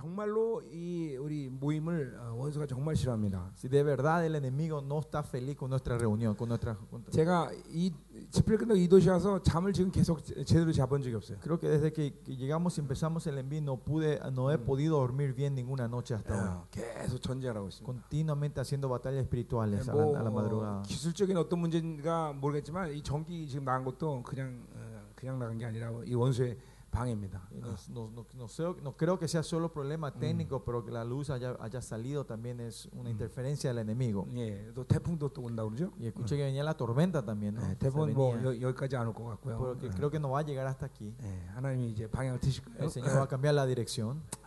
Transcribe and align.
정말로 0.00 0.60
이 0.70 1.16
우리 1.16 1.48
모임을 1.48 2.18
어, 2.20 2.34
원수가 2.36 2.66
정말 2.66 2.94
싫어합니다. 2.94 3.50
Si 3.56 3.66
de 3.70 3.82
verdad 3.82 4.26
el 4.26 4.34
enemigo 4.34 4.82
no 4.84 4.98
está 5.00 5.22
feliz 5.22 5.56
con 5.56 5.70
nuestra 5.70 5.96
reunión, 5.96 6.34
con 6.36 6.48
nuestra 6.48 6.76
con- 6.90 7.02
제가 7.10 7.50
이 7.70 7.90
집회를 8.30 8.58
끝나고 8.58 8.76
이 8.78 8.86
도시 8.88 9.08
와서 9.08 9.40
잠을 9.42 9.72
지금 9.72 9.90
계속 9.90 10.22
제- 10.22 10.44
제대로 10.44 10.70
자본 10.70 11.00
적이 11.02 11.16
없어요. 11.16 11.38
Creo 11.40 11.58
que 11.58 11.70
desde 11.70 11.90
que, 11.94 12.12
llegamos 12.26 12.76
y 12.76 12.82
empezamos 12.82 13.26
el 13.26 13.38
envío 13.38 13.62
no 13.62 13.78
pude, 13.78 14.20
no 14.34 14.50
he 14.52 14.58
podido 14.58 14.98
dormir 15.00 15.32
bien 15.34 15.54
ninguna 15.54 15.88
noche 15.88 16.12
hasta 16.14 16.34
ahora. 16.34 16.52
어, 16.60 16.66
계속 16.70 17.22
전쟁하고 17.22 17.68
있습니다. 17.68 17.86
Continuamente 17.86 18.60
haciendo 18.60 18.90
batallas 18.90 19.22
espirituales 19.24 19.88
a 19.88 19.94
la, 19.94 20.02
뭐 20.04 20.14
a 20.18 20.22
la 20.22 20.28
어, 20.28 20.32
madrugada. 20.34 20.82
기술적인 20.82 21.38
어떤 21.38 21.58
문제인가 21.60 22.34
모르겠지만 22.34 22.92
이 22.92 23.02
전기 23.02 23.48
지금 23.48 23.64
나간 23.64 23.82
것도 23.82 24.22
그냥 24.24 24.60
어, 24.76 25.08
그냥 25.14 25.38
나간 25.38 25.56
게 25.56 25.64
아니라 25.64 25.90
이 26.04 26.14
원수의 26.14 26.58
방해입니다. 26.91 27.47
Y 27.53 27.61
No, 27.61 27.75
no- 27.89 28.11
no- 28.13 28.25
no 28.35 28.47
sé- 28.49 28.75
no 28.83 28.91
creo 28.97 29.17
que 29.17 29.25
sea 29.27 29.43
solo 29.43 29.71
problema 29.71 30.11
técnico, 30.11 30.61
pero 30.65 30.83
que 30.83 30.91
la 30.91 31.05
luz 31.05 31.29
haya, 31.29 31.55
haya 31.61 31.81
salido 31.81 32.25
también 32.25 32.59
es 32.59 32.89
una 32.91 33.09
interferencia 33.09 33.69
del 33.73 33.79
enemigo. 33.79 34.27
예, 34.35 34.73
또 34.75 34.83
태풍도 34.85 35.29
또 35.31 35.41
온다 35.43 35.63
그러죠? 35.63 35.89
Y 35.97 36.07
escuché 36.07 36.35
que 36.35 36.43
venía 36.43 36.63
la 36.65 36.73
tormenta 36.75 37.23
también, 37.23 37.55
¿no? 37.55 37.61
네, 37.61 37.75
Se 37.75 37.89
태풍은 37.89 38.13
뭐 38.13 38.33
venía. 38.35 38.43
여, 38.43 38.59
여기까지 38.59 38.97
안 38.97 39.07
올 39.07 39.13
것 39.13 39.23
같고요. 39.39 39.57
Porque 39.57 39.89
creo 39.89 40.09
que 40.11 40.19
no 40.19 40.31
va 40.31 40.39
a 40.39 40.43
llegar 40.43 40.67
hasta 40.67 40.85
aquí. 40.87 41.15
예, 41.23 41.47
하나님이 41.55 41.91
이제 41.91 42.07
방향을 42.11 42.39
트실 42.41 42.65
거예요. 42.65 42.83
El 42.83 42.89
Señor 42.91 43.15
va 43.15 43.23
a 43.23 43.27
cambiar 43.27 43.53
la 43.55 43.65
dirección. 43.65 44.21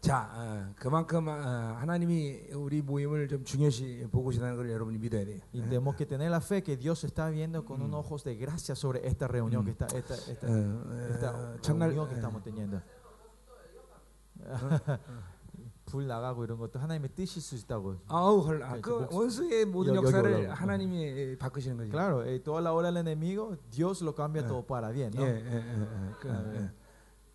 자, 0.00 0.72
그만큼 0.76 1.28
하나님이 1.28 2.52
우리 2.54 2.82
모임을 2.82 3.28
좀 3.28 3.44
중요시 3.44 4.06
보고 4.10 4.28
계시다는 4.28 4.56
걸 4.56 4.70
여러분이 4.70 4.98
믿어야 4.98 5.24
돼요. 5.24 5.40
Y 5.52 5.62
tenemos 5.62 5.96
que 5.96 6.06
tener 6.06 6.30
la 6.30 6.40
fe 6.40 6.62
que 6.62 6.76
Dios 6.76 7.04
está 7.04 7.28
viendo 7.30 7.64
con 7.64 7.82
un 7.82 7.92
ojos 7.94 8.22
de 8.24 8.36
gracia 8.36 8.74
sobre 8.74 9.06
esta 9.06 9.26
reunión 9.26 9.64
que 9.64 9.72
está 9.72 9.86
esta 9.86 10.14
esta 10.14 11.54
esta 11.56 11.72
reunión 11.72 12.08
que 12.08 12.14
estamos 12.14 12.42
teniendo. 12.42 12.80
불 15.84 16.06
나가고 16.06 16.44
이런 16.44 16.58
것도 16.58 16.78
하나님의 16.78 17.10
뜻일 17.14 17.40
수 17.40 17.56
있다고. 17.56 17.96
아우, 18.08 18.40
헐, 18.40 18.60
그 18.82 19.08
원수의 19.10 19.64
모든 19.64 19.94
역사를 19.94 20.50
하나님이 20.50 21.36
바꾸시는 21.38 21.78
거죠. 21.78 21.90
Claro, 21.90 22.22
toda 22.44 22.60
la 22.60 22.72
obra 22.74 22.92
del 22.92 22.98
enemigo, 22.98 23.56
Dios 23.70 24.02
lo 24.02 24.14
cambia 24.14 24.46
todo 24.46 24.62
para 24.66 24.90
bien, 24.90 25.10
예, 25.16 25.22
예, 25.22 25.24
예, 25.24 25.32
예, 25.32 25.56
예, 25.56 25.88
예, 26.20 26.28
예, 26.28 26.36
예, 26.58 26.70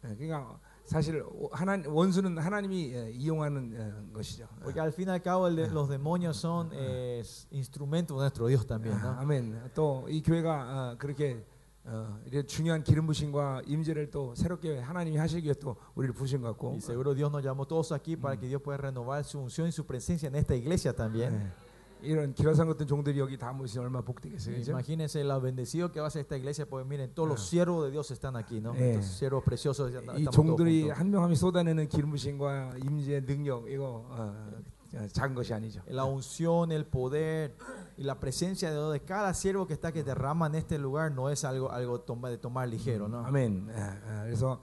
예, 0.06 0.18
예, 0.22 0.30
예, 0.30 0.38
사실 0.85 1.23
하나 1.53 1.83
원수는 1.87 2.39
하나님이 2.39 2.93
예, 2.95 3.11
이용하는 3.13 3.75
어, 4.11 4.13
것이죠. 4.15 4.47
Porque 4.63 4.81
al 4.81 4.91
fin 4.93 5.09
y 5.09 5.13
al 5.13 5.21
cabo 5.23 5.47
el 5.47 5.57
de- 5.57 5.69
los 5.71 5.89
demonios 5.89 6.37
son 6.39 6.71
eh, 6.73 7.23
instrumentos 7.51 8.17
de 8.17 8.23
nuestro 8.23 8.47
Dios 8.47 8.67
también, 8.67 8.95
아, 8.97 9.03
¿no? 9.03 9.21
아멘. 9.21 9.71
또 9.75 10.07
이 10.09 10.23
교회가 10.23 10.49
어, 10.93 10.97
그렇게 10.99 11.45
어, 11.85 12.19
이런 12.27 12.47
중요한 12.47 12.83
기름 12.83 13.07
부심과 13.07 13.63
임재를 13.67 14.11
또 14.11 14.35
새롭게 14.35 14.79
하나님이 14.81 15.17
하시기 15.19 15.45
위해 15.45 15.55
또 15.61 15.77
우리를 15.95 16.15
부신 16.15 16.41
것 16.41 16.49
같고. 16.57 16.71
Y 16.73 16.81
seguro 16.81 17.15
Dios 17.15 17.31
nos 17.31 17.43
llamó 17.45 17.67
todos 17.67 17.93
aquí 17.93 18.17
para 18.17 18.37
que 18.39 18.47
Dios 18.47 18.63
pueda 18.63 18.79
renovar 18.79 19.25
su 19.25 19.39
unción 19.41 19.69
y 19.69 19.73
su 19.73 19.85
presencia 19.87 20.29
en 20.29 20.37
esta 20.37 20.55
iglesia 20.55 20.95
también. 20.95 21.33
예. 21.35 21.62
이런 22.03 22.33
기라상 22.33 22.69
같은 22.69 22.87
종들이 22.87 23.19
여기 23.19 23.37
다 23.37 23.53
모시면 23.53 23.87
얼마나 23.87 24.05
복되겠어요. 24.05 24.55
그죠? 24.55 24.71
Imagínense 24.71 25.25
lo 25.25 25.41
bendecido 25.41 25.91
que 25.91 25.99
va 26.01 26.07
a 26.07 26.11
ser 26.11 26.21
esta 26.21 26.37
iglesia, 26.37 26.65
porque 26.65 26.85
miren, 26.89 27.11
todos 27.13 27.29
los 27.29 27.41
Ah. 27.41 27.49
siervos 27.51 27.85
de 27.87 27.91
Dios 27.91 28.09
están 28.13 28.37
aquí, 28.37 28.61
¿no? 28.61 28.73
Eh. 28.75 28.95
Estos 28.95 29.19
siervos 29.19 29.43
preciosos. 29.43 29.91
이 29.91 29.97
estamos 29.97 30.25
todos 30.31 30.37
종들이 30.37 30.83
juntos. 30.83 30.99
한 31.01 31.11
명 31.11 31.23
한 31.25 31.31
명 31.31 31.35
쏟아내는 31.35 31.89
기름 31.89 32.11
부심과 32.13 32.75
임재 32.85 33.27
능력 33.27 33.69
이거 33.69 34.07
어, 34.11 34.33
어, 34.95 35.07
작은 35.13 35.35
것이 35.35 35.53
아니죠. 35.53 35.83
La 35.89 36.05
unción, 36.05 36.71
el 36.71 36.87
poder 36.87 37.57
y 37.99 38.05
la 38.05 38.15
presencia 38.21 38.71
de 38.71 38.77
Dios 38.77 38.93
de 38.93 39.01
cada 39.01 39.35
siervo 39.35 39.67
que 39.67 39.75
está 39.75 39.91
que 39.91 40.05
derrama 40.05 40.47
en 40.47 40.55
este 40.55 40.79
lugar 40.79 41.11
no 41.11 41.29
es 41.31 41.45
algo, 41.45 41.73
algo 41.73 42.01
toma- 42.03 42.31
de 42.31 42.39
tomar 42.39 42.69
ligero, 42.69 43.09
¿no? 43.09 43.27
아멘. 43.27 43.67
예, 43.69 43.75
예, 43.75 44.23
그래서 44.25 44.61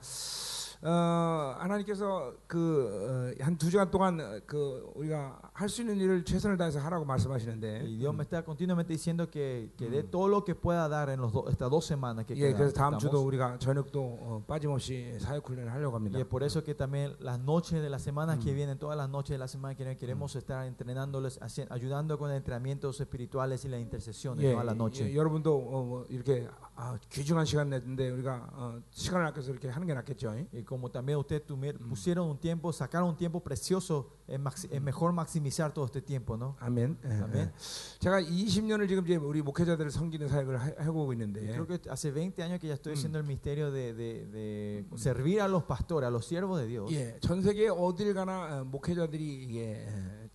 어, 0.82 1.56
하나님께서 1.60 2.34
그 2.48 3.34
한 3.42 3.58
두 3.58 3.70
시간 3.70 3.90
동안 3.90 4.20
어, 4.20 4.40
그 4.46 4.92
우리가 4.96 5.40
할 5.54 5.68
수 5.70 5.82
있는 5.82 5.98
일을 5.98 6.24
최선을 6.26 6.58
다해서 6.58 6.80
하라고 6.80 7.06
말씀하시는데. 7.06 7.82
Y 7.82 7.98
Dios 7.98 8.14
me 8.14 8.24
está 8.24 8.44
continuamente 8.44 8.94
diciendo 8.94 9.30
que, 9.30 9.72
que 9.78 9.90
dé 9.90 10.04
todo 10.04 10.28
lo 10.28 10.44
que 10.44 10.54
pueda 10.56 10.88
dar 10.90 11.10
en 11.10 11.20
los 11.22 11.32
do- 11.34 11.48
estas 11.50 11.70
dos 11.70 11.86
semanas 11.86 12.26
que 12.26 12.34
예, 12.36 12.52
quedan, 12.52 12.58
그래서 12.58 12.74
다음 12.74 12.94
estamos. 12.96 13.02
주도 13.02 13.26
우리가 13.26 13.58
저녁도 13.60 14.00
어, 14.22 14.44
빠짐없이 14.48 15.18
사역 15.20 15.48
훈련을 15.50 15.72
하려고 15.72 15.96
합니다. 15.96 16.18
Y 16.18 16.22
es 16.22 16.28
por 16.28 16.44
eso 16.44 16.64
que 16.64 16.76
también 16.76 17.16
las 17.20 17.40
noches 17.40 17.82
de 17.82 17.90
las 17.90 18.02
semanas 18.04 18.38
que 18.44 18.52
Mm. 18.52 18.56
vienen, 18.56 18.78
todas 18.78 18.98
las 18.98 19.10
noches 19.10 19.32
de 19.32 19.38
la 19.40 19.48
semana 19.48 19.76
que 19.76 19.84
viene, 19.84 19.98
queremos 19.98 20.36
estar 20.36 20.66
entrenándoles, 20.66 21.40
haci- 21.42 21.68
ayudando 21.70 22.18
con 22.18 22.32
entrenamientos 22.32 23.00
espirituales 23.02 23.66
y 23.66 23.70
las 23.70 23.80
intercesiones 23.82 24.44
예, 24.46 24.52
toda 24.54 24.64
la 24.64 24.74
noche. 24.74 25.06
예, 25.10 25.16
여러분도 25.16 25.56
어, 25.56 25.84
뭐 25.84 26.06
이렇게 26.10 26.48
아, 26.80 26.98
귀중한 27.10 27.46
시간 27.46 27.70
냈는데 27.70 28.10
우리가 28.10 28.50
어, 28.52 28.82
시간을 28.92 29.26
아껴서 29.28 29.50
이렇게 29.52 29.70
하는 29.70 29.88
게 29.88 29.94
낫겠죠. 29.94 30.36
예? 30.36 30.48
Y 30.54 30.66
como 30.66 30.92
también 30.92 31.18
ustedes 31.18 31.48
tumi- 31.48 31.72
pusieron 31.88 32.28
un 32.30 32.38
tiempo, 32.38 32.74
sacaron 32.74 33.10
un 33.12 33.16
tiempo 33.16 33.40
precioso, 33.42 34.10
es, 34.28 34.38
maxi- 34.38 34.68
es 34.70 34.82
mejor 34.82 35.14
maximizar 35.14 35.74
todo 35.74 35.86
este 35.86 36.02
tiempo, 36.02 36.36
¿no? 36.36 36.58
아멘. 36.60 36.98
예, 37.06 37.08
아멘. 37.24 37.36
예. 37.48 37.52
제가 38.00 38.20
20년을 38.20 38.90
지금 38.90 39.06
이제 39.06 39.16
우리 39.16 39.42
목회자들을 39.42 39.90
섬기는 39.90 40.28
사역을 40.28 40.60
하- 40.60 40.84
해오고 40.84 41.08
Y 41.08 41.14
있는데 41.16 41.40
creo 41.54 41.66
que 41.66 41.80
hace 41.90 42.12
20 42.12 42.44
años 42.44 42.60
que 42.60 42.68
ya 42.68 42.74
estoy 42.74 42.92
Mm. 42.92 42.98
haciendo 42.98 43.20
el 43.20 43.26
misterio 43.26 43.72
de, 43.72 43.94
de- 43.94 44.26
de 44.28 44.86
servir 44.98 45.40
a 45.40 45.48
los 45.48 45.64
pastores, 45.64 46.08
a 46.08 46.12
los 46.12 46.26
siervos 46.26 46.60
de 46.60 46.68
Dios. 46.68 46.92
예, 46.92 47.18
전 47.22 47.42
세계 47.42 47.70
어딜 47.70 48.14
가나 48.14 48.60
어, 48.60 48.66
목회자들이 48.66 49.44
이게 49.46 49.88
어, 49.88 49.92
어, 49.96 50.26
이제 50.26 50.29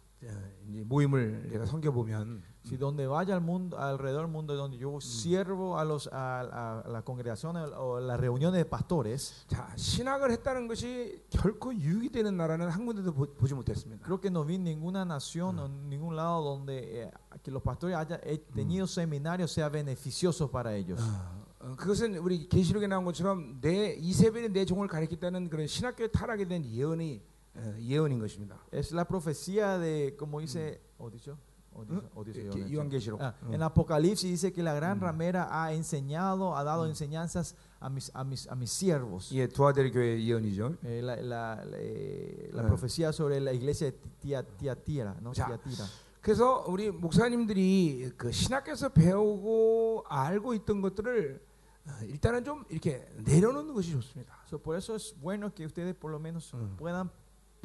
모임을 0.85 1.49
제가 1.51 1.65
섬겨 1.65 1.91
보면 1.91 2.43
Si 2.65 2.77
donde 2.77 3.05
vaya 3.05 3.35
al 3.35 3.41
mundo, 3.41 3.77
alrededor 3.77 4.23
del 4.23 4.31
mundo, 4.31 4.55
donde 4.55 4.75
yo 4.79 4.99
siervo 4.99 5.77
a, 5.77 5.85
los, 5.85 6.07
a, 6.11 6.39
a- 6.41 6.79
a 6.79 6.89
la 6.89 7.03
congregación 7.03 7.55
o 7.57 7.99
las 7.99 8.19
reuniones 8.19 8.57
de 8.57 8.65
pastores, 8.65 9.45
자 9.47 9.71
신학을 9.77 10.31
했다는 10.31 10.67
것이 10.67 11.21
결코 11.29 11.71
유익이 11.75 12.09
되는 12.09 12.35
나라는 12.35 12.69
한 12.69 12.87
군데도 12.87 13.13
보, 13.13 13.27
보지 13.35 13.53
못했습니다. 13.53 14.03
creo 14.03 14.19
que 14.19 14.31
no 14.31 14.43
vi 14.43 14.57
ninguna 14.57 15.05
nación 15.05 15.59
o 15.59 15.67
ningún 15.69 16.15
lado 16.15 16.41
donde 16.43 17.03
eh, 17.03 17.11
que 17.43 17.51
los 17.51 17.61
pastores 17.61 17.95
hayan 17.95 18.19
eh, 18.23 18.39
tenido 18.55 18.87
seminarios 18.87 19.51
sea 19.51 19.69
beneficioso 19.69 20.49
para 20.49 20.73
ellos. 20.75 20.99
어, 20.99 21.45
어, 21.59 21.75
그것은 21.75 22.17
우리 22.17 22.49
계시록에 22.49 22.87
나온 22.87 23.05
것처럼 23.05 23.61
내 23.61 23.93
이세벨이 23.93 24.49
내 24.49 24.65
종을 24.65 24.87
가리켰다는 24.87 25.49
그런 25.49 25.67
신학교에 25.67 26.07
타락에 26.07 26.47
대한 26.47 26.65
예언이 26.65 27.21
어, 27.21 27.34
예언인 27.80 28.18
것입니다. 28.18 28.56
Es 28.72 28.92
la 28.92 29.04
profecía 29.06 29.78
de, 29.78 30.14
como 30.16 30.40
dice, 30.40 30.80
¿o 30.98 31.10
dicho? 31.10 31.36
¿O 31.72 31.84
dice- 31.84 32.08
o 32.14 32.24
dice 32.24 32.40
예, 32.42 32.46
yo, 32.46 32.52
게- 32.52 32.74
요한계시록. 32.74 33.20
Ah, 33.22 33.34
어. 33.42 33.52
en 33.54 33.62
Apocalipsis 33.62 34.28
dice 34.30 34.52
que 34.52 34.62
la 34.62 34.74
gran 34.74 35.00
ramera 35.00 35.48
ha 35.50 35.72
enseñado, 35.72 36.56
ha 36.56 36.64
dado 36.64 36.86
enseñanzas 36.86 37.54
a 37.78 37.88
mis, 37.88 38.10
a 38.14 38.24
mis, 38.24 38.48
a 38.48 38.54
mis 38.56 38.70
siervos. 38.70 39.30
예, 39.32 39.46
두아데르 39.46 39.90
교회 39.92 40.18
예언이죠. 40.20 40.76
Eh, 40.84 41.00
la, 41.02 41.14
la- 41.16 41.64
la- 41.64 41.78
eh, 41.78 42.50
la 42.52 42.62
Ah. 42.62 42.66
profecía 42.66 43.12
sobre 43.12 43.40
la 43.40 43.52
iglesia 43.52 43.90
de 43.90 43.96
Tia- 44.20 44.42
Tiatira, 44.42 45.16
¿no? 45.20 45.32
Ya. 45.32 45.46
Tiatira. 45.46 45.86
그래서 46.20 46.64
우리 46.68 46.90
목사님들이 46.90 48.12
그 48.16 48.30
신학교에서 48.32 48.90
배우고 48.90 50.04
알고 50.08 50.54
있던 50.54 50.80
것들을 50.82 51.40
어, 51.86 51.90
일단은 52.04 52.44
좀 52.44 52.64
이렇게 52.68 53.06
내려놓는 53.24 53.72
것이 53.72 53.92
좋습니다. 53.92 54.34
So, 54.46 54.58
por 54.58 54.76
eso 54.76 54.94
es 54.94 55.14
bueno 55.20 55.54
que 55.54 55.64
ustedes 55.64 55.94
por 55.94 56.10
lo 56.10 56.18
menos 56.18 56.52
Mm. 56.52 56.76
puedan 56.76 57.10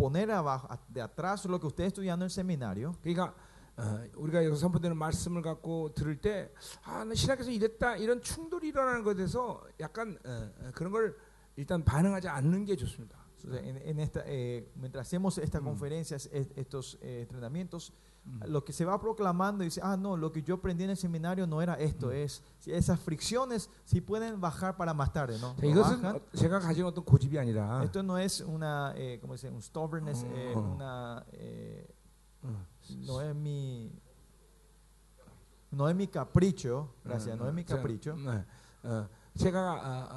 poner 0.00 0.30
abajo, 0.30 0.66
de 0.88 1.02
atrás 1.02 1.44
lo 1.44 1.58
que 1.60 1.66
ustedes 1.66 1.88
estudiando 1.92 2.24
en 2.24 2.28
el 2.28 2.30
seminario. 2.30 2.94
그러니까 3.02 3.34
어, 3.76 4.04
우리가 4.16 4.44
여기서 4.44 4.56
선포되는 4.60 4.96
말씀을 4.96 5.42
갖고 5.42 5.92
들을 5.94 6.20
때, 6.20 6.50
아, 6.84 7.04
나 7.04 7.14
신학에서 7.14 7.50
이랬다 7.50 7.96
이런 7.96 8.20
충돌이 8.20 8.68
일어나는 8.68 9.02
것에 9.04 9.16
대해서 9.16 9.62
약간 9.78 10.18
어, 10.24 10.50
어, 10.60 10.70
그런 10.74 10.92
걸 10.92 11.16
일단 11.56 11.84
반응하지 11.84 12.28
않는 12.28 12.64
게 12.64 12.76
좋습니다. 12.76 13.18
Sea, 13.40 13.58
en, 13.58 13.76
en 13.78 13.98
esta, 14.00 14.20
eh, 14.26 14.70
mientras 14.76 15.06
hacemos 15.06 15.38
estas 15.38 15.62
Mm. 15.62 15.64
conferencias, 15.64 16.28
es- 16.30 16.50
estos 16.56 16.98
eh, 17.00 17.22
entrenamientos, 17.22 17.90
Mm. 17.90 18.09
lo 18.47 18.65
que 18.65 18.73
se 18.73 18.83
va 18.85 18.99
proclamando 18.99 19.63
y 19.63 19.67
dice, 19.67 19.79
ah, 19.83 19.95
no, 19.95 20.17
lo 20.17 20.31
que 20.31 20.41
yo 20.41 20.55
aprendí 20.55 20.83
en 20.83 20.89
el 20.89 20.97
seminario 20.97 21.45
no 21.45 21.61
era 21.61 21.75
esto, 21.75 22.07
Mm. 22.07 22.11
es 22.13 22.41
si 22.59 22.71
esas 22.73 22.99
fricciones 22.99 23.69
sí 23.85 24.01
pueden 24.01 24.41
bajar 24.41 24.75
para 24.77 24.95
más 24.95 25.13
tarde, 25.13 25.37
¿no? 25.37 25.53
자, 25.55 25.61
Lo 25.61 25.69
이것은 25.69 26.01
bajan. 26.01 26.15
어, 26.15 26.21
제가 26.35 26.59
가진 26.59 26.85
어떤 26.85 27.05
고집이 27.05 27.37
아니라 27.37 27.83
Esto 27.83 28.01
no 28.01 28.17
es 28.17 28.41
una, 28.41 28.93
eh, 28.97 29.19
¿cómo 29.21 29.37
se 29.37 29.47
dice? 29.47 29.55
Un 29.55 29.61
stubbornness, 29.61 30.23
eh, 30.25 30.53
Mm. 30.55 30.73
una, 30.73 31.23
eh, 31.33 31.87
어, 32.41 32.65
no 33.05 33.21
es 33.21 33.35
mi, 33.35 33.91
no 35.71 35.87
es 35.89 35.95
mi 35.95 36.07
capricho, 36.07 36.95
gracias, 37.03 37.37
no 37.37 37.47
es 37.47 37.53
mi 37.53 37.63
제가, 37.63 37.77
capricho. 37.77 38.15
네, 38.15 38.43
어, 38.85 39.07
제가 39.37 39.59
아, 39.59 40.07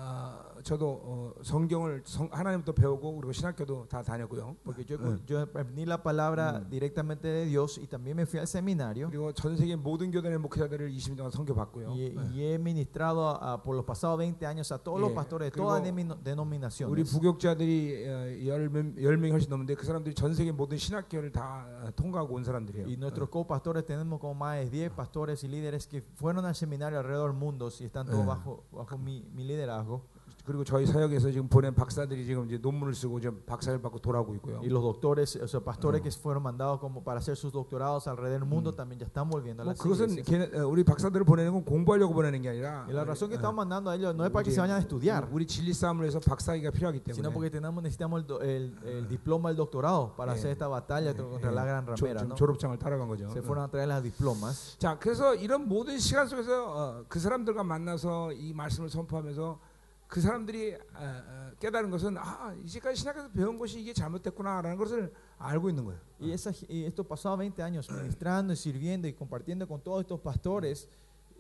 아, 0.52 0.52
저도 0.64 1.02
어, 1.04 1.34
성경을 1.44 2.02
성, 2.06 2.30
하나님부터 2.32 2.72
배우고 2.74 3.16
그리고 3.18 3.32
신학교도 3.34 3.88
다 3.90 4.02
다녔고요. 4.02 4.56
Porque 4.64 4.86
yo, 4.88 4.98
Mm. 4.98 5.20
yo 5.28 5.42
aprendí 5.42 5.86
la 5.86 6.02
palabra 6.02 6.60
Mm. 6.62 6.70
directamente 6.70 7.28
de 7.28 7.46
Dios 7.46 7.78
y 7.78 7.88
también 7.88 8.16
me 8.16 8.26
fui 8.26 8.40
al 8.40 8.48
seminario 8.48 9.10
그리고 9.10 9.34
전 9.34 9.56
세계 9.58 9.76
모든 9.76 10.10
교단의 10.12 10.40
목회자들을 10.40 10.90
20년 10.90 11.18
동안 11.18 11.32
섬겨봤고요. 11.32 11.92
y, 11.94 12.10
네. 12.16 12.32
y 12.34 12.42
he 12.44 12.58
ministrado 12.58 13.28
a- 13.42 13.62
por 13.62 13.76
los 13.76 13.86
pasados 13.86 14.18
20 14.18 14.46
años 14.46 14.72
a 14.72 14.78
todos 14.78 15.00
los 15.00 15.10
Yeah. 15.12 15.16
pastores 15.16 15.52
de 15.52 15.58
todas 15.60 15.82
우리 15.82 15.92
denominaciones. 16.24 17.12
부교육자들이 17.12 18.08
어, 18.08 18.48
열, 18.48 18.70
명- 18.70 18.96
열 19.02 19.18
명이 19.18 19.32
훨씬 19.32 19.50
넘는데 19.50 19.76
그 19.76 19.86
사람들이 19.86 20.16
전 20.16 20.34
세계 20.34 20.52
모든 20.52 20.78
신학교를 20.78 21.32
다 21.32 21.68
어, 21.84 21.92
통과하고 21.96 22.36
온 22.36 22.44
사람들이에요. 22.44 22.88
Y 22.88 22.96
nuestros 22.98 23.30
copastores 23.30 23.86
tenemos 23.86 24.20
como 24.20 24.34
más 24.34 24.58
de 24.60 24.70
10 24.70 24.92
pastores 24.92 25.44
y 25.44 25.48
líderes 25.50 25.88
que 25.88 26.02
fueron 26.16 26.46
al 26.46 26.56
seminario 26.56 27.00
alrededor 27.00 27.32
del 27.32 27.40
mundo 27.40 27.70
y 27.80 27.84
están 27.86 28.06
todos 28.08 28.24
Eh. 28.24 28.28
bajo, 28.28 28.64
bajo 28.72 28.98
mi, 28.98 29.24
mi 29.34 29.44
liderazgo. 29.44 30.02
그리고 30.46 30.66
저희 30.66 30.86
사역에서 30.86 31.32
지금 31.32 31.48
보낸 31.48 31.74
박사들이 31.74 32.26
지금 32.26 32.46
이제 32.48 32.58
논문을 32.58 32.94
쓰고 32.94 33.20
지금 33.22 33.42
박사를 33.46 33.82
받고 33.82 34.00
돌아오고 34.00 34.36
있고요. 34.36 34.60
Y 34.60 34.68
los 34.68 34.84
doctores, 34.84 35.38
o 35.42 35.48
sea, 35.48 35.62
pastores 35.64 36.02
que 36.02 36.12
fueron 36.12 36.44
mandados 36.44 36.80
como 36.82 37.02
para 37.02 37.20
hacer 37.20 37.38
sus 37.38 37.54
doctorados 37.54 38.08
alrededor 38.08 38.42
del 38.42 38.50
mundo 38.50 38.74
también 38.74 39.00
ya 39.00 39.06
están 39.08 39.30
volviendo 39.30 39.64
a 39.64 39.66
뭐 39.66 39.72
las 39.72 39.80
그것은 39.80 40.20
iglesias. 40.20 40.52
어, 40.54 40.68
우리 40.68 40.84
박사들을 40.84 41.24
보내는 41.24 41.54
건 41.54 41.64
공부하려고 41.64 42.14
보내는 42.14 42.42
게 42.42 42.50
아니라 42.50 42.84
Y 42.90 42.94
la 42.94 43.06
razón 43.06 43.30
que 43.30 43.36
어, 43.36 43.40
estamos 43.40 43.56
mandando 43.56 43.90
a 43.90 43.96
ellos 43.96 44.14
no 44.14 44.26
es 44.26 44.32
para 44.32 44.44
que 44.44 44.52
se 44.52 44.60
vayan 44.60 44.76
a 44.76 44.80
estudiar, 44.84 45.30
우리 45.32 45.48
진리 45.48 45.72
싸움을 45.74 46.06
해서 46.06 46.20
박사기가 46.20 46.72
필요하기 46.72 47.00
sino 47.08 47.30
때문에 47.30 47.34
porque 47.34 47.50
tenemos, 47.50 47.82
necesitamos 47.82 48.26
el, 48.28 48.42
el- 48.44 48.76
el 48.84 49.08
diploma 49.08 49.48
del 49.48 49.56
doctorado 49.56 50.12
para 50.18 50.34
Eh, 50.34 50.36
hacer 50.36 50.52
esta 50.52 50.68
batalla 50.68 51.16
contra 51.16 51.52
예, 51.52 51.56
la 51.56 51.64
gran 51.64 51.86
조- 51.96 52.04
ramera. 52.04 52.24
¿no? 52.28 52.36
졸업장을 52.36 52.78
따라간 52.78 53.08
거죠. 53.08 53.32
Se 53.32 53.40
fueron 53.42 53.64
a 53.64 53.68
traer 53.72 53.88
las 53.88 54.04
diplomas. 54.04 54.76
자, 54.78 54.98
그래서 55.00 55.34
이런 55.36 55.70
모든 55.70 55.98
시간 56.00 56.28
속에서 56.28 56.52
어, 56.68 57.06
그 57.08 57.18
사람들과 57.20 57.64
만나서 57.64 58.34
이 58.34 58.52
말씀을 58.54 58.90
선포하면서 58.90 59.72
그 60.08 60.22
사람들이 60.22 60.76
어, 60.76 60.80
어, 60.96 61.52
깨달은 61.60 61.90
것은 61.90 62.18
아 62.18 62.54
이제까지 62.64 63.00
신학에서 63.00 63.32
배운 63.32 63.58
것이 63.58 63.82
이게 63.82 63.94
잘못됐구나라는 63.94 64.78
것을 64.78 65.12
알고 65.38 65.70
있는 65.70 65.86
거예요. 65.86 66.00
Y, 66.20 66.32
esa, 66.32 66.52
esto 66.70 67.04
pasaba 67.04 67.44
20 67.44 67.62
años 67.64 67.90
ministrando 67.90 68.54
sirviendo 68.56 69.08
y 69.08 69.14
compartiendo 69.14 69.68
con 69.68 69.82
todos 69.82 70.02
estos 70.02 70.20
pastores. 70.20 70.88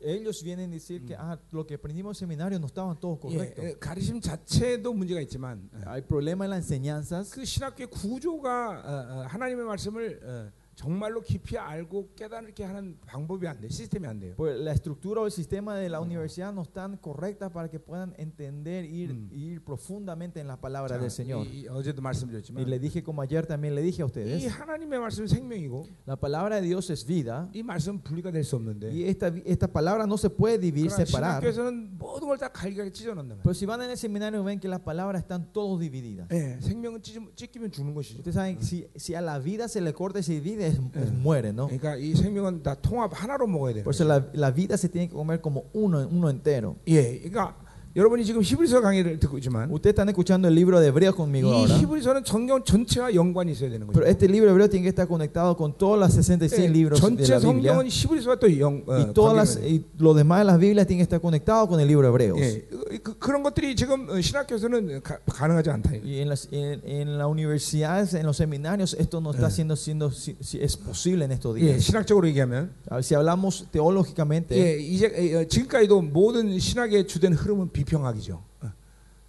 Ellos 0.05 0.43
vienen 0.43 0.71
a 0.71 0.73
decir 0.73 1.05
que 1.05 1.15
ah, 1.15 1.39
lo 1.51 1.65
que 1.65 1.75
aprendimos 1.75 2.17
en 2.17 2.27
seminario 2.27 2.59
no 2.59 2.65
estaban 2.65 2.99
todos 2.99 3.19
예, 3.19 3.37
correctos. 3.37 3.63
예, 3.63 3.79
가르침 3.79 4.19
자체도 4.19 4.91
문제가 4.93 5.21
있지만 5.21 5.69
어, 5.71 5.91
Hay 5.91 6.01
problemas 6.01 6.45
en 6.45 6.49
las 6.49 6.65
enseñanzas. 6.65 7.31
그 7.31 7.45
신학교의 7.45 7.87
구조가 7.89 8.69
어, 8.69 9.19
어, 9.19 9.25
하나님의 9.27 9.65
말씀을 9.65 10.19
어, 10.23 10.62
정말로 10.74 11.20
깊이 11.20 11.58
알고 11.58 12.10
깨닫게 12.14 12.62
하는 12.62 12.96
방법이 13.04 13.48
안 13.48 13.60
돼, 13.60 13.68
시스템이 13.68 14.06
안 14.06 14.20
돼요. 14.20 14.34
Pues 14.36 14.56
la 14.60 14.70
estructura 14.72 15.22
o 15.22 15.26
el 15.26 15.32
sistema 15.32 15.74
de 15.74 15.88
la 15.88 16.00
universidad 16.00 16.52
no 16.54 16.62
están 16.62 16.96
correctas 16.98 17.50
para 17.50 17.68
que 17.68 17.80
puedan 17.80 18.14
entender 18.16 18.84
ir, 18.84 19.12
Mm. 19.12 19.28
ir 19.32 19.64
profundamente 19.64 20.38
en 20.38 20.46
la 20.46 20.56
palabra 20.56 20.94
자, 20.94 21.00
del 21.00 21.10
Señor. 21.10 21.44
이- 21.48 21.64
이- 21.64 21.68
어제도 21.68 21.98
Y 21.98 22.04
말씀드렸지만 22.04 22.64
le 22.68 22.78
dije 22.78 23.02
como 23.02 23.22
ayer 23.22 23.44
también 23.44 23.74
le 23.74 23.82
dije 23.82 24.02
a 24.02 24.04
이 24.04 24.06
ustedes, 24.06 24.46
하나님의 24.52 25.00
말씀은 25.00 25.26
생명이고 25.26 25.88
la 26.06 26.14
palabra 26.14 26.60
de 26.60 26.68
Dios 26.68 26.88
es 26.90 27.04
vida 27.04 27.50
이 27.52 27.60
말씀은 27.64 28.04
분리가 28.04 28.30
될 28.30 28.44
수 28.44 28.54
없는데 28.54 28.92
y 28.94 29.02
esta, 29.08 29.30
vi- 29.30 29.42
esta 29.44 29.66
palabra 29.66 30.06
no 30.06 30.16
se 30.16 30.30
puede 30.30 30.58
dividir, 30.58 30.92
그러나 30.94 31.04
separar. 31.04 31.42
신학교에서는 31.42 31.98
모든 31.98 32.28
걸 32.28 32.38
다 32.38 32.46
갈기갈기 32.52 32.92
찢어놓는다. 32.92 33.42
Pero 33.42 33.52
si 33.52 33.66
van 33.66 33.82
en 33.82 33.90
el 33.90 33.96
seminario 33.98 34.44
ven 34.44 34.60
que 34.60 34.68
las 34.68 34.78
palabras 34.80 35.22
están 35.24 35.52
todas 35.52 35.80
divididas. 35.80 36.28
예, 36.30 36.56
생명은 36.62 37.02
찢, 37.02 37.18
찢기면 37.34 37.72
죽는 37.72 37.94
것이죠. 37.94 38.18
Ustedes 38.22 38.34
saben, 38.36 38.62
si, 38.62 38.86
si 38.94 39.16
a 39.16 39.20
la 39.20 39.40
vida 39.40 39.66
se 39.66 39.80
le 39.80 39.92
corta 39.92 40.20
y 40.20 40.22
se 40.22 40.34
divide, 40.34 40.61
es, 40.62 40.78
es 40.94 41.12
muere, 41.12 41.52
¿no? 41.52 41.66
그러니까 41.66 41.96
이 41.96 42.14
생명은 42.14 42.62
다 42.62 42.74
통합 42.74 43.12
하나로 43.14 43.46
먹어야 43.46 43.74
돼요. 43.74 43.84
Por 43.84 43.94
eso 43.94 44.04
la, 44.04 44.26
la 44.32 44.50
vida 44.50 44.76
se 44.76 44.88
tiene 44.88 45.08
que 45.08 45.14
comer 45.14 45.40
como 45.40 45.64
uno, 45.72 46.06
uno 46.10 46.30
entero. 46.30 46.76
예, 46.86 47.18
그러니까 47.20 47.54
여러분이 47.96 48.24
지금 48.24 48.42
히브리서 48.42 48.80
강의를 48.80 49.18
듣고 49.18 49.38
있지만 49.38 49.70
Ustedes 49.72 49.94
están 49.94 50.08
escuchando 50.08 50.46
el 50.46 50.54
libro 50.54 50.78
de 50.78 50.86
Hebreos 50.88 51.16
conmigo 51.16 51.50
이 51.50 51.54
ahora. 51.54 51.78
히브리서는 51.80 52.22
성경 52.24 52.62
전체와 52.62 53.12
연관이 53.14 53.50
있어야 53.52 53.70
되는 53.70 53.86
거죠. 53.88 53.98
Pero 53.98 54.06
este 54.06 54.28
libro 54.28 54.50
hebreo 54.50 54.68
tiene 54.68 54.84
que 54.84 54.90
estar 54.90 55.08
conectado 55.08 55.56
con 55.56 55.72
todos 55.76 55.98
los 55.98 56.12
66 56.12 56.62
예, 56.62 56.68
libros 56.70 57.00
de 57.00 57.06
전체 57.08 57.32
la 57.32 57.40
Biblia. 57.40 57.72
성경은 57.74 57.88
히브리서와 57.88 58.36
또 58.38 58.46
연, 58.60 58.84
어, 58.86 58.92
Y, 58.92 59.14
todas 59.14 59.34
las, 59.34 59.56
관계가 59.56 59.66
y 59.66 59.84
lo 59.98 60.14
demás 60.14 60.40
de 60.40 60.44
las 60.44 60.58
Biblias 60.60 60.86
tiene 60.86 60.98
que 61.00 61.02
estar 61.04 61.20
conectado 61.20 61.66
con 61.66 61.80
el 61.80 61.88
libro 61.88 62.02
de 62.06 62.08
Hebreos. 62.12 62.38
예, 62.38 62.68
그, 63.02 63.18
그런 63.18 63.42
것들이 63.42 63.74
지금 63.74 64.06
어, 64.10 64.20
신학교에서는 64.20 65.02
가, 65.02 65.18
가능하지 65.26 65.70
않다. 65.70 65.90
이거죠. 65.96 66.06
Y 66.06 66.20
en 66.20 66.28
las 66.28 66.46
en, 66.52 66.80
en 66.84 67.18
las 67.18 67.26
universidades, 67.26 68.14
en 68.14 68.26
los 68.26 68.36
seminarios, 68.36 68.94
esto 69.00 69.20
no 69.20 69.32
está 69.32 69.50
siendo, 69.50 69.74
siendo 69.74 70.12
si, 70.12 70.36
si 70.40 70.60
es 70.62 70.76
posible 70.76 71.24
en 71.24 71.32
estos 71.32 71.56
예, 71.56 71.72
días. 71.74 71.82
신학적으로 71.82 72.28
얘기하면 72.28 72.70
A 72.92 72.96
ver, 72.96 73.02
Si 73.02 73.14
hablamos 73.16 73.66
teológicamente, 73.72 74.54
예, 74.54 74.78
이제 74.78 75.06
어, 75.34 75.48
지금까지도 75.48 76.02
모든 76.02 76.56
신학의 76.60 77.08
주된 77.08 77.32
흐름은 77.32 77.70
비평학이죠. 77.82 78.42
어, 78.62 78.72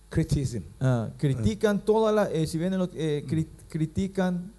크리티즘. 0.10 0.64
ah, 0.80 1.10
critican 1.18 1.84
todas 1.86 2.14
las, 2.14 2.30
eh, 2.32 2.46
si 2.48 2.58
vienen 2.58 2.80
los, 2.80 2.90
eh, 2.96 3.24
cri- 3.28 3.48
critican, 3.70 4.52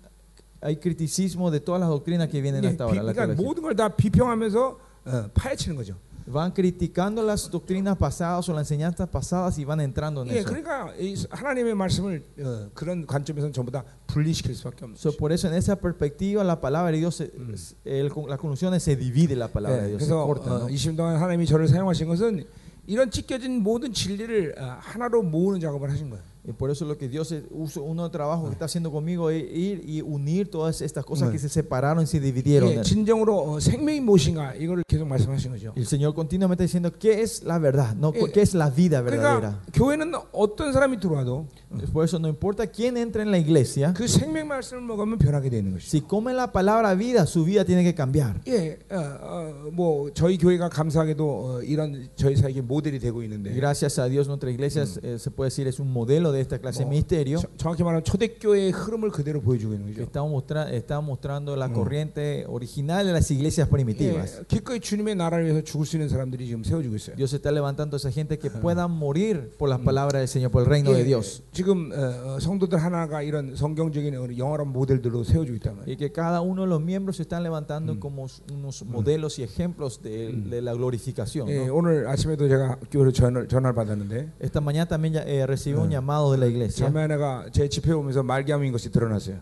hay 0.61 0.77
criticismo 0.77 1.51
de 1.51 1.61
todas 1.61 1.81
las 1.81 1.89
doctrinas 1.89 2.29
que 2.29 2.41
vienen 2.41 2.63
예, 2.65 2.69
hasta 2.69 2.87
비, 2.87 2.99
ahora. 2.99 3.03
la 3.03 3.13
그러니까 3.13 3.35
teología. 3.35 3.45
모든 3.47 3.63
걸 3.63 3.75
다 3.77 3.89
비평하면서 3.89 4.79
어, 5.07 5.31
파헤치는 5.35 5.77
거죠. 5.77 5.97
Van 6.31 6.53
criticando 6.55 7.25
las 7.25 7.51
doctrinas 7.51 7.97
pasadas 7.97 8.47
o 8.49 8.53
las 8.53 8.71
enseñanzas 8.71 9.09
pasadas 9.09 9.59
y 9.59 9.65
van 9.65 9.81
entrando 9.81 10.23
en 10.23 10.29
예, 10.31 10.39
eso. 10.41 10.47
그러니까 10.53 10.93
이 11.01 11.17
하나님의 11.31 11.75
말씀을 11.75 12.23
어, 12.39 12.69
그런 12.75 13.05
관점에서는 13.07 13.53
전부 13.53 13.73
다 13.73 13.83
분리시킬 14.07 14.55
수밖에 14.55 14.85
없는 14.85 14.95
So, 14.97 15.11
거죠. 15.11 15.17
por 15.19 15.33
eso 15.33 15.49
en 15.49 15.55
esa 15.55 15.75
perspectiva 15.81 16.45
la 16.45 16.61
palabra 16.61 16.93
de 16.93 16.99
Dios, 16.99 17.17
se- 17.17 17.33
Mm. 17.35 17.55
es- 17.55 17.75
el- 17.85 18.11
con- 18.13 18.29
la 18.29 18.37
conclusión 18.37 18.73
es 18.75 18.85
se 18.85 18.95
divide 18.95 19.35
la 19.35 19.49
palabra 19.49 19.79
de 19.83 19.87
예, 19.87 19.97
Dios, 19.97 20.03
se 20.05 20.13
그래서 20.13 20.27
corta. 20.27 20.51
어, 20.55 20.59
¿no? 20.61 20.69
20년 20.69 20.95
동안 20.97 21.17
하나님이 21.17 21.47
저를 21.47 21.67
사용하신 21.67 22.07
것은 22.07 22.45
이런 22.88 23.12
찢겨진 23.12 23.64
모든 23.64 23.94
진리를 23.94 24.56
어, 24.58 24.78
하나로 24.80 25.24
모으는 25.24 25.60
작업을 25.60 25.90
하신 25.90 26.10
거예요. 26.10 26.24
Y 26.45 26.53
por 26.53 26.71
eso 26.71 26.87
lo 26.87 26.97
que 26.97 27.07
Dios 27.07 27.31
es- 27.33 27.45
usa, 27.51 27.83
uno 27.83 28.03
de 28.03 28.07
los 28.07 28.13
trabajos 28.13 28.49
que 28.49 28.53
está 28.55 28.65
haciendo 28.65 28.91
conmigo 28.91 29.29
es 29.29 29.43
ir 29.53 29.83
y 29.87 30.01
unir 30.01 30.51
todas 30.51 30.81
estas 30.81 31.05
cosas 31.05 31.29
Mm. 31.29 31.33
que 31.33 31.39
se 31.39 31.49
separaron 31.51 32.03
y 32.03 32.07
se 32.07 32.19
dividieron. 32.19 32.71
예, 32.71 32.83
진정으로 32.83 33.37
어, 33.53 33.61
생명이 33.61 34.01
무엇인가 34.01 34.55
이거를 34.55 34.83
계속 34.89 35.07
말씀하신 35.07 35.51
거죠. 35.53 35.73
Y 35.77 35.81
el 35.83 35.87
Señor 35.87 36.15
continuamente 36.15 36.65
diciendo 36.65 36.91
qué 36.99 37.21
es 37.21 37.45
la 37.45 37.59
verdad, 37.59 37.95
no 37.95 38.11
Eh, 38.15 38.33
qué 38.33 38.41
es 38.41 38.55
la 38.55 38.71
vida 38.71 39.03
verdadera. 39.03 39.61
그러니까 39.61 39.73
교회는 39.75 40.13
어떤 40.33 40.73
사람이 40.73 40.99
들어와도 40.99 41.47
Por 41.93 42.05
eso 42.05 42.19
no 42.19 42.27
importa 42.29 42.67
quién 42.67 42.97
entre 42.97 43.23
en 43.23 43.31
la 43.31 43.39
iglesia, 43.39 43.93
그 43.95 44.09
생명 44.09 44.49
말씀을 44.49 44.81
먹으면 44.83 45.19
변하게 45.19 45.51
되는 45.51 45.73
것이죠. 45.73 45.87
si 45.99 46.01
come 46.09 46.33
la 46.33 46.51
palabra 46.51 46.95
vida, 46.97 47.27
su 47.27 47.45
vida 47.45 47.65
tiene 47.65 47.85
que 47.85 47.95
cambiar. 47.95 48.41
예, 48.49 48.79
어, 48.91 48.97
어, 48.97 49.71
뭐 49.71 50.11
저희 50.15 50.39
교회가 50.39 50.71
감사하게도 50.71 51.23
어, 51.23 51.63
이런 51.63 52.09
저희 52.17 52.35
사에게 52.35 52.63
모델이 52.63 52.99
되고 52.99 53.19
Y 53.21 53.27
있는데 53.29 53.53
gracias 53.55 53.99
a 54.01 54.09
Dios 54.09 54.27
nuestra 54.27 54.51
iglesia 54.51 54.83
es- 54.83 54.99
eh, 55.05 55.19
se 55.19 55.31
puede 55.31 55.51
decir 55.51 55.69
es 55.69 55.79
un 55.79 55.93
modelo 55.93 56.33
de 56.35 56.41
esta 56.41 56.59
clase 56.59 56.81
de 56.81 56.85
뭐, 56.87 56.91
ministerio. 56.91 57.39
저- 57.39 57.49
정확히 57.57 57.83
말하면 57.85 58.03
초대교회의 58.03 58.73
흐름을 58.73 59.11
그대로 59.11 59.41
보여주고 59.41 59.75
있는 59.75 59.87
que 59.95 60.03
거죠. 60.03 60.11
Estamos, 60.11 60.33
mostra- 60.33 60.69
estamos 60.73 61.07
mostrando 61.07 61.55
la 61.55 61.69
Mm. 61.69 61.73
corriente 61.75 62.45
original 62.49 63.07
de 63.07 63.13
las 63.13 63.31
iglesias 63.31 63.69
primitivas. 63.69 64.41
예, 64.41 64.45
기꺼이 64.49 64.81
주님의 64.81 65.15
나라를 65.15 65.45
위해서 65.47 65.63
죽을 65.63 65.87
수 65.87 65.97
있는 65.97 66.09
사람들이 66.09 66.47
지금 66.47 66.65
세워지고 66.65 66.97
있어요. 66.97 67.15
Dios 67.17 67.33
está 67.33 67.53
levantando 67.53 67.97
a 67.97 67.99
esa 67.99 68.11
gente 68.11 68.39
que 68.39 68.51
puedan 68.51 68.91
morir 68.91 69.51
por 69.57 69.69
las 69.69 69.79
palabras 69.81 70.21
del 70.21 70.29
Señor, 70.29 70.51
por 70.51 70.63
el 70.63 70.69
reino 70.69 70.91
de 70.93 71.03
예, 71.03 71.05
Dios. 71.05 71.43
지금 71.53 71.93
어, 71.93 72.35
어, 72.37 72.41
성도들 72.41 72.79
하나가 72.83 73.23
이런 73.23 73.55
성경적인 73.55 74.15
어느 74.17 74.37
영원한 74.37 74.69
모델들로 74.73 75.23
세워지고 75.23 75.55
있단 75.57 75.77
말이에요. 75.79 75.87
Y 75.87 75.97
que 75.97 76.11
cada 76.11 76.41
uno 76.43 76.63
de 76.63 76.69
los 76.69 76.81
miembros 76.83 77.17
se 77.17 77.23
están 77.23 77.43
levantando 77.45 77.95
Mm. 77.95 78.01
como 78.01 78.27
unos 78.53 78.85
modelos 78.85 79.39
y 79.39 79.43
ejemplos 79.45 80.03
de, 80.03 80.33
Mm. 80.33 80.51
de 80.51 80.63
la 80.63 80.73
glorificación. 80.75 81.49
예, 81.49 81.67
¿no? 81.67 81.75
오늘 81.77 82.07
아침에도 82.09 82.49
제가 82.49 82.79
교회로 82.91 83.13
전화, 83.13 83.47
전화를 83.47 83.75
받았는데 83.75 84.29
Esta 84.41 84.61
mañana 84.61 84.87
también 84.87 85.15
ya, 85.15 85.23
eh, 85.27 85.47
recibí 85.47 85.77
un 85.79 85.89
Mm. 85.89 85.93
llamado 86.25 86.33
de 86.33 86.39
la 86.39 86.47
iglesia. 86.47 86.87
자매 86.87 87.01
하나가 87.03 87.47
제 87.53 87.69
집회 87.69 87.93
오면서 87.93 88.23
말기암인 88.23 88.73
것이 88.73 88.91
드러났어요. 88.91 89.39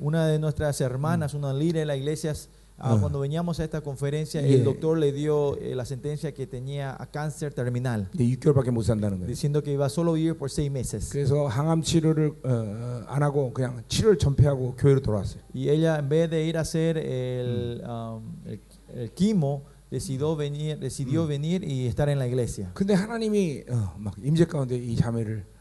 Una 0.00 0.26
de 0.26 0.38
nuestras 0.38 0.80
hermanas, 0.80 1.34
una 1.34 1.52
líder 1.52 1.80
de 1.82 1.86
la 1.86 1.96
iglesia, 1.96 2.34
ah, 2.78 2.96
Mm. 2.96 3.00
cuando 3.00 3.20
veníamos 3.20 3.60
a 3.60 3.64
esta 3.64 3.80
conferencia, 3.80 4.40
Yeah. 4.42 4.56
el 4.58 4.64
doctor 4.64 4.98
le 4.98 5.12
dio 5.12 5.56
eh, 5.58 5.74
la 5.74 5.84
sentencia 5.84 6.32
que 6.34 6.46
tenía 6.46 6.94
a 6.98 7.06
cáncer 7.06 7.54
terminal, 7.54 8.08
근데 8.10 8.24
6개월밖에 8.24 8.70
못 8.70 8.82
산다는 8.82 9.18
거예요. 9.20 9.26
diciendo 9.28 9.62
que 9.62 9.72
iba 9.72 9.86
a 9.86 9.88
solo 9.88 10.14
vivir 10.14 10.36
por 10.36 10.50
seis 10.50 10.68
meses. 10.70 11.10
그래서 11.10 11.46
항암 11.46 11.82
치료를 11.82 12.32
어, 12.44 12.48
어, 12.50 13.04
안 13.06 13.22
하고 13.22 13.52
그냥 13.52 13.82
치료를 13.88 14.18
전폐하고 14.18 14.74
교회로 14.76 15.00
돌아왔어요. 15.00 15.40
Y 15.54 15.68
ella, 15.70 15.98
en 15.98 16.08
vez 16.08 16.28
de 16.28 16.44
ir 16.44 16.56
a 16.58 16.62
hacer 16.62 16.98
el, 16.98 17.80
Mm. 17.84 17.88
um, 17.88 18.22
el, 18.46 18.60
el 18.96 19.10
quimo, 19.12 19.62
decidió 19.90 20.34
venir, 20.34 20.76
decidió 20.80 21.22
Mm. 21.24 21.28
venir 21.28 21.62
y 21.62 21.86
estar 21.86 22.08
en 22.08 22.18
la 22.18 22.26
iglesia. 22.26 22.72
근데 22.74 22.94
하나님이 22.94 23.62
어, 23.70 23.94
막 23.96 24.14
임재 24.20 24.46
가운데 24.46 24.74
이 24.76 24.96
자매를 24.96 25.44
어, 25.46 25.54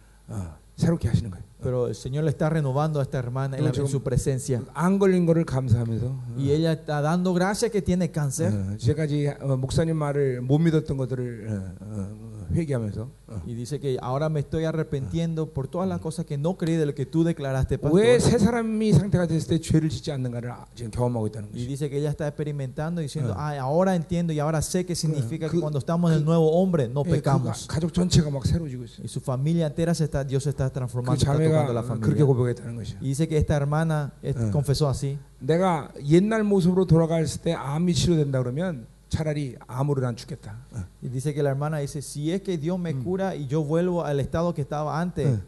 새롭게 0.75 1.07
하시는 1.07 1.29
거예요. 1.29 1.43
Pero 1.61 1.87
el 1.87 1.95
Señor 1.95 2.23
le 2.25 2.31
está 2.31 2.49
renovando 2.49 2.99
a 2.99 3.03
esta 3.03 3.19
hermana 3.19 3.57
en, 3.57 3.63
la- 3.63 3.69
en 3.69 3.87
su 3.87 4.01
presencia. 4.03 4.61
안 4.73 4.97
걸린 4.99 5.25
거를 5.25 5.45
감사하면서 5.45 6.05
어, 6.07 6.35
Y 6.37 6.51
ella 6.51 6.73
está 6.73 7.01
dando 7.01 7.33
gracia 7.33 7.69
que 7.69 7.81
tiene 7.81 8.11
cáncer. 8.11 8.51
어, 8.51 8.77
지금까지 8.77 9.27
어, 9.39 9.55
목사님 9.55 9.95
말을 9.95 10.41
못 10.41 10.57
믿었던 10.59 10.97
것들을 10.97 11.47
어, 11.49 11.85
어, 11.85 12.36
회개하면서 12.53 13.07
어, 13.27 13.41
Y 13.47 13.55
dice 13.55 13.79
que 13.79 13.97
ahora 14.01 14.29
me 14.29 14.39
estoy 14.41 14.65
arrepintiendo 14.65 15.47
por 15.53 15.67
todas 15.67 15.87
las 15.89 15.99
cosas 15.99 16.25
que 16.25 16.37
no 16.37 16.55
creí 16.57 16.75
de 16.77 16.85
lo 16.85 16.93
que 16.93 17.05
tú 17.05 17.23
declaraste, 17.23 17.77
pastor. 17.79 17.99
왜 17.99 18.17
새 18.19 18.37
사람이 18.37 18.93
상태가 18.93 19.25
됐을 19.27 19.47
때 19.49 19.59
죄를 19.59 19.89
짓지 19.89 20.11
않는가를 20.11 20.51
아- 20.51 20.65
지금 20.75 20.91
경험하고 20.91 21.27
있다는 21.27 21.49
Y 21.53 21.65
거죠. 21.65 21.67
dice 21.67 21.89
que 21.89 21.97
ella 21.97 22.09
está 22.11 22.27
experimentando 22.27 23.01
diciendo, 23.01 23.33
Ah. 23.35 23.49
ah, 23.57 23.59
ahora 23.61 23.95
entiendo 23.95 24.33
y 24.33 24.39
ahora 24.39 24.61
sé 24.61 24.85
qué 24.85 24.93
significa 24.95 25.47
que- 25.49 25.53
que 25.57 25.61
cuando 25.61 25.79
estamos 25.79 26.11
en 26.11 26.17
el 26.17 26.23
que- 26.23 26.25
nuevo 26.25 26.51
hombre 26.61 26.87
no 26.87 27.01
예, 27.05 27.09
그 27.09 27.11
pecamos. 27.21 27.67
가- 27.67 27.79
가족 27.79 27.93
전체가 27.93 28.29
막 28.29 28.45
새로워지고 28.45 28.83
있어요. 28.85 29.03
Y 29.03 29.07
su 29.09 29.19
familia 29.19 29.67
entera 29.67 29.93
se 29.93 30.03
está, 30.05 30.23
Dios 30.23 30.43
se 30.43 30.51
está 30.51 30.69
그 30.69 30.73
transformando, 30.73 31.17
está 31.17 31.33
자매가 31.33 31.65
tocando 31.67 31.73
la 31.73 31.81
그렇게 31.83 32.21
familia. 32.21 32.25
고백했다는 32.25 32.75
것이요. 32.75 32.97
Y 33.01 33.07
dice 33.09 33.27
que 33.27 33.37
esta 33.37 33.55
hermana 33.55 34.13
eh, 34.21 34.33
Ah. 34.37 34.51
confesó 34.51 34.87
así. 34.89 35.17
내가 35.39 35.91
옛날 36.07 36.43
모습으로 36.43 36.85
돌아갔을 36.85 37.41
때 37.41 37.53
암이 37.53 37.93
치료된다 37.93 38.39
그러면 38.41 38.85
차라리 39.09 39.55
암으로 39.67 40.01
난 40.01 40.15
죽겠다. 40.15 40.55
어. 40.73 40.83
Y 41.03 41.09
dice 41.09 41.33
que 41.33 41.43
la 41.43 41.49
hermana 41.51 41.77
dice, 41.79 42.01
si 42.01 42.31
es 42.31 42.41
que 42.41 42.57
Dios 42.57 42.79
me 42.79 42.93
Mm. 42.93 43.03
cura 43.03 43.35
y 43.35 43.45
yo 43.47 43.63
vuelvo 43.63 44.03
al 44.03 44.19
estado 44.19 44.53
que 44.53 44.61
estaba 44.61 44.99
antes, 44.99 45.27
어. 45.27 45.41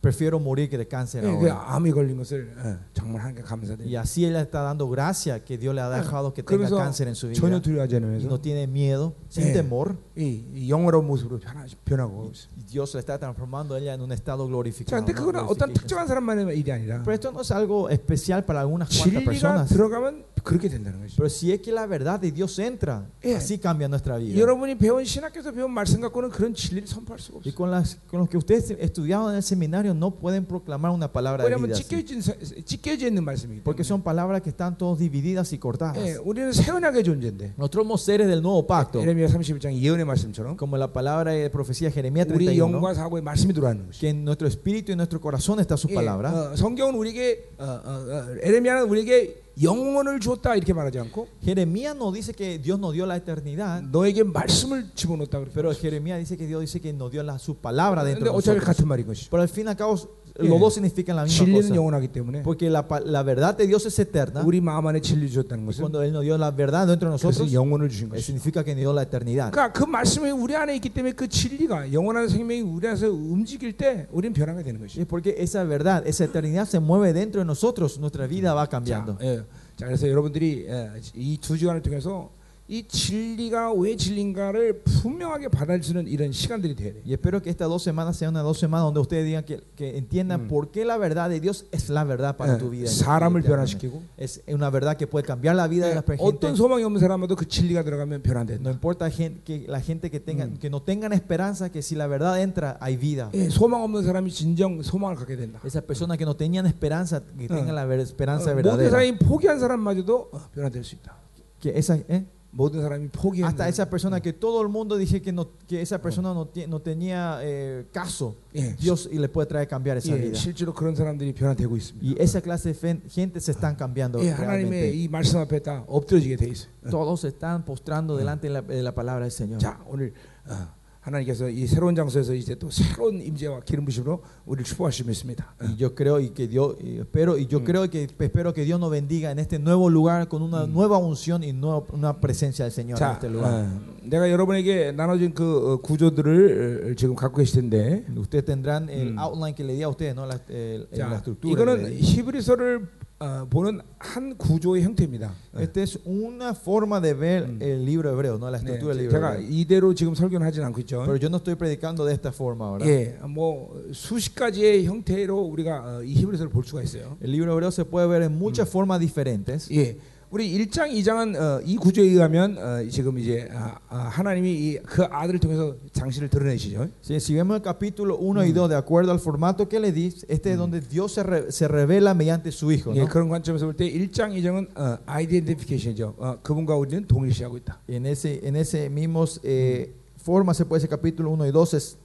prefiero 0.00 0.38
morir 0.38 0.68
que 0.70 0.78
de 0.78 0.86
cáncer 0.86 1.24
예, 1.24 1.26
그 1.26 1.50
ahora. 1.50 1.74
암이 1.74 1.90
걸린 1.90 2.16
것을 2.16 2.54
어, 2.58 2.78
정말 2.94 3.22
하나님께 3.22 3.42
Y 3.42 3.48
감사드립니다. 3.48 4.00
así 4.00 4.24
Él 4.24 4.36
está 4.36 4.62
dando 4.62 4.88
gracia 4.88 5.42
que 5.44 5.58
Dios 5.58 5.74
le 5.74 5.80
ha 5.80 5.90
dejado 5.90 6.32
que 6.32 6.44
tenga 6.44 6.68
그러면서 6.68 6.76
cáncer 6.76 7.08
en 7.08 7.16
su 7.16 7.26
vida. 7.26 7.40
전혀 7.40 7.60
두려워하지 7.60 7.94
Y 7.94 7.96
않으면서 7.96 8.26
no 8.28 8.38
tiene 8.40 8.68
miedo, 8.68 9.14
sin 9.28 9.48
예. 9.48 9.52
temor. 9.52 9.96
이, 10.16 10.44
이 10.54 10.70
영어로운 10.70 11.06
모습으로 11.08 11.40
변하, 11.40 11.66
변하고 11.84 12.30
있어요. 12.32 12.46
Y 12.56 12.62
Dios 12.70 12.94
le 12.94 13.00
está 13.00 13.18
transformando 13.18 13.74
a 13.74 13.80
ella 13.80 13.94
en 13.94 14.00
un 14.00 14.12
estado 14.12 14.44
자, 14.44 14.48
glorificado. 14.48 14.96
근데 15.04 15.12
¿no? 15.12 15.18
그거는 15.18 15.40
어떤 15.40 15.72
Glorification. 15.72 15.74
특정한 15.74 16.06
사람만의 16.06 16.56
일이 16.56 16.70
아니라 16.70 17.02
Pero 17.02 17.12
esto 17.12 17.32
no 17.32 17.40
es 17.40 17.50
algo 17.50 17.90
especial 17.90 18.44
para 18.44 18.60
algunas 18.60 18.88
cuantas 18.88 19.10
진리가 19.10 19.24
personas. 19.28 19.68
들어가면 19.74 20.24
그렇게 20.44 20.68
된다는 20.68 21.00
것이죠. 21.02 21.16
Pero 21.16 21.26
si 21.28 21.50
es 21.50 21.60
que 21.60 21.72
la 21.72 21.84
verdad 21.88 22.20
de 22.20 22.30
Dios 22.30 22.56
entra, 22.60 23.02
예. 23.24 23.34
así 23.34 23.58
cambia 23.58 23.88
nuestra 23.88 24.18
vida. 24.18 24.38
여러분이 24.38 24.78
배운 24.78 25.02
신학교에서 25.04 25.50
배운 25.50 25.72
말씀 25.72 26.00
갖고는 26.00 26.30
그런 26.30 26.54
진리를 26.54 26.86
선포할 26.86 27.18
수가 27.18 27.38
Y 27.42 27.50
없어요. 27.50 27.54
con, 27.56 27.70
las, 27.72 27.98
con 28.08 28.20
los 28.20 28.28
que 28.28 28.38
ustedes 28.38 28.70
estudiaron 28.78 29.30
en 29.30 29.36
el 29.38 29.42
seminario 29.42 29.89
no 29.90 30.10
pueden 30.18 30.44
proclamar 30.46 30.90
una 30.92 31.08
palabra 31.12 31.44
de 31.44 31.50
왜냐하면 31.50 31.70
vida. 31.70 31.76
así. 31.78 31.84
찢겨진 31.84 32.20
사- 32.20 32.34
찢겨져 32.64 33.06
있는 33.08 33.24
말씀이기 33.24 33.62
Porque 33.62 33.82
때문에. 33.82 33.86
son 33.88 34.02
palabras 34.02 34.42
que 34.42 34.50
están 34.50 34.76
todas 34.78 34.98
divididas 34.98 35.52
y 35.52 35.58
cortadas. 35.58 35.96
예, 35.98 36.16
우리는 36.16 36.52
새 36.52 36.70
언약의 36.70 37.04
존재인데 37.04 37.54
Nosotros 37.56 37.84
somos 37.86 38.02
seres 38.02 38.26
del 38.28 38.40
nuevo 38.42 38.66
pacto. 38.66 39.00
예레미야 39.00 39.28
31장 39.28 39.72
예언의 39.74 40.04
말씀처럼 40.04 40.56
Como 40.56 40.76
la 40.76 40.92
palabra 40.92 41.32
de 41.32 41.50
profecía 41.50 41.88
de 41.88 41.94
Jeremías 41.94 42.26
우리 42.30 42.46
31, 42.46 42.58
영과 42.58 42.94
사고의 42.94 43.22
말씀이 43.22 43.52
들어가는 43.52 43.86
것이. 43.86 44.00
que 44.00 44.08
en 44.10 44.24
nuestro 44.24 44.46
espíritu 44.48 44.92
y 44.92 44.96
nuestro 44.96 45.20
corazón 45.20 45.60
está 45.60 45.76
su 45.76 45.88
예, 45.90 45.94
palabra. 45.94 46.32
어, 46.32 46.56
성경은 46.56 46.94
우리에게 46.94 47.50
어, 47.58 47.64
어, 47.64 47.90
어, 47.90 48.36
에레미야는 48.42 48.88
우리에게 48.88 49.39
영혼을 49.62 50.20
줬다 50.20 50.54
이렇게 50.54 50.72
말하지 50.74 50.98
않고 50.98 51.28
Jeremías 51.42 51.96
no 51.96 52.12
dice 52.12 52.34
que 52.34 52.58
Dios 52.58 52.78
nos 52.78 52.92
dio 52.92 53.06
la 53.06 53.16
eternidad, 53.16 53.82
너에게 53.90 54.22
말씀을 54.22 54.90
집어넣었다 54.94 55.38
그랬어요. 55.40 55.54
pero 55.54 55.72
Jeremías 55.72 56.18
dice 56.18 56.36
que 56.36 56.46
Dios 56.46 56.60
dice 56.60 56.80
que 56.80 56.92
nos 56.92 57.10
dio 57.10 57.22
la, 57.22 57.38
su 57.38 57.56
palabra 57.56 58.04
dentro 58.04 58.26
근데 58.26 58.30
de 58.32 58.36
어차피 58.36 58.58
nosotros. 58.58 58.64
같은 58.66 58.86
말인 58.86 59.06
것이. 59.06 59.28
Pero 59.30 59.40
al 59.42 59.48
fin 59.48 59.64
y 59.66 59.70
al 59.70 59.76
cabo, 59.76 59.96
예. 60.38 60.44
los 60.48 60.60
dos 60.60 60.74
significan 60.74 61.16
la 61.16 61.22
misma 61.24 61.46
진리는 61.46 61.62
cosa. 61.72 61.74
영원하기 61.74 62.08
때문에 62.12 62.42
Porque 62.42 62.68
la, 62.68 62.86
pa- 62.86 63.00
la 63.00 63.22
verdad 63.22 63.56
de 63.56 63.66
Dios 63.66 63.86
es 63.86 63.98
eterna. 63.98 64.42
우리 64.44 64.60
마음 64.60 64.86
안에 64.86 65.00
진리 65.00 65.30
줬다는 65.32 65.64
것은 65.64 65.80
Cuando 65.80 66.02
Él 66.04 66.12
nos 66.12 66.24
dio 66.24 66.36
la 66.36 66.50
verdad 66.50 66.86
dentro 66.86 67.08
de 67.08 67.14
nosotros, 67.16 67.38
그래서 67.40 67.52
영혼을 67.56 67.88
주신 67.88 68.08
eh, 68.08 68.10
것이. 68.12 68.20
significa 68.36 68.62
que 68.62 68.72
nos 68.76 68.80
dio 68.84 68.92
la 68.92 69.02
eternidad. 69.08 69.50
그러니까 69.52 69.72
그 69.72 69.84
말씀이 69.88 70.28
우리 70.30 70.54
안에 70.54 70.76
있기 70.76 70.90
때문에 70.90 71.12
그 71.14 71.26
진리가 71.26 71.90
영원한 71.92 72.28
생명이 72.28 72.60
우리 72.60 72.86
안에서 72.86 73.08
움직일 73.10 73.78
때 73.78 74.06
우리는 74.12 74.34
변하게 74.34 74.62
되는 74.62 74.78
것이. 74.78 75.00
Es 75.00 75.06
porque 75.08 75.34
esa 75.38 75.64
verdad, 75.64 76.06
esa 76.06 76.24
eternidad 76.24 76.68
se 76.68 76.80
mueve 76.80 77.14
dentro 77.14 77.40
de 77.40 77.46
nosotros, 77.46 77.98
nuestra 77.98 78.26
vida 78.28 78.52
va 78.52 78.66
자, 78.66 78.76
cambiando. 78.76 79.16
예. 79.22 79.40
자, 79.76 79.86
그래서 79.86 80.06
여러분들이 80.06 80.66
이 81.14 81.38
두 81.40 81.56
주간을 81.56 81.80
통해서 81.80 82.28
이 82.70 82.82
진리가 82.82 83.72
왜 83.74 83.94
진리인가를 83.94 84.82
분명하게 84.82 85.46
받아들이는 85.50 86.08
이런 86.08 86.32
시간들이 86.32 86.74
돼야 86.74 86.92
돼. 86.94 87.00
Y 87.06 87.12
espero 87.14 87.40
que 87.40 87.48
estas 87.48 87.68
dos 87.68 87.80
semanas 87.84 88.16
sean 88.18 88.34
unas 88.34 88.42
dos 88.42 88.58
semanas 88.58 88.82
donde 88.86 88.98
ustedes 88.98 89.24
digan 89.24 89.44
que, 89.44 89.62
que 89.76 89.96
entiendan 89.96 90.46
Mm. 90.46 90.48
por 90.48 90.72
qué 90.72 90.84
la 90.84 90.96
verdad 90.98 91.30
de 91.30 91.38
Dios 91.38 91.64
es 91.70 91.88
la 91.90 92.02
verdad 92.02 92.36
para 92.36 92.58
tu 92.58 92.68
vida. 92.70 92.86
예, 92.86 92.92
사람을 92.92 93.42
eternamente. 93.42 93.48
변화시키고 93.78 94.02
Es 94.18 94.42
una 94.48 94.68
verdad 94.70 94.96
que 94.96 95.06
puede 95.06 95.24
cambiar 95.24 95.54
la 95.54 95.68
vida 95.68 95.86
de 95.86 95.94
la 95.94 96.00
예, 96.02 96.16
gente. 96.16 96.24
어떤 96.24 96.56
소망이 96.56 96.82
없는 96.82 96.98
사람도 97.00 97.36
그 97.36 97.46
진리가 97.46 97.84
들어가면 97.84 98.18
No 98.18 98.22
변화된다. 98.24 98.68
importa 98.72 99.08
gen- 99.12 99.40
que 99.44 99.64
la 99.68 99.80
gente 99.80 100.10
que, 100.10 100.18
tengan, 100.18 100.54
Mm. 100.54 100.58
que 100.58 100.68
no 100.68 100.82
tengan 100.82 101.12
esperanza, 101.12 101.70
que 101.70 101.82
si 101.82 101.94
la 101.94 102.08
verdad 102.08 102.42
entra, 102.42 102.78
hay 102.80 102.96
vida. 102.96 103.30
예, 103.32 103.48
소망 103.48 103.84
없는 103.84 104.02
사람이 104.02 104.28
진정 104.32 104.82
소망을 104.82 105.14
갖게 105.14 105.36
된다. 105.36 105.60
Esas 105.62 105.84
personas 105.84 106.18
que 106.18 106.24
no 106.26 106.34
tenían 106.34 106.66
esperanza, 106.66 107.20
que 107.38 107.46
Ah. 107.48 107.54
tengan 107.54 107.76
la 107.76 107.84
ver- 107.86 108.00
esperanza 108.02 108.50
어, 108.50 108.54
모든 108.58 108.74
verdadera. 108.74 108.90
사람이 108.90 109.18
포기한 109.18 109.60
사람마저도 109.60 110.30
어, 110.32 110.40
변화될 110.52 110.82
수 110.82 110.96
있다. 110.96 111.14
Que 111.62 111.70
esa, 111.78 111.94
¿eh? 112.08 112.26
모든 112.52 112.80
사람이 112.80 113.08
포기한 113.08 113.48
Hasta 113.52 113.68
esa 113.68 113.84
persona 113.90 114.16
사람. 114.16 114.22
que 114.22 114.32
todo 114.32 114.62
el 114.62 114.68
mundo 114.68 114.96
dije 114.96 115.20
que, 115.20 115.30
no, 115.30 115.46
que 115.68 115.82
esa 115.82 116.00
persona 116.00 116.32
no, 116.32 116.46
tie- 116.46 116.66
no 116.66 116.80
tenía 116.80 117.38
eh, 117.42 117.84
caso, 117.92 118.34
예, 118.54 118.74
Dios 118.80 119.08
y 119.12 119.18
le 119.18 119.28
puede 119.28 119.46
traer 119.46 119.68
cambiar 119.68 119.98
esa 119.98 120.16
예, 120.16 120.20
vida. 120.30 120.34
실제로 120.38 120.72
그런 120.72 120.94
사람들이 120.96 121.34
변화되고 121.34 121.76
있습니다. 121.76 122.00
Y 122.02 122.16
esa 122.18 122.40
clase 122.40 122.70
de 122.70 122.74
fe- 122.74 123.02
gente 123.10 123.40
se 123.40 123.52
están 123.52 123.76
cambiando. 123.76 124.20
예, 124.20 124.32
realmente. 124.32 124.46
하나님의 124.46 125.02
이 125.02 125.08
말씀 125.08 125.38
앞에 125.38 125.58
다 125.58 125.84
엎드려지게 125.86 126.36
돼 126.36 126.48
있어요. 126.48 126.70
Todos 126.90 127.20
se 127.20 127.28
están 127.28 127.62
postrando 127.64 128.16
delante 128.16 128.46
de 128.48 128.54
la, 128.54 128.62
de 128.62 128.82
la 128.82 128.94
palabra 128.94 129.24
del 129.26 129.32
Señor. 129.32 129.58
자, 129.60 129.78
오늘 129.86 130.14
어, 130.48 130.54
하나님께서 131.01 131.49
이 131.49 131.65
새로운 131.65 131.95
장소에서 131.95 132.33
이제 132.35 132.53
또 132.55 132.69
새로운 132.69 133.19
임재와 133.21 133.61
기름 133.61 133.85
부심으로 133.85 134.21
우리를 134.45 134.65
축복하시면 134.65 135.09
믿습니다. 135.09 135.53
어. 135.59 135.65
Y 135.65 135.75
yo 135.77 135.95
creo 135.95 136.19
y 136.19 136.29
que 136.29 136.47
Dios 136.47 136.75
espero 136.79 137.37
y 137.37 137.47
yo 137.47 137.59
Mm. 137.59 137.65
creo 137.65 137.89
que 137.89 138.03
espero 138.19 138.53
que 138.53 138.63
Dios 138.63 138.79
nos 138.79 138.91
bendiga 138.91 139.31
en 139.31 139.39
este 139.39 139.57
nuevo 139.57 139.89
lugar 139.89 140.27
con 140.27 140.43
una 140.43 140.67
Mm. 140.67 140.73
nueva 140.73 140.99
unción 140.99 141.43
y 141.43 141.53
nueva- 141.53 141.83
una 141.91 142.13
presencia 142.21 142.65
del 142.65 142.71
Señor 142.71 142.99
en 142.99 143.03
자, 143.03 143.13
este 143.13 143.29
lugar. 143.29 143.51
어, 143.51 143.81
내가 144.03 144.29
여러분에게 144.29 144.91
나눠준 144.91 145.33
그 145.33 145.73
어, 145.73 145.77
구조들을 145.81 146.91
어, 146.91 146.95
지금 146.95 147.15
갖고 147.15 147.37
계실 147.37 147.61
텐데, 147.61 148.05
Ustedes 148.15 148.45
tendrán 148.45 148.87
el 148.89 149.13
Mm. 149.13 149.17
outline 149.19 149.55
que 149.55 149.63
le 149.63 149.73
di 149.73 149.81
a 149.81 149.89
ustedes, 149.89 150.13
¿no? 150.13 150.27
La, 150.27 150.37
el- 150.49 150.87
자, 150.93 151.09
la 151.09 151.17
estructura. 151.17 151.49
이거는. 151.51 151.97
히브리서를 151.99 152.87
어, 153.21 153.45
보는 153.51 153.79
한 153.99 154.35
구조의 154.35 154.81
형태입니다. 154.81 155.31
어. 155.53 155.59
Esta 155.61 155.83
es 155.83 155.99
una 156.07 156.55
forma 156.55 156.99
de 156.99 157.13
ver 157.13 157.47
Mm. 157.47 157.61
el 157.61 157.85
libro 157.85 158.09
hebreo, 158.11 158.39
¿no? 158.39 158.49
La 158.49 158.57
네, 158.57 158.63
estructura 158.63 158.95
del 158.95 159.03
libro 159.05 159.11
제가 159.19 159.35
hebreo. 159.35 159.47
이대로 159.47 159.93
지금 159.93 160.15
설교는 160.15 160.43
하진 160.47 160.63
않고 160.63 160.79
있죠. 160.81 161.03
Pero 161.05 161.17
yo 161.17 161.29
no 161.29 161.37
estoy 161.37 161.53
predicando 161.55 162.03
de 162.03 162.13
esta 162.13 162.31
forma 162.31 162.65
ahora. 162.65 162.83
예, 162.87 163.19
뭐 163.29 163.79
수십 163.93 164.33
가지의 164.33 164.85
형태로 164.87 165.37
우리가 165.37 165.99
어, 165.99 166.03
이 166.03 166.13
히브리서를 166.15 166.49
볼 166.49 166.63
수가 166.63 166.81
있어요. 166.81 167.15
El 167.21 167.29
libro 167.31 167.53
hebreo 167.53 167.69
se 167.71 167.85
puede 167.85 168.07
ver 168.07 168.23
en 168.23 168.39
muchas 168.39 168.67
formas 168.67 168.99
diferentes. 168.99 169.69
예. 169.69 169.97
우리 170.30 170.52
1장, 170.58 170.90
2장은 170.92 171.36
어, 171.40 171.60
이 171.64 171.76
구조에 171.76 172.04
의하면 172.04 172.58
어, 172.58 172.84
지금 172.90 173.16
이제 173.16 173.48
아, 173.52 173.78
아, 173.88 173.96
하나님이 174.08 174.52
이, 174.52 174.78
그 174.82 175.04
아들을 175.04 175.38
통해서 175.38 175.76
장신을 175.92 176.28
드러내시죠. 176.28 176.88
Si, 177.00 177.14
si 177.20 177.32
vemos 177.32 177.54
el 177.56 177.62
capítulo 177.62 178.16
1 178.18 178.40
y 178.40 178.52
2, 178.52 178.68
de 178.68 178.74
acuerdo 178.74 179.12
al 179.12 179.20
formato 179.20 179.68
que 179.68 179.78
le 179.78 179.92
di, 179.92 180.08
este 180.28 180.50
es 180.50 180.58
donde 180.58 180.80
Dios 180.80 181.12
se, 181.12 181.22
re- 181.22 181.52
se 181.52 181.68
revela 181.68 182.12
mediante 182.12 182.50
su 182.50 182.72
Hijo. 182.72 182.92
예, 182.96 183.02
¿no? 183.02 183.08
그런 183.08 183.28
관점에서 183.28 183.66
볼 183.66 183.76
때 183.76 183.86
1장, 183.88 184.34
2장은 184.34 184.76
어, 184.76 184.98
아이덴티피케이션이죠. 185.06 186.14
어, 186.18 186.38
그분과 186.42 186.74
우리는 186.76 187.06
동일시하고 187.06 187.56
있다. 187.58 187.78
En 187.88 188.04
ese, 188.06 188.40
en 188.42 188.56
ese 188.56 188.90
mismo 188.90 189.24
eh, 189.44 189.92
forma 190.18 190.52
se 190.54 190.64
puede 190.66 190.80
decir 190.82 190.90
capítulo 190.90 191.30
1 191.30 191.44
y 191.46 191.52
2 191.52 191.74
es 191.74 191.96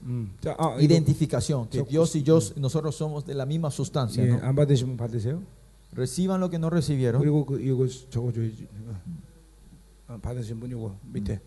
자, 0.42 0.56
아, 0.60 0.76
이거, 0.78 0.82
identificación, 0.94 1.68
que 1.70 1.80
so- 1.80 1.86
Dios 1.90 2.16
y 2.16 2.22
yo, 2.22 2.38
nosotros 2.58 2.96
somos 2.96 3.26
de 3.26 3.34
la 3.34 3.48
misma 3.48 3.72
sustancia. 3.72 4.24
예, 4.24 4.28
¿no? 4.30 4.40
안 4.44 4.56
받으시면 4.56 4.96
받으세요. 4.96 5.42
Reciban 5.96 6.40
lo 6.40 6.50
que 6.50 6.58
no 6.58 6.70
recibieron. 6.70 7.22
그리고 7.22 7.46
그, 7.46 7.60
이거 7.60 7.86
적어줘야지. 7.88 8.68
어. 8.88 10.14
어, 10.14 10.18
받으신 10.22 10.60
분 10.60 10.70
이거 10.72 10.96
밑에. 11.12 11.40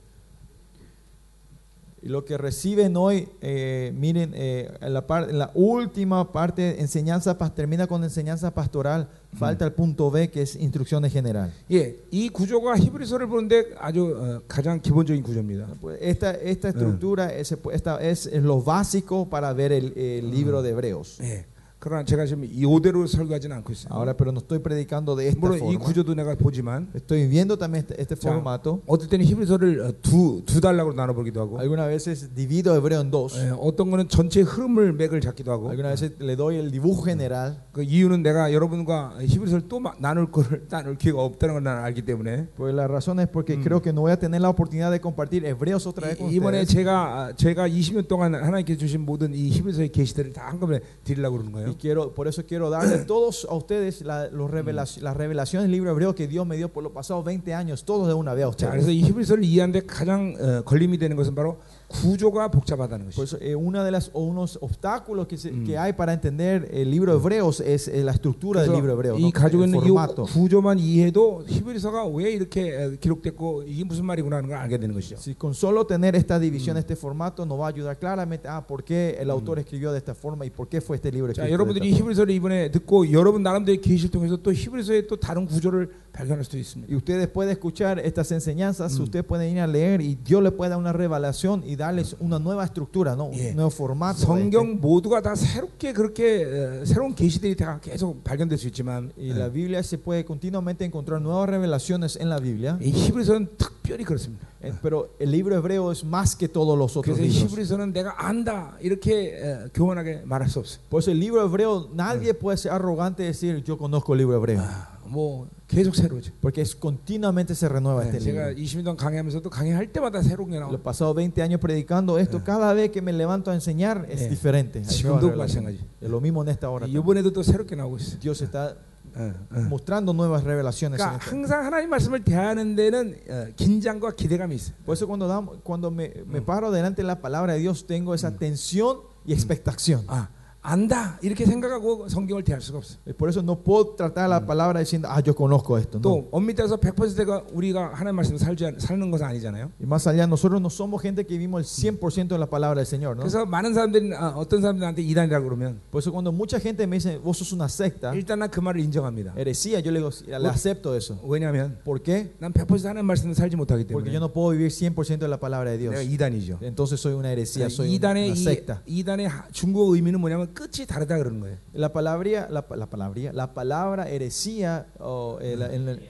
Y 2.02 2.10
lo 2.10 2.22
que 2.26 2.36
reciben 2.36 2.94
hoy, 2.98 3.26
eh, 3.40 3.90
miren, 3.96 4.32
eh, 4.34 4.70
en, 4.82 4.92
la 4.92 5.06
par- 5.06 5.30
en 5.30 5.38
la 5.38 5.50
última 5.54 6.30
parte, 6.32 6.78
enseñanza, 6.78 7.38
pas- 7.38 7.54
termina 7.54 7.86
con 7.86 8.04
enseñanza 8.04 8.52
pastoral, 8.52 9.08
falta 9.32 9.64
el 9.64 9.72
punto 9.72 10.10
B, 10.10 10.28
que 10.28 10.42
es 10.42 10.54
instrucciones 10.56 11.10
general. 11.14 11.50
예, 11.70 11.96
이 12.10 12.28
구조가 12.28 12.76
히브리서를 12.76 13.26
보는데 13.26 13.72
아주 13.78 14.14
어, 14.20 14.42
가장 14.46 14.78
기본적인 14.82 15.22
구조입니다. 15.22 15.66
Pues 15.80 15.96
esta, 16.02 16.32
esta 16.32 16.68
estructura 16.68 17.32
es, 17.32 17.56
esta 17.72 17.96
es, 18.02 18.26
es 18.26 18.42
lo 18.42 18.60
básico 18.60 19.26
para 19.30 19.54
ver 19.54 19.72
el, 19.72 19.96
el 19.96 20.30
libro 20.30 20.60
de 20.60 20.72
Hebreos. 20.72 21.18
예. 21.22 21.46
그러나 21.79 22.03
제가 22.03 22.25
지금 22.25 22.43
이대로 22.43 23.07
설교하지는 23.07 23.55
않고 23.55 23.71
있어요. 23.71 23.93
Ahora, 23.93 24.13
pero 24.13 24.31
no 24.31 24.39
estoy 24.41 24.59
predicando 24.59 25.15
de 25.15 25.29
esta 25.29 25.39
물론 25.39 25.59
이 25.59 25.79
forma. 25.79 25.79
구조도 25.79 26.13
내가 26.13 26.35
보지만 26.35 26.91
Estoy 26.93 27.29
viendo 27.29 27.55
también 27.57 27.85
este, 27.87 27.95
este 28.01 28.15
자, 28.19 28.27
formato. 28.27 28.81
어떨 28.85 29.07
때는 29.07 29.23
히브리서를 29.25 29.79
어, 29.79 29.93
두, 30.01 30.43
두 30.45 30.59
단락으로 30.59 30.93
나눠 30.93 31.15
보기도 31.15 31.39
하고 31.39 31.57
Algunas 31.57 31.87
veces 31.87 32.35
divido 32.35 32.75
hebreo 32.75 32.99
en 32.99 33.09
dos. 33.11 33.31
예, 33.39 33.53
어떤 33.57 33.89
거는 33.91 34.09
전체 34.09 34.41
흐름을 34.41 34.91
맥을 34.91 35.21
잡기도 35.21 35.51
하고 35.53 35.69
Algunas 35.69 35.95
veces 36.01 36.19
le 36.19 36.35
doy 36.35 36.57
el 36.57 36.69
dibujo 36.69 37.01
general. 37.05 37.55
그 37.71 37.81
이유는 37.81 38.23
내가 38.23 38.51
여러분과 38.51 39.15
히브리서를 39.21 39.69
또 39.69 39.79
마- 39.79 39.95
나눌 39.99 40.29
거를 40.29 40.67
나눌 40.67 40.97
기회가 40.97 41.23
없다는 41.23 41.55
걸 41.55 41.63
나는 41.63 41.81
알기 41.83 42.01
때문에 42.01 42.47
Pues 42.57 42.75
la 42.75 42.87
razón 42.91 43.21
es 43.21 43.29
porque 43.31 43.55
Mm. 43.55 43.63
creo 43.63 43.81
que 43.81 43.93
no 43.93 44.01
voy 44.01 44.11
a 44.11 44.17
tener 44.19 44.41
la 44.41 44.49
oportunidad 44.49 44.91
de 44.91 44.99
compartir 44.99 45.45
hebreos 45.45 45.87
otra 45.87 46.07
vez 46.11 46.17
con 46.17 46.27
이- 46.29 46.35
이번에 46.35 46.59
ustedes. 46.59 46.75
제가 46.75 46.91
아, 46.91 47.33
제가 47.33 47.69
20년 47.69 48.05
동안 48.09 48.35
하나님께 48.35 48.75
주신 48.75 48.99
모든 49.05 49.33
이 49.33 49.47
히브리서의 49.47 49.93
계시들을 49.93 50.33
다 50.33 50.49
한꺼번에 50.51 50.81
드리려고 51.05 51.37
그러는 51.37 51.53
거예요. 51.53 51.68
Y 51.70 51.74
quiero, 51.76 52.12
por 52.14 52.28
eso 52.28 52.44
quiero 52.46 52.70
darle 52.70 52.98
todos 53.04 53.46
a 53.50 53.54
ustedes 53.54 54.02
la- 54.02 54.28
los 54.30 54.50
revelaci- 54.50 55.00
las 55.00 55.16
revelaciones 55.16 55.64
del 55.64 55.72
libro 55.72 55.90
hebreo 55.90 56.14
que 56.14 56.26
Dios 56.28 56.46
me 56.46 56.56
dio 56.56 56.68
por 56.72 56.82
los 56.82 56.92
pasados 56.92 57.24
20 57.24 57.52
años, 57.54 57.84
todos 57.84 58.08
de 58.08 58.14
una 58.14 58.34
vez 58.34 58.44
a 58.44 58.50
자, 58.50 58.70
그래서 58.70 58.88
ustedes. 58.88 58.94
이 58.94 59.02
히브리서를 59.08 59.44
이해하는데 59.44 59.80
가장 59.86 60.34
어, 60.40 60.62
걸림이 60.64 60.98
되는 60.98 61.16
것은 61.16 61.34
바로 61.34 61.58
구조가 61.88 62.48
복잡하다는 62.48 63.10
Por 63.10 63.24
것이죠. 63.24 63.36
eso, 63.36 63.38
eh, 63.40 63.54
una 63.54 63.84
de 63.84 63.90
las 63.92 64.10
o 64.14 64.22
unos 64.24 64.58
obstáculos 64.60 65.26
que, 65.28 65.36
se- 65.36 65.52
Mm. 65.52 65.64
que 65.64 65.78
hay 65.78 65.92
para 65.92 66.12
entender 66.12 66.68
el 66.72 66.90
libro 66.90 67.14
hebreos 67.14 67.60
es 67.60 67.86
eh, 67.88 68.02
la 68.02 68.12
estructura 68.12 68.62
del 68.62 68.72
libro 68.72 68.92
hebreo, 68.94 69.16
이 69.16 69.22
¿no? 69.26 69.30
가지고 69.32 69.62
el 69.62 69.68
있는 69.70 69.78
이 69.80 69.88
formato. 69.88 70.24
구조만 70.24 70.78
이해해도 70.78 71.44
히브리서가 71.46 72.06
왜 72.08 72.32
이렇게 72.32 72.74
어, 72.74 72.90
기록됐고 72.98 73.62
이게 73.66 73.84
무슨 73.84 74.06
말이구나 74.06 74.36
하는 74.38 74.48
걸 74.48 74.58
알게 74.58 74.78
되는 74.78 74.94
것이죠. 74.94 75.16
Si 75.18 75.34
con 75.38 75.52
solo 75.54 75.86
tener 75.86 76.16
esta 76.16 76.38
división, 76.40 76.76
Mm. 76.76 76.80
este 76.80 76.96
formato, 76.96 77.44
nos 77.46 77.60
va 77.60 77.66
a 77.66 77.68
ayudar 77.70 77.96
claramente 77.98 78.48
a 78.48 78.66
por 78.66 78.82
qué 78.82 79.16
el 79.20 79.30
autor 79.30 79.58
escribió 79.60 79.92
de 79.92 79.98
esta 79.98 80.14
forma 80.14 80.44
y 80.46 80.50
por 80.50 80.68
qué 80.68 80.80
fue 80.80 80.96
este 80.96 81.12
libro 81.12 81.32
자, 81.32 81.42
escrito 81.44 81.52
여러분들이 81.54 81.86
esta 81.88 81.94
forma. 81.94 82.10
히브리서를 82.10 82.34
이번에 82.34 82.70
듣고 82.72 83.12
여러분 83.12 83.42
나름대로 83.42 83.80
계시를 83.80 84.10
통해서 84.10 84.36
또 84.36 84.52
히브리서의 84.52 85.06
또 85.06 85.16
다른 85.16 85.46
구조를 85.46 85.90
발견할 86.12 86.44
수도 86.44 86.58
있습니다. 86.58 86.92
Y 86.92 86.96
usted 86.96 87.18
después 87.18 87.46
de 87.46 87.52
escuchar 87.54 87.98
estas 87.98 88.30
enseñanzas, 88.30 88.96
usted 89.00 89.24
puede 89.24 89.50
ir 89.50 89.58
a 89.58 89.66
leer 89.66 90.00
y 90.00 90.14
Dios 90.14 90.42
le 90.42 90.52
puede 90.52 90.70
dar 90.70 90.78
una 90.78 90.92
revelación 90.92 91.62
y 91.66 91.74
darles 91.74 92.14
una 92.20 92.38
nueva 92.38 92.64
estructura, 92.64 93.16
¿no? 93.16 93.30
Yeah. 93.32 93.50
un 93.50 93.56
nuevo 93.56 93.70
formato. 93.70 94.18
de 94.18 94.22
este. 94.22 94.26
성경 94.26 94.80
모두가 94.80 95.20
다 95.20 95.34
새롭게 95.34 95.92
그렇게 95.92 96.44
어, 96.44 96.84
새로운 96.84 97.14
계시들이 97.16 97.56
다 97.56 97.80
계속 97.82 98.22
발견될 98.22 98.58
수 98.58 98.68
있지만 98.68 99.10
Y 99.18 99.32
la 99.32 99.48
Biblia 99.48 99.82
se 99.82 99.98
puede 99.98 100.24
continuamente 100.24 100.84
encontrar 100.84 101.20
nuevas 101.20 101.48
revelaciones 101.48 102.16
en 102.20 102.28
la 102.28 102.38
Biblia, 102.38 102.78
이 102.80 102.90
히브리서는 102.92 103.48
특별히 103.58 104.04
그렇습니다. 104.04 104.46
eh, 104.62 104.72
pero 104.80 105.10
el 105.18 105.30
libro 105.32 105.56
hebreo 105.58 105.90
es 105.90 106.04
más 106.04 106.36
que 106.36 106.46
todos 106.48 106.78
los 106.78 106.96
otros 106.96 107.18
그래서 107.18 107.22
libros. 107.22 107.42
히브리서는 107.52 107.92
내가 107.92 108.14
안다 108.24 108.78
이렇게 108.80 109.34
어, 109.42 109.68
교만하게 109.74 110.22
말할 110.24 110.48
수 110.48 110.60
없어요. 110.60 110.78
Por 110.88 111.00
eso 111.02 111.10
el 111.10 111.18
libro 111.18 111.44
hebreo, 111.44 111.88
nadie 111.92 112.32
puede 112.34 112.56
ser 112.56 112.70
arrogante 112.70 113.24
y 113.24 113.26
decir 113.26 113.64
yo 113.64 113.76
conozco 113.76 114.14
el 114.14 114.18
libro 114.20 114.36
hebreo, 114.36 114.60
아, 114.60 114.90
뭐 115.08 115.48
계속 115.68 115.94
새로죠. 115.94 116.32
porque 116.40 116.62
es 116.62 116.74
continuamente 116.74 117.54
se 117.54 117.68
renueva 117.68 118.04
네, 118.04 118.08
este 118.10 118.20
제가 118.20 118.48
libro. 118.50 118.62
20년 118.62 118.96
강의하면서도 118.96 119.50
강의할 119.50 119.92
때마다 119.92 120.22
새로운 120.22 120.50
게 120.50 120.56
Los 120.56 120.70
나와요. 120.72 120.82
pasados 120.82 121.14
20 121.16 121.42
años 121.42 121.60
predicando 121.60 122.18
esto, 122.18 122.42
cada 122.42 122.72
vez 122.72 122.90
que 122.90 123.02
me 123.02 123.12
levanto 123.12 123.50
a 123.50 123.54
enseñar 123.54 124.06
es 124.08 124.20
Yeah. 124.20 124.30
diferente. 124.30 124.78
Hay 124.80 124.84
지금도 124.86 125.28
nuevas 125.28 125.52
revelaciones. 125.52 125.74
마찬가지. 125.80 126.00
Es 126.00 126.10
lo 126.10 126.20
mismo 126.20 126.42
en 126.42 126.48
esta 126.48 126.70
hora. 126.70 126.86
también. 126.86 127.02
이번에도 127.02 127.32
또 127.32 127.42
새롭게 127.42 127.76
나오고 127.76 127.96
있어요. 127.98 128.18
Dios 128.20 128.40
está 128.42 128.76
어, 129.14 129.32
어. 129.52 129.60
mostrando 129.68 130.12
nuevas 130.14 130.42
revelaciones. 130.42 130.98
en 131.00 131.06
그러니까 131.06 131.18
esta- 131.20 131.30
항상 131.30 131.64
하나님 131.66 131.90
말씀을 131.90 132.24
대하는 132.24 132.74
데는 132.74 133.14
어, 133.28 133.46
긴장과 133.56 134.12
기대감이 134.16 134.54
있어요. 134.56 134.74
Por 134.86 134.94
eso 134.96 135.06
cuando, 135.06 135.28
damos- 135.28 135.58
cuando 135.62 135.90
me, 135.90 136.12
me 136.26 136.40
paro 136.40 136.70
delante 136.72 137.02
de 137.02 137.06
la 137.08 137.20
palabra 137.20 137.52
de 137.52 137.60
Dios, 137.60 137.86
tengo 137.86 138.14
esa 138.14 138.32
tensión 138.36 138.98
y 139.26 139.32
expectación. 139.32 140.04
아, 140.08 140.28
안다 140.66 141.18
이렇게 141.20 141.44
생각하고 141.44 142.08
성경을 142.08 142.42
대할 142.42 142.58
수가 142.62 142.78
없어요. 142.78 142.96
Y 143.06 143.12
Por 143.12 143.28
eso 143.28 143.40
no 143.42 143.62
puedo 143.62 143.94
tratar 143.96 144.30
la 144.30 144.46
palabra 144.46 144.80
diciendo, 144.80 145.06
ah, 145.10 145.20
yo 145.22 145.34
conozco 145.34 145.76
esto. 145.76 145.98
No. 145.98 146.02
또 146.02 146.28
엄밀히 146.32 146.56
따서 146.56 146.78
100%가 146.78 147.44
우리가 147.52 147.90
하나님 147.92 148.16
말씀을 148.16 148.38
살지 148.38 148.64
않- 148.64 148.78
사는 148.80 149.10
것은 149.10 149.26
아니잖아요. 149.26 149.70
Y 149.78 149.86
más 149.86 150.06
allá, 150.06 150.26
nosotros 150.26 150.62
no 150.62 150.70
somos 150.70 151.02
gente 151.02 151.26
que 151.26 151.36
vivimos 151.36 151.60
el 151.60 151.66
100% 152.00 152.28
de 152.28 152.38
la 152.38 152.46
palabra 152.48 152.80
del 152.80 152.86
Señor. 152.86 153.14
¿no? 153.14 153.20
그래서 153.24 153.44
많은 153.44 153.74
사람들이 153.74 154.14
아, 154.14 154.28
어떤 154.36 154.62
사람들한테 154.62 155.02
이단이라고 155.02 155.44
그러면 155.44 155.80
Por 155.90 156.00
eso 156.00 156.10
cuando 156.10 156.32
mucha 156.32 156.58
gente 156.58 156.86
me 156.86 156.96
dice, 156.96 157.18
vos 157.18 157.36
sos 157.36 157.52
una 157.52 157.68
secta, 157.68 158.14
일단 158.14 158.38
난 158.38 158.48
그 158.48 158.60
말을 158.60 158.80
인정합니다. 158.80 159.34
heresía, 159.36 159.80
yo 159.80 159.90
le 159.92 159.98
digo, 160.00 160.08
le 160.26 160.48
acepto 160.48 160.96
eso. 160.96 161.20
왜냐하면 161.28 161.76
¿Por 161.84 162.00
qué? 162.00 162.32
난 162.40 162.54
100% 162.54 162.88
하나님 162.88 163.04
말씀을 163.04 163.34
살지 163.34 163.54
못하기 163.56 163.84
Porque 163.84 164.08
때문에 164.08 164.14
yo 164.14 164.18
no 164.18 164.32
puedo 164.32 164.56
vivir 164.56 164.70
100% 164.72 165.18
de 165.18 165.28
la 165.28 165.36
palabra 165.38 165.72
de 165.72 165.76
Dios. 165.76 165.92
내가 165.92 166.00
이단이죠. 166.00 166.60
Entonces 166.62 166.98
soy 166.98 167.12
una 167.12 167.30
heresía, 167.30 167.66
soy 167.68 167.88
una, 167.88 167.96
이단의 168.16 168.30
una 168.30 168.34
이, 168.34 168.42
secta. 168.42 168.80
이단의 168.86 169.28
하- 169.28 169.44
중국어 169.52 169.94
의미는 169.94 170.18
뭐냐면 170.18 170.47
끝이 170.54 170.86
다르다 170.86 171.18
그러는 171.18 171.40
거예요. 171.40 171.56
La 171.74 171.88
palabra, 171.92 172.48
la, 172.50 172.64
la 172.76 172.86
palabra, 172.86 173.32
la 173.32 173.52
palabra 173.54 174.08
heresía 174.08 174.86
o 174.98 175.38
el, 175.40 175.62
en 175.62 175.88
el- 175.88 176.00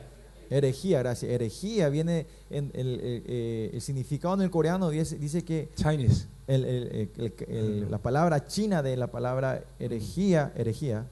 herejía, 0.50 1.00
gracias. 1.00 1.30
Herejía 1.32 1.88
viene 1.88 2.26
en 2.50 2.70
el, 2.74 3.00
el- 3.00 3.22
eh, 3.26 3.70
el 3.72 3.80
significado 3.80 4.34
en 4.34 4.42
el 4.42 4.50
coreano 4.50 4.90
dice, 4.90 5.16
dice 5.18 5.42
que 5.44 5.68
Chinese. 5.74 6.26
el- 6.46 6.64
el- 6.64 7.10
el- 7.16 7.32
el- 7.48 7.56
el- 7.56 7.90
la 7.90 7.98
palabra 7.98 8.46
china 8.46 8.82
de 8.82 8.96
la 8.96 9.08
palabra 9.08 9.62
herejía, 9.78 10.52
herejía 10.54 11.06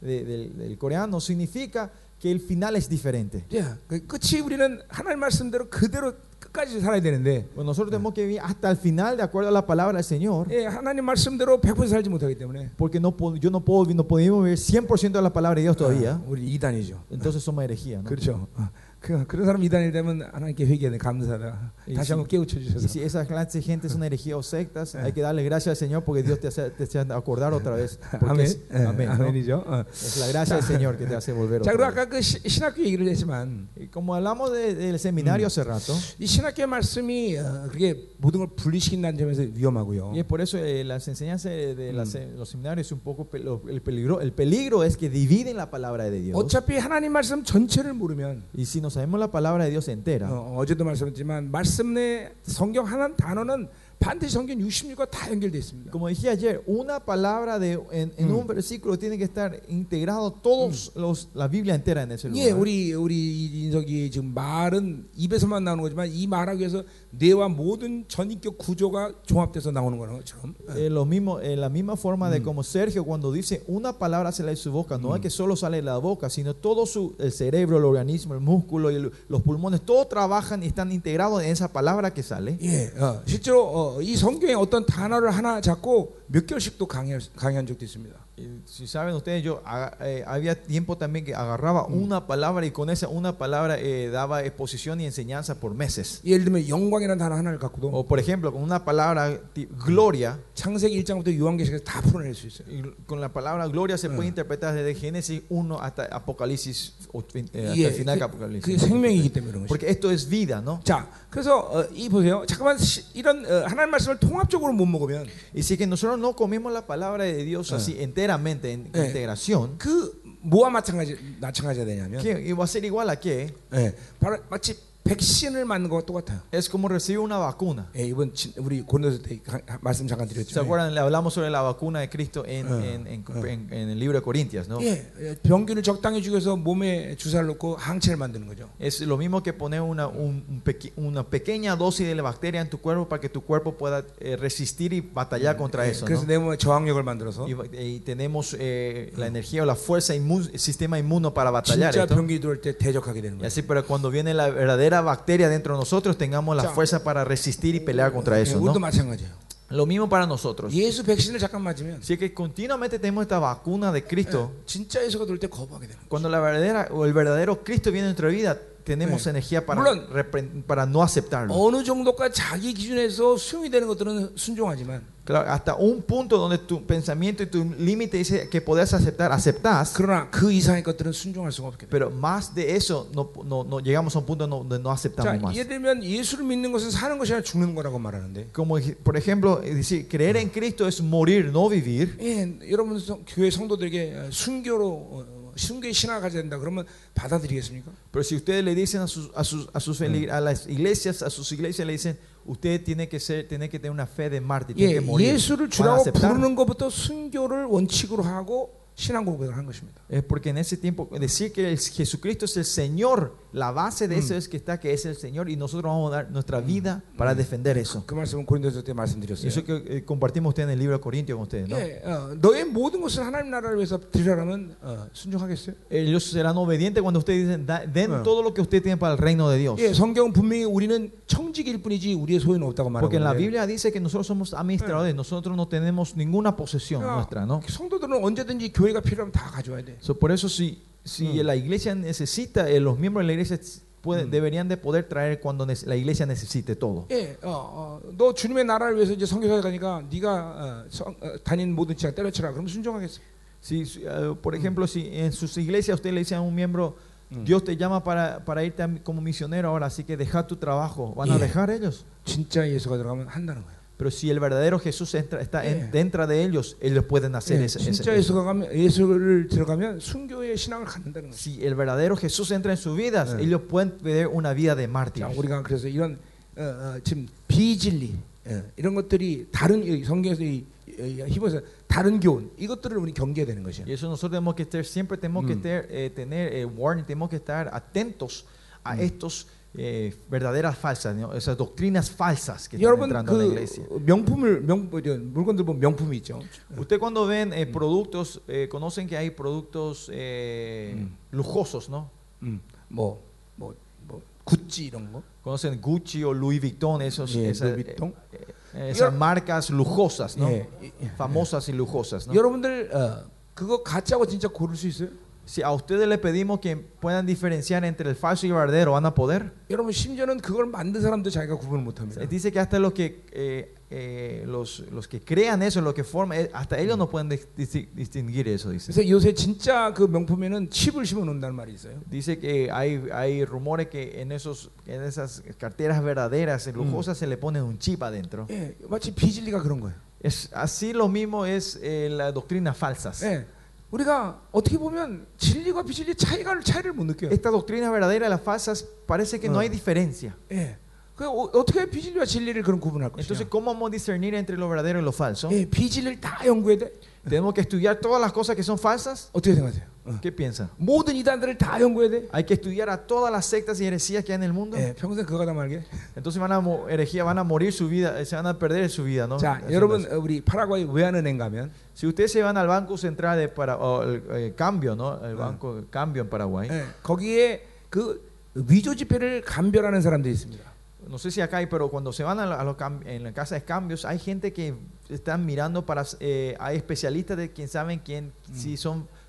de- 0.00 0.24
del, 0.24 0.58
del 0.58 0.78
coreano 0.78 1.20
significa 1.20 1.90
que 2.20 2.30
el 2.30 2.40
final 2.40 2.76
es 2.76 2.88
diferente. 2.88 3.44
야, 3.56 3.76
그 3.86 4.06
끝이 4.06 4.40
우리는 4.40 4.80
하나님 4.88 5.20
말씀대로 5.20 5.68
그대로 5.68 6.12
끝까지 6.38 6.80
살아야 6.80 7.00
되는데 7.00 7.46
Pues 7.54 7.64
nosotros 7.66 7.90
tenemos 7.90 8.14
que 8.14 8.22
vivir 8.26 8.40
hasta 8.40 8.70
el 8.70 8.76
final 8.76 9.16
de 9.16 9.22
acuerdo 9.22 9.48
a 9.48 9.52
la 9.52 9.66
palabra 9.66 9.94
del 9.98 10.04
Señor. 10.04 10.46
예, 10.50 10.66
하나님 10.66 11.04
말씀대로 11.04 11.60
100% 11.60 11.88
살지 11.88 12.08
못하기 12.08 12.36
때문에 12.36 12.70
Porque 12.76 12.98
no, 12.98 13.10
po- 13.16 13.34
yo 13.36 13.50
no 13.50 13.60
puedo, 13.64 13.92
no 13.94 14.06
podemos 14.06 14.44
vivir 14.44 14.58
100% 14.58 15.12
de 15.12 15.22
la 15.22 15.32
palabra 15.32 15.56
de 15.56 15.62
Dios 15.62 15.76
todavía. 15.76 16.14
아, 16.14 16.22
우리 16.26 16.46
이단이죠. 16.54 17.04
Entonces 17.10 17.42
somos 17.42 17.62
herejía. 17.64 17.98
¿no? 18.02 18.04
그렇죠. 18.08 18.48
어, 18.56 18.70
그, 19.00 19.26
그런 19.26 19.44
사람 19.44 19.62
이단이 19.62 19.92
되면 19.92 20.22
하나님께 20.32 20.64
회개해 20.64 20.96
감사하다. 20.96 21.72
이 21.88 21.92
다시 21.94 22.06
시- 22.06 22.12
한번 22.14 22.26
깨우쳐 22.26 22.56
Y 22.56 22.64
주셔서. 22.72 22.88
si 22.88 23.02
esa 23.02 23.26
clase 23.26 23.58
de 23.58 23.62
gente 23.62 23.86
es 23.86 23.94
una 23.94 24.06
herejía 24.06 24.34
o 24.34 24.42
sectas, 24.42 24.94
Eh. 24.94 24.98
hay 25.04 25.12
que 25.12 25.20
darle 25.20 25.44
gracias 25.44 25.68
al 25.72 25.76
Señor 25.76 26.04
porque 26.04 26.22
Dios 26.22 26.40
te 26.40 26.48
hace, 26.48 26.70
te 26.70 26.84
hace 26.84 27.00
acordar 27.12 27.52
otra 27.52 27.76
vez. 27.76 27.98
Porque 28.18 28.30
아멘. 28.32 28.46
es, 28.46 28.58
예, 28.72 28.86
amén, 28.86 29.08
¿no? 29.08 29.12
아멘이죠. 29.26 29.62
어. 29.66 29.84
Es 29.92 30.16
la 30.16 30.26
gracia 30.28 30.56
del 30.56 30.64
Señor 30.64 30.96
que 30.96 31.04
te 31.04 31.14
hace 31.14 31.32
volver 31.34 31.60
자, 31.60 31.72
그리고 31.72 31.84
otra 31.84 31.90
vez. 31.90 31.98
아까 32.00 32.08
그 32.08 32.22
시- 32.22 32.40
신학교 32.48 32.80
얘기를 32.82 33.06
했지만 33.08 33.68
Y 33.76 33.88
como 33.88 34.14
hablamos 34.14 34.50
de- 34.52 34.74
del 34.74 34.98
seminario 34.98 35.48
hace 35.48 35.62
rato, 35.62 35.92
이 36.18 36.26
신학교의 36.26 36.66
말씀이 36.66 37.36
어, 37.36 37.68
그게 37.70 38.08
모든 38.16 38.40
걸 38.40 38.56
분리시킨다는 38.56 39.18
점에서 39.18 39.42
위험하고요. 39.54 40.12
y 40.14 40.20
es 40.20 40.24
por 40.24 40.40
eso 40.40 40.56
eh, 40.56 40.82
las 40.82 41.06
enseñanzas 41.08 41.52
de, 41.52 41.74
de 41.74 41.92
las, 41.92 42.14
eh, 42.14 42.32
los 42.34 42.48
seminarios 42.48 42.86
es 42.86 42.92
un 42.92 43.00
poco 43.00 43.28
pe- 43.28 43.40
lo- 43.40 43.60
el 43.68 43.82
peligro. 43.82 44.22
El 44.22 44.32
peligro 44.32 44.82
es 44.82 44.96
que 44.96 45.10
dividen 45.10 45.58
la 45.58 45.68
palabra 45.70 46.04
de 46.08 46.20
Dios. 46.22 46.34
어차피 46.40 46.78
하나님 46.78 47.12
말씀 47.12 47.44
전체를 47.44 47.92
모르면 47.92 48.44
Y 48.56 48.64
si 48.64 48.80
no 48.80 48.87
sabemos 48.90 49.20
la 49.20 49.30
palabra 49.30 49.64
de 49.64 49.70
Dios 49.70 49.88
entera, 49.88 50.28
어, 50.30 50.56
어제도 50.56 50.84
말씀했지만 50.84 51.50
말씀 51.50 51.94
내 51.94 52.32
성경 52.42 52.86
한 52.86 53.16
단어는 53.16 53.68
반드시 53.98 54.34
성경 54.34 54.58
66과 54.58 55.08
다 55.10 55.30
연결돼 55.30 55.56
있습니다. 55.58 55.90
como 55.90 56.08
dije 56.08 56.28
ayer, 56.28 56.60
una 56.66 57.00
palabra 57.00 57.58
de, 57.58 57.78
en, 57.90 58.12
en 58.18 58.30
un 58.32 58.46
versículo 58.46 58.98
tiene 58.98 59.16
que 59.16 59.24
estar 59.24 59.62
integrado 59.68 60.30
todos 60.30 60.92
los, 60.94 61.28
la 61.32 61.48
Biblia 61.48 61.74
entera 61.74 62.02
en 62.02 62.12
ese 62.12 62.28
예, 62.34 62.50
lugar. 62.50 62.58
우리 62.60 62.92
우리 62.92 63.64
인석이 63.66 64.10
지금 64.10 64.34
말은 64.34 65.08
입에서만 65.16 65.64
나오는 65.64 65.80
거지만 65.82 66.10
이 66.12 66.26
말하기 66.26 66.58
위해서 66.60 66.82
뇌와 67.10 67.48
모든 67.48 68.04
전인격 68.06 68.58
구조가 68.58 69.22
종합돼서 69.24 69.70
나오는 69.70 69.96
거는 69.96 70.18
것처럼. 70.20 70.54
Eh, 70.76 70.90
lo 70.90 71.06
mismo, 71.06 71.40
eh, 71.40 71.56
la 71.56 71.70
misma 71.70 71.96
forma 71.96 72.28
de 72.28 72.42
como 72.42 72.62
Sergio 72.62 73.04
cuando 73.04 73.32
dice 73.32 73.62
una 73.68 73.96
palabra 73.98 74.32
sale 74.32 74.50
de 74.50 74.56
su 74.56 74.70
boca, 74.70 74.98
no 74.98 75.14
es 75.14 75.22
que 75.22 75.30
solo 75.30 75.56
sale 75.56 75.78
de 75.78 75.82
la 75.82 75.96
boca, 75.96 76.28
sino 76.28 76.52
todo 76.54 76.84
su, 76.84 77.14
el 77.18 77.32
cerebro, 77.32 77.78
el 77.78 77.84
organismo, 77.84 78.34
el 78.34 78.40
músculo 78.40 78.90
y 78.90 78.96
el- 78.96 79.12
los 79.28 79.40
pulmones, 79.40 79.80
todos 79.82 80.08
trabajan 80.10 80.62
y 80.62 80.66
están 80.66 80.92
integrados 80.92 81.42
en 81.42 81.48
esa 81.50 81.72
palabra 81.72 82.12
que 82.12 82.22
sale. 82.22 82.58
예, 82.60 82.92
어, 83.00 83.22
실제로 83.26 83.62
어, 83.64 83.87
이 84.02 84.16
성경에 84.16 84.54
어떤 84.54 84.84
단어를 84.86 85.30
하나 85.30 85.60
잡고 85.60 86.16
몇 86.26 86.46
개월씩도 86.46 86.86
강의, 86.86 87.18
강의한 87.36 87.66
적도 87.66 87.84
있습니다. 87.84 88.24
Y 88.36 88.48
si 88.66 88.88
saben 88.88 89.14
ustedes, 89.14 89.44
yo 89.44 89.62
aga- 89.64 89.94
eh, 90.00 90.24
había 90.26 90.56
tiempo 90.60 90.98
también 90.98 91.24
que 91.24 91.32
agarraba 91.36 91.86
una 91.86 92.26
palabra 92.26 92.66
y 92.66 92.72
con 92.72 92.90
esa 92.90 93.06
una 93.06 93.38
palabra 93.38 93.78
eh, 93.78 94.08
daba 94.10 94.42
exposición 94.42 95.00
y 95.00 95.04
enseñanza 95.06 95.54
por 95.60 95.72
meses. 95.72 96.20
예를 96.24 96.44
들면 96.44 96.68
영광이라는 96.68 97.16
단어 97.16 97.36
하나를 97.36 97.60
갖고도 97.60 97.90
O 97.92 98.02
por 98.08 98.18
ejemplo, 98.18 98.50
con 98.50 98.60
una 98.64 98.84
palabra 98.84 99.38
ti- 99.54 99.68
gloria, 99.86 100.36
창세기 100.54 100.98
1장부터 101.04 101.30
요한계시까지 101.38 101.84
다 101.84 102.00
풀어낼 102.02 102.34
수 102.34 102.48
있어요. 102.48 102.66
y 102.74 102.82
con 103.06 103.20
la 103.20 103.28
palabra 103.32 103.68
gloria 103.68 103.96
se 103.96 104.10
puede 104.10 104.26
interpretar 104.26 104.74
desde 104.74 104.96
Génesis 104.98 105.42
1 105.48 105.78
hasta 105.80 106.02
Apocalipsis, 106.10 106.94
o, 107.12 107.22
eh, 107.22 107.44
hasta 107.70 107.76
예, 107.76 107.86
el 107.86 107.92
final 107.94 108.18
de 108.18 108.24
그, 108.24 108.24
Apocalipsis. 108.24 108.64
그게 108.66 108.78
생명이기 108.78 109.28
때문에 109.32 109.52
그런 109.52 109.62
것이. 109.62 109.68
Porque 109.68 109.86
esto 109.88 110.10
es 110.10 110.28
vida, 110.28 110.60
¿no? 110.60 110.80
자, 110.82 111.06
그래서 111.29 111.59
어, 111.59 111.83
이 111.93 112.09
보세요. 112.09 112.43
잠깐만 112.47 112.77
시- 112.79 113.03
이런 113.13 113.45
어, 113.45 113.65
하나님 113.67 113.91
말씀을 113.91 114.17
통합적으로 114.19 114.73
못 114.73 114.85
먹으면 114.85 115.27
Y 115.53 115.61
si 115.61 115.77
que 115.77 115.85
nosotros 115.85 116.17
no 116.19 116.33
comemos 116.35 116.71
la 116.73 116.85
palabra 116.85 117.23
de 117.25 117.43
Dios 117.43 117.71
así 117.71 118.01
enteramente, 118.01 118.71
en 118.73 118.89
Eh. 118.95 119.05
integración, 119.05 119.77
그 119.77 120.19
뭐와 120.41 120.69
마찬가지 120.71 121.15
마찬가지가 121.39 121.85
되냐면 121.85 122.23
¿qué 122.23 122.41
iba 122.47 122.63
a 122.63 122.67
ser 122.67 122.83
igual 122.85 123.09
a 123.09 123.15
qué? 123.19 123.53
예, 123.73 123.93
바로 124.19 124.37
마치 124.49 124.75
백신을 125.04 125.66
맞는 125.66 125.90
것과 125.90 126.06
똑같아요. 126.06 126.40
Es 126.50 126.70
como 126.70 126.88
recibir 126.88 127.18
una 127.20 127.36
vacuna. 127.36 127.84
예, 127.94 128.04
이번 128.08 128.32
진- 128.32 128.54
우리 128.56 128.80
고린도서 128.80 129.20
때 129.20 129.38
가- 129.44 129.60
말씀 129.82 130.08
잠깐 130.08 130.26
¿Se 130.26 130.32
드렸죠. 130.32 130.62
acuerdan? 130.62 130.94
Le 130.94 131.00
hablamos 131.00 131.34
sobre 131.34 131.50
la 131.50 131.60
vacuna 131.60 132.00
de 132.00 132.08
Cristo 132.08 132.42
en, 132.46 132.64
Eh. 132.66 132.94
en, 132.94 133.06
en- 133.06 133.24
en- 133.44 133.68
en 133.70 133.88
el 133.90 133.98
libro 134.00 134.16
de 134.18 134.22
Corintias, 134.24 134.66
¿no? 134.66 134.80
예, 134.80 135.12
예, 135.20 135.36
병균을 135.42 135.82
적당히 135.82 136.22
죽여서 136.22 136.56
몸에 136.56 137.16
주사를 137.16 137.46
놓고 137.48 137.76
항체를 137.76 138.16
만드는 138.16 138.48
거죠. 138.48 138.70
Es 138.80 139.02
lo 139.04 139.18
mismo 139.18 139.42
que 139.42 139.52
poner 139.52 139.82
una, 139.82 140.06
un- 140.08 140.42
un 140.48 140.62
peque- 140.64 140.94
una 140.96 141.22
pequeña 141.22 141.76
dosis 141.76 142.06
de 142.08 142.14
la 142.14 142.22
bacteria 142.22 142.62
en 142.62 142.70
tu 142.70 142.78
cuerpo 142.80 143.06
para 143.06 143.20
que 143.20 143.28
tu 143.28 143.42
cuerpo 143.42 143.76
pueda 143.76 144.02
eh, 144.20 144.36
resistir 144.40 144.94
y 144.94 145.02
batallar 145.02 145.58
contra 145.58 145.84
예, 145.86 145.90
eso. 145.90 146.06
그래서 146.06 146.22
¿no? 146.24 146.28
내 146.28 146.38
몸에 146.38 146.56
저항력을 146.56 147.02
만들어서 147.02 147.44
Y, 147.44 147.52
y 147.76 148.00
tenemos 148.00 148.56
eh, 148.58 149.12
la 149.18 149.26
energía 149.26 149.64
o 149.64 149.66
la 149.66 149.76
fuerza, 149.76 150.14
inmun- 150.16 150.48
el 150.50 150.58
sistema 150.58 150.98
inmuno 150.98 151.34
para 151.34 151.50
batallar. 151.50 151.92
진짜 151.92 152.04
esto. 152.04 152.14
병균이 152.16 152.40
들어올 152.40 152.62
때 152.62 152.72
대적하게 152.72 153.20
되는 153.20 153.36
Y 153.36 153.40
거예요. 153.44 153.46
así, 153.48 153.60
pero 153.60 153.84
cuando 153.84 154.08
viene 154.08 154.32
la 154.32 154.48
verdadera 154.48 154.87
bacteria 155.02 155.48
dentro 155.48 155.74
de 155.74 155.80
nosotros, 155.80 156.16
tengamos 156.18 156.56
la 156.56 156.64
Ya. 156.64 156.68
fuerza 156.70 157.02
para 157.04 157.24
resistir 157.24 157.74
y 157.74 157.80
pelear 157.80 158.12
contra 158.12 158.38
예, 158.38 158.42
eso. 158.42 158.58
우리도 158.58 158.74
¿no? 158.74 158.80
마찬가지예요. 158.80 159.44
Lo 159.70 159.86
mismo 159.86 160.08
para 160.08 160.26
nosotros. 160.26 160.72
예수 160.74 161.02
백신을 161.04 161.38
잠깐 161.40 161.62
맞으면 161.62 161.98
Así 162.00 162.16
que 162.18 162.32
continuamente 162.34 162.98
tenemos 162.98 163.22
esta 163.22 163.38
vacuna 163.38 163.90
de 163.92 164.04
Cristo. 164.04 164.52
예, 164.54 164.66
진짜 164.66 165.02
예수가 165.04 165.24
들어올 165.24 165.38
때 165.40 165.48
거부하게 165.48 165.86
되는 165.88 165.98
거예요. 166.00 166.08
Cuando 166.08 166.28
la 166.28 166.38
verdadera 166.40 166.88
o 166.92 167.04
el 167.06 167.12
verdadero 167.12 167.64
Cristo 167.64 167.90
viene 167.90 168.08
en 168.08 168.14
nuestra 168.14 168.28
vida, 168.28 168.58
tenemos 168.84 169.26
Eh. 169.26 169.30
energía 169.30 169.64
para, 169.64 169.80
물론- 169.80 170.06
repren- 170.12 170.62
para 170.64 170.84
no 170.84 171.02
aceptarlo. 171.02 171.54
어느 171.54 171.82
정도까지 171.82 172.34
자기 172.36 172.74
기준에서 172.74 173.36
수용이 173.38 173.70
되는 173.70 173.88
것들은 173.88 174.32
순종하지만 174.36 175.02
Claro, 175.28 175.48
hasta 175.50 175.74
un 175.76 176.02
punto 176.02 176.36
donde 176.36 176.58
tu 176.58 176.84
pensamiento 176.84 177.42
y 177.42 177.46
tu 177.46 177.64
límite 177.78 178.18
dice 178.18 178.46
que 178.50 178.60
podés 178.60 178.92
aceptar, 178.92 179.32
aceptás. 179.32 179.94
그러나 179.96 180.28
그 180.30 180.52
이상의 180.52 180.82
것들은 180.82 181.12
순종할 181.12 181.50
수가 181.50 181.68
없게 181.68 181.86
돼. 181.86 181.88
Pero 181.88 182.10
más 182.10 182.54
de 182.54 182.76
eso 182.76 183.08
no, 183.14 183.32
no, 183.46 183.64
no 183.64 183.80
llegamos 183.80 184.14
a 184.16 184.18
un 184.18 184.26
punto 184.26 184.46
no- 184.46 184.58
donde 184.68 184.78
no 184.80 184.90
자, 184.90 185.08
aceptamos 185.08 185.40
más. 185.40 185.56
예를 185.56 185.68
들면 185.68 186.04
예수를 186.04 186.44
믿는 186.44 186.72
것은 186.72 186.90
사는 186.90 187.16
것이 187.16 187.32
아니라 187.32 187.42
죽는 187.42 187.74
거라고 187.74 187.98
말하는데. 187.98 188.48
Como 188.52 188.76
ej- 188.78 188.96
por 189.02 189.16
ejemplo, 189.16 189.62
eh, 189.64 189.72
decir, 189.74 190.06
creer 190.08 190.36
en 190.36 190.50
Cristo 190.50 190.86
es 190.86 191.00
morir, 191.00 191.46
no 191.50 191.70
vivir. 191.70 192.18
예, 192.20 192.44
여러분 192.70 192.98
성- 192.98 193.24
교회 193.26 193.48
성도들에게 193.50 194.28
어, 194.28 194.30
순교로 194.30 194.86
어, 194.86 195.52
순교의 195.56 195.94
신앙을 195.94 196.20
가져야 196.20 196.42
된다. 196.42 196.58
그러면 196.58 196.84
받아들이겠습니까? 197.14 197.90
Pero 198.12 198.22
si 198.22 198.36
ustedes 198.36 198.62
le 198.62 198.74
dicen 198.74 199.00
a 199.00 199.06
sus, 199.06 199.30
a 199.34 199.42
sus, 199.42 199.68
a 199.72 199.80
sus 199.80 199.98
feli- 200.00 200.28
a 200.30 200.40
las 200.40 200.66
iglesias, 200.68 201.22
a 201.22 201.30
sus 201.30 201.50
iglesias 201.52 201.86
le 201.86 201.92
dicen, 201.94 202.18
usted 202.49 202.83
tiene 202.83 203.07
que 203.07 203.19
ser, 203.19 203.47
tiene 203.47 203.69
que 203.69 203.77
tener 203.79 203.91
una 203.91 204.07
fe 204.07 204.29
de 204.29 204.41
mártir, 204.41 204.75
tiene 204.75 204.93
que 204.93 204.97
예, 204.97 205.01
morir. 205.01 205.35
예수를 205.35 205.67
¿Van 205.67 205.71
a 205.71 205.75
주라고 205.77 206.01
aceptar? 206.01 206.31
부르는 206.33 206.55
것부터 206.55 206.89
순교를 206.89 207.65
원칙으로 207.65 208.23
하고 208.23 208.71
신앙 208.98 209.24
고백을 209.24 209.56
한 209.56 209.66
것입니다. 209.66 210.00
Es 210.08 210.22
porque 210.22 210.50
en 210.50 210.58
ese 210.58 210.76
tiempo 210.76 211.08
decir 211.18 211.52
que 211.52 211.68
el- 211.72 211.78
Jesucristo 211.78 212.44
es 212.44 212.56
el 212.56 212.64
Señor, 212.64 213.34
la 213.52 213.72
base 213.72 214.06
de 214.06 214.16
eso 214.18 214.36
es 214.36 214.48
que 214.48 214.56
está 214.56 214.78
que 214.78 214.92
es 214.92 215.04
el 215.04 215.16
Señor 215.16 215.48
y 215.50 215.56
nosotros 215.56 215.90
vamos 215.90 216.12
a 216.12 216.16
dar 216.22 216.30
nuestra 216.30 216.60
vida 216.60 217.02
para 217.18 217.34
defender 217.34 217.76
eso. 217.76 218.04
그 218.06 218.14
말씀은 218.14 218.46
고린도서 218.46 218.84
때 218.84 218.92
말씀드렸어요. 218.94 219.48
Eso 219.48 219.64
que 219.64 219.82
eh, 219.88 220.04
compartimos 220.04 220.50
ustedes 220.50 220.68
en 220.68 220.74
el 220.74 220.78
libro 220.78 220.94
de 220.96 221.00
Corintios 221.02 221.34
con 221.36 221.42
ustedes, 221.42 221.68
¿no? 221.68 221.76
예, 221.76 222.02
어, 222.04 222.34
너의 222.40 222.66
모든 222.66 223.00
것을 223.00 223.24
하나님 223.26 223.50
나라를 223.50 223.78
위해서 223.78 223.98
드리라면 223.98 224.76
어, 224.80 225.06
순종하겠어요? 225.12 225.74
Ellos 225.90 226.30
serán 226.30 226.56
obedientes 226.56 227.02
cuando 227.02 227.18
ustedes 227.18 227.48
dicen, 227.48 227.66
"Da- 227.66 227.84
den 227.86 228.12
Ah. 228.12 228.22
todo 228.22 228.44
lo 228.44 228.54
que 228.54 228.60
ustedes 228.62 228.84
tienen 228.84 228.98
para 229.00 229.14
el 229.14 229.18
reino 229.18 229.50
de 229.50 229.58
Dios. 229.58 229.80
예, 229.80 229.92
성경은 229.92 230.32
분명히 230.32 230.62
우리는 230.64 231.10
청직일 231.26 231.82
뿐이지 231.82 232.14
우리의 232.14 232.38
소유는 232.38 232.64
없다고 232.68 232.90
말하고 232.90 233.08
Porque 233.10 233.16
en 233.18 233.24
la 233.24 233.32
있는데 233.34 233.38
Biblia 233.42 233.66
dice 233.66 233.90
que 233.90 233.98
nosotros 233.98 234.26
somos 234.28 234.54
administradores, 234.54 235.14
nosotros 235.16 235.56
no 235.56 235.66
tenemos 235.66 236.14
ninguna 236.16 236.54
posesión 236.54 237.02
야, 237.02 237.14
nuestra, 237.16 237.44
¿no? 237.44 237.60
성도들은 237.66 238.22
언제든지 238.22 238.72
교회 238.72 238.87
가 238.88 239.00
필요하면 239.00 239.32
다 239.32 239.50
가져와야 239.50 239.84
돼. 239.84 239.96
So, 240.00 240.14
por 240.14 240.30
eso 240.32 240.48
si, 240.48 240.82
si 241.04 241.42
la 241.42 241.54
iglesia 241.56 241.94
necesita, 241.94 242.68
eh, 242.70 242.80
los 242.80 242.98
miembros 242.98 243.22
de 243.22 243.26
la 243.26 243.32
iglesia 243.32 243.58
pueden- 244.02 244.30
deberían 244.30 244.68
de 244.68 244.76
poder 244.76 245.04
traer 245.08 245.40
cuando 245.40 245.64
ne- 245.66 245.74
la 245.86 245.96
iglesia 245.96 246.26
necesite 246.26 246.76
todo. 246.76 247.06
예, 247.10 247.36
어, 247.42 247.50
어, 247.50 248.00
너 248.16 248.34
주님의 248.34 248.64
나라를 248.64 248.96
위해서 248.96 249.12
이제 249.12 249.24
선교사에 249.26 249.60
가니까 249.62 250.02
네가 250.10 250.28
어, 250.34 250.84
성- 250.90 251.16
어, 251.20 251.38
다닌 251.42 251.74
모든 251.74 251.96
직장 251.96 252.14
때려치라. 252.14 252.52
그럼 252.52 252.66
순종하겠어. 252.68 253.20
Si, 253.62 253.86
si, 253.86 254.04
eh, 254.04 254.34
por 254.42 254.54
ejemplo, 254.54 254.86
si 254.86 255.08
en 255.10 255.32
sus 255.32 255.56
iglesias 255.56 255.96
usted 255.96 256.12
le 256.12 256.20
dice 256.20 256.34
a 256.34 256.40
un 256.42 256.54
miembro, 256.54 256.96
Dios 257.30 257.64
te 257.64 257.74
llama 257.76 258.04
para, 258.04 258.44
para 258.44 258.62
irte 258.62 258.82
a- 258.82 258.90
como 259.02 259.20
misionero 259.22 259.68
ahora, 259.70 259.86
así 259.86 260.04
que 260.04 260.16
deja 260.18 260.46
tu 260.46 260.56
trabajo, 260.56 261.14
¿van 261.16 261.30
a 261.30 261.38
Yeah. 261.38 261.46
dejar 261.48 261.70
ellos? 261.70 262.04
진짜 262.26 262.68
예수가 262.68 262.98
들어가면 262.98 263.26
한다는 263.28 263.62
거야. 263.64 263.74
Pero 263.98 264.10
si 264.10 264.28
el 264.28 264.40
verdadero 264.40 264.80
Jesús 264.80 265.14
entra, 265.14 265.40
está 265.40 265.64
en- 265.64 265.78
Yeah. 265.78 265.90
dentro 265.92 266.26
de 266.26 266.42
ellos, 266.42 266.76
ellos 266.80 267.04
pueden 267.04 267.36
hacer 267.36 267.60
예, 267.60 267.66
ese, 267.66 267.78
ese- 267.78 267.92
진짜 267.92 268.10
eso. 268.12 268.18
예수가 268.34 268.42
가면 268.42 268.74
예수를 268.74 269.46
들어가면 269.48 270.00
순교의 270.00 270.56
신앙을 270.56 270.84
갖는다는 270.86 271.30
거야. 271.30 271.34
Si 271.38 271.62
el 271.64 271.76
verdadero 271.76 272.16
Jesús 272.16 272.50
entra 272.50 272.72
en 272.72 272.76
sus 272.76 272.96
vidas, 272.96 273.28
Yeah. 273.30 273.40
ellos 273.46 273.60
pueden 273.68 273.96
tener 273.98 274.26
una 274.26 274.52
vida 274.52 274.74
de 274.74 274.86
자, 274.86 274.90
mártires. 274.90 275.36
우리가 275.38 275.62
그래서 275.62 275.86
이런 275.88 276.18
어, 276.56 276.62
어, 276.62 277.00
지금 277.04 277.26
비진리 277.46 278.14
예, 278.48 278.64
이런 278.76 278.94
것들이 278.96 279.46
다른 279.52 279.82
이 279.84 280.02
성경에서 280.04 280.42
이, 280.42 280.64
이, 280.88 281.22
히브리서 281.28 281.60
다른 281.86 282.18
교훈 282.20 282.50
이것들을 282.58 282.96
우리 282.98 283.12
경계해야 283.14 283.46
되는 283.46 283.62
것이야. 283.62 283.86
Y 283.86 283.94
eso 283.94 284.06
nosotros 284.08 284.32
tenemos 284.32 284.54
que 284.56 284.64
estar, 284.64 284.84
siempre 284.84 285.16
tenemos 285.18 285.46
que 285.46 285.54
Mm. 285.54 285.58
estar, 285.62 285.86
eh, 285.88 286.10
tener 286.14 286.52
eh, 286.52 286.64
warning, 286.66 287.06
tenemos 287.06 287.30
que 287.30 287.36
estar 287.36 287.70
atentos 287.72 288.44
a 288.82 288.98
estos 289.00 289.46
eh, 289.76 290.14
verdaderas 290.30 290.76
falsas, 290.78 291.16
¿no? 291.16 291.32
esas 291.34 291.56
doctrinas 291.56 292.08
falsas 292.10 292.68
que 292.68 292.76
están 292.76 292.84
여러분 292.84 293.04
entrando 293.10 293.34
a 293.34 293.38
la 293.38 293.44
iglesia. 293.44 293.84
그 293.88 293.98
명품을 294.06 294.60
명 294.62 294.88
이런 294.92 295.32
물건들 295.32 295.64
보면 295.64 295.80
명품이 295.80 296.16
있죠. 296.18 296.38
Usted 296.78 296.98
cuando 297.00 297.26
ven 297.26 297.52
eh, 297.52 297.66
productos, 297.66 298.40
eh, 298.46 298.68
conocen 298.70 299.08
que 299.08 299.16
hay 299.16 299.30
productos 299.30 300.08
eh, 300.12 300.94
Mm. 300.96 301.16
lujosos, 301.32 301.88
¿no? 301.90 302.08
음, 302.42 302.60
뭐뭐 302.88 303.18
뭐 303.56 304.22
구찌 304.44 304.86
이런 304.86 305.10
거. 305.12 305.22
Conocen 305.42 305.80
Gucci 305.80 306.22
o 306.22 306.32
Louis 306.32 306.60
Vuitton, 306.60 307.02
esos, 307.02 307.34
예, 307.34 307.50
esas, 307.50 307.72
Louis 307.72 307.84
Vuitton. 307.84 308.14
eh, 308.32 308.46
eh, 308.74 308.90
esas 308.90 309.12
여- 309.12 309.16
marcas 309.16 309.70
lujosas, 309.70 310.36
¿no? 310.36 310.48
예, 310.50 310.68
예. 310.82 311.10
Famosas 311.16 311.68
y 311.68 311.72
lujosas, 311.72 312.28
¿no? 312.28 312.32
여러분들 312.34 312.94
어, 312.94 313.24
그거 313.54 313.82
가짜고 313.82 314.24
진짜 314.26 314.46
고를 314.48 314.76
수 314.76 314.86
있어요? 314.86 315.08
Si 315.48 315.60
a 315.62 315.70
ustedes 315.72 316.08
le 316.08 316.16
pedimos 316.16 316.58
que 316.60 316.74
puedan 316.74 317.26
diferenciar 317.26 317.84
entre 317.84 318.08
el 318.08 318.16
falso 318.16 318.46
y 318.46 318.48
el 318.48 318.54
verdadero, 318.56 318.92
¿van 318.92 319.04
a 319.04 319.14
poder? 319.14 319.52
여러분 319.68 319.92
심지어는 319.92 320.40
그걸 320.40 320.64
만든 320.64 321.02
사람도 321.02 321.28
자기가 321.28 321.56
구분을 321.58 321.84
못합니다. 321.84 322.26
Dice 322.26 322.50
que 322.50 322.58
hasta 322.58 322.78
los 322.78 322.94
que 322.94 323.26
eh, 323.30 323.74
eh, 323.90 324.44
los, 324.46 324.82
los 324.90 325.06
que 325.06 325.20
crean 325.20 325.62
eso, 325.62 325.82
los 325.82 325.92
que 325.92 326.02
forman, 326.02 326.38
eh, 326.40 326.50
hasta 326.54 326.78
ellos 326.78 326.96
no 326.96 327.10
pueden 327.10 327.28
dis- 327.28 327.46
dis- 327.58 327.88
distinguir 327.94 328.48
eso, 328.48 328.70
dice. 328.70 328.90
그래서 328.90 329.06
요새 329.06 329.34
진짜 329.34 329.92
그 329.92 330.04
명품에는 330.06 330.70
칩을 330.70 331.04
심어 331.04 331.26
놓는다는 331.26 331.54
말이 331.54 331.74
있어요. 331.74 332.00
Dice 332.10 332.38
que 332.38 332.70
hay, 332.72 333.02
hay 333.12 333.44
rumores 333.44 333.88
que 333.88 334.22
en, 334.22 334.32
esos, 334.32 334.70
en 334.86 335.02
esas 335.02 335.42
carteras 335.58 336.02
verdaderas, 336.02 336.66
lujosas, 336.74 337.18
se 337.18 337.26
le 337.26 337.36
pone 337.36 337.60
un 337.60 337.78
chip 337.78 338.02
adentro. 338.02 338.46
예, 338.48 338.74
마치 338.88 339.14
비진리가 339.14 339.60
그런 339.60 339.80
거예요. 339.80 339.94
Es, 340.22 340.48
así 340.54 340.94
lo 340.94 341.06
mismo 341.06 341.44
es 341.44 341.78
eh, 341.82 342.08
las 342.10 342.32
doctrinas 342.32 342.78
falsas. 342.78 343.22
예. 343.22 343.44
우리가 343.90 344.40
어떻게 344.50 344.76
보면 344.76 345.26
진리와 345.38 345.82
비진리 345.84 346.14
차이가 346.16 346.58
차이를 346.60 346.92
못 346.92 347.04
느껴요. 347.04 347.30
Estas 347.30 347.52
doctrinas 347.52 347.90
verdaderas, 347.92 348.28
las 348.28 348.40
falsas, 348.42 348.84
parece 349.06 349.38
que 349.38 349.48
no 349.48 349.58
Ah. 349.58 349.62
hay 349.62 349.68
diferencia. 349.70 350.34
예. 350.50 350.76
그 351.14 351.24
어, 351.28 351.48
어떻게 351.54 351.86
비진리와 351.88 352.24
진리를 352.24 352.60
그런 352.64 352.80
구분할 352.80 353.10
것이냐? 353.12 353.22
Entonces, 353.22 353.46
¿cómo 353.48 353.66
vamos 353.70 353.88
a 353.88 353.92
discernir 353.94 354.34
entre 354.34 354.56
lo 354.56 354.68
verdadero 354.68 354.98
y 354.98 355.02
lo 355.04 355.12
falso? 355.12 355.48
예, 355.52 355.64
비진리를 355.64 356.20
다 356.20 356.42
연구해야 356.44 356.78
돼. 356.78 356.92
Tenemos 357.28 357.54
que 357.54 357.60
estudiar 357.62 358.00
todas 358.00 358.20
las 358.20 358.32
cosas 358.32 358.56
que 358.56 358.64
son 358.64 358.76
falsas. 358.78 359.30
어떻게 359.32 359.54
생각하세요? 359.54 359.86
어. 360.06 360.20
¿Qué 360.20 360.30
piensan? 360.30 360.68
모든 360.76 361.16
이단들을 361.16 361.56
다 361.56 361.80
연구해야 361.80 362.10
돼. 362.10 362.28
Hay 362.30 362.44
que 362.44 362.52
estudiar 362.54 362.90
a 362.90 363.06
todas 363.06 363.32
las 363.32 363.46
sectas 363.46 363.80
y 363.80 363.86
heresías 363.86 364.22
que 364.22 364.32
hay 364.32 364.36
en 364.36 364.42
el 364.42 364.52
mundo. 364.52 364.76
예, 364.76 364.92
평생 364.94 365.24
그거 365.24 365.46
다 365.46 365.54
말게. 365.54 365.82
Entonces 366.14 366.38
van 366.38 366.52
a 366.52 366.60
mo- 366.60 366.86
herejía, 366.90 367.24
van 367.24 367.38
a 367.38 367.44
morir 367.44 367.72
su 367.72 367.88
vida, 367.88 368.20
eh, 368.20 368.26
se 368.26 368.36
van 368.36 368.46
a 368.46 368.58
perder 368.58 368.90
su 368.90 369.04
vida, 369.04 369.26
¿no? 369.26 369.38
자, 369.38 369.54
Haciendo 369.62 369.72
여러분 369.72 370.00
eso. 370.02 370.14
어, 370.14 370.18
우리 370.20 370.42
파라과이 370.42 370.84
외환은행 370.84 371.38
가면 371.38 371.70
Si 371.94 372.06
ustedes 372.06 372.32
se 372.32 372.42
van 372.42 372.56
al 372.58 372.66
banco 372.68 372.98
central 372.98 373.38
de 373.38 373.48
para 373.48 373.76
o 373.78 374.02
el, 374.02 374.22
eh, 374.32 374.52
cambio, 374.54 374.94
¿no? 374.94 375.24
El 375.24 375.36
banco 375.36 375.76
de 375.80 375.86
cambio 375.88 376.22
en 376.22 376.28
Paraguay. 376.28 376.68
예, 376.70 376.84
거기에 377.02 377.62
그 377.88 378.20
위조 378.54 378.94
지폐를 378.94 379.40
감별하는 379.42 380.02
사람들이 380.02 380.34
있습니다. 380.34 380.74
No 381.08 381.16
sé 381.18 381.30
si 381.30 381.40
acá 381.42 381.58
hay, 381.58 381.66
pero 381.66 381.88
cuando 381.90 382.12
se 382.12 382.22
van 382.24 382.38
a, 382.40 382.46
la- 382.46 382.60
a 382.60 382.64
los 382.64 382.76
cam- 382.76 383.00
en 383.06 383.24
la 383.24 383.32
casa 383.32 383.54
de 383.56 383.62
cambios, 383.64 384.04
hay 384.04 384.18
gente 384.18 384.52
que 384.52 384.74
están 385.10 385.44
mirando 385.44 385.84
para, 385.84 386.02
eh, 386.20 386.56
hay 386.58 386.76
especialistas 386.76 387.36
de 387.36 387.50
quien 387.52 387.68
saben 387.68 387.98
quién, 388.04 388.32
si 388.54 388.76
son 388.78 389.06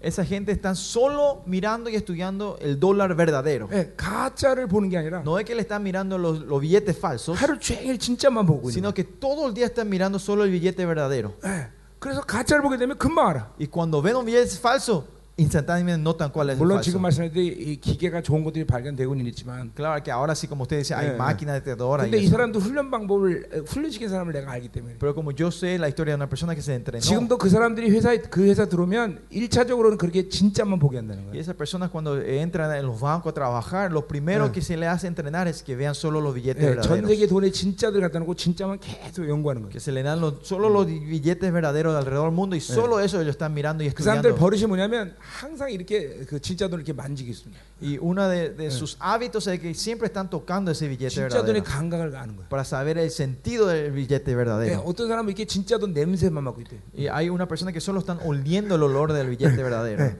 Esa 0.00 0.24
gente 0.24 0.52
está 0.52 0.74
solo 0.74 1.42
mirando 1.46 1.88
y 1.88 1.96
estudiando 1.96 2.58
el 2.60 2.78
dólar 2.78 3.14
verdadero. 3.16 3.68
예, 3.72 3.94
가짜를 3.96 4.68
보는 4.68 4.90
게 4.90 4.98
아니라 4.98 5.22
No 5.22 5.38
es 5.38 5.44
que 5.46 5.54
le 5.54 5.62
están 5.62 5.82
mirando 5.82 6.18
los, 6.18 6.40
los 6.42 6.60
billetes 6.60 6.96
falsos, 6.98 7.36
하루 7.38 7.58
종일 7.58 7.98
진짜만 7.98 8.44
보고 8.46 8.68
있는 8.68 8.72
sino 8.72 8.88
거야. 8.90 8.94
que 8.94 9.04
todo 9.04 9.48
el 9.48 9.54
día 9.54 9.66
están 9.66 9.88
mirando 9.88 10.18
solo 10.18 10.44
el 10.44 10.50
billete 10.50 10.84
verdadero. 10.84 11.32
예, 11.44 11.68
그래서 11.98 12.20
가짜를 12.20 12.62
보게 12.62 12.76
되면 12.76 12.98
금방 12.98 13.28
알아. 13.28 13.52
Y 13.58 13.66
cuando 13.68 14.02
ven 14.02 14.16
un 14.16 14.26
billete 14.26 14.54
falso, 14.60 15.06
instantáneamente 15.40 16.00
notan 16.02 16.30
cuál 16.32 16.48
es 16.48 16.54
el 16.54 16.58
물론 16.58 16.78
falso. 16.78 16.84
지금 16.90 17.02
말씀하셨듯이 17.02 17.46
이 17.60 17.76
기계가 17.76 18.22
좋은 18.22 18.42
것들이 18.42 18.64
발견되고는 18.66 19.26
있지만 19.26 19.70
Claro 19.76 20.02
que 20.02 20.10
ahora 20.10 20.34
sí, 20.34 20.48
como 20.48 20.62
usted 20.62 20.78
dice, 20.78 20.94
hay 20.94 21.08
Eh. 21.08 21.12
máquinas 21.12 21.60
detectoras. 21.62 22.06
y 22.06 22.10
근데 22.10 22.22
이 22.22 22.24
eso. 22.24 22.30
사람도 22.32 22.58
훈련 22.58 22.90
방법을 22.90 23.48
에, 23.52 23.58
훈련시킨 23.68 24.08
사람을 24.08 24.32
내가 24.32 24.50
알기 24.52 24.68
때문에 24.70 24.96
Pero 24.98 25.12
como 25.14 25.32
yo 25.36 25.50
sé 25.52 25.76
la 25.76 25.88
historia 25.88 26.16
de 26.16 26.16
una 26.16 26.26
persona 26.26 26.54
que 26.54 26.62
se 26.62 26.72
entrenó, 26.72 27.00
지금도 27.04 27.36
그 27.36 27.50
사람들이 27.50 27.90
회사에 27.90 28.22
그 28.32 28.48
회사 28.48 28.64
들어오면 28.64 29.26
일차적으로는 29.28 29.98
그렇게 29.98 30.26
진짜만 30.30 30.78
보게 30.78 30.96
한다는 30.96 31.24
y 31.28 31.36
거예요. 31.36 31.40
esas 31.40 31.54
personas 31.54 31.90
cuando 31.90 32.16
entran 32.22 32.72
en 32.74 32.86
los 32.86 32.98
bancos 32.98 33.30
a 33.30 33.34
trabajar, 33.34 33.92
lo 33.92 34.08
primero 34.08 34.46
Eh. 34.46 34.52
que 34.52 34.62
se 34.62 34.74
le 34.78 34.86
hace 34.88 35.06
entrenar 35.06 35.48
es 35.48 35.62
que 35.62 35.76
vean 35.76 35.94
solo 35.94 36.18
los 36.22 36.32
billetes 36.32 36.64
예, 36.64 36.80
전 36.80 37.04
verdaderos. 37.04 37.10
세계 37.12 37.26
돈의 37.28 37.52
진짜들 37.52 38.00
갖다 38.00 38.18
놓고 38.20 38.34
진짜만 38.36 38.78
계속 38.80 39.28
연구하는 39.28 39.68
거예요. 39.68 39.68
Que 39.68 39.80
se 39.84 39.92
le 39.92 40.02
dan 40.02 40.18
los- 40.18 40.40
solo 40.48 40.70
los 40.70 40.86
billetes 40.86 41.52
verdaderos 41.52 41.92
de 41.92 41.98
alrededor 42.00 42.30
del 42.30 42.34
mundo 42.34 42.56
y 42.56 42.60
solo 42.60 43.00
eso 43.00 43.20
ellos 43.20 43.36
están 43.36 43.52
mirando 43.52 43.84
y 43.84 43.90
그 43.92 44.02
사람들 44.02 44.32
estudiando. 44.32 44.40
버릇이 44.40 44.64
뭐냐면 44.64 45.12
항상 45.30 45.70
이렇게 45.70 46.24
그 46.26 46.40
진짜 46.40 46.68
돈을 46.68 46.84
이렇게 46.84 46.92
만지고 46.92 47.30
있습니다. 47.30 47.62
Y 47.82 47.98
uno 48.00 48.28
de, 48.28 48.50
de 48.50 48.70
sus 48.70 48.96
hábitos 48.98 49.46
es 49.46 49.60
que 49.60 49.74
siempre 49.74 50.06
están 50.06 50.30
tocando 50.30 50.70
ese 50.70 50.88
billete 50.88 51.10
진짜 51.10 51.42
돈의 51.44 51.60
verdadero 51.60 51.64
감각을 51.64 52.16
아는 52.16 52.36
거예요. 52.36 52.48
para 52.48 52.64
saber 52.64 52.98
el 52.98 53.10
sentido 53.10 53.68
del 53.68 53.92
billete 53.92 54.32
예, 54.32 54.34
verdadero. 54.34 54.82
어떤 54.86 55.08
사람은 55.08 55.28
이렇게 55.28 55.44
진짜 55.44 55.78
돈 55.78 55.92
냄새만 55.92 56.42
맡고 56.44 56.60
있대요. 56.62 56.80
Y 56.96 57.08
hay 57.08 57.28
una 57.28 57.46
persona 57.46 57.72
que 57.72 57.80
solo 57.80 58.00
están 58.00 58.18
oliendo 58.24 58.76
el 58.76 58.82
olor 58.82 59.12
del 59.12 59.28
billete 59.28 59.62
verdadero. 59.62 60.04
예. 60.04 60.16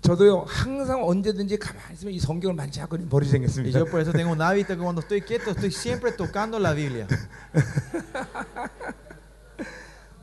저도요 0.00 0.44
항상 0.46 1.02
언제든지 1.02 1.56
가만히 1.58 1.94
있으면 1.94 2.14
이 2.14 2.20
성경을 2.20 2.54
만지작거리는 2.54 3.08
버릇이 3.10 3.30
Y 3.30 3.48
생겼습니다. 3.48 3.80
yo 3.80 3.84
por 3.86 4.00
eso 4.00 4.12
tengo 4.12 4.30
un 4.30 4.40
hábito 4.40 4.76
que 4.76 4.82
cuando 4.82 5.00
estoy 5.00 5.22
quieto 5.22 5.50
estoy 5.50 5.72
siempre 5.72 6.12
tocando 6.12 6.58
la 6.60 6.72
Biblia. 6.72 7.08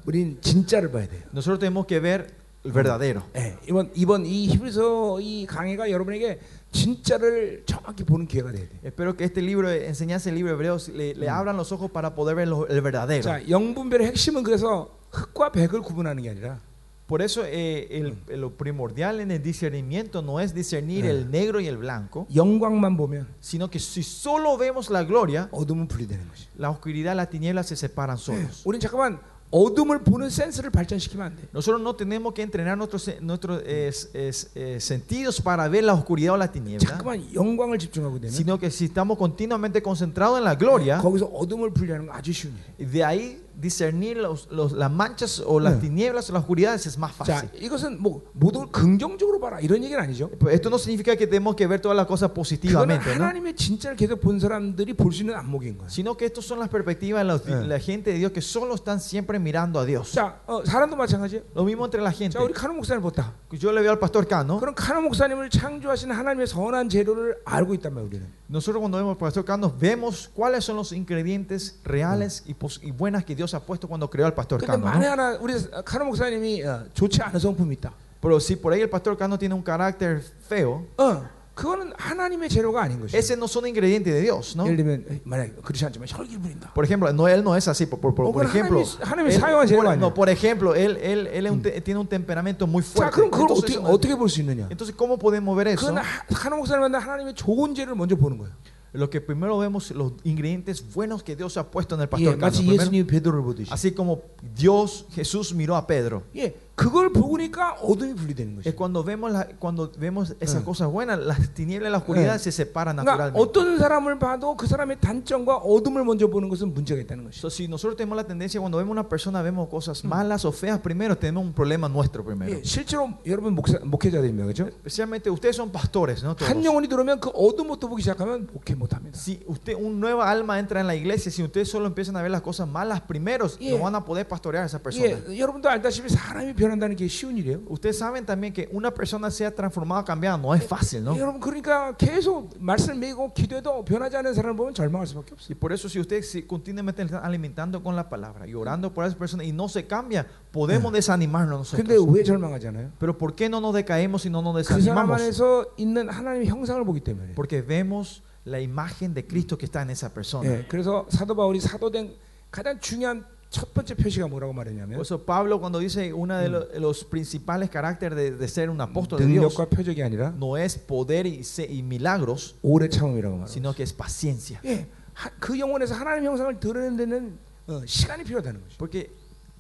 우린 0.06 0.40
진짜를 0.40 0.92
봐야 0.92 1.08
돼요. 1.08 1.24
Nosotros 1.34 1.60
tenemos 1.60 1.86
que 1.88 2.00
ver 2.00 2.39
el 2.66 2.72
verdadero. 2.72 3.22
예, 3.36 3.56
이번 3.68 3.92
이번 3.96 4.26
이 4.26 4.48
히브리서 4.48 5.20
이 5.22 5.46
강해가 5.46 5.90
여러분에게 5.92 6.40
진짜를 6.72 7.64
정확히 7.66 8.04
보는 8.04 8.28
기회가 8.28 8.52
돼야 8.52 8.68
돼요. 8.68 8.80
Espero 8.84 9.16
que 9.16 9.24
este 9.26 9.42
libro, 9.42 9.70
de 9.70 9.88
enseñanza 9.88 10.30
del 10.30 10.36
libro 10.36 10.50
de 10.52 10.56
Hebreos, 10.56 10.90
le, 10.90 11.14
le 11.16 11.30
abran 11.30 11.56
los 11.58 11.72
ojos 11.72 11.90
para 11.92 12.14
poder 12.16 12.36
ver 12.36 12.48
lo- 12.48 12.68
el 12.68 12.82
verdadero. 12.82 13.22
자, 13.24 13.42
영분별의 13.50 14.08
핵심은 14.08 14.44
그래서 14.44 14.90
흑과 15.12 15.52
백을 15.52 15.82
구분하는 15.82 16.22
게 16.24 16.30
아니라 16.32 16.60
Por 17.08 17.22
eso 17.22 17.46
eh, 17.46 17.88
el- 17.92 18.18
lo 18.42 18.50
primordial 18.58 19.20
en 19.20 19.30
el 19.30 19.42
discernimiento 19.44 20.24
no 20.24 20.40
es 20.40 20.56
discernir 20.56 21.06
el 21.06 21.30
negro 21.30 21.60
y 21.62 21.68
el 21.68 21.78
blanco, 21.78 22.26
영광만 22.36 22.98
보면 22.98 23.28
sino 23.40 23.70
que 23.70 23.78
si 23.80 24.02
solo 24.02 24.58
vemos 24.58 24.90
la 24.90 25.04
gloria, 25.04 25.48
어둠은 25.52 25.88
분리되는 25.88 26.28
것이. 26.28 26.48
la 26.58 26.72
oscuridad 26.72 27.14
y 27.14 27.18
la 27.18 27.30
tiniebla 27.30 27.62
se 27.64 27.76
separan 27.76 28.18
solos. 28.18 28.64
우린 28.66 28.80
잠깐만 28.82 29.20
어둠을 29.52 30.00
보는 30.04 30.30
센스를 30.30 30.70
발전시키면 30.70 31.26
안 31.28 31.36
돼. 31.38 31.44
Nosotros 31.54 31.80
no 31.82 31.96
tenemos 31.96 32.34
que 32.34 32.42
entrenar 32.44 32.76
nuestros, 32.76 33.04
se- 33.04 33.22
nuestros 33.22 33.62
es- 33.66 34.10
es- 34.14 34.50
eh, 34.56 34.80
sentidos 34.82 35.40
para 35.40 35.70
ver 35.70 35.86
la 35.86 35.94
oscuridad 35.94 36.34
o 36.34 36.38
la 36.38 36.52
tiniebla, 36.52 36.80
잠깐만 36.86 37.24
영광을 37.34 37.78
집중하고 37.80 38.20
되면 38.20 38.32
sino 38.34 38.58
que 38.60 38.68
si 38.70 38.86
estamos 38.86 39.18
continuamente 39.18 39.82
concentrados 39.82 40.40
en 40.40 40.44
la 40.44 40.56
gloria, 40.56 40.98
거기서 41.00 41.28
어둠을 41.28 41.72
분리하는 41.72 42.08
건 42.08 42.16
아주 42.16 42.34
쉬운 42.34 42.54
일이에요. 42.80 42.92
de 42.92 43.04
ahí 43.06 43.40
discernir 43.60 44.18
los- 44.18 44.48
los- 44.52 44.74
las 44.74 44.92
manchas 44.92 45.40
o 45.46 45.60
las 45.60 45.76
Mm. 45.78 45.80
tinieblas 45.82 46.30
o 46.30 46.34
las 46.34 46.42
oscuridades 46.44 46.86
es 46.88 46.98
más 46.98 47.12
자, 47.24 47.40
fácil. 47.40 47.50
이것은 47.62 47.98
뭐 48.02 48.22
모든 48.34 48.62
걸 48.62 48.72
긍정적으로 48.72 49.40
봐라 49.40 49.60
이런 49.62 49.82
얘기는 49.84 49.98
아니죠. 50.00 50.30
Pues 50.38 50.54
Esto 50.56 50.70
no 50.70 50.78
significa 50.78 51.16
que 51.16 51.26
tenemos 51.26 51.56
que 51.56 51.66
ver 51.66 51.80
todas 51.80 51.96
las 51.96 52.06
cosas 52.06 52.32
그거는 52.32 52.36
positivamente, 52.36 53.16
¿no? 53.18 53.24
하나님의 53.26 53.56
진짜를 53.56 53.96
계속 53.96 54.20
본 54.20 54.40
사람들이 54.40 54.94
볼 54.94 55.14
수 55.14 55.24
있는 55.24 55.36
안목인 55.36 55.78
거예요. 55.78 55.88
sino 55.90 56.16
que 56.18 56.26
estos 56.26 56.46
son 56.46 56.60
las 56.60 56.68
perspectivas 56.70 57.24
de 57.24 57.28
los- 57.32 57.48
Eh. 57.48 57.66
la 57.68 57.80
gente 57.80 58.12
de 58.12 58.18
Dios 58.20 58.32
que 58.34 58.42
solo 58.42 58.76
están 58.76 59.00
siempre 59.00 59.40
mirando 59.40 59.80
a 59.80 59.86
Dios. 59.86 60.12
자, 60.12 60.36
어, 60.48 60.62
사람도 60.66 60.96
마찬가지예요. 60.98 61.44
Lo 61.56 61.64
mismo 61.64 61.86
entre 61.86 62.02
la 62.02 62.12
gente. 62.12 62.38
자, 62.38 62.44
우리 62.44 62.52
카노 62.54 62.74
목사님 62.76 63.02
보다. 63.02 63.32
Yo 63.58 63.72
le 63.72 63.82
veo 63.82 63.92
al 63.92 64.00
pastor 64.00 64.28
Cano. 64.28 64.60
그럼 64.60 64.76
카노 64.76 65.00
목사님을 65.02 65.50
창조하신 65.50 66.12
하나님의 66.12 66.48
선한 66.48 66.90
재료를 66.90 67.38
알고 67.46 67.74
있단 67.76 67.94
말이에요. 67.94 68.08
우리는. 68.12 68.28
Nosotros 68.48 68.80
cuando 68.80 68.98
vemos 68.98 69.16
al 69.16 69.18
pastor 69.18 69.44
Cano 69.46 69.72
vemos 69.80 70.30
cuáles 70.36 70.66
son 70.66 70.76
los 70.76 70.92
ingredientes 70.92 71.80
reales 71.84 72.44
y, 72.46 72.54
pos- 72.54 72.80
y 72.84 72.92
buenas 72.92 73.24
que 73.26 73.34
Dios 73.34 73.49
ha 73.56 73.60
puesto 73.60 73.88
cuando 73.88 74.10
creó 74.10 74.26
al 74.26 74.34
pastor 74.34 74.60
근데 74.60 74.68
Cano. 74.72 74.86
만에 74.86 75.06
¿no? 75.08 75.12
하나 75.12 75.38
우리 75.42 75.54
카노 75.84 76.06
목사님이 76.06 76.64
어, 76.64 76.86
좋지 76.94 77.22
않은 77.22 77.40
성품이 77.40 77.76
있다. 77.76 77.92
Pero 78.22 78.38
si 78.40 78.56
por 78.56 78.74
ahí 78.74 78.82
el 78.82 78.90
pastor 78.90 79.18
Cano 79.18 79.38
tiene 79.38 79.54
un 79.56 79.64
carácter 79.64 80.22
feo, 80.50 80.86
어, 80.98 81.24
그거는 81.56 81.94
하나님의 81.98 82.50
재료가 82.50 82.82
아닌 82.84 83.00
것이에요. 83.00 83.16
ese 83.18 83.36
no 83.38 83.46
son 83.46 83.66
ingredientes 83.66 84.12
de 84.14 84.20
Dios, 84.22 84.58
¿no? 84.58 84.66
예를 84.68 84.76
들면 84.76 85.22
만약 85.24 85.56
그렇지 85.64 85.86
않지만 85.86 86.06
혈기를 86.10 86.42
부린다. 86.42 86.74
Por 86.74 86.84
ejemplo, 86.84 87.08
no, 87.14 87.30
él 87.30 87.44
no 87.44 87.56
es 87.56 87.68
así. 87.70 87.86
Por, 87.86 88.02
por- 88.02 88.14
por- 88.14 88.26
Oh, 88.28 88.34
por 88.34 88.44
pero 88.44 88.50
ejemplo, 88.52 88.82
하나님이- 88.84 89.00
하나님이 89.06 89.30
él- 89.36 89.40
사용한 89.40 89.68
재료가 89.68 89.84
por- 89.84 89.94
아니야. 89.94 90.00
no, 90.02 90.14
por 90.14 90.28
ejemplo, 90.30 90.76
él, 90.76 90.98
él, 90.98 91.28
él 91.32 91.46
es 91.46 91.52
un 91.54 91.62
te- 91.62 91.80
tiene 91.80 92.00
un 92.02 92.08
temperamento 92.08 92.68
muy 92.68 92.84
자, 92.84 92.92
fuerte. 93.08 93.16
그럼 93.16 93.32
그걸 93.32 93.48
Entonces, 93.48 93.64
어떻게 93.64 93.74
eso 93.78 93.82
no- 93.82 93.90
어떻게 93.94 94.16
볼 94.18 94.28
수 94.28 94.42
있느냐? 94.42 94.68
entonces, 94.70 94.96
¿cómo 94.98 95.18
podemos 95.18 95.56
ver 95.56 95.70
eso? 95.70 95.86
그건 95.88 96.00
하- 96.00 96.26
카노 96.28 96.58
목사님한테 96.58 96.98
하나님의 96.98 97.36
좋은 97.36 97.74
재료를 97.74 97.96
먼저 97.96 98.18
보는 98.18 98.38
거예요. 98.38 98.52
Lo 98.94 99.10
que 99.10 99.20
primero 99.20 99.58
vemos 99.58 99.92
los 99.92 100.14
ingredientes 100.24 100.82
buenos 100.94 101.22
que 101.22 101.36
Dios 101.36 101.58
ha 101.58 101.70
puesto 101.70 101.96
en 101.96 102.02
el 102.02 102.08
예, 102.08 102.10
pastor 102.10 102.38
Cano. 102.40 102.48
마치 102.48 102.64
Primero, 102.64 102.82
예수님이 102.82 103.06
베드로를 103.08 103.44
보듯이. 103.44 103.70
así 103.70 103.92
como 103.92 104.22
Dios, 104.56 105.06
Jesús 105.12 105.54
miró 105.54 105.76
a 105.76 105.86
Pedro. 105.86 106.24
예, 106.34 106.56
그걸 106.80 107.14
보니까 107.14 107.78
어둠이 107.80 108.16
분리되는 108.16 108.60
Es 108.60 108.74
것이에요. 108.74 108.76
cuando 108.76 109.02
vemos 109.02 109.32
la- 109.32 109.48
cuando 109.60 109.90
vemos 109.98 110.36
esas 110.42 110.62
Eh. 110.62 110.66
cosas 110.66 110.92
buenas, 110.92 111.18
las 111.24 111.40
tinieblas 111.54 111.88
y 111.88 111.92
la 111.94 112.00
oscuridad 112.00 112.36
Eh. 112.36 112.40
se 112.40 112.52
separan 112.52 112.98
그러니까 112.98 113.32
naturalmente. 113.32 113.40
어떤 113.40 113.78
사람을 113.80 114.20
봐도 114.20 114.58
그 114.58 114.68
사람의 114.68 115.00
단점과 115.00 115.56
어둠을 115.64 116.04
먼저 116.04 116.28
보는 116.28 116.50
것은 116.50 116.74
문제가 116.74 117.00
있다는 117.00 117.24
것이죠. 117.24 117.40
So, 117.40 117.50
si 117.50 117.70
nosotros 117.70 117.96
tenemos 117.96 118.18
la 118.18 118.28
tendencia 118.28 118.60
cuando 118.60 118.78
vemos 118.78 118.92
una 118.92 119.08
persona 119.08 119.42
vemos 119.42 119.70
cosas 119.70 120.04
malas 120.04 120.44
o 120.44 120.52
feas 120.52 120.78
primero, 120.82 121.16
tenemos 121.18 121.46
un 121.46 121.54
problema 121.54 121.88
nuestro 121.88 122.26
primero. 122.26 122.52
예, 122.52 122.62
실제로 122.62 123.08
여러분 123.26 123.56
목사, 123.56 123.80
목회자들입니다, 123.80 124.44
그렇죠? 124.44 124.68
Especialmente 124.84 125.32
ustedes 125.32 125.56
son 125.56 125.72
pastores, 125.72 126.24
¿no? 126.24 126.36
Todos. 126.36 126.50
한 126.52 126.60
영혼이 126.66 126.90
들어오면 126.90 127.22
그 127.22 127.30
어둠부터 127.32 127.88
보기 127.88 128.02
시작하면 128.04 128.50
목회 128.52 128.76
못합니다. 128.76 129.16
Si 129.16 129.40
usted 129.48 129.76
un 129.80 130.02
nueva 130.02 130.30
alma 130.30 130.60
entra 130.60 130.82
en 130.82 130.88
la 130.88 130.96
iglesia, 130.96 131.32
si 131.32 131.42
ustedes 131.42 131.70
solo 131.72 131.88
empiezan 131.88 132.18
a 132.18 132.22
ver 132.22 132.32
las 132.32 132.42
cosas 132.42 132.68
malas 132.68 133.00
primeros, 133.00 133.58
Yeah. 133.60 133.78
no 133.78 133.84
van 133.86 133.96
a 133.96 134.04
poder 134.04 134.28
pastorear 134.28 134.64
a 134.64 134.68
esa 134.68 134.80
persona. 134.84 135.08
예, 135.08 135.40
여러분도 135.40 135.70
알다시피 135.70 136.10
사람이 136.10 136.54
변 136.54 136.66
한다는 136.70 136.96
게 136.96 137.08
쉬운 137.08 137.38
일이에요. 137.38 137.62
Ustedes 137.70 137.98
saben 137.98 138.26
también 138.26 138.54
que 138.54 138.70
una 138.72 138.92
persona 138.92 139.32
sea 139.32 139.50
transformada, 139.54 140.04
cambiada, 140.04 140.38
no 140.38 140.54
es 140.54 140.64
fácil, 140.64 141.04
¿no? 141.04 141.18
여러분 141.18 141.40
그러니까 141.40 141.96
계속 141.98 142.52
말씀 142.60 143.00
매고 143.00 143.34
기도해도 143.34 143.84
변하지 143.86 144.18
않는 144.18 144.34
사람을 144.34 144.56
보면 144.56 144.74
절망할 144.74 145.08
수밖에 145.08 145.34
없어요. 145.34 145.50
Y 145.50 145.56
por 145.56 145.74
eso 145.74 145.88
si 145.90 146.00
ustedes 146.00 146.30
si 146.30 146.44
continuamente 146.44 147.02
están 147.02 147.24
alimentando 147.24 147.82
con 147.82 147.96
la 147.96 148.10
palabra 148.10 148.48
y 148.48 148.54
orando 148.54 148.94
por 148.94 149.06
esa 149.06 149.18
persona 149.18 149.44
y 149.44 149.52
no 149.52 149.68
se 149.68 149.88
cambia, 149.88 150.28
podemos 150.52 150.92
desanimarnos 150.94 151.72
근데 151.72 151.96
nosotros. 151.96 152.16
왜 152.16 152.24
절망하잖아요? 152.24 152.92
Pero 153.00 153.18
¿por 153.18 153.36
qué 153.36 153.50
no 153.50 153.60
nos 153.62 153.74
decaemos 153.74 154.26
y 154.26 154.30
no 154.30 154.42
nos 154.42 154.56
그 154.56 154.64
사람 154.64 154.80
desanimamos? 154.82 155.22
안에서 155.22 155.66
있는 155.78 156.10
하나님의 156.10 156.48
형상을 156.48 156.84
보기 156.86 157.02
때문에. 157.02 157.34
Porque 157.36 157.62
vemos 157.62 158.22
la 158.46 158.60
imagen 158.60 159.14
de 159.14 159.26
Cristo 159.26 159.58
que 159.58 159.66
está 159.66 159.82
en 159.82 159.90
esa 159.90 160.10
persona. 160.14 160.48
예, 160.50 160.66
그래서 160.68 161.08
사도 161.10 161.36
바울이 161.36 161.60
사도된 161.60 162.14
가장 162.52 162.80
중요한 162.80 163.26
첫 163.50 163.74
번째 163.74 163.96
표시가 163.96 164.28
뭐라고 164.28 164.52
말했냐면 164.54 164.96
Por 164.98 165.02
eso 165.06 165.24
Pablo 165.26 165.60
cuando 165.60 165.80
dice 165.80 166.12
uno 166.12 166.38
de 166.38 166.50
lo- 166.50 166.68
los, 166.80 167.06
principales 167.06 167.70
caracteres 167.70 168.18
de, 168.18 168.32
de 168.32 168.48
ser 168.48 168.70
un 168.70 168.82
apóstol 168.82 169.20
de 169.20 169.26
Dios 169.28 169.54
능력과 169.56 169.70
표적이 169.70 170.04
아니라 170.04 170.34
no 170.36 170.58
es 170.58 170.78
poder 170.78 171.26
y, 171.26 171.44
se- 171.44 171.64
y 171.72 171.82
milagros, 171.82 172.56
오래 172.62 172.90
참음이라고 172.90 173.38
말해요. 173.38 173.48
sino 173.48 173.74
que 173.74 173.84
es 173.84 173.94
paciencia. 173.94 174.60
예, 174.66 174.88
하- 175.14 175.32
그 175.40 175.58
영혼에서 175.58 175.94
하나님 175.96 176.26
형상을 176.26 176.60
드러내는 176.60 176.98
데는 176.98 177.38
어, 177.68 177.82
시간이 177.86 178.24
필요하다는 178.26 178.62
거죠. 178.62 178.78
Porque 178.78 179.10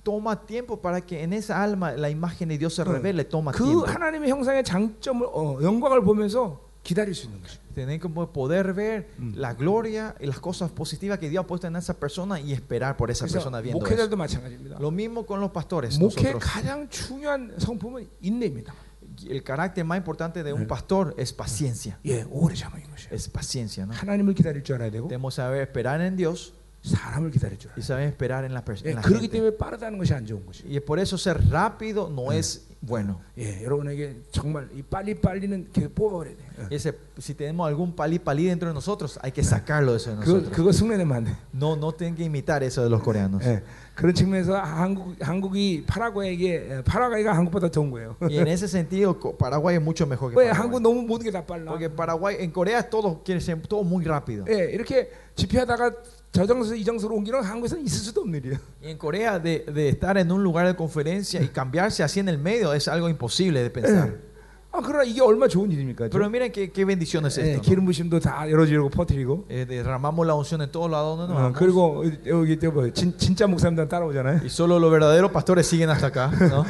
toma 0.03 0.35
tiempo 0.45 0.81
para 0.81 0.99
que 1.01 1.23
en 1.23 1.31
esa 1.33 1.63
alma 1.63 1.93
la 1.93 2.09
imagen 2.09 2.49
de 2.49 2.57
Dios 2.57 2.73
se 2.75 2.83
Mm. 2.83 2.91
revele, 2.91 3.23
toma 3.23 3.51
그 3.53 3.63
tiempo. 3.63 3.85
하나님의 3.88 4.29
형상의 4.29 4.63
장점을 4.65 5.25
어, 5.31 5.57
영광을 5.61 6.03
보면서 6.03 6.59
기다릴 6.83 7.15
수 7.15 7.25
있는 7.25 7.41
거죠. 7.41 7.57
Tener 7.73 7.99
que 7.99 8.07
poder 8.09 8.73
ver 8.73 9.07
Mm. 9.17 9.33
la 9.38 9.53
gloria 9.55 10.15
y 10.19 10.27
las 10.27 10.39
cosas 10.39 10.69
positivas 10.71 11.17
que 11.19 11.29
Dios 11.29 11.43
ha 11.43 11.47
puesto 11.47 11.67
en 11.67 11.75
esa 11.75 11.93
persona 11.95 12.39
y 12.39 12.53
esperar 12.53 12.95
por 12.95 13.09
esa 13.09 13.25
그래서 13.25 13.39
persona 13.39 13.59
viendo 13.61 13.79
eso. 13.79 13.85
목회자들도 13.85 14.15
마찬가지입니다. 14.15 14.77
Lo 14.79 14.91
mismo 14.91 15.25
con 15.25 15.39
los 15.41 15.51
pastores. 15.51 15.97
목회의 15.99 16.33
nosotros. 16.33 16.43
가장 16.43 16.88
중요한 16.89 17.53
성품은 17.57 18.07
인내입니다. 18.21 18.73
El 19.29 19.43
carácter 19.43 19.83
más 19.85 19.97
importante 19.97 20.43
de 20.43 20.53
un 20.53 20.63
Mm. 20.63 20.67
pastor 20.67 21.15
es 21.17 21.33
paciencia. 21.33 21.97
예, 22.05 22.23
오래 22.29 22.53
참음인 22.53 22.85
것이에요. 22.91 23.13
Es 23.15 23.29
paciencia, 23.29 23.85
¿no? 23.85 23.93
하나님을 23.93 24.33
기다릴 24.35 24.63
줄 24.63 24.75
알아야 24.75 24.91
되고 24.91 25.07
Tenemos 25.07 25.33
que 25.35 25.41
saber 25.41 25.61
esperar 25.63 26.01
en 26.01 26.15
Dios 26.17 26.53
사람을 26.83 27.31
기다릴 27.31 27.57
줄 27.57 27.71
알아야 27.71 27.77
y 27.77 27.81
돼요. 27.81 27.85
saber 27.85 28.07
esperar 28.13 28.45
en 28.45 28.53
la 28.53 28.61
예, 28.61 28.65
persona. 28.65 29.01
그렇기 29.01 29.27
때문에 29.29 29.57
빠르다는 29.57 29.97
것이 29.97 30.13
안 30.13 30.25
좋은 30.25 30.45
것이에요. 30.45 30.69
Y 30.69 30.79
por 30.85 30.99
eso 30.99 31.17
ser 31.17 31.38
rápido 31.49 32.09
no 32.11 32.31
es 32.31 32.67
bueno. 32.81 33.19
예, 33.38 33.63
여러분에게 33.63 34.21
정말 34.31 34.69
이 34.75 34.83
빨리 34.83 35.15
빨리는 35.15 35.67
계속 35.73 35.95
뽑아버려야 35.95 36.35
돼요. 36.38 36.47
예. 36.59 36.63
Y 36.69 36.75
ese- 36.75 36.93
si 37.19 37.33
tenemos 37.33 37.67
algún 37.67 37.95
palí 37.95 38.19
palí 38.19 38.45
dentro 38.45 38.67
de 38.67 38.73
nosotros, 38.75 39.17
hay 39.23 39.31
que 39.31 39.41
sacarlo 39.43 39.91
de 39.93 39.97
eso 39.97 40.11
de 40.11 40.17
그거 40.23 40.38
nosotros. 40.38 40.53
그거 40.55 40.69
흉내내면 40.71 41.17
안 41.17 41.23
돼. 41.25 41.31
No, 41.53 41.75
no 41.75 41.91
tienen 41.93 42.15
que 42.15 42.23
imitar 42.23 42.61
eso 42.63 42.83
de 42.83 42.89
los 42.89 43.01
coreanos. 43.01 43.41
예, 43.43 43.63
그런 43.95 44.13
측면에서 44.13 44.55
한국 44.61 45.15
한국이 45.19 45.83
파라과이에게 45.88 46.45
예, 46.77 46.81
파라과이가 46.83 47.33
한국보다 47.35 47.69
좋은 47.71 47.89
거예요. 47.91 48.15
Y 48.21 48.38
en 48.38 48.47
ese 48.47 48.67
sentido, 48.67 49.17
co- 49.19 49.35
Paraguay 49.35 49.77
es 49.77 49.81
mucho 49.81 50.05
mejor 50.05 50.29
que 50.31 50.38
왜 50.38 50.49
Paraguay. 50.49 50.53
한국 50.53 50.81
너무 50.81 51.01
모든 51.07 51.25
게 51.25 51.31
다 51.31 51.43
빨라. 51.45 51.71
Porque 51.71 51.89
Paraguay, 51.89 52.38
en 52.39 52.51
Corea 52.51 52.88
todo 52.88 53.23
quiere 53.23 53.41
ser 53.41 53.59
todo 53.67 53.83
muy 53.83 54.03
rápido. 54.05 54.45
예, 54.47 54.69
이렇게 54.71 55.09
집회하다가 55.35 55.91
저정서 56.31 56.75
이정서로 56.75 57.15
옮기는 57.15 57.41
한국에서는 57.41 57.85
있을 57.85 57.99
수도 57.99 58.21
없는 58.21 58.39
일이에요. 58.39 58.57
Y 58.83 58.91
en 58.91 58.97
Corea 58.97 59.39
de, 59.39 59.65
de 59.73 59.89
estar 59.89 60.17
en 60.17 60.29
un 60.31 60.43
lugar 60.43 60.67
de 60.67 60.75
conferencia 60.75 61.41
y 61.41 61.47
cambiarse 61.47 62.03
así 62.03 62.19
en 62.19 62.27
el 62.29 62.38
medio 62.38 62.73
es 62.73 62.88
algo 62.89 63.07
imposible 63.09 63.63
de 63.63 63.69
pensar. 63.69 64.19
아, 64.73 64.81
그러나 64.83 65.05
이게 65.05 65.21
얼마 65.21 65.47
좋은 65.47 65.71
일입니까? 65.71 66.09
Pero 66.09 66.29
miren 66.29 66.51
qué, 66.51 66.69
qué 66.69 66.83
bendición 66.83 67.25
es 67.25 67.38
예, 67.38 67.43
esto. 67.53 67.55
¿no? 67.55 67.61
기름 67.61 67.85
부심도 67.85 68.19
다 68.19 68.43
열어지고 68.51 68.89
퍼뜨리고. 68.89 69.45
Eh, 69.47 69.65
derramamos 69.65 70.27
la 70.27 70.33
unción 70.35 70.61
en 70.61 70.69
todos 70.69 70.91
lados 70.91 71.17
donde 71.17 71.33
nos 71.33 71.39
어, 71.39 71.43
vamos. 71.43 71.57
그리고 71.57 72.03
여기 72.25 72.59
또 72.59 72.69
뭐, 72.73 72.91
진, 72.91 73.17
진짜 73.17 73.47
목사님들 73.47 73.88
따라오잖아요. 73.88 74.41
Y 74.43 74.49
solo 74.49 74.77
los 74.77 74.91
verdaderos 74.91 75.31
pastores 75.31 75.65
siguen 75.65 75.89
hasta 75.89 76.07
acá. 76.07 76.29
¿no? 76.49 76.65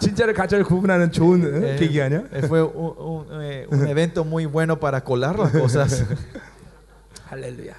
진짜를 0.00 0.32
가짜를 0.32 0.64
구분하는 0.64 1.12
좋은 1.12 1.44
어, 1.44 1.66
Eh, 1.66 1.76
계기 1.78 2.00
아니야? 2.00 2.24
eh, 2.32 2.46
fue 2.48 2.62
un, 2.62 2.94
un, 2.96 3.42
eh, 3.42 3.66
un 3.70 3.86
evento 3.86 4.24
muy 4.24 4.46
bueno 4.46 4.80
para 4.80 5.04
colar 5.04 5.38
las 5.38 5.52
cosas. 5.52 6.06
할렐루야. 7.28 7.74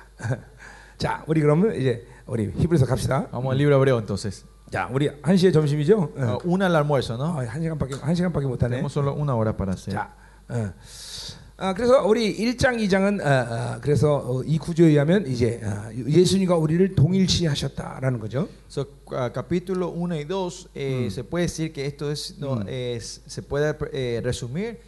자, 0.98 1.22
우리 1.26 1.40
그러면 1.40 1.74
이제 1.76 2.04
우리 2.26 2.50
히브리서 2.56 2.86
갑시다. 2.86 3.28
Vamos 3.30 3.52
al 3.52 3.56
libro 3.58 3.76
hebreo 3.76 3.98
entonces. 3.98 4.44
자, 4.70 4.88
우리 4.92 5.08
한 5.22 5.36
시에 5.36 5.50
점심이죠? 5.52 5.96
어. 6.16 6.18
Ah, 6.18 6.38
una 6.44 6.66
al 6.66 6.74
almuerzo, 6.76 7.14
¿no? 7.16 7.38
어, 7.38 7.46
한 7.46 7.62
시간밖에 7.62 7.94
한 8.02 8.14
시간밖에 8.14 8.46
못 8.46 8.62
하네. 8.62 8.76
Tenemos 8.82 8.92
solo 8.92 9.14
una 9.14 9.34
hora 9.34 9.56
para 9.56 9.72
hacer. 9.72 9.94
자, 9.94 10.12
어. 10.48 10.72
아, 11.60 11.74
그래서 11.74 12.04
우리 12.06 12.36
1장 12.36 12.76
2장은 12.78 13.20
어, 13.20 13.24
어, 13.24 13.78
그래서 13.80 14.16
어, 14.16 14.42
이 14.44 14.58
구조에 14.58 14.88
의하면 14.88 15.26
이제 15.26 15.60
어, 15.64 15.90
예수님과 15.92 16.56
우리를 16.56 16.94
동일시 16.94 17.46
하셨다라는 17.46 18.18
거죠. 18.20 18.48
So, 18.68 18.84
ah, 19.12 19.32
capítulo 19.32 19.88
1 19.94 20.10
y 20.12 20.24
2 20.24 20.68
eh, 20.74 21.08
se 21.10 21.24
puede 21.24 21.46
decir 21.46 21.72
que 21.72 21.86
esto 21.86 22.10
es, 22.10 22.36
no, 22.38 22.60
es- 22.68 23.22
se 23.26 23.42
puede 23.42 23.74
eh, 23.92 24.20
resumir 24.22 24.78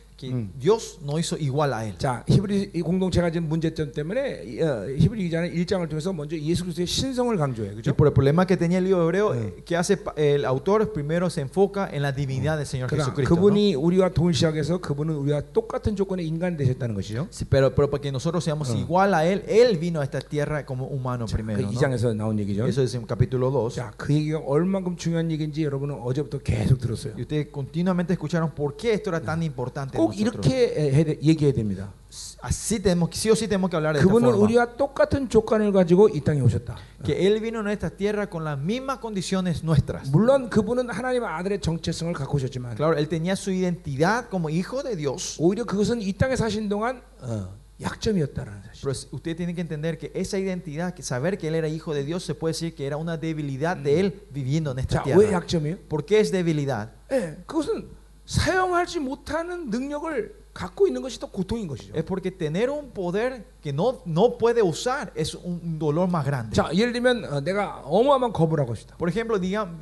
Dios 0.57 0.97
no 1.03 1.19
hizo 1.19 1.37
igual 1.37 1.73
a 1.73 1.85
él. 1.85 1.97
자, 1.99 2.23
히브리 2.27 2.71
이 2.73 2.81
공동체가 2.81 3.29
지금 3.29 3.49
문제점 3.49 3.91
때문에 3.91 4.43
이, 4.45 4.61
어, 4.61 4.87
히브리 4.97 5.23
기자는 5.25 5.53
1장을 5.53 5.87
통해서 5.89 6.13
먼저 6.13 6.37
예수 6.37 6.63
그리스도의 6.63 6.87
신성을 6.87 7.35
강조해요. 7.37 7.73
Y 7.73 7.75
그죠? 7.75 7.93
por 7.93 8.07
el 8.07 8.13
problema 8.13 8.47
que 8.47 8.55
tenía 8.57 8.77
el 8.79 8.85
libro 8.85 9.03
hebreo, 9.03 9.35
eh, 9.35 9.61
que 9.65 9.75
hace 9.75 9.97
pa- 9.97 10.13
el 10.15 10.45
autor 10.45 10.93
primero 10.93 11.29
se 11.29 11.41
enfoca 11.41 11.89
en 11.91 12.01
la 12.01 12.13
divinidad 12.13 12.57
del 12.57 12.65
Señor 12.65 12.87
그러나 12.89 13.03
Jesucristo. 13.11 13.35
¿no? 13.35 13.41
그분이 13.41 13.75
우리와 13.75 14.09
동일시하게 14.09 14.59
해서 14.59 14.77
그분은 14.79 15.13
우리와 15.15 15.41
똑같은 15.53 15.95
조건의 15.97 16.25
인간 16.25 16.55
되셨다는 16.55 16.95
것이죠. 16.95 17.27
Sí, 17.29 17.43
pero, 17.45 17.75
pero 17.75 17.89
para 17.91 18.01
que 18.01 18.09
nosotros 18.11 18.41
seamos 18.45 18.73
igual 18.73 19.13
a 19.13 19.25
él, 19.27 19.43
él 19.47 19.77
vino 19.77 19.99
a 19.99 20.05
esta 20.05 20.21
tierra 20.21 20.65
como 20.65 20.87
humano 20.87 21.25
그 21.27 21.33
primero. 21.33 21.59
¿no? 21.61 21.69
2장에서 21.71 22.15
나온 22.15 22.39
얘기죠. 22.39 22.65
Eso 22.65 22.81
es 22.81 22.95
en 22.95 23.05
capítulo 23.05 23.51
2. 23.51 23.69
자, 23.75 23.91
그 23.97 24.13
얘기가 24.13 24.39
얼만큼 24.39 24.95
중요한 24.95 25.29
얘기인지 25.29 25.63
여러분은 25.65 25.99
어제부터 26.01 26.39
계속 26.39 26.79
들었어요. 26.79 27.13
Y 27.17 27.23
ustedes 27.23 27.47
continuamente 27.51 28.13
escucharon 28.13 28.55
por 28.55 28.75
qué 28.77 28.93
esto 28.93 29.09
era 29.11 29.19
tan 29.19 29.43
importante. 29.43 30.05
꼭 30.09 30.11
nosotros. 30.13 30.17
이렇게 30.21 30.91
해- 30.93 31.19
얘기해야 31.21 31.53
됩니다. 31.53 31.93
Así 32.41 32.79
tenemos, 32.79 33.09
sí 33.13 33.29
o 33.29 33.35
sí 33.35 33.47
tenemos 33.47 33.69
que 33.69 33.75
hablar 33.75 33.93
de 33.95 33.99
esta 33.99 34.07
그분은 34.07 34.29
forma. 34.29 34.43
우리와 34.45 34.77
똑같은 34.77 35.27
조건을 35.27 35.71
가지고 35.73 36.09
이 36.09 36.21
땅에 36.21 36.39
오셨다. 36.41 36.77
Que 37.03 37.25
él 37.27 37.41
vino 37.41 37.59
a 37.65 37.73
esta 37.73 37.89
tierra 37.89 38.27
con 38.29 38.43
las 38.43 38.57
mismas 38.59 38.99
condiciones 38.99 39.63
nuestras. 39.63 40.09
물론 40.11 40.49
그분은 40.49 40.89
하나님 40.89 41.23
아들의 41.25 41.59
정체성을 41.61 42.13
갖고 42.13 42.37
오셨지만 42.37 42.75
Claro, 42.75 42.95
él 42.97 43.07
tenía 43.09 43.35
su 43.35 43.51
identidad 43.51 44.25
como 44.29 44.49
hijo 44.49 44.81
de 44.83 44.95
Dios. 44.95 45.35
오히려 45.39 45.65
그것은 45.65 46.01
이 46.01 46.13
땅에 46.13 46.35
사신 46.35 46.69
동안 46.69 47.01
어, 47.21 47.49
약점이었다라는 47.81 48.61
사실. 48.71 48.81
Pero 48.83 48.91
usted 49.11 49.35
tiene 49.35 49.53
que 49.53 49.61
entender 49.61 49.97
que 49.97 50.11
esa 50.13 50.37
identidad, 50.37 50.93
que 50.93 51.03
saber 51.03 51.37
que 51.37 51.47
él 51.49 51.55
era 51.55 51.67
hijo 51.67 51.93
de 51.93 52.03
Dios, 52.05 52.23
se 52.23 52.35
puede 52.35 52.53
decir 52.53 52.75
que 52.75 52.85
era 52.85 52.95
una 52.95 53.17
debilidad 53.17 53.75
de 53.75 53.99
él 53.99 54.21
viviendo 54.31 54.71
en 54.71 54.79
esta 54.79 55.01
자, 55.01 55.03
왜 55.07 55.25
tierra. 55.27 55.31
약점이에요? 55.41 55.77
¿Por 55.89 56.05
qué 56.05 56.19
es 56.21 56.31
debilidad? 56.31 56.91
예, 57.11 57.37
그것은 57.47 57.87
사용하지 58.30 59.00
못하는 59.00 59.70
능력을 59.70 60.38
갖고 60.52 60.86
있는 60.86 61.02
것이 61.02 61.18
더 61.18 61.30
고통인 61.30 61.66
것이죠. 61.66 61.92
Es 61.94 62.04
porque 62.04 62.30
tener 62.30 62.70
un 62.70 62.90
poder 62.90 63.44
que 63.60 63.72
no, 63.72 64.02
no 64.04 64.36
puede 64.36 64.62
usar 64.62 65.12
es 65.16 65.34
un 65.34 65.78
dolor 65.78 66.08
más 66.08 66.24
grande. 66.24 66.54
자, 66.54 66.70
예를 66.72 66.92
들면 66.92 67.24
어, 67.24 67.40
내가 67.40 67.82
어마어마한 67.84 68.32
겁을 68.32 68.60
하고 68.60 68.74
싶다. 68.74 68.96
Por 68.98 69.08
ejemplo, 69.08 69.38
digamos, 69.38 69.78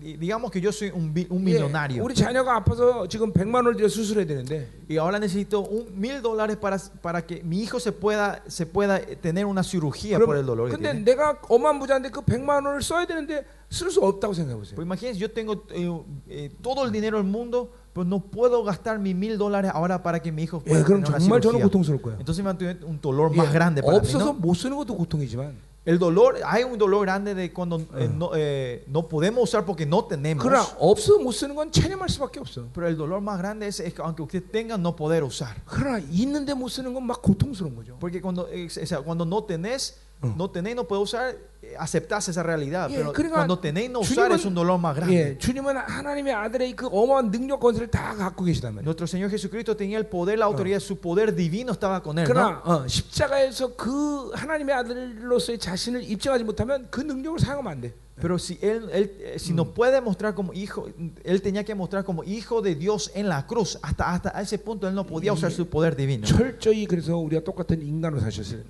digamos 0.00 0.50
que 0.50 0.60
yo 0.60 0.70
soy 0.70 0.90
un, 0.90 1.14
un 1.30 1.40
예, 1.40 1.54
millonario 1.54 2.02
우리 2.04 2.14
자녀가 2.14 2.56
아파서 2.56 3.06
지금 3.08 3.32
100만 3.32 3.54
원을 3.66 3.76
들여 3.76 3.88
수술해야 3.88 4.26
되는데 4.26 4.68
y 4.88 4.98
ahora 4.98 5.18
necesito 5.18 5.60
un 5.60 5.86
mil 5.98 6.20
dólares 6.22 6.56
para, 6.56 6.78
para 7.00 7.24
que 7.24 7.42
mi 7.42 7.60
hijo 7.62 7.78
se 7.78 7.92
pueda, 7.92 8.42
se 8.48 8.66
pueda 8.66 9.00
tener 9.00 9.44
una 9.46 9.62
cirugía 9.62 10.18
por 10.18 10.36
el 10.36 10.46
dolor 10.46 10.68
que 10.68 10.76
근데 10.76 10.92
tiene. 10.92 11.04
내가 11.04 11.38
어마한 11.48 11.78
부자인데 11.78 12.10
그 12.10 12.22
100만 12.22 12.66
원을 12.66 12.82
써야 12.82 13.06
되는데 13.06 13.44
쓸 13.70 13.90
수 13.90 14.00
없다고 14.00 14.34
생각해 14.34 14.58
보세요. 14.58 14.74
Pues 14.74 14.86
imagínense, 14.86 15.20
yo 15.20 15.30
tengo 15.30 15.64
eh, 15.70 15.88
eh, 16.28 16.50
todo 16.62 16.84
el 16.84 16.90
dinero 16.92 17.18
del 17.18 17.26
mundo, 17.26 17.70
pero 17.97 18.05
no 18.05 18.19
puedo 18.19 18.63
gastar 18.63 18.97
mis 18.99 19.15
mil 19.15 19.37
dólares 19.37 19.71
ahora 19.73 20.01
para 20.01 20.19
que 20.19 20.31
mi 20.31 20.43
hijo 20.43 20.61
예, 20.65 20.69
pueda 20.69 20.83
그럼 20.83 21.03
tener 21.03 21.09
una 21.09 21.19
정말 21.19 21.41
저는 21.41 21.59
cirugía. 21.59 21.65
고통스러울 21.65 22.01
거예요. 22.01 22.17
Entonces 22.19 22.43
me 22.43 22.49
va 22.49 22.55
a 22.55 22.57
tener 22.57 22.83
un 22.85 22.99
dolor 22.99 23.31
예, 23.33 23.37
más 23.37 23.53
grande 23.53 23.81
para 23.83 23.93
mí. 23.93 23.99
없어서 23.99 24.25
¿no? 24.25 24.33
못 24.33 24.55
쓰는 24.55 24.77
것도 24.77 24.95
고통이지만 24.97 25.73
El 25.85 25.99
dolor, 25.99 26.37
hay 26.45 26.63
un 26.63 26.77
dolor 26.77 27.01
grande 27.01 27.35
de 27.35 27.51
cuando 27.51 27.81
eh, 27.97 28.09
no, 28.09 28.31
eh, 28.35 28.85
no 28.87 29.09
podemos 29.09 29.43
usar 29.43 29.65
porque 29.65 29.85
no 29.85 30.05
tenemos. 30.05 30.41
그러나 30.41 30.65
없어서 30.79 31.19
못 31.19 31.33
쓰는 31.33 31.55
건 31.55 31.73
체념할 31.73 32.07
수밖에 32.07 32.39
없어. 32.39 32.69
Pero 32.73 32.87
el 32.87 32.95
dolor 32.95 33.19
más 33.19 33.37
grande 33.37 33.67
es, 33.67 33.81
es 33.81 33.93
que 33.93 34.01
aunque 34.01 34.23
usted 34.23 34.41
tenga, 34.49 34.77
no 34.77 34.95
poder 34.95 35.25
usar. 35.25 35.57
그러나 35.67 35.99
있는데 36.09 36.53
못 36.53 36.69
쓰는 36.69 36.93
건 36.93 37.03
막 37.03 37.21
고통스러운 37.21 37.75
거죠. 37.75 37.97
Porque 37.99 38.21
cuando, 38.21 38.47
eh, 38.49 38.65
o 38.65 38.85
sea, 38.85 39.01
cuando 39.01 39.25
no 39.25 39.43
tenés, 39.43 39.99
no 40.37 40.49
tenés, 40.49 40.73
no 40.75 40.85
puedes 40.85 41.03
usar, 41.03 41.35
eh, 41.61 41.75
aceptás 41.77 42.29
esa 42.29 42.41
realidad. 42.43 42.89
예, 42.89 42.95
Pero 42.95 43.11
그러니까 43.11 43.35
cuando 43.35 43.59
tenés, 43.59 43.89
no 43.89 43.99
usar 43.99 44.31
es 44.31 44.45
un 44.45 44.53
dolor 44.55 44.79
más 44.79 44.95
grande. 44.95 45.13
예, 45.13 45.37
주님은 45.37 45.75
하나님의 45.75 46.33
아들의 46.33 46.75
그 46.75 46.87
어마어마한 46.87 47.29
능력 47.31 47.59
권세를 47.59 47.89
다 47.91 48.15
갖고 48.15 48.45
계시단 48.45 48.73
말이에요. 48.73 48.85
Nuestro 48.85 49.05
Señor 49.05 49.29
Jesucristo 49.29 49.75
tenía 49.75 49.97
el 49.97 50.05
poder, 50.05 50.39
la 50.39 50.45
autoridad, 50.45 50.79
su 50.79 50.97
poder 50.97 51.35
divino 51.35 51.73
estaba 51.73 52.01
con 52.01 52.17
él. 52.19 52.23
¿no? 52.23 52.33
그러나 52.33 52.61
어, 52.63 52.87
십자가에서 52.87 53.75
그 53.75 54.31
하나님의 54.33 54.73
아들로서의 54.75 55.59
자신을 55.59 56.03
입증하지 56.09 56.45
못하면 56.45 56.87
그 56.89 57.01
능력을 57.01 57.39
사용하면 57.39 57.71
안 57.71 57.81
돼. 57.81 57.93
pero 58.20 58.38
si 58.38 58.58
él, 58.60 58.88
él 58.92 59.12
eh, 59.20 59.38
si 59.38 59.52
nos 59.52 59.68
puede 59.68 60.00
mostrar 60.00 60.34
como 60.34 60.52
hijo, 60.52 60.88
él 61.24 61.42
tenía 61.42 61.64
que 61.64 61.74
mostrar 61.74 62.04
como 62.04 62.24
hijo 62.24 62.62
de 62.62 62.74
Dios 62.74 63.10
en 63.14 63.28
la 63.28 63.46
cruz. 63.46 63.78
Hasta, 63.82 64.12
hasta 64.12 64.40
ese 64.40 64.58
punto 64.58 64.88
él 64.88 64.94
no 64.94 65.06
podía 65.06 65.32
usar 65.32 65.52
su 65.52 65.68
poder 65.68 65.96
divino. 65.96 66.26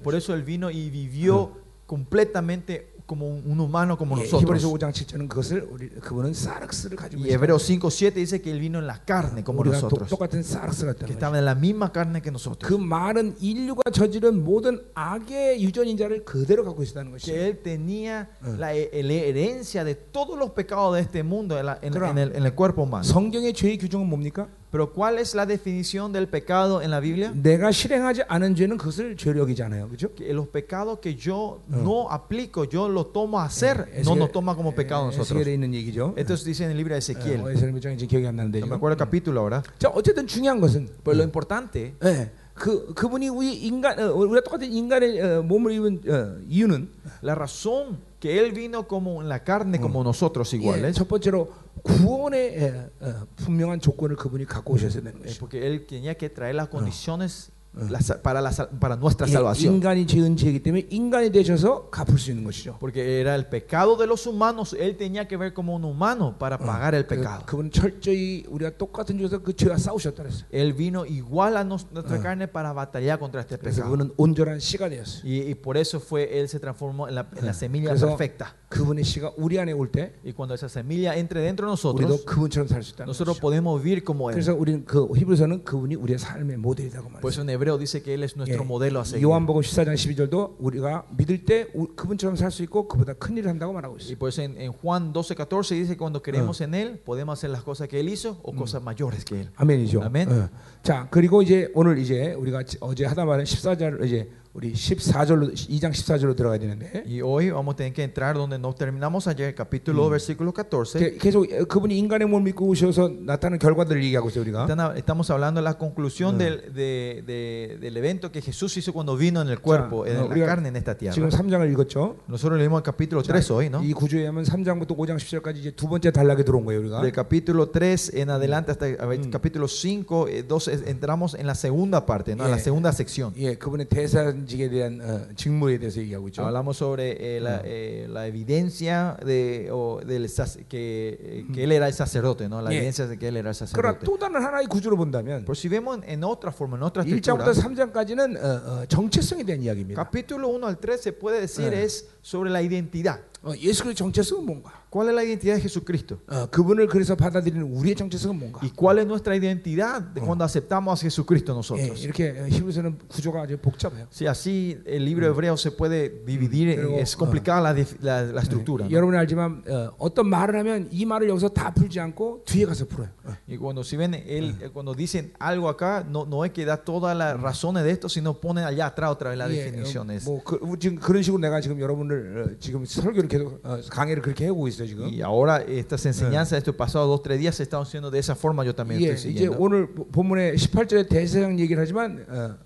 Por 0.03 0.15
eso 0.15 0.35
él 0.35 0.43
vino 0.43 0.71
y 0.71 0.91
vivió 0.91 1.53
completamente 1.87 2.98
como 3.08 3.28
un, 3.28 3.44
un 3.46 3.60
humano 3.60 3.98
como 3.98 4.18
예, 4.18 4.24
히브리서 4.24 4.40
nosotros. 4.48 4.64
5장 4.80 4.92
7절은 4.94 5.28
그것을 5.28 5.68
우리 5.70 5.90
그분은 5.90 6.34
사르스를 6.34 6.96
가지고 6.96 7.22
Y 7.24 7.32
Hebreos 7.34 7.66
5, 7.68 7.90
7 7.90 8.14
dice 8.16 8.42
que 8.42 8.50
él 8.50 8.60
vino 8.62 8.80
en 8.80 8.88
la 8.88 9.04
carne 9.04 9.44
como 9.44 9.60
우리가 9.60 9.78
도- 9.78 9.90
nosotros. 9.92 10.10
똑같은 10.10 10.42
사르스 10.42 10.86
Que 10.86 10.94
같다는 10.94 11.08
거죠. 11.08 11.14
estaba 11.14 11.38
en 11.38 11.44
la 11.46 11.54
misma 11.56 11.92
carne 11.92 12.22
que 12.22 12.32
nosotros. 12.32 12.64
그 12.68 12.74
말은 12.80 13.36
인류가 13.42 13.92
저지른 13.92 14.42
모든 14.44 14.80
악의 14.96 15.62
유전인 15.62 15.98
자를 15.98 16.24
그대로 16.24 16.64
갖고 16.64 16.82
있었다는 16.82 17.12
것이. 17.12 17.26
que 17.30 17.36
él 17.36 17.62
tenía 17.62 18.30
la, 18.58 18.74
he- 18.74 18.90
la 19.04 19.14
herencia 19.14 19.84
de 19.84 19.96
todos 19.96 20.38
los 20.40 20.52
pecados 20.52 20.96
de 20.96 21.02
este 21.02 21.24
mundo 21.24 21.60
en, 21.60 21.66
la- 21.66 21.80
en- 21.82 21.94
en 21.94 22.18
el, 22.18 22.36
en 22.36 22.46
el 22.46 22.56
cuerpo 22.56 22.84
humano. 22.84 23.04
성경의 23.04 23.54
죄의 23.54 23.78
규정은 23.80 24.08
뭡니까? 24.08 24.48
Pero 24.72 24.92
¿cuál 24.92 25.20
es 25.20 25.36
la 25.36 25.46
definición 25.46 26.12
del 26.12 26.28
pecado 26.28 26.82
en 26.82 26.90
la 26.90 27.00
Biblia? 27.00 27.32
내가 27.36 27.70
실행하지 27.72 28.24
않은 28.28 28.56
죄는 28.56 28.78
그것을 28.78 29.16
죄로 29.18 29.40
여기잖아요. 29.42 29.88
그렇죠? 29.88 30.10
Que 30.16 30.34
los 30.34 30.48
pecados 30.48 30.98
que 31.00 31.16
yo 31.16 31.62
no 31.70 32.10
aplico, 32.10 32.64
yo 32.68 32.90
lo 32.90 33.06
tomo 33.06 33.40
a 33.40 33.46
hacer, 33.46 33.86
예, 33.94 34.02
no 34.02 34.16
에스겔- 34.16 34.18
nos 34.18 34.32
toma 34.32 34.56
como 34.56 34.74
pecado 34.74 35.04
a 35.04 35.12
예, 35.12 35.16
nosotros. 35.16 35.30
에스겔에 35.46 35.54
있는 35.54 35.74
얘기죠. 35.76 36.16
Entonces 36.18 36.44
dice 36.46 36.64
en 36.66 36.72
el 36.72 36.78
libro 36.78 36.96
de 36.96 36.98
어, 36.98 36.98
Ezequiel, 36.98 37.42
에스겔 37.54 37.72
몇 37.72 37.82
장인지 37.82 38.08
기억이 38.08 38.26
안 38.26 38.36
나는데 38.36 38.60
no 38.62 38.66
me 38.66 38.70
지금. 38.72 38.78
acuerdo 38.78 38.94
el 38.94 38.98
capítulo 38.98 39.42
ahora, 39.42 39.62
자, 39.78 39.90
어쨌든 39.94 40.26
중요한 40.26 40.60
것은 40.60 40.90
pero 41.04 41.18
lo 41.18 41.24
importante 41.24 41.94
예, 42.04 42.32
그 42.56 42.94
그분이 42.96 43.30
우리 43.30 43.54
인간 43.68 44.00
어, 44.00 44.12
우리가 44.14 44.42
똑같은 44.42 44.72
인간의 44.74 45.22
어, 45.22 45.42
몸을 45.44 45.72
입은 45.72 46.02
어, 46.10 46.38
이유는 46.50 46.90
La 47.24 47.34
razón 47.36 47.98
que 48.20 48.40
Él 48.40 48.52
vino 48.54 48.88
como 48.88 49.22
en 49.22 49.30
la 49.30 49.44
carne 49.44 49.80
como 49.80 50.04
nosotros 50.04 50.54
예, 50.54 50.58
iguales 50.58 50.94
첫 50.96 51.08
번째로 51.08 51.52
구원의 51.84 52.40
예, 52.58 52.90
어, 53.02 53.28
분명한 53.38 53.80
조건을 53.82 54.16
그분이 54.16 54.46
갖고 54.46 54.74
오셔야 54.74 54.90
되는 54.92 55.12
es 55.26 55.38
것이죠. 55.38 55.40
porque 55.40 55.66
Él 55.66 55.86
tenía 55.86 56.16
que 56.16 56.30
traer 56.30 56.56
las 56.56 56.70
condiciones 56.70 57.52
la 57.76 58.00
sa- 58.02 58.22
para, 58.22 58.40
la, 58.40 58.52
sal- 58.52 58.70
para 58.80 58.96
nuestra 58.96 59.26
예, 59.28 59.32
salvación. 59.32 59.74
인간이 59.74 60.06
지은 60.06 60.38
죄이기 60.38 60.62
때문에 60.62 60.86
인간이 60.92 61.32
되셔서 61.32 61.90
갚을 61.90 62.20
수 62.20 62.30
있는 62.30 62.44
것이죠. 62.44 62.78
Porque 62.80 63.20
era 63.20 63.34
el 63.34 63.48
pecado 63.50 63.98
de 63.98 64.06
los 64.06 64.28
humanos, 64.28 64.76
Él 64.80 64.96
tenía 64.96 65.28
que 65.28 65.38
ver 65.38 65.56
como 65.56 65.76
un 65.76 65.84
humano 65.84 66.38
para 66.38 66.60
pagar 66.60 66.94
el 66.94 67.08
그, 67.08 67.16
pecado. 67.16 67.44
그분은 67.48 67.72
철저히 67.72 68.46
우리가 68.48 68.78
똑같은 68.78 69.18
죄에서 69.18 69.40
그 69.40 69.56
죄와 69.56 69.78
싸우셨다 69.78 70.22
그랬어요. 70.22 70.46
Él 70.54 70.76
vino 70.76 71.04
igual 71.04 71.58
a 71.58 71.62
nos- 71.66 71.88
nuestra 71.92 72.22
carne 72.22 72.46
para 72.48 72.74
batallar 72.74 73.18
contra 73.18 73.42
este 73.42 73.58
그래서 73.58 73.82
pecado. 73.82 73.90
그분은 73.90 74.14
온전한 74.18 74.60
씨가 74.60 74.90
되었어요. 74.90 75.24
Y, 75.26 75.50
y 75.50 75.56
por 75.56 75.76
eso 75.76 76.00
fue 76.00 76.30
Él 76.30 76.48
se 76.48 76.60
transformó 76.60 77.08
en 77.10 77.16
la, 77.16 77.26
en 77.36 77.44
la 77.44 77.54
semilla 77.54 77.90
그래서 77.90 78.06
perfecta. 78.16 78.54
그분의 78.70 79.04
씨가 79.04 79.34
우리 79.38 79.58
안에 79.58 79.72
올 79.72 79.90
때 79.90 80.14
Y 80.24 80.34
cuando 80.34 80.54
esa 80.54 80.70
semilla 80.70 81.16
entre 81.18 81.42
dentro 81.42 81.66
de 81.66 81.74
우리도 81.74 82.06
nosotros, 82.06 82.26
그분처럼 82.26 82.68
살 82.68 82.84
수 82.84 82.94
있다는 82.94 83.10
nosotros 83.10 83.40
것이죠. 83.40 83.42
podemos 83.42 83.82
vivir 83.82 84.04
como 84.06 84.30
Él. 84.30 84.36
그래서 84.38 84.54
우리는 84.54 84.86
그 84.86 85.10
히브리서는 85.16 85.64
그분이 85.64 85.96
우리의 85.96 86.20
삶의 86.20 86.58
모델이라고 86.58 87.10
Por 87.18 87.34
eso 87.34 87.42
말해요. 87.42 87.57
en 87.58 87.58
hebreo 87.58 87.78
dice 87.78 88.02
que 88.02 88.14
Él 88.14 88.24
es 88.24 88.38
nuestro 88.38 88.64
modelo 88.64 89.00
a 89.00 89.06
seguir. 89.06 89.24
요한복음 89.26 89.62
14장 89.62 89.94
12절도 89.96 90.56
우리가 90.60 91.06
믿을 91.18 91.44
때 91.46 91.68
우- 91.74 91.88
그분처럼 91.96 92.36
살 92.36 92.52
수 92.52 92.62
있고 92.64 92.88
그보다 92.88 93.14
큰 93.14 93.36
일을 93.38 93.50
한다고 93.50 93.74
말하고 93.74 93.96
Y 93.96 94.02
있어요. 94.04 94.18
por 94.18 94.30
eso 94.30 94.42
en, 94.42 94.56
en 94.60 94.72
Juan 94.72 95.12
12, 95.14 95.36
14 95.36 95.76
dice 95.76 95.94
que 95.94 95.98
cuando 95.98 96.22
creemos 96.22 96.62
en 96.62 96.74
Él, 96.76 97.00
podemos 97.04 97.38
hacer 97.40 97.50
las 97.50 97.64
cosas 97.64 97.88
que 97.88 98.00
Él 98.00 98.10
hizo 98.10 98.40
o 98.44 98.54
cosas 98.54 98.82
mayores 98.82 99.26
que 99.26 99.42
Él. 99.42 99.50
아멘이죠. 99.56 100.02
아멘. 100.04 100.30
어. 100.32 100.50
자 100.84 101.08
그리고 101.10 101.42
이제 101.42 101.70
오늘 101.74 101.98
이제 101.98 102.34
우리가 102.34 102.64
어제 102.82 103.06
하다 103.06 103.26
말한 103.26 103.46
14절 103.46 104.06
이제 104.06 104.30
우리 104.58 104.72
14절로 104.74 105.52
2장 105.54 105.90
14절로 105.92 106.36
들어가야 106.36 106.60
되는데 106.60 107.04
Y 107.08 107.22
hoy 107.22 107.50
vamos 107.50 107.74
a 107.74 107.76
tener 107.76 107.92
que 107.92 108.04
entrar 108.04 108.36
donde 108.36 108.60
nos 108.60 108.76
terminamos 108.76 109.26
ayer, 109.28 109.56
capítulo 109.56 110.06
2, 110.06 110.10
versículo 110.12 110.54
14. 110.54 111.00
게- 111.00 111.18
계속 111.18 111.48
그분이 111.68 111.98
인간의 111.98 112.28
몸을 112.28 112.50
입고 112.50 112.68
오셔서 112.68 113.10
나타나는 113.26 113.58
결과들을 113.58 114.04
얘기하고 114.04 114.30
있어요 114.30 114.44
우리가. 114.44 114.68
Están- 114.68 114.96
Estamos 114.96 115.32
hablando 115.32 115.60
de 115.60 115.64
la 115.66 115.74
conclusión 115.80 116.38
del, 116.38 116.72
de- 116.72 117.24
de- 117.26 117.78
del 117.82 117.98
evento 117.98 118.32
que 118.32 118.42
Jesús 118.42 118.78
hizo 118.78 118.94
cuando 118.94 119.18
vino 119.18 119.42
en 119.42 119.50
el 119.50 119.60
cuerpo, 119.60 120.06
자, 120.06 120.12
en 120.12 120.18
어, 120.18 120.28
la 120.28 120.36
우리가 120.36 120.46
carne 120.46 120.68
en 120.70 120.76
esta 120.76 120.94
tierra. 120.96 121.16
지금 121.16 121.30
3장을 121.30 121.66
읽었죠. 121.74 122.18
Nosotros 122.28 122.60
leímos 122.60 122.78
el 122.78 122.84
capítulo 122.86 123.24
3 123.24 123.50
hoy, 123.50 123.70
¿no? 123.74 123.82
이 123.82 123.92
구조에 123.94 124.28
하면 124.28 124.44
3장부터 124.46 124.96
5장 124.96 125.18
10절까지 125.18 125.58
이제 125.58 125.72
두 125.72 125.90
번째 125.90 126.12
단락에 126.12 126.44
들어온 126.46 126.64
거예요 126.66 126.80
우리가. 126.82 127.02
Del 127.02 127.12
capítulo 127.12 127.72
3 127.72 128.14
en 128.14 128.30
adelante 128.30 128.70
hasta 128.70 128.86
el 128.88 129.30
capítulo 129.32 129.68
5, 129.68 130.28
eh, 130.30 130.44
12, 130.48 130.78
entramos 130.86 131.34
en 131.34 131.48
la 131.48 131.56
segunda 131.56 132.06
parte, 132.06 132.36
¿no? 132.36 132.46
En 132.46 132.52
la 132.52 132.58
Yeah. 132.58 132.64
segunda 132.70 132.92
sección. 132.94 133.34
예, 133.38 133.56
그분의 133.58 133.90
대사 133.90 134.32
인지 134.48 134.58
사명직에 134.58 134.70
대한 134.70 135.02
어, 135.02 135.28
직무에 135.36 135.78
대해서 135.78 136.00
얘기하고 136.02 136.28
있죠. 136.30 136.42
Hablamos 136.44 136.78
sobre 136.78 137.18
eh, 137.20 137.40
la, 137.42 137.62
eh, 137.66 138.08
la 138.10 138.28
evidencia 138.28 139.18
de, 139.26 139.70
o 139.72 140.00
del 140.06 140.26
sac- 140.30 140.66
que, 140.68 141.18
eh, 141.20 141.46
que 141.54 141.64
él 141.64 141.72
era 141.72 141.88
el 141.88 141.94
sacerdote, 141.94 142.48
¿no? 142.48 142.62
La 142.62 142.70
Yeah. 142.72 142.80
evidencia 142.82 143.08
de 143.08 143.18
que 143.18 143.28
él 143.28 143.38
era 143.38 143.50
el 143.50 143.56
그러나 143.56 143.94
sacerdote. 143.94 144.06
또 144.06 144.18
다른 144.18 144.36
하나의 144.42 144.68
구조로 144.68 144.96
본다면 144.98 145.44
Pero 145.46 145.56
si 145.56 145.68
vemos 145.68 146.00
en 146.06 146.24
otra 146.24 146.52
forma, 146.52 146.78
en 146.78 146.84
otra 146.84 147.04
estructura, 147.04 147.36
1장부터 147.36 147.54
3장까지는 147.54 148.38
어, 148.38 148.82
어, 148.82 148.86
정체성에 148.88 149.44
대한 149.44 149.62
이야기입니다. 149.62 149.96
capítulo 150.04 150.48
1 150.50 150.64
al 150.68 150.78
3 150.80 150.98
se 151.00 151.12
puede 151.14 151.42
decir 151.42 151.74
Eh. 151.74 151.84
es 151.84 152.08
sobre 152.22 152.50
la 152.50 152.62
identidad. 152.62 153.20
어, 153.48 153.52
예수 153.60 153.84
그리스도의 153.84 153.96
정체성은 153.96 154.46
뭔가? 154.46 154.72
¿Cuál 154.90 155.10
es 155.10 155.16
la 155.16 155.24
identidad 155.24 155.56
de 155.56 155.62
Jesucristo? 155.62 156.18
어, 156.30 156.46
그분을 156.50 156.88
그래서 156.88 157.16
받아들이는 157.16 157.64
우리의 157.64 157.96
정체성은 157.96 158.40
뭔가? 158.40 158.60
¿Y 158.64 158.70
cuál 158.72 159.00
es 159.00 159.06
nuestra 159.06 159.36
identidad 159.36 160.02
de 160.14 160.22
cuando 160.22 160.46
aceptamos 160.46 160.94
a 160.94 161.02
Jesucristo 161.02 161.52
예, 161.52 161.56
nosotros? 161.56 162.04
이렇게 162.06 162.30
어, 162.40 162.48
히브리서는 162.48 163.00
구조가 163.10 163.42
아주 163.42 163.58
복잡해요. 163.58 164.08
Si 164.14 164.28
así 164.28 164.80
el 164.86 165.04
libro 165.04 165.26
hebreo 165.28 165.58
se 165.58 165.72
puede 165.72 166.24
dividir, 166.26 166.76
Pero, 166.76 166.98
es 167.00 167.18
complicada 167.18 167.60
la, 167.60 167.74
dif- 167.76 167.98
la- 168.02 168.24
la 168.32 168.42
estructura. 168.42 168.86
¿no? 168.86 168.92
여러분이 168.92 169.18
알지만 169.18 169.64
어, 169.68 169.92
어떤 169.98 170.30
말을 170.30 170.60
하면 170.60 170.88
이 170.92 171.04
말을 171.06 171.28
여기서 171.28 171.50
다 171.50 171.74
풀지 171.74 172.00
않고 172.00 172.44
뒤에 172.46 172.66
가서 172.66 172.86
풀어요. 172.86 173.10
어. 173.26 173.36
Y 173.50 173.58
cuando 173.58 173.82
si 173.84 173.98
ven 173.98 174.14
él, 174.14 174.56
eh, 174.62 174.70
cuando 174.72 174.94
dicen 174.94 175.34
algo 175.40 175.68
acá, 175.68 176.06
no, 176.08 176.26
no 176.26 176.46
es 176.46 176.52
que 176.54 176.64
da 176.64 176.78
todas 176.78 177.18
las 177.18 177.38
razones 177.42 177.84
de 177.84 177.92
esto, 177.92 178.08
sino 178.08 178.40
ponen 178.40 178.64
allá 178.64 178.86
atrás 178.86 179.10
otra 179.12 179.32
vez 179.32 179.38
las 179.40 179.50
예, 179.52 179.66
definiciones. 179.66 180.24
뭐 180.24 180.42
그, 180.46 180.60
지금 180.80 180.96
그런 180.98 181.22
식으로 181.24 181.42
내가 181.42 181.60
지금 181.60 181.82
여러분을 181.82 182.54
어, 182.56 182.60
지금 182.62 182.86
설교를 182.86 183.28
계속 183.39 183.61
어, 183.65 183.81
강의를 183.91 184.23
그렇게 184.23 184.45
해오고 184.47 184.69
있어요 184.69 184.87
지금. 184.87 185.05
Y 185.07 185.23
ahora 185.23 185.63
estas 185.67 186.05
enseñanzas 186.07 186.59
estos 186.59 186.75
pasados 186.75 187.09
dos 187.09 187.23
tres 187.23 187.39
días 187.39 187.55
se 187.57 187.63
están 187.65 187.83
haciendo 187.83 188.11
de 188.11 188.19
esa 188.19 188.35
forma. 188.35 188.65
Yo 188.65 188.75
también 188.75 189.01
예, 189.01 189.13
estoy 189.15 189.33
이제 189.33 189.47
siguiendo. 189.47 189.57
오늘 189.59 189.87
보- 189.95 190.07
본문에 190.09 190.53
18절에 190.55 191.09
대세상 191.09 191.59
얘기를 191.61 191.81
하지만 191.81 192.25
어, 192.29 192.57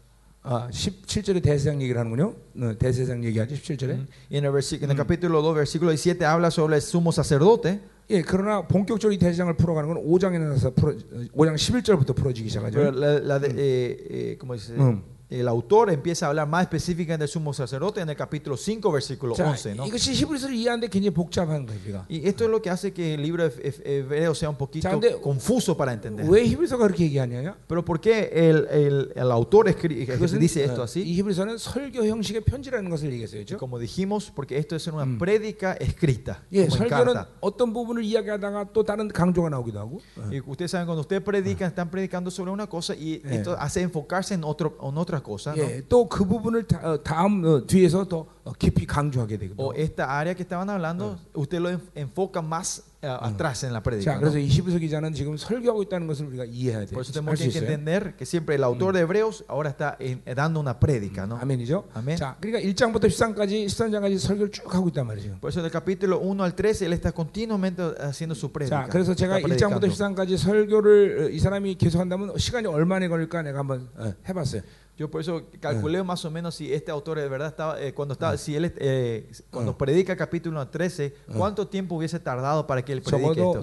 아, 0.44 0.68
17절에 0.72 1.42
대세상 1.42 1.80
얘기를 1.82 2.00
하는군요. 2.00 2.34
어, 2.60 2.74
대세상 2.78 3.22
얘기하죠 3.24 3.54
17절에. 3.54 4.06
Y 4.30 4.38
en 4.38 4.44
el, 4.46 4.50
versi- 4.52 4.82
en 4.82 4.90
el 4.90 4.96
capítulo 4.96 5.40
2, 5.42 5.54
versículo 5.54 5.92
17 5.92 6.24
habla 6.24 6.50
sobre 6.50 6.76
el 6.76 6.82
sumo 6.82 7.10
sacerdote. 7.12 7.80
예, 8.10 8.20
그러나 8.22 8.66
본격적으로 8.66 9.14
이 9.14 9.18
대세상을 9.18 9.54
풀어가는 9.56 9.88
건 9.88 10.04
5장에 10.04 10.38
나서 10.40 10.70
풀어, 10.74 10.92
5장 11.36 11.54
11절부터 11.54 12.14
풀어지기 12.16 12.48
시작하죠. 12.48 12.80
La- 12.92 13.18
la 13.22 13.38
de- 13.38 13.54
eh, 13.56 13.96
eh, 14.10 14.38
¿cómo 14.38 14.54
dice? 14.54 14.74
Mm. 14.74 15.02
El 15.31 15.45
autor 15.49 15.89
empieza 15.91 16.25
a 16.25 16.29
hablar 16.29 16.47
más 16.47 16.61
específicamente 16.63 17.23
del 17.23 17.27
sumo 17.27 17.51
sacerdote 17.53 17.99
en 17.99 18.07
el 18.09 18.15
capítulo 18.15 18.55
5, 18.55 18.89
versículo 18.93 19.35
자, 19.35 19.43
11. 19.49 19.75
¿no? 19.75 19.85
이것이 19.85 20.13
히브리서를 20.13 20.55
이해하는데 20.55 20.87
굉장히 20.87 21.13
복잡한 21.13 21.65
거예요, 21.65 21.81
우리가. 21.83 22.05
Y 22.09 22.25
esto 22.25 22.45
es 22.45 22.49
lo 22.49 22.61
que 22.61 22.69
hace 22.69 22.93
que 22.93 23.15
el 23.15 23.21
libro 23.23 23.43
he- 23.45 23.51
he- 23.61 23.97
hebreo 23.99 24.33
sea 24.33 24.47
un 24.49 24.55
poquito 24.55 24.87
Ya, 24.87 24.95
근데- 24.95 25.19
confuso 25.21 25.75
para 25.75 25.91
entender. 25.91 26.25
왜 26.29 26.45
히브리서가 26.47 26.87
그렇게 26.87 27.03
얘기하냐? 27.11 27.57
Pero 27.67 27.83
¿por 27.83 27.99
qué 27.99 28.29
el, 28.31 28.67
el, 28.71 29.11
el 29.17 29.31
autor 29.33 29.67
escri- 29.67 30.07
그것은 30.07 30.39
dice 30.39 30.63
esto 30.63 30.79
어, 30.79 30.83
así? 30.85 31.03
이 31.03 31.15
히브리서는 31.19 31.57
설교 31.57 32.05
형식의 32.05 32.45
편지라는 32.45 32.89
것을 32.89 33.11
얘기했어요. 33.11 33.41
Y 33.41 33.45
그렇죠? 33.45 33.57
como 33.59 33.79
dijimos, 33.79 34.31
porque 34.33 34.57
esto 34.57 34.77
es 34.77 34.87
una 34.87 35.03
prédica 35.19 35.73
escrita, 35.73 36.39
예, 36.53 36.67
como 36.67 36.85
en 36.85 36.89
설교는 36.89 37.13
carta. 37.13 37.27
어떤 37.41 37.73
부분을 37.73 38.01
이야기하다가 38.05 38.71
또 38.71 38.83
다른 38.83 39.09
강조가 39.09 39.49
나오기도 39.49 39.77
하고. 39.77 39.99
어. 40.15 40.29
Y 40.31 40.39
ustedes 40.47 40.71
saben, 40.71 40.85
cuando 40.87 41.01
ustedes 41.01 41.21
predican, 41.21 41.67
están 41.67 41.89
predicando 41.91 42.31
sobre 42.31 42.51
una 42.51 42.67
cosa 42.67 42.95
y 42.95 43.15
Eh. 43.25 43.35
esto 43.43 43.57
hace 43.59 43.81
enfocarse 43.81 44.33
en, 44.33 44.45
otro, 44.45 44.77
en 44.81 44.97
otra 44.97 45.17
cosa. 45.22 45.54
¿no? 45.54 45.62
예, 45.62 45.82
또 45.88 46.08
그 46.08 46.24
부분을 46.24 46.66
다, 46.66 46.80
어, 46.82 47.02
다음 47.02 47.44
어, 47.44 47.66
뒤에서 47.66 48.04
더 48.08 48.26
어, 48.44 48.52
깊이 48.58 48.86
강조하게 48.86 49.38
되거든요. 49.38 49.62
O 49.68 49.72
esta 49.74 50.18
área 50.18 50.34
que 50.34 50.42
estaban 50.42 50.68
hablando, 50.68 51.16
usted 51.34 51.60
lo 51.60 51.70
enf- 51.70 51.90
enfoca 51.94 52.42
más 52.42 52.82
eh, 53.00 53.06
atrás 53.08 53.62
en 53.64 53.72
la 53.72 53.82
prédica. 53.82 54.12
자, 54.12 54.14
¿no? 54.14 54.20
그래서 54.20 54.38
이 54.38 54.46
히브리서 54.48 54.78
기자는 54.78 55.12
지금 55.14 55.36
설교하고 55.36 55.82
있다는 55.84 56.06
것을 56.08 56.26
우리가 56.26 56.44
이해해야 56.46 56.86
돼요. 56.86 56.94
Por 56.94 57.02
eso 57.02 57.12
tenemos 57.12 57.38
que 57.38 57.46
entender 57.56 58.14
que 58.16 58.26
siempre 58.26 58.56
el 58.56 58.64
autor 58.64 58.94
de 58.94 59.00
Hebreos 59.02 59.44
ahora 59.48 59.70
está 59.70 59.96
en- 60.00 60.22
dando 60.34 60.58
una 60.60 60.78
prédica. 60.80 61.24
¿no? 61.26 61.36
아멘이죠. 61.38 61.84
아멘. 61.94 62.16
자, 62.16 62.36
그러니까 62.40 62.58
1장부터 62.66 63.06
13장까지 63.06 63.66
13장까지 63.66 64.18
설교를 64.18 64.50
쭉 64.50 64.74
하고 64.74 64.88
있단 64.88 65.06
말이죠. 65.06 65.38
Por 65.40 65.50
eso 65.50 65.62
del 65.62 65.70
capítulo 65.70 66.18
1 66.18 66.42
al 66.42 66.54
13 66.56 66.86
él 66.86 66.92
está 66.94 67.12
continuamente 67.12 67.80
haciendo 68.00 68.34
su 68.34 68.50
prédica. 68.50 68.86
자, 68.86 68.88
그래서 68.90 69.14
제가 69.14 69.38
está 69.38 69.46
1장부터 69.46 69.86
predicando. 69.86 69.86
13장까지 69.86 70.36
설교를 70.36 71.24
어, 71.26 71.28
이 71.28 71.38
사람이 71.38 71.76
계속한다면 71.76 72.36
시간이 72.38 72.66
얼마나 72.66 73.06
걸릴까 73.08 73.42
내가 73.42 73.60
한번 73.60 73.88
어, 73.96 74.12
해봤어요. 74.28 74.62
Yo 74.96 75.10
por 75.10 75.20
eso 75.22 75.42
ah. 75.42 75.56
calculé 75.58 76.02
más 76.02 76.24
o 76.24 76.30
menos 76.30 76.54
si 76.54 76.72
este 76.72 76.90
autor 76.90 77.18
de 77.18 77.28
verdad 77.28 77.48
estaba, 77.48 77.80
eh, 77.80 77.94
cuando 77.94 78.12
estaba, 78.12 78.32
ah. 78.32 78.36
si 78.36 78.54
él, 78.54 78.72
eh, 78.76 79.30
cuando 79.50 79.72
ah. 79.72 79.78
predica 79.78 80.16
capítulo 80.16 80.66
13, 80.68 81.14
¿cuánto 81.36 81.66
tiempo 81.66 81.96
hubiese 81.96 82.20
tardado 82.20 82.66
para 82.66 82.84
que 82.84 82.92
él 82.92 83.00
predique 83.02 83.40
esto? 83.40 83.62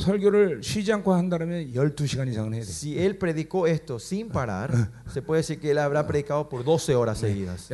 Si 2.66 3.00
él 3.00 3.16
predicó 3.18 3.68
esto 3.68 4.00
sin 4.00 4.30
parar, 4.30 4.90
se 5.12 5.22
puede 5.22 5.42
decir 5.42 5.60
que 5.60 5.72
él 5.72 5.78
habrá 5.78 6.08
predicado 6.08 6.50
por 6.50 6.64
12 6.64 6.96
horas 6.96 7.20
seguidas. 7.20 7.70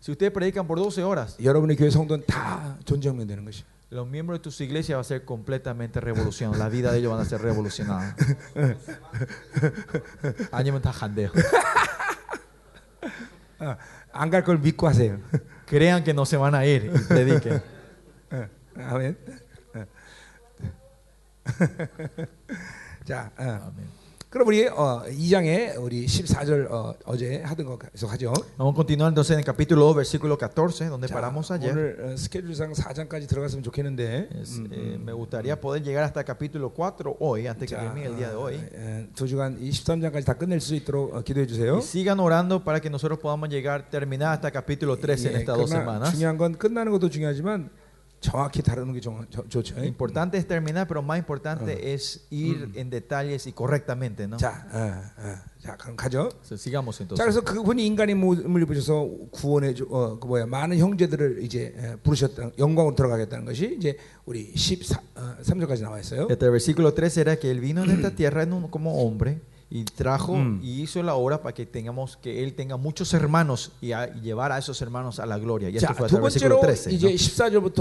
Si 0.00 0.12
ustedes 0.12 0.32
predican 0.32 0.66
por 0.66 0.78
12 0.78 1.02
horas, 1.02 1.36
los 3.90 4.06
miembros 4.08 4.38
de 4.38 4.42
tus 4.42 4.60
iglesias 4.60 4.96
va 4.96 5.00
a 5.00 5.04
ser 5.04 5.24
completamente 5.24 6.00
revolucionados. 6.00 6.58
La 6.58 6.68
vida 6.68 6.90
de 6.92 6.98
ellos 6.98 7.12
van 7.12 7.20
a 7.20 7.24
ser 7.24 7.40
revolucionada. 7.40 8.16
Crean 15.66 16.04
que 16.04 16.14
no 16.14 16.26
se 16.26 16.36
van 16.36 16.54
a 16.54 16.66
ir 16.66 16.92
y 16.94 16.98
prediquen. 16.98 17.62
Amén. 18.76 19.16
ya. 23.04 23.32
Amén. 23.36 24.05
그럼 24.36 24.48
우리 24.48 24.66
어, 24.68 25.02
2장에 25.08 25.80
우리 25.80 26.04
14절 26.04 26.70
어, 26.70 26.94
어제 27.06 27.40
하던 27.42 27.64
거 27.64 27.78
계속 27.78 28.12
하죠. 28.12 28.34
Vamos 28.58 28.74
a 28.74 28.76
continuar 28.76 29.08
entonces 29.10 29.30
en 29.32 29.38
el 29.38 29.46
capítulo 29.46 29.86
2, 29.86 29.94
versículo 29.94 30.36
14, 30.36 30.90
donde 30.90 31.08
자, 31.08 31.14
paramos 31.14 31.50
ayer. 31.50 31.72
오늘 31.72 31.96
어, 32.04 32.16
스케줄상 32.18 32.72
4장까지 32.74 33.28
들어갔으면 33.28 33.62
좋겠는데 33.62 34.28
Es, 34.34 34.58
음, 34.58 34.68
eh, 34.70 34.98
me 35.00 35.14
gustaría 35.14 35.58
poder 35.58 35.82
llegar 35.82 36.04
hasta 36.04 36.20
el 36.20 36.26
capítulo 36.26 36.74
4 36.76 37.16
hoy, 37.18 37.46
antes 37.46 37.66
que 37.66 37.76
자, 37.76 37.80
termine 37.80 38.08
el 38.08 38.16
día 38.18 38.28
de 38.28 38.36
hoy. 38.36 38.56
어, 38.56 39.06
두 39.14 39.26
주간 39.26 39.56
이 39.58 39.70
13장까지 39.70 40.26
다 40.26 40.34
끝낼 40.34 40.60
수 40.60 40.74
있도록 40.74 41.14
어, 41.14 41.22
기도해 41.22 41.46
주세요. 41.46 41.76
Y 41.76 41.80
sigan 41.80 42.20
orando 42.20 42.62
para 42.62 42.78
que 42.78 42.90
nosotros 42.90 43.18
podamos 43.18 43.48
llegar, 43.48 43.88
terminar 43.88 44.32
hasta 44.34 44.50
capítulo 44.50 44.98
13 44.98 45.30
en 45.30 45.34
예, 45.36 45.38
estas 45.38 45.56
dos 45.56 45.70
semanas. 45.70 46.12
중요한 46.12 46.36
건 46.36 46.58
끝나는 46.58 46.92
것도 46.92 47.08
중요하지만 47.08 47.70
정확히 48.26 48.60
다루는 48.62 48.92
게 48.92 49.00
정- 49.00 49.24
저- 49.30 49.46
좋죠. 49.48 49.78
Importante 49.84 50.36
es 50.36 50.46
terminar, 50.48 50.88
pero 50.88 51.00
más 51.00 51.18
importante 51.18 51.92
es 51.94 52.26
ir 52.30 52.72
en 52.74 52.90
detalles 52.90 53.46
y 53.46 53.52
correctamente, 53.52 54.26
¿no? 54.26 54.36
자, 54.36 54.66
어, 54.72 54.78
어, 55.22 55.36
자 55.62 55.76
그럼 55.76 55.94
가죠. 55.96 56.30
So, 56.42 56.56
sigamos 56.56 56.98
자 56.98 57.04
entonces. 57.04 57.22
그래서 57.22 57.40
그분이 57.42 57.86
인간의 57.86 58.14
몸을 58.16 58.62
입으셔서 58.62 59.08
구원해 59.30 59.74
주, 59.74 59.86
어, 59.90 60.18
그 60.18 60.26
뭐야 60.26 60.46
많은 60.46 60.78
형제들을 60.78 61.42
이제 61.44 61.72
에, 61.76 61.96
부르셨다 62.02 62.50
영광으로 62.58 62.94
들어가겠다는 62.96 63.44
것이 63.44 63.76
이제 63.78 63.96
우리 64.24 64.52
14 64.56 65.00
어, 65.14 65.36
3절까지 65.42 65.82
나와 65.82 66.00
있어요. 66.00 66.26
Este 66.28 66.48
versículo 66.50 66.92
13 66.94 67.20
era 67.20 67.36
que 67.36 67.50
él 67.50 67.60
vino 67.60 67.84
en 67.84 67.90
esta 67.90 68.10
tierra 68.14 68.42
en 68.42 68.52
un- 68.52 68.68
como 68.70 68.90
hombre 69.06 69.40
y 69.69 69.85
trajo 69.85 70.35
Mm. 70.35 70.59
y 70.61 70.81
hizo 70.81 71.01
la 71.01 71.15
obra 71.15 71.41
para 71.41 71.53
que 71.53 71.65
tengamos 71.65 72.17
que 72.17 72.43
él 72.43 72.53
tenga 72.55 72.75
muchos 72.75 73.13
hermanos 73.13 73.71
y, 73.81 73.93
a- 73.93 74.07
y 74.13 74.19
llevar 74.21 74.51
a 74.51 74.57
esos 74.57 74.81
hermanos 74.81 75.19
a 75.19 75.25
la 75.25 75.37
gloria. 75.37 75.69
Y 75.69 75.77
esto 75.77 75.87
자, 75.87 75.93
fue 75.95 76.07
hasta 76.07 76.17
두 76.17 76.17
el 76.17 76.23
versículo 76.23 76.59
번째로 76.59 76.61
13. 76.61 76.91
이제 76.91 77.07
¿no? 77.07 77.15
14절부터 77.15 77.79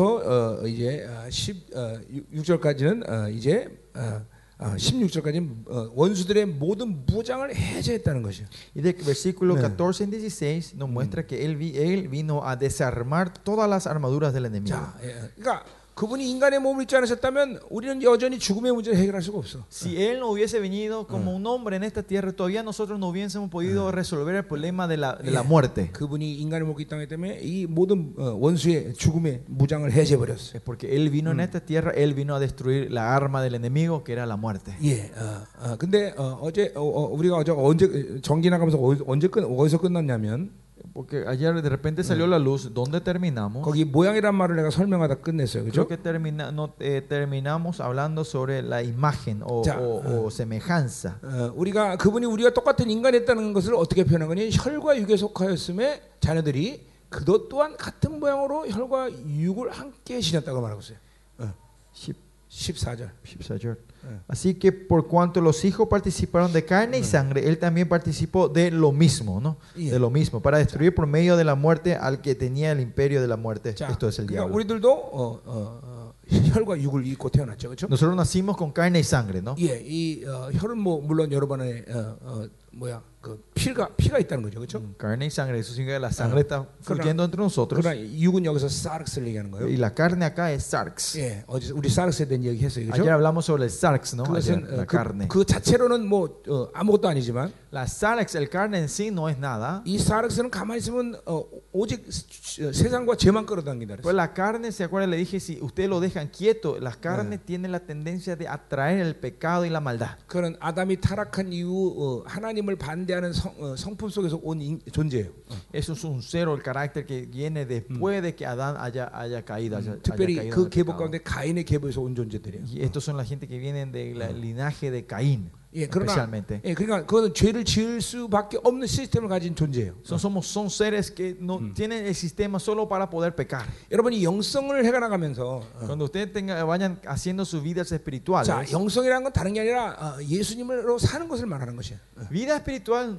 어, 0.63 0.67
이제 0.69 1.05
어, 1.07 1.29
10 1.29 1.57
어, 1.75 1.99
6절까지는 2.33 3.09
어, 3.09 3.29
이제 3.29 3.69
어, 3.97 4.23
어, 4.61 4.75
16절까지는 4.77 5.69
어, 5.69 5.91
원수들의 5.95 6.47
모든 6.47 7.05
무장을 7.07 7.53
해제했다는 7.55 8.23
것이요. 8.23 8.47
Y 8.77 8.83
del 8.83 8.95
versículo 9.05 9.57
Mm. 9.57 9.63
14 9.63 10.05
en 10.05 10.11
16 10.11 10.75
nos 10.77 10.89
muestra 10.89 11.27
que 11.27 11.45
él, 11.45 11.57
vi- 11.57 11.77
él 11.77 12.09
vino 12.09 12.47
a 12.47 12.55
desarmar 12.57 13.33
todas 13.43 13.69
las 13.69 13.87
armaduras 13.89 14.33
del 14.33 14.47
enemigo. 14.47 14.77
자, 14.77 14.95
예, 15.03 15.15
그러니까 15.37 15.65
그분이 15.95 16.31
인간의 16.31 16.61
몸을 16.61 16.85
입지 16.85 16.97
않으셨다면 16.97 17.61
우리는 17.69 18.03
여전히 18.03 18.39
죽음의 18.39 18.73
문제를 18.73 18.99
해결할 18.99 19.21
수가 19.21 19.37
없어. 19.37 19.67
Si 19.71 20.01
él 20.01 20.19
no 20.19 20.31
hubiese 20.31 20.59
venido 20.59 21.07
como 21.07 21.35
un 21.37 21.45
hombre 21.47 21.77
en 21.77 21.83
esta 21.83 22.03
tierra, 22.03 22.33
todavía 22.33 22.63
nosotros 22.63 22.99
no 22.99 23.09
hubiésemos 23.11 23.51
podido 23.51 23.91
resolver 23.93 24.35
el 24.35 24.45
problema 24.45 24.89
de 24.89 24.97
la, 24.97 25.17
de 25.17 25.31
la 25.31 25.43
muerte. 25.43 25.91
그분이 25.93 26.37
인간의 26.37 26.67
몸을 26.67 26.81
입기 26.81 26.89
땅에 26.89 27.07
때문에 27.07 27.41
이 27.43 27.67
모든 27.67 28.15
어, 28.17 28.33
원수의 28.41 28.95
죽음의 28.95 29.43
무장을 29.49 29.93
해제해 29.93 30.17
버렸어요. 30.17 30.57
Es 30.57 30.63
porque 30.65 30.89
él 30.97 31.11
vino 31.11 31.33
en 31.33 31.41
esta 31.41 31.61
tierra, 31.61 31.91
él 31.91 32.15
vino 32.15 32.35
a 32.35 32.41
destruir 32.41 32.91
la 32.91 33.15
arma 33.15 33.43
del 33.43 33.57
enemigo 33.57 34.03
que 34.03 34.13
era 34.13 34.25
la 34.25 34.39
muerte. 34.39 34.73
예. 34.83 35.11
어, 35.15 35.73
어, 35.73 35.77
근데 35.77 36.15
어, 36.17 36.39
어제 36.41 36.73
어, 36.77 36.81
어, 36.81 37.09
우리가 37.13 37.37
어제 37.37 37.53
언제 37.53 38.21
정기 38.23 38.49
나가면서 38.49 38.79
어디, 38.79 39.03
언제 39.07 39.29
끝 39.29 39.45
어디서 39.45 39.77
끝났냐면 39.77 40.51
Porque 40.96 41.26
ayer 41.28 41.62
de 41.62 41.68
repente 41.70 42.06
salió 42.06 42.26
la 42.26 42.40
luz, 42.40 42.74
¿dónde 42.74 43.02
terminamos? 43.02 43.62
거기 43.66 43.84
모양이란 43.84 44.34
말을 44.34 44.56
내가 44.56 44.70
설명하다 44.70 45.16
끝냈어요. 45.16 45.64
Creo 45.68 45.84
그죠? 45.84 45.88
que 45.90 45.98
termina, 45.98 46.54
no, 46.54 46.74
eh, 46.80 47.02
terminamos 47.06 47.82
hablando 47.82 48.24
sobre 48.24 48.62
la 48.62 48.82
imagen 48.82 49.42
o, 49.44 49.62
Ya. 49.66 49.78
o- 49.78 50.24
o 50.24 50.32
semejanza. 50.32 51.20
어, 51.22 51.52
우리가 51.54 51.98
그분이 51.98 52.26
우리가 52.28 52.52
똑같은 52.52 52.90
인간이었다는 52.90 53.52
것을 53.52 53.76
어떻게 53.76 54.06
표현한 54.06 54.30
거니? 54.30 54.50
혈과 54.54 54.98
육에 54.98 55.18
속하였음에 55.18 56.02
자녀들이 56.22 56.88
그것 57.10 57.50
또한 57.50 57.76
같은 57.76 58.18
모양으로 58.22 58.66
혈과 58.70 59.12
육을 59.12 59.72
함께 59.72 60.22
지녔다고 60.22 60.62
말하고 60.62 60.80
있어요. 60.80 60.98
어. 61.40 61.54
10, 61.92 62.16
14절. 62.55 63.11
14. 63.23 63.77
예. 64.03 64.19
Así 64.27 64.55
que 64.55 64.73
por 64.73 65.07
cuanto 65.07 65.41
los 65.41 65.65
hijos 65.65 65.87
participaron 65.89 66.53
de 66.53 66.65
carne 66.65 66.99
y 66.99 67.05
sangre, 67.05 67.47
él 67.47 67.59
también 67.59 67.89
participó 67.89 68.49
de 68.49 68.71
lo 68.71 68.93
mismo, 68.93 69.41
¿no? 69.41 69.59
Yeah. 69.77 69.93
De 69.93 69.99
lo 70.01 70.11
mismo, 70.11 70.41
para 70.41 70.59
destruir 70.59 70.95
por 70.95 71.07
medio 71.07 71.37
de 71.37 71.45
la 71.45 71.55
muerte 71.55 71.95
al 71.95 72.21
que 72.23 72.35
tenía 72.35 72.73
el 72.73 72.81
imperio 72.81 73.21
de 73.21 73.29
la 73.29 73.37
muerte. 73.37 73.75
자, 73.75 73.89
Esto 73.91 74.09
es 74.09 74.19
el 74.19 74.27
그러니까 74.27 74.47
diablo. 74.49 74.55
우리들도 74.57 74.91
어, 74.91 75.41
어, 75.45 75.81
어, 75.85 76.15
혈과 76.31 76.81
육을 76.81 77.07
입고 77.07 77.29
태어났죠, 77.29 77.69
그렇죠? 77.69 77.87
Nosotros 77.89 78.17
nacimos 78.17 78.57
con 78.57 78.73
carne 78.73 78.99
y 78.99 79.05
sangre, 79.05 79.43
¿no? 79.43 79.55
예, 79.59 79.81
이 79.85 80.25
어, 80.25 80.51
혈은 80.53 80.79
뭐 80.79 81.01
물론 81.03 81.31
여러분의 81.31 81.85
어, 81.89 82.17
어, 82.23 82.49
뭐야 82.73 83.03
그 83.25 83.39
피가 83.55 83.91
피가 83.99 84.19
있다는 84.19 84.43
거죠, 84.45 84.59
그렇죠? 84.61 84.81
Carne 84.99 85.27
y 85.27 85.31
sangre, 85.31 85.59
eso 85.59 85.75
significa 85.75 85.97
que 85.99 86.01
la 86.01 86.11
sangre 86.11 86.41
está 86.41 86.65
Kena- 86.65 86.69
fluyendo 86.83 87.23
entre 87.25 87.43
nosotros. 87.43 87.83
그러나 87.85 87.95
육은 88.01 88.47
여기서 88.47 88.69
사르스를 88.71 89.29
얘기하는 89.29 89.51
거예요. 89.51 89.67
Y 89.67 89.77
la 89.77 89.93
carne 89.95 90.25
acá 90.25 90.51
es 90.51 90.65
sarx. 90.65 91.19
예, 91.21 91.45
어제 91.47 91.71
우리 91.73 91.91
사르스에 91.91 92.25
대한 92.27 92.43
얘기 92.45 92.65
했어요, 92.65 92.85
Ayer 92.85 92.97
그렇죠? 92.97 93.13
hablamos 93.13 93.45
sobre 93.45 93.65
el 93.65 93.71
sarx, 93.71 94.15
¿no? 94.17 94.25
Ayer, 94.25 94.41
그것은 94.41 94.65
어, 94.73 94.77
la 94.81 94.87
그, 94.87 94.97
carne. 94.97 95.29
그 95.29 95.45
자체로는 95.45 96.07
뭐 96.07 96.41
어, 96.49 96.69
아무것도 96.73 97.09
아니지만 97.09 97.53
La 97.73 97.85
sarx, 97.85 98.35
el 98.37 98.49
carne 98.51 98.79
en 98.79 98.89
sí 98.89 99.09
no 99.13 99.29
es 99.29 99.37
nada. 99.39 99.83
이 99.85 99.99
사르스는 99.99 100.49
가만히 100.51 100.79
있으면 100.79 101.21
어, 101.27 101.45
오직 101.73 102.01
어, 102.09 102.73
세상과 102.73 103.17
죄만 103.17 103.45
끌어당긴다 103.45 103.97
Pues 104.01 104.01
그랬어요. 104.01 104.17
la 104.17 104.33
carne, 104.33 104.73
¿se 104.73 104.83
acuerdan? 104.85 105.11
Le 105.11 105.19
dije, 105.19 105.39
si 105.41 105.59
ustedes 105.61 105.91
lo 105.91 106.01
dejan 106.01 106.29
quieto, 106.29 106.81
las 106.81 106.97
carnes 106.97 107.45
tienen 107.45 107.71
la 107.71 107.81
tendencia 107.81 108.35
de 108.35 108.49
atraer 108.49 109.01
el 109.01 109.15
pecado 109.15 109.67
y 109.67 109.69
la 109.69 109.81
maldad. 109.83 110.17
그는 110.27 110.57
아담이 110.59 110.97
타락한 111.03 111.53
이후 111.53 111.95
어, 112.25 112.25
하나님을 112.27 112.77
반대 112.77 113.11
하는 113.16 113.34
성, 113.34 113.54
어, 113.60 113.76
성품 113.76 114.10
속에서 114.10 114.40
온 114.44 114.62
인, 114.62 114.80
존재예요. 114.92 115.32
Eso 115.74 115.94
es 115.94 116.04
un 116.04 116.22
cero, 116.22 116.54
el 116.56 116.62
carácter 116.62 117.06
que 117.06 117.26
viene 117.26 117.66
después 117.66 118.22
de 118.22 118.36
que 118.36 118.46
Adán 118.46 118.76
haya, 118.78 119.10
haya 119.14 119.44
caído. 119.44 119.78
haya- 119.78 119.94
haya 119.94 120.02
특별히 120.02 120.36
caído 120.36 120.44
en 120.44 120.50
그 120.52 120.70
계보. 120.70 120.96
가운데 120.96 121.20
가인의 121.20 121.64
계보에서 121.66 122.02
온 122.02 122.16
존재들이에요. 122.16 122.64
Y 122.74 122.82
estos 122.84 123.04
son 123.06 123.18
la 123.18 123.26
gente 123.26 123.48
que 123.48 123.58
vienen 123.60 123.92
del 123.92 124.18
linaje 124.42 124.92
de 124.92 125.06
Caín, 125.06 125.50
예, 125.76 125.88
그러나 125.88 126.12
especialmente. 126.12 126.62
예, 126.64 126.74
그러니까 126.74 127.06
그거는 127.06 127.34
죄를 127.34 127.66
지을 127.66 128.02
수밖에 128.02 128.58
없는 128.64 128.88
시스템을 128.88 129.28
가진 129.30 129.56
존재예요. 129.56 129.96
Son, 130.06 130.18
somos, 130.20 130.48
son 130.50 130.68
seres 130.68 131.14
que 131.14 131.36
no 131.40 131.60
tienen 131.74 132.06
el 132.06 132.16
sistema 132.16 132.58
solo 132.60 132.88
para 132.88 133.10
poder 133.10 133.36
pecar. 133.36 133.66
여러분이 133.92 134.24
영성을 134.24 134.86
해가 134.86 135.00
나가면서 135.00 135.62
어, 135.62 135.86
Cuando 135.86 136.06
ustedes 136.06 136.32
tengan, 136.34 136.66
vayan 136.66 137.00
haciendo 137.06 137.44
sus 137.44 137.62
vidas 137.62 137.92
espirituales, 137.92 138.48
자 138.48 138.64
영성이라는 138.72 139.24
건 139.24 139.34
다른 139.34 139.54
게 139.54 139.60
아니라 139.62 139.92
어, 140.00 140.24
예수님으로 140.24 140.98
사는 140.98 141.28
것을 141.28 141.46
말하는 141.46 141.76
것이에요. 141.76 142.00
vida 142.32 142.56
espiritual 142.56 143.18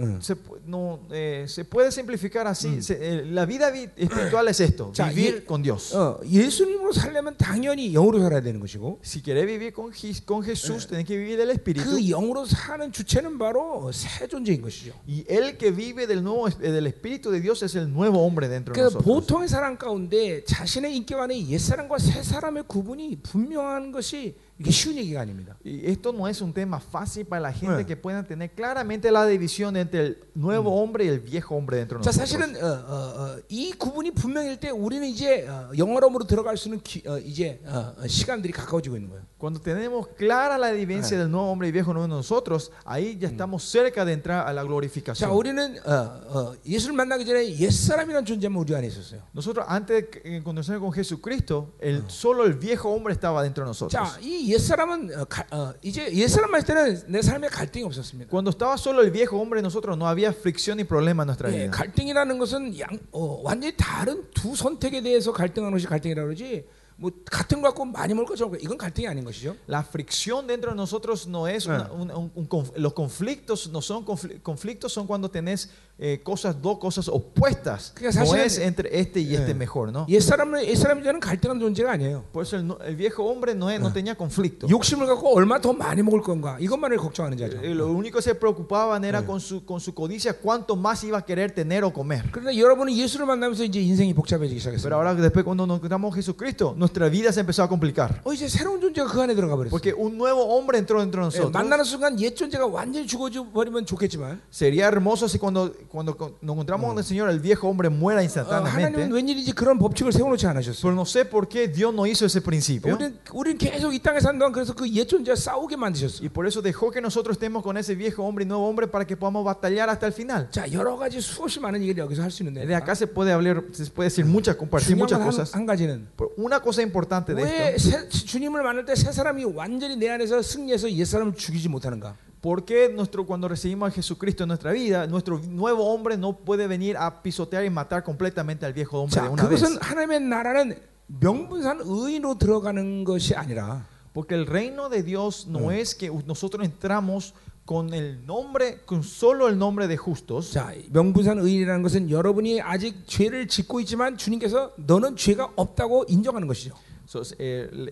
응. 0.00 0.18
se, 0.20 0.34
pu- 0.36 0.60
no, 0.66 1.00
eh, 1.10 1.46
se 1.48 1.64
puede 1.64 1.90
simplificar 1.90 2.46
así. 2.46 2.82
Se- 2.82 2.98
eh, 3.00 3.24
la 3.24 3.46
vida 3.46 3.70
vi- 3.70 3.88
espiritual 3.96 4.46
es 4.48 4.60
esto, 4.60 4.92
Ya, 4.92 5.08
vivir 5.08 5.40
y- 5.40 5.46
con 5.46 5.62
Dios. 5.62 5.94
어, 5.96 6.20
예수님으로 6.22 6.92
살려면 6.92 7.34
당연히 7.38 7.90
영으로 7.94 8.20
살아야 8.20 8.42
되는 8.42 8.60
것이고 8.60 9.00
Si 9.02 9.22
querés 9.22 9.46
vivir 9.46 9.72
con, 9.72 9.90
Jes- 9.94 10.20
con 10.22 10.42
Jesús, 10.44 10.86
tenés 10.86 11.06
que 11.06 11.16
vivir 11.16 11.38
del 11.38 11.48
Espíritu. 11.48 11.88
그 11.88 11.96
영으로 12.10 12.44
사는 12.44 12.92
주체는 12.92 13.38
바로 13.38 13.90
새 13.90 14.28
존재인 14.28 14.60
것이죠. 14.60 14.92
Y 15.08 15.24
el 15.30 15.56
que 15.56 15.70
vive 15.72 16.06
del, 16.06 16.22
nuevo, 16.22 16.46
eh, 16.46 16.52
del 16.70 16.86
Espíritu 16.86 17.30
de 17.30 17.40
Dios 17.40 17.62
es 17.62 17.74
el 17.74 17.90
nuevo 17.90 18.20
hombre 18.20 18.48
dentro 18.50 18.74
de 18.74 18.78
그 18.78 18.84
nosotros. 18.84 19.02
보통의 19.02 19.48
사람 19.48 19.78
가운데 19.78 20.44
자신의 20.44 20.94
인격 20.94 21.20
안에 21.20 21.48
옛 21.48 21.56
사람과 21.56 21.96
새 21.96 22.22
사람의 22.22 22.64
구분이 22.68 23.20
분명한 23.22 23.92
것이 23.92 24.36
이게 24.58 24.70
쉬운 24.70 24.96
얘기가 24.96 25.20
아닙니다. 25.22 25.56
Y 25.64 25.86
esto 25.90 26.12
no 26.12 26.26
es 26.28 26.40
un 26.40 26.52
tema 26.52 26.78
fácil 26.80 27.26
para 27.26 27.40
la 27.42 27.52
gente 27.52 27.82
Eh. 27.82 27.86
que 27.86 27.96
puedan 27.96 28.26
tener 28.26 28.50
claramente 28.52 29.10
la 29.10 29.26
división 29.26 29.76
entre 29.76 30.00
el 30.00 30.18
nuevo 30.34 30.80
hombre 30.80 31.04
y 31.04 31.08
el 31.08 31.20
viejo 31.20 31.54
hombre 31.56 31.78
dentro 31.78 31.98
de 31.98 32.04
자 32.04 32.10
nosotros. 32.10 32.16
사실은 32.16 32.56
어, 32.56 32.66
어, 32.66 33.36
어, 33.36 33.40
이 33.48 33.72
구분이 33.72 34.12
분명일 34.12 34.58
때 34.58 34.70
우리는 34.70 35.06
이제 35.06 35.46
어, 35.48 35.70
영화로움으로 35.76 36.24
들어갈 36.26 36.56
수 36.56 36.68
있는 36.68 36.80
기- 36.82 37.02
어, 37.06 37.18
이제 37.18 37.60
어, 37.66 37.94
어, 37.98 38.06
시간들이 38.06 38.52
가까워지고 38.52 38.96
있는 38.96 39.10
거예요. 39.10 39.22
Cuando 39.38 39.60
tenemos 39.60 40.08
clara 40.16 40.56
la 40.56 40.72
diferencia 40.72 41.18
del 41.18 41.30
nuevo 41.30 41.50
hombre 41.52 41.68
y 41.68 41.72
viejo 41.72 41.90
hombre 41.90 42.04
en 42.04 42.10
nosotros, 42.10 42.72
ahí 42.86 43.18
ya 43.20 43.28
estamos 43.28 43.62
cerca 43.64 44.04
de 44.04 44.12
entrar 44.14 44.46
a 44.48 44.52
la 44.52 44.62
자 44.62 44.66
glorificación. 44.66 45.30
우리는 45.30 45.76
어, 45.84 45.92
어, 45.92 46.54
예수를 46.66 46.94
만나기 46.96 47.24
전에 47.26 47.44
옛 47.58 47.70
사람이라는 47.70 48.24
존재만 48.24 48.56
우리 48.58 48.74
안에 48.74 48.86
있었어요. 48.88 49.20
Nosotros 49.34 49.66
antes 49.68 50.04
de 50.10 50.20
eh, 50.24 50.42
conocer 50.42 50.78
con 50.78 50.90
Jesucristo, 50.92 51.74
el, 51.80 52.02
solo 52.08 52.44
el 52.46 52.54
viejo 52.54 52.88
hombre 52.90 53.12
estaba 53.12 53.42
dentro 53.42 53.64
de 53.64 53.68
nosotros. 53.68 53.92
자 53.92 54.18
이 54.20 54.48
옛 54.52 54.58
사람은 54.58 55.12
어, 55.20 55.24
가- 55.26 55.46
어, 55.50 55.72
이제 55.82 56.12
옛 56.14 56.28
사람 56.28 56.50
만날 56.50 56.66
때는 56.66 57.02
내 57.08 57.22
삶에 57.22 57.48
갈등이 57.48 57.84
없었습니다. 57.84 58.30
Cuando 58.30 58.50
estaba 58.50 58.74
solo 58.76 59.02
el 59.02 59.10
viejo 59.10 59.38
hombre 59.38 59.60
en 59.60 59.64
nosotros, 59.64 59.96
no 59.96 60.06
había 60.06 60.32
fricción 60.32 60.76
ni 60.78 60.84
problema 60.84 61.22
en 61.22 61.26
nuestra 61.28 61.50
예, 61.50 61.66
vida. 61.66 61.70
갈등이라는 61.70 62.38
것은 62.38 62.78
양, 62.78 62.88
어, 63.12 63.40
완전히 63.42 63.74
다른 63.76 64.24
두 64.34 64.54
선택에 64.56 65.02
대해서 65.02 65.32
갈등하는 65.32 65.74
것이 65.76 65.86
갈등이라고 65.86 66.26
그러지 66.28 66.64
뭐 66.98 67.10
같은 67.30 67.60
거 67.60 67.68
갖고 67.68 67.84
많이 67.84 68.14
먹을 68.14 68.26
것이 68.26 68.42
없고 68.42 68.56
이건 68.56 68.78
갈등이 68.78 69.06
아닌 69.06 69.22
것이죠. 69.24 69.54
La 69.68 69.82
fricción 69.84 70.46
dentro 70.46 70.70
de 70.70 70.76
nosotros 70.76 71.28
no 71.28 71.46
es 71.46 71.66
una- 71.66 71.90
una- 71.92 72.16
un- 72.16 72.30
un 72.34 72.48
conf- 72.48 72.72
los 72.76 72.94
conflictos 72.94 73.68
no 73.70 73.82
son 73.82 74.02
confli- 74.06 74.40
conflictos 74.42 74.92
son 74.94 75.06
cuando 75.06 75.28
tenés 75.30 75.68
eh, 76.00 76.20
cosas 76.22 76.60
dos 76.60 76.76
cosas 76.78 77.08
opuestas 77.08 77.90
그러니까 77.94 78.20
no 78.20 78.26
사실은- 78.26 78.44
es 78.44 78.58
entre 78.58 79.00
este 79.00 79.18
y 79.20 79.34
este 79.34 79.52
예. 79.52 79.54
mejor 79.54 79.88
no 79.90 80.04
옛 80.10 80.20
사람은 80.20 80.62
옛 80.68 80.74
사람이 80.76 81.02
저는 81.02 81.20
갈등하는 81.20 81.58
존재가 81.58 81.90
아니에요. 81.92 82.22
por 82.34 82.42
eso 82.44 82.56
el, 82.56 82.66
no- 82.66 82.76
el 82.84 82.96
viejo 82.96 83.24
hombre 83.24 83.54
no, 83.54 83.70
es- 83.70 83.80
no 83.80 83.90
tenía 83.90 84.14
conflicto 84.14 84.68
욕심을 84.68 85.06
갖고 85.06 85.32
얼마 85.34 85.58
더 85.58 85.72
많이 85.72 86.02
먹을 86.02 86.20
건가 86.20 86.58
이것만을 86.60 86.98
걱정하는 86.98 87.38
자죠. 87.38 87.56
Eh, 87.64 87.72
lo 87.74 87.88
único 87.92 88.18
que 88.18 88.22
se 88.22 88.34
preocupaban 88.34 89.06
era 89.06 89.24
con 89.24 89.40
su 89.40 89.64
con 89.64 89.80
su 89.80 89.94
codicia 89.94 90.34
cuánto 90.34 90.76
más 90.76 91.02
iba 91.02 91.16
a 91.16 91.24
querer 91.24 91.50
tener 91.52 91.82
o 91.84 91.90
comer 91.90 92.28
그런데 92.30 92.58
여러분은 92.58 92.92
예수를 92.92 93.24
만나면서 93.24 93.64
이제 93.64 93.80
인생이 93.80 94.12
복잡해지기 94.12 94.60
pero 94.60 94.76
시작했어요. 94.76 94.92
ahora 94.92 95.14
después 95.14 95.44
cuando 95.46 95.64
nos 95.66 95.78
encontramos 95.80 96.12
a 96.12 96.16
Jesucristo 96.20 96.74
nuestra 96.76 97.08
vida 97.08 97.32
se 97.32 97.40
empezó 97.40 97.62
a 97.62 97.68
complicar 97.68 98.20
어 98.22 98.34
이제 98.34 98.48
새로운 98.48 98.82
존재가 98.82 99.08
그 99.08 99.22
안에 99.22 99.34
들어가 99.34 99.56
버렸어요. 99.56 99.70
porque 99.72 99.94
un 99.96 100.18
nuevo 100.18 100.44
hombre 100.44 100.76
entró 100.76 101.00
dentro 101.00 101.22
de 101.24 101.32
예, 101.32 101.40
nosotros 101.40 101.52
만나는 101.54 101.84
순간 101.84 102.20
옛 102.20 102.36
존재가 102.36 102.66
완전히 102.66 103.06
죽어져 103.06 103.48
버리면 103.50 103.86
좋겠지만 103.86 104.42
sería 104.52 104.88
hermoso 104.88 105.24
si 105.24 105.38
cuando 105.38 105.72
cuando 105.90 106.16
con- 106.16 106.34
nos 106.40 106.54
encontramos 106.54 106.86
con 106.88 106.98
el 106.98 107.04
Señor 107.04 107.28
el 107.30 107.40
viejo 107.40 107.68
hombre 107.68 107.88
muera 107.88 108.20
어, 108.20 108.24
instantáneamente 108.24 108.70
하나님은 109.02 109.12
웬일인지 109.12 109.52
그런 109.52 109.78
법칙을 109.78 110.12
세워놓지 110.12 110.46
않으셨어요. 110.46 110.82
Pero 110.82 110.94
no 110.94 111.04
sé 111.04 111.24
por 111.24 111.48
qué 111.48 111.68
Dios 111.68 111.92
no 111.94 112.06
hizo 112.06 112.24
ese 112.26 112.40
principio. 112.40 112.94
우리는, 112.94 113.18
우리는 113.32 113.58
계속 113.58 113.92
이 113.94 113.98
땅에 114.00 114.20
사는 114.20 114.38
동안 114.38 114.52
그래서 114.52 114.74
그 114.74 114.86
옛 114.86 115.06
존재와 115.08 115.36
싸우게 115.36 115.76
만드셨어요. 115.76 116.22
Y 116.22 116.28
por 116.28 116.46
eso 116.46 116.60
dejó 116.62 116.90
que 116.90 117.00
nosotros 117.00 117.36
estemos 117.36 117.62
con 117.62 117.76
ese 117.76 117.94
viejo 117.94 118.22
hombre 118.24 118.44
y 118.44 118.48
nuevo 118.48 118.66
hombre 118.68 118.86
para 118.86 119.04
que 119.06 119.16
podamos 119.16 119.44
batallar 119.44 119.88
hasta 119.90 120.06
el 120.06 120.12
final. 120.12 120.48
자 120.50 120.70
여러 120.72 120.96
가지 120.96 121.20
수없이 121.20 121.60
많은 121.60 121.80
얘기를 121.82 121.98
여기서 122.04 122.22
할 122.22 122.30
수 122.30 122.42
있는데 122.42 122.66
De 122.66 122.74
acá 122.74 122.94
se 122.94 123.06
puede 123.06 123.32
hablar, 123.32 123.62
se 123.72 123.90
puede 123.90 124.08
decir 124.10 124.24
muchas, 124.24 124.56
compartir 124.56 124.96
muchas 124.96 125.18
중요한 125.18 125.22
한, 125.22 125.26
cosas. 125.30 125.54
한 125.54 125.66
가지는 125.66 126.08
Pero 126.16 126.30
una 126.36 126.60
cosa 126.60 126.82
importante 126.82 127.34
de 127.34 127.42
왜 127.44 127.74
esto, 127.74 127.90
새- 127.90 128.08
주님을 128.08 128.62
만날 128.62 128.84
때 128.84 128.94
새 128.94 129.12
사람이 129.12 129.44
완전히 129.44 129.96
내 129.96 130.08
안에서 130.10 130.42
승리해서 130.42 130.90
옛 130.92 131.04
사람을 131.04 131.34
죽이지 131.34 131.68
못하는가? 131.68 132.16
¿por 132.40 132.64
qué 132.64 132.88
nuestro, 132.88 133.24
cuando 133.26 133.48
recibimos 133.48 133.88
a 133.88 133.90
Jesucristo 133.92 134.44
en 134.44 134.48
nuestra 134.48 134.72
vida, 134.72 135.06
nuestro 135.06 135.38
nuevo 135.48 135.92
hombre 135.92 136.16
no 136.16 136.36
puede 136.36 136.66
venir 136.66 136.96
a 136.96 137.22
pisotear 137.22 137.64
y 137.64 137.70
matar 137.70 138.04
completamente 138.04 138.64
al 138.66 138.72
viejo 138.72 139.00
hombre 139.02 139.20
de 139.20 139.26
자 139.26 139.30
una 139.30 139.42
vez? 139.48 139.60
그것은 139.60 139.78
하나님의 139.82 140.20
나라는 140.20 140.78
명분상 141.08 141.80
의인으로 141.84 142.38
들어가는 142.38 143.04
것이 143.04 143.34
아니라 143.34 143.86
Porque 144.12 144.34
el 144.34 144.46
reino 144.46 144.88
de 144.88 145.02
Dios 145.02 145.46
no 145.46 145.70
es 145.70 145.94
que 145.94 146.10
nosotros 146.26 146.64
entramos 146.64 147.34
con 147.66 147.92
el 147.92 148.24
nombre, 148.24 148.78
con 148.86 149.02
solo 149.02 149.48
el 149.48 149.58
nombre 149.58 149.88
de 149.88 149.96
justos. 149.98 150.52
자 150.54 150.72
명분상 150.90 151.38
의인이라는 151.38 151.82
것은 151.82 152.10
여러분이 152.10 152.60
아직 152.62 153.06
죄를 153.06 153.46
짓고 153.48 153.80
있지만 153.80 154.16
주님께서 154.16 154.72
너는 154.76 155.16
죄가 155.16 155.52
없다고 155.56 156.04
인정하는 156.08 156.46
것이죠. 156.48 156.74
So, 157.08 157.22
eh, 157.38 157.68
le- 157.72 157.90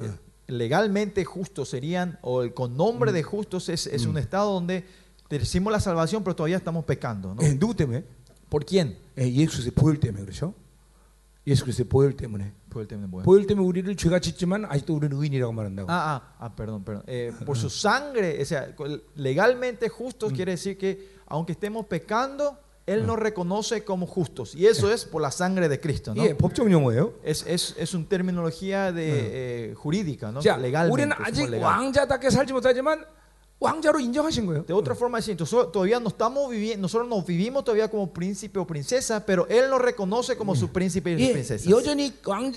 legalmente 0.49 1.25
justos 1.25 1.69
serían, 1.71 2.19
o 2.23 2.43
el 2.43 2.53
con 2.55 2.77
nombre 2.77 3.13
de 3.13 3.23
justos 3.23 3.69
es, 3.69 3.87
es 3.87 4.07
un 4.07 4.19
estado 4.19 4.53
donde 4.53 4.85
decimos 5.31 5.73
la 5.73 5.81
salvación, 5.81 6.23
pero 6.23 6.37
todavía 6.37 6.57
estamos 6.59 6.85
pecando. 6.85 7.35
¿no? 7.35 7.43
예, 7.43 7.59
누구 7.59 7.75
때문에? 7.75 8.05
¿Por 8.51 8.65
quién? 8.65 8.97
예, 9.19 9.25
예수 9.33 9.53
그리스도의 9.63 9.73
보혈 9.75 9.99
때문에 10.01 10.25
그렇죠? 10.25 10.55
예수 11.47 11.65
그리스도의 11.65 11.89
보혈 11.89 12.17
때문에 12.17 12.53
Por 12.71 12.83
el 12.83 12.89
tema 12.89 13.03
de 13.03 13.09
muerte. 13.09 13.25
보혈 13.25 13.47
때문에 13.47 13.67
우리를 13.67 13.97
죄가 13.97 14.19
짓지만 14.21 14.65
아직도 14.67 14.95
우리는 14.95 15.17
의인이라고 15.17 15.53
말한다고. 15.53 15.89
Ah, 15.91 16.19
ah, 16.19 16.23
ah, 16.41 16.55
perdón, 16.57 16.83
perdón. 16.85 17.05
Eh, 17.07 17.33
por 17.47 17.57
su 17.57 17.69
sangre, 17.71 18.41
o 18.41 18.45
sea, 18.45 18.75
con- 18.75 19.01
legalmente 19.17 19.89
justos 19.89 20.33
quiere 20.33 20.53
decir 20.53 20.77
que 20.77 21.15
aunque 21.27 21.53
estemos 21.53 21.87
pecando, 21.87 22.59
Él 22.89 23.07
nos 23.07 23.19
reconoce 23.19 23.83
como 23.83 24.07
justos. 24.07 24.55
Y 24.55 24.67
eso 24.67 24.93
es 24.93 25.07
por 25.07 25.23
la 25.23 25.31
sangre 25.31 25.69
de 25.71 25.81
Cristo. 25.81 26.15
¿no? 26.15 26.23
이게 26.23 26.37
법적 26.37 26.71
용어예요. 26.71 27.15
Es, 27.25 27.45
es, 27.47 27.75
es 27.79 27.95
una 27.95 28.07
terminología 28.07 28.93
de, 28.93 29.71
eh, 29.71 29.75
jurídica, 29.75 30.31
¿no? 30.31 30.41
자, 30.43 30.59
legalmente. 30.59 30.93
우리는 30.93 31.17
somos 31.17 31.29
아직 31.29 31.49
legal. 31.49 31.65
왕자답게 31.65 32.29
살지 32.29 32.53
못하지만 32.53 33.05
왕자로 33.61 33.99
인정하신 34.01 34.45
거예요. 34.45 34.67
De 34.67 34.75
otra 34.75 34.95
forma, 34.95 35.19
decir, 35.21 35.37
nosotros 35.39 35.73
todavía 35.73 35.99
no 35.99 36.09
estamos 36.09 36.51
viviendo, 36.51 36.83
nosotros 36.83 37.09
nos 37.09 37.25
vivimos 37.25 37.65
todavía 37.65 37.89
como 37.89 38.13
príncipe 38.13 38.59
o 38.59 38.67
princesa, 38.67 39.25
pero 39.25 39.47
Él 39.49 39.71
nos 39.71 39.81
reconoce 39.81 40.37
como 40.37 40.55
su 40.55 40.69
príncipe 40.71 41.13
y 41.17 41.23
예, 41.23 41.33
princesa. 41.33 41.71
여전히 41.71 42.13
왕, 42.27 42.53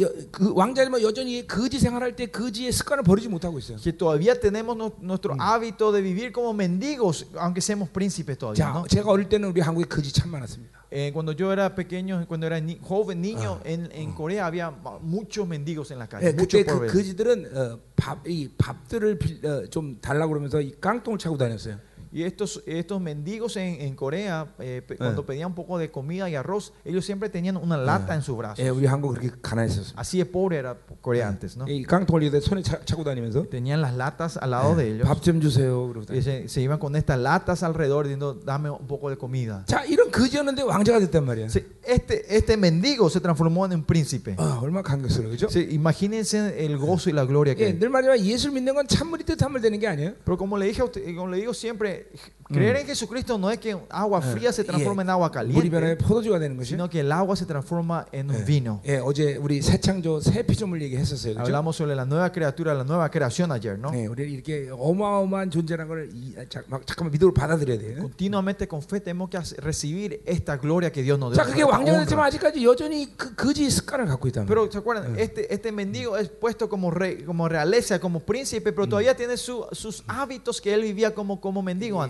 여, 0.00 0.08
그 0.30 0.54
왕자지만 0.54 1.02
여전히 1.02 1.46
거지 1.46 1.78
생활할 1.78 2.16
때 2.16 2.26
거지의 2.30 2.72
습관을 2.72 3.02
버리지 3.04 3.28
못하고 3.28 3.58
있어요. 3.58 3.76
Que 3.82 3.92
todavía 3.92 4.38
tenemos 4.40 4.76
no- 4.78 4.94
nuestro 5.02 5.34
hábito 5.38 5.92
de 5.92 6.00
vivir 6.00 6.32
como 6.32 6.54
mendigos, 6.54 7.26
aunque 7.36 7.60
seamos 7.60 7.90
príncipes 7.90 8.38
todavía. 8.38 8.64
자, 8.64 8.72
¿no? 8.72 8.86
제가 8.86 9.10
어릴 9.10 9.28
때는 9.28 9.50
우리 9.50 9.60
한국에 9.60 9.84
거지 9.84 10.10
참 10.12 10.30
많았습니다. 10.30 10.86
Eh, 10.88 11.10
cuando 11.12 11.32
yo 11.32 11.52
era 11.52 11.74
pequeño, 11.74 12.24
cuando 12.28 12.46
era 12.46 12.60
ni- 12.60 12.78
joven 12.80 13.20
niño, 13.20 13.58
Ah. 13.60 13.68
en, 13.68 13.90
en 13.92 14.14
Corea 14.14 14.46
había 14.46 14.70
ma- 14.70 14.98
muchos 15.02 15.46
mendigos 15.46 15.90
en 15.90 15.98
la 15.98 16.06
calle. 16.06 16.28
예, 16.28 16.32
muchos 16.32 16.62
그때 16.62 16.64
그 16.64 16.72
pobres. 16.78 16.92
거지들은 16.92 17.50
어, 17.52 17.78
밥, 18.01 18.27
이 18.27 18.49
밥들을 18.57 19.19
빌, 19.19 19.45
어, 19.45 19.67
좀 19.67 19.99
달라고 20.01 20.29
그러면서 20.29 20.59
이 20.59 20.71
깡통을 20.81 21.19
차고 21.19 21.37
다녔어요. 21.37 21.77
Y 22.12 22.22
estos, 22.22 22.62
estos 22.66 23.00
mendigos 23.00 23.56
en, 23.56 23.80
en 23.82 23.94
Corea, 23.94 24.46
eh, 24.60 24.80
pe- 24.86 24.96
cuando 24.96 25.26
pedían 25.26 25.48
un 25.48 25.54
poco 25.54 25.76
de 25.76 25.90
comida 25.90 26.30
y 26.30 26.34
arroz, 26.34 26.72
ellos 26.84 27.04
siempre 27.04 27.28
tenían 27.28 27.56
una 27.58 27.76
lata 27.76 28.14
en 28.14 28.22
su 28.22 28.36
brazo. 28.36 28.62
예, 28.62 28.70
우리 28.70 28.86
한국 28.86 29.12
그렇게 29.18 29.30
가난했었어요. 29.42 29.92
Así 29.96 30.16
de 30.18 30.24
pobre 30.24 30.56
era 30.58 30.76
Corea 31.02 31.28
antes, 31.28 31.56
¿no? 31.58 31.66
이 31.68 31.82
깡통을 31.84 32.22
이렇게 32.22 32.40
손에 32.40 32.62
차, 32.62 32.80
차고 32.84 33.04
다니면서 33.04 33.44
Tenían 33.50 33.82
las 33.82 33.94
latas 33.94 34.38
al 34.40 34.50
lado 34.50 34.74
de 34.76 34.88
ellos. 34.88 35.06
밥 35.06 35.20
좀 35.20 35.40
주세요. 35.40 35.88
그러고 35.92 36.06
Y 36.08 36.20
다녔어요. 36.20 36.22
se, 36.22 36.48
se 36.48 36.60
iban 36.62 36.78
con 36.78 36.94
estas 36.96 37.18
latas 37.18 37.62
alrededor 37.62 38.06
diciendo, 38.06 38.34
dame 38.34 38.70
un 38.70 38.86
poco 38.86 39.10
de 39.10 39.16
comida. 39.18 39.64
자, 39.66 39.84
이런 39.84 40.10
거지였는데 40.10 40.62
왕자가 40.62 41.00
됐단 41.00 41.24
말이야. 41.26 41.48
Sí, 41.48 41.64
Este, 41.86 42.24
este 42.34 42.56
mendigo 42.56 43.08
se 43.10 43.20
transformó 43.20 43.66
en 43.66 43.72
un 43.74 43.84
príncipe. 43.84 44.34
아, 44.38 44.58
얼마나 44.62 44.82
감격스러워, 44.82 45.30
그죠? 45.30 45.48
Sí, 45.50 45.68
imagínense 45.70 46.64
el 46.64 46.78
gozo 46.78 47.10
y 47.10 47.12
la 47.12 47.24
gloria 47.24 47.54
que 47.54 47.66
예, 47.68 47.78
늘 47.78 47.88
말하지만 47.90 48.24
예수를 48.26 48.54
믿는 48.54 48.74
건 48.74 48.86
찬물이 48.88 49.24
뜻함을 49.24 49.60
되는 49.60 49.78
게 49.78 49.86
아니에요. 49.86 50.14
Pero 50.24 50.36
como 50.38 50.56
le 50.58 50.66
dije 50.66 50.80
a 50.82 50.84
usted, 50.84 51.04
como 51.14 51.28
le 51.28 51.38
digo 51.38 51.52
siempre, 51.54 51.99
creer 52.00 52.76
en 52.76 52.86
Jesucristo 52.86 53.36
no 53.38 53.50
es 53.50 53.58
que 53.58 53.76
agua 53.90 54.18
Ah, 54.22 54.22
fría 54.22 54.52
se 54.52 54.62
transforma 54.64 55.02
en 55.02 55.10
agua 55.10 55.30
물이 55.30 55.68
변해 55.70 55.96
caliente, 55.96 56.04
포도주가 56.04 56.38
되는 56.38 56.56
것이. 56.56 56.68
sino 56.74 56.88
que 56.88 57.00
el 57.00 57.10
agua 57.12 57.34
se 57.36 57.44
transforma 57.44 58.06
en 58.12 58.30
un 58.30 58.36
예. 58.40 58.44
vino. 58.44 58.80
예, 58.86 58.98
어제 58.98 59.36
우리 59.36 59.60
새 59.60 59.78
창조 59.80 60.20
새 60.20 60.42
피조물 60.46 60.80
얘기했었어요. 60.82 61.34
그죠? 61.34 61.40
Hablamos 61.42 61.76
sobre 61.76 61.94
la 61.96 62.04
nueva 62.04 62.30
criatura, 62.30 62.72
la 62.74 62.84
nueva 62.84 63.10
creación 63.10 63.50
ayer, 63.52 63.78
¿no? 63.78 63.90
네, 63.90 64.06
우리 64.06 64.30
이렇게 64.32 64.68
어마어마한 64.70 65.50
존재라는 65.50 65.88
걸 65.88 66.08
이, 66.14 66.34
아, 66.38 66.44
자, 66.48 66.62
막, 66.68 66.86
잠깐만 66.86 67.10
믿음으로 67.12 67.34
받아들여야 67.34 67.78
돼요. 67.78 67.96
Continuamente 67.98 68.68
con 68.68 68.80
fe 68.82 69.00
tenemos 69.00 69.28
que 69.28 69.38
hace- 69.38 69.56
recibir 69.60 70.22
esta 70.24 70.56
gloria 70.56 70.90
que 70.92 71.02
Dios 71.02 71.18
nos 71.18 71.34
자, 71.36 71.42
da. 71.42 71.50
그게 71.50 71.62
esta 71.62 71.72
왕자가 71.74 71.90
honra. 71.98 72.04
됐지만 72.06 72.24
아직까지 72.26 72.64
여전히 72.64 73.10
그 73.16 73.34
거지 73.34 73.68
습관을 73.70 74.06
갖고 74.06 74.28
있단 74.28 74.46
말이에요. 74.46 74.48
Pero 74.48 74.70
se 74.70 74.78
acuerdan, 74.78 75.18
este, 75.18 75.52
este 75.52 75.72
mendigo 75.72 76.16
es 76.16 76.28
puesto 76.28 76.68
como 76.68 76.90
rey, 76.90 77.24
como 77.24 77.48
realeza, 77.48 77.98
como 77.98 78.20
príncipe, 78.20 78.72
pero 78.72 78.86
todavía 78.86 79.16
tiene 79.16 79.36
su- 79.36 79.66
sus 79.72 80.04
hábitos 80.06 80.60
que 80.60 80.72
él 80.72 80.82
vivía 80.82 81.12
como, 81.14 81.40
como 81.40 81.60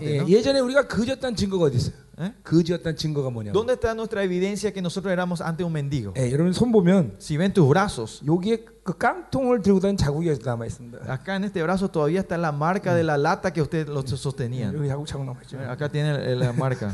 예, 0.02 0.16
¿no? 0.18 0.28
예전에 0.28 0.60
우리가 0.60 0.86
거지였다는 0.86 1.36
증거가 1.36 1.66
어디 1.66 1.76
있어요? 1.76 1.94
¿Eh? 2.19 2.33
거지였다는 2.43 2.95
증거가 2.97 3.29
뭐냐? 3.29 3.51
¿Dónde 3.51 3.73
está 3.73 3.93
nuestra 3.93 4.23
evidencia 4.23 4.73
que 4.73 4.81
nosotros 4.81 5.11
éramos 5.13 5.39
ante 5.39 5.63
un 5.63 5.71
mendigo? 5.71 6.13
예, 6.17 6.31
여러분 6.31 6.51
손 6.51 6.71
보면 6.71 7.17
Si 7.19 7.37
ven 7.37 7.53
tus 7.53 7.69
brazos, 7.69 8.23
여기에 8.25 8.65
그 8.87 8.97
깡통을 8.97 9.61
들고 9.61 9.81
다니는 9.81 9.97
자국이 9.97 10.31
아직 10.31 10.43
남아 10.45 10.65
있습니다. 10.65 10.99
acá 11.11 11.35
en 11.35 11.43
este 11.43 11.61
brazo 11.61 11.91
todavía 11.91 12.21
está 12.21 12.37
la 12.37 12.53
marca 12.53 12.95
de 12.95 13.03
la 13.03 13.17
lata 13.17 13.51
que 13.51 13.61
ustedes 13.61 13.87
lo 13.89 14.01
sostenían. 14.07 14.73
여기 14.73 14.87
자국 14.87 15.05
자국 15.05 15.25
남아 15.25 15.41
있죠. 15.43 15.59
Acá 15.59 15.89
tiene 15.89 16.17
la 16.35 16.53
marca. 16.53 16.91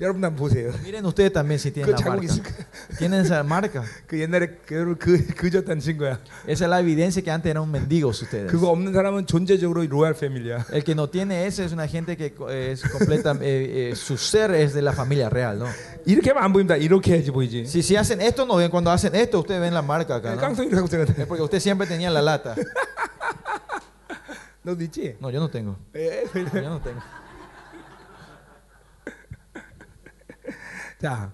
여러분 0.01 0.23
한번 0.23 0.37
보세요. 0.37 0.71
Miren 0.81 1.05
ustedes 1.05 1.33
también 1.33 1.59
si 1.59 1.69
그 1.69 1.83
tienen 1.83 1.91
la 1.91 1.97
자국이 1.97 2.25
marca. 2.25 2.33
있을 2.33 2.41
거예요. 2.41 2.65
Tienen 2.97 3.19
esa 3.21 3.43
marca. 3.43 3.83
그 4.07 4.17
옛날에 4.19 4.57
그, 4.65 4.95
그 4.97 5.27
거지였다는 5.35 5.79
증거야. 5.81 6.17
Esa 6.47 6.65
es 6.65 6.69
la 6.69 6.79
evidencia 6.79 7.21
que 7.21 7.29
antes 7.29 7.51
eran 7.51 7.69
mendigos 7.69 8.23
ustedes. 8.23 8.49
그거 8.49 8.71
없는 8.71 8.93
사람은 8.93 9.27
존재적으로 9.27 9.85
로얄 9.85 10.15
패밀리야. 10.15 10.67
El 10.71 10.83
que 10.85 10.95
no 10.95 11.09
tiene 11.09 11.45
eso 11.45 11.61
es 11.63 11.73
una 11.73 11.85
gente 11.85 12.15
que 12.17 12.33
eh, 12.49 12.71
es 12.71 12.81
completa, 12.81 13.35
eh, 13.41 13.91
eh, 13.91 13.95
su 13.95 14.17
ser 14.17 14.48
es 14.49 14.73
de 14.73 14.81
la 14.81 14.93
familia 14.93 15.29
real, 15.29 15.59
¿no? 15.59 15.67
이렇게 16.05 16.29
하면 16.29 16.43
안 16.43 16.53
보입니다. 16.53 16.75
이렇게 16.77 17.13
해야지 17.13 17.31
보이지. 17.31 17.65
Si, 17.65 17.79
si 17.79 17.95
hacen 17.95 18.21
esto, 18.21 18.45
no 18.45 18.55
ven. 18.55 18.69
Cuando 18.69 18.91
hacen 18.91 19.15
esto, 19.15 19.39
ustedes 19.39 19.61
ven 19.61 19.73
la 19.73 19.81
marca 19.81 20.15
acá, 20.15 20.35
¿no? 20.35 20.41
깡통이 20.41 20.69
갖고 20.69 20.87
생각해. 20.87 21.21
Es 21.21 21.27
porque 21.27 21.41
usted 21.41 21.59
siempre 21.59 21.87
tenía 21.87 22.09
la 22.09 22.21
lata. 22.21 22.55
너도 24.63 24.83
있지? 24.83 25.15
No, 25.21 25.29
yo 25.29 25.39
no 25.39 25.49
tengo. 25.49 25.77
예. 25.95 26.23
Yo 26.33 26.69
no 26.69 26.81
tengo. 26.81 26.99
자, 30.99 31.31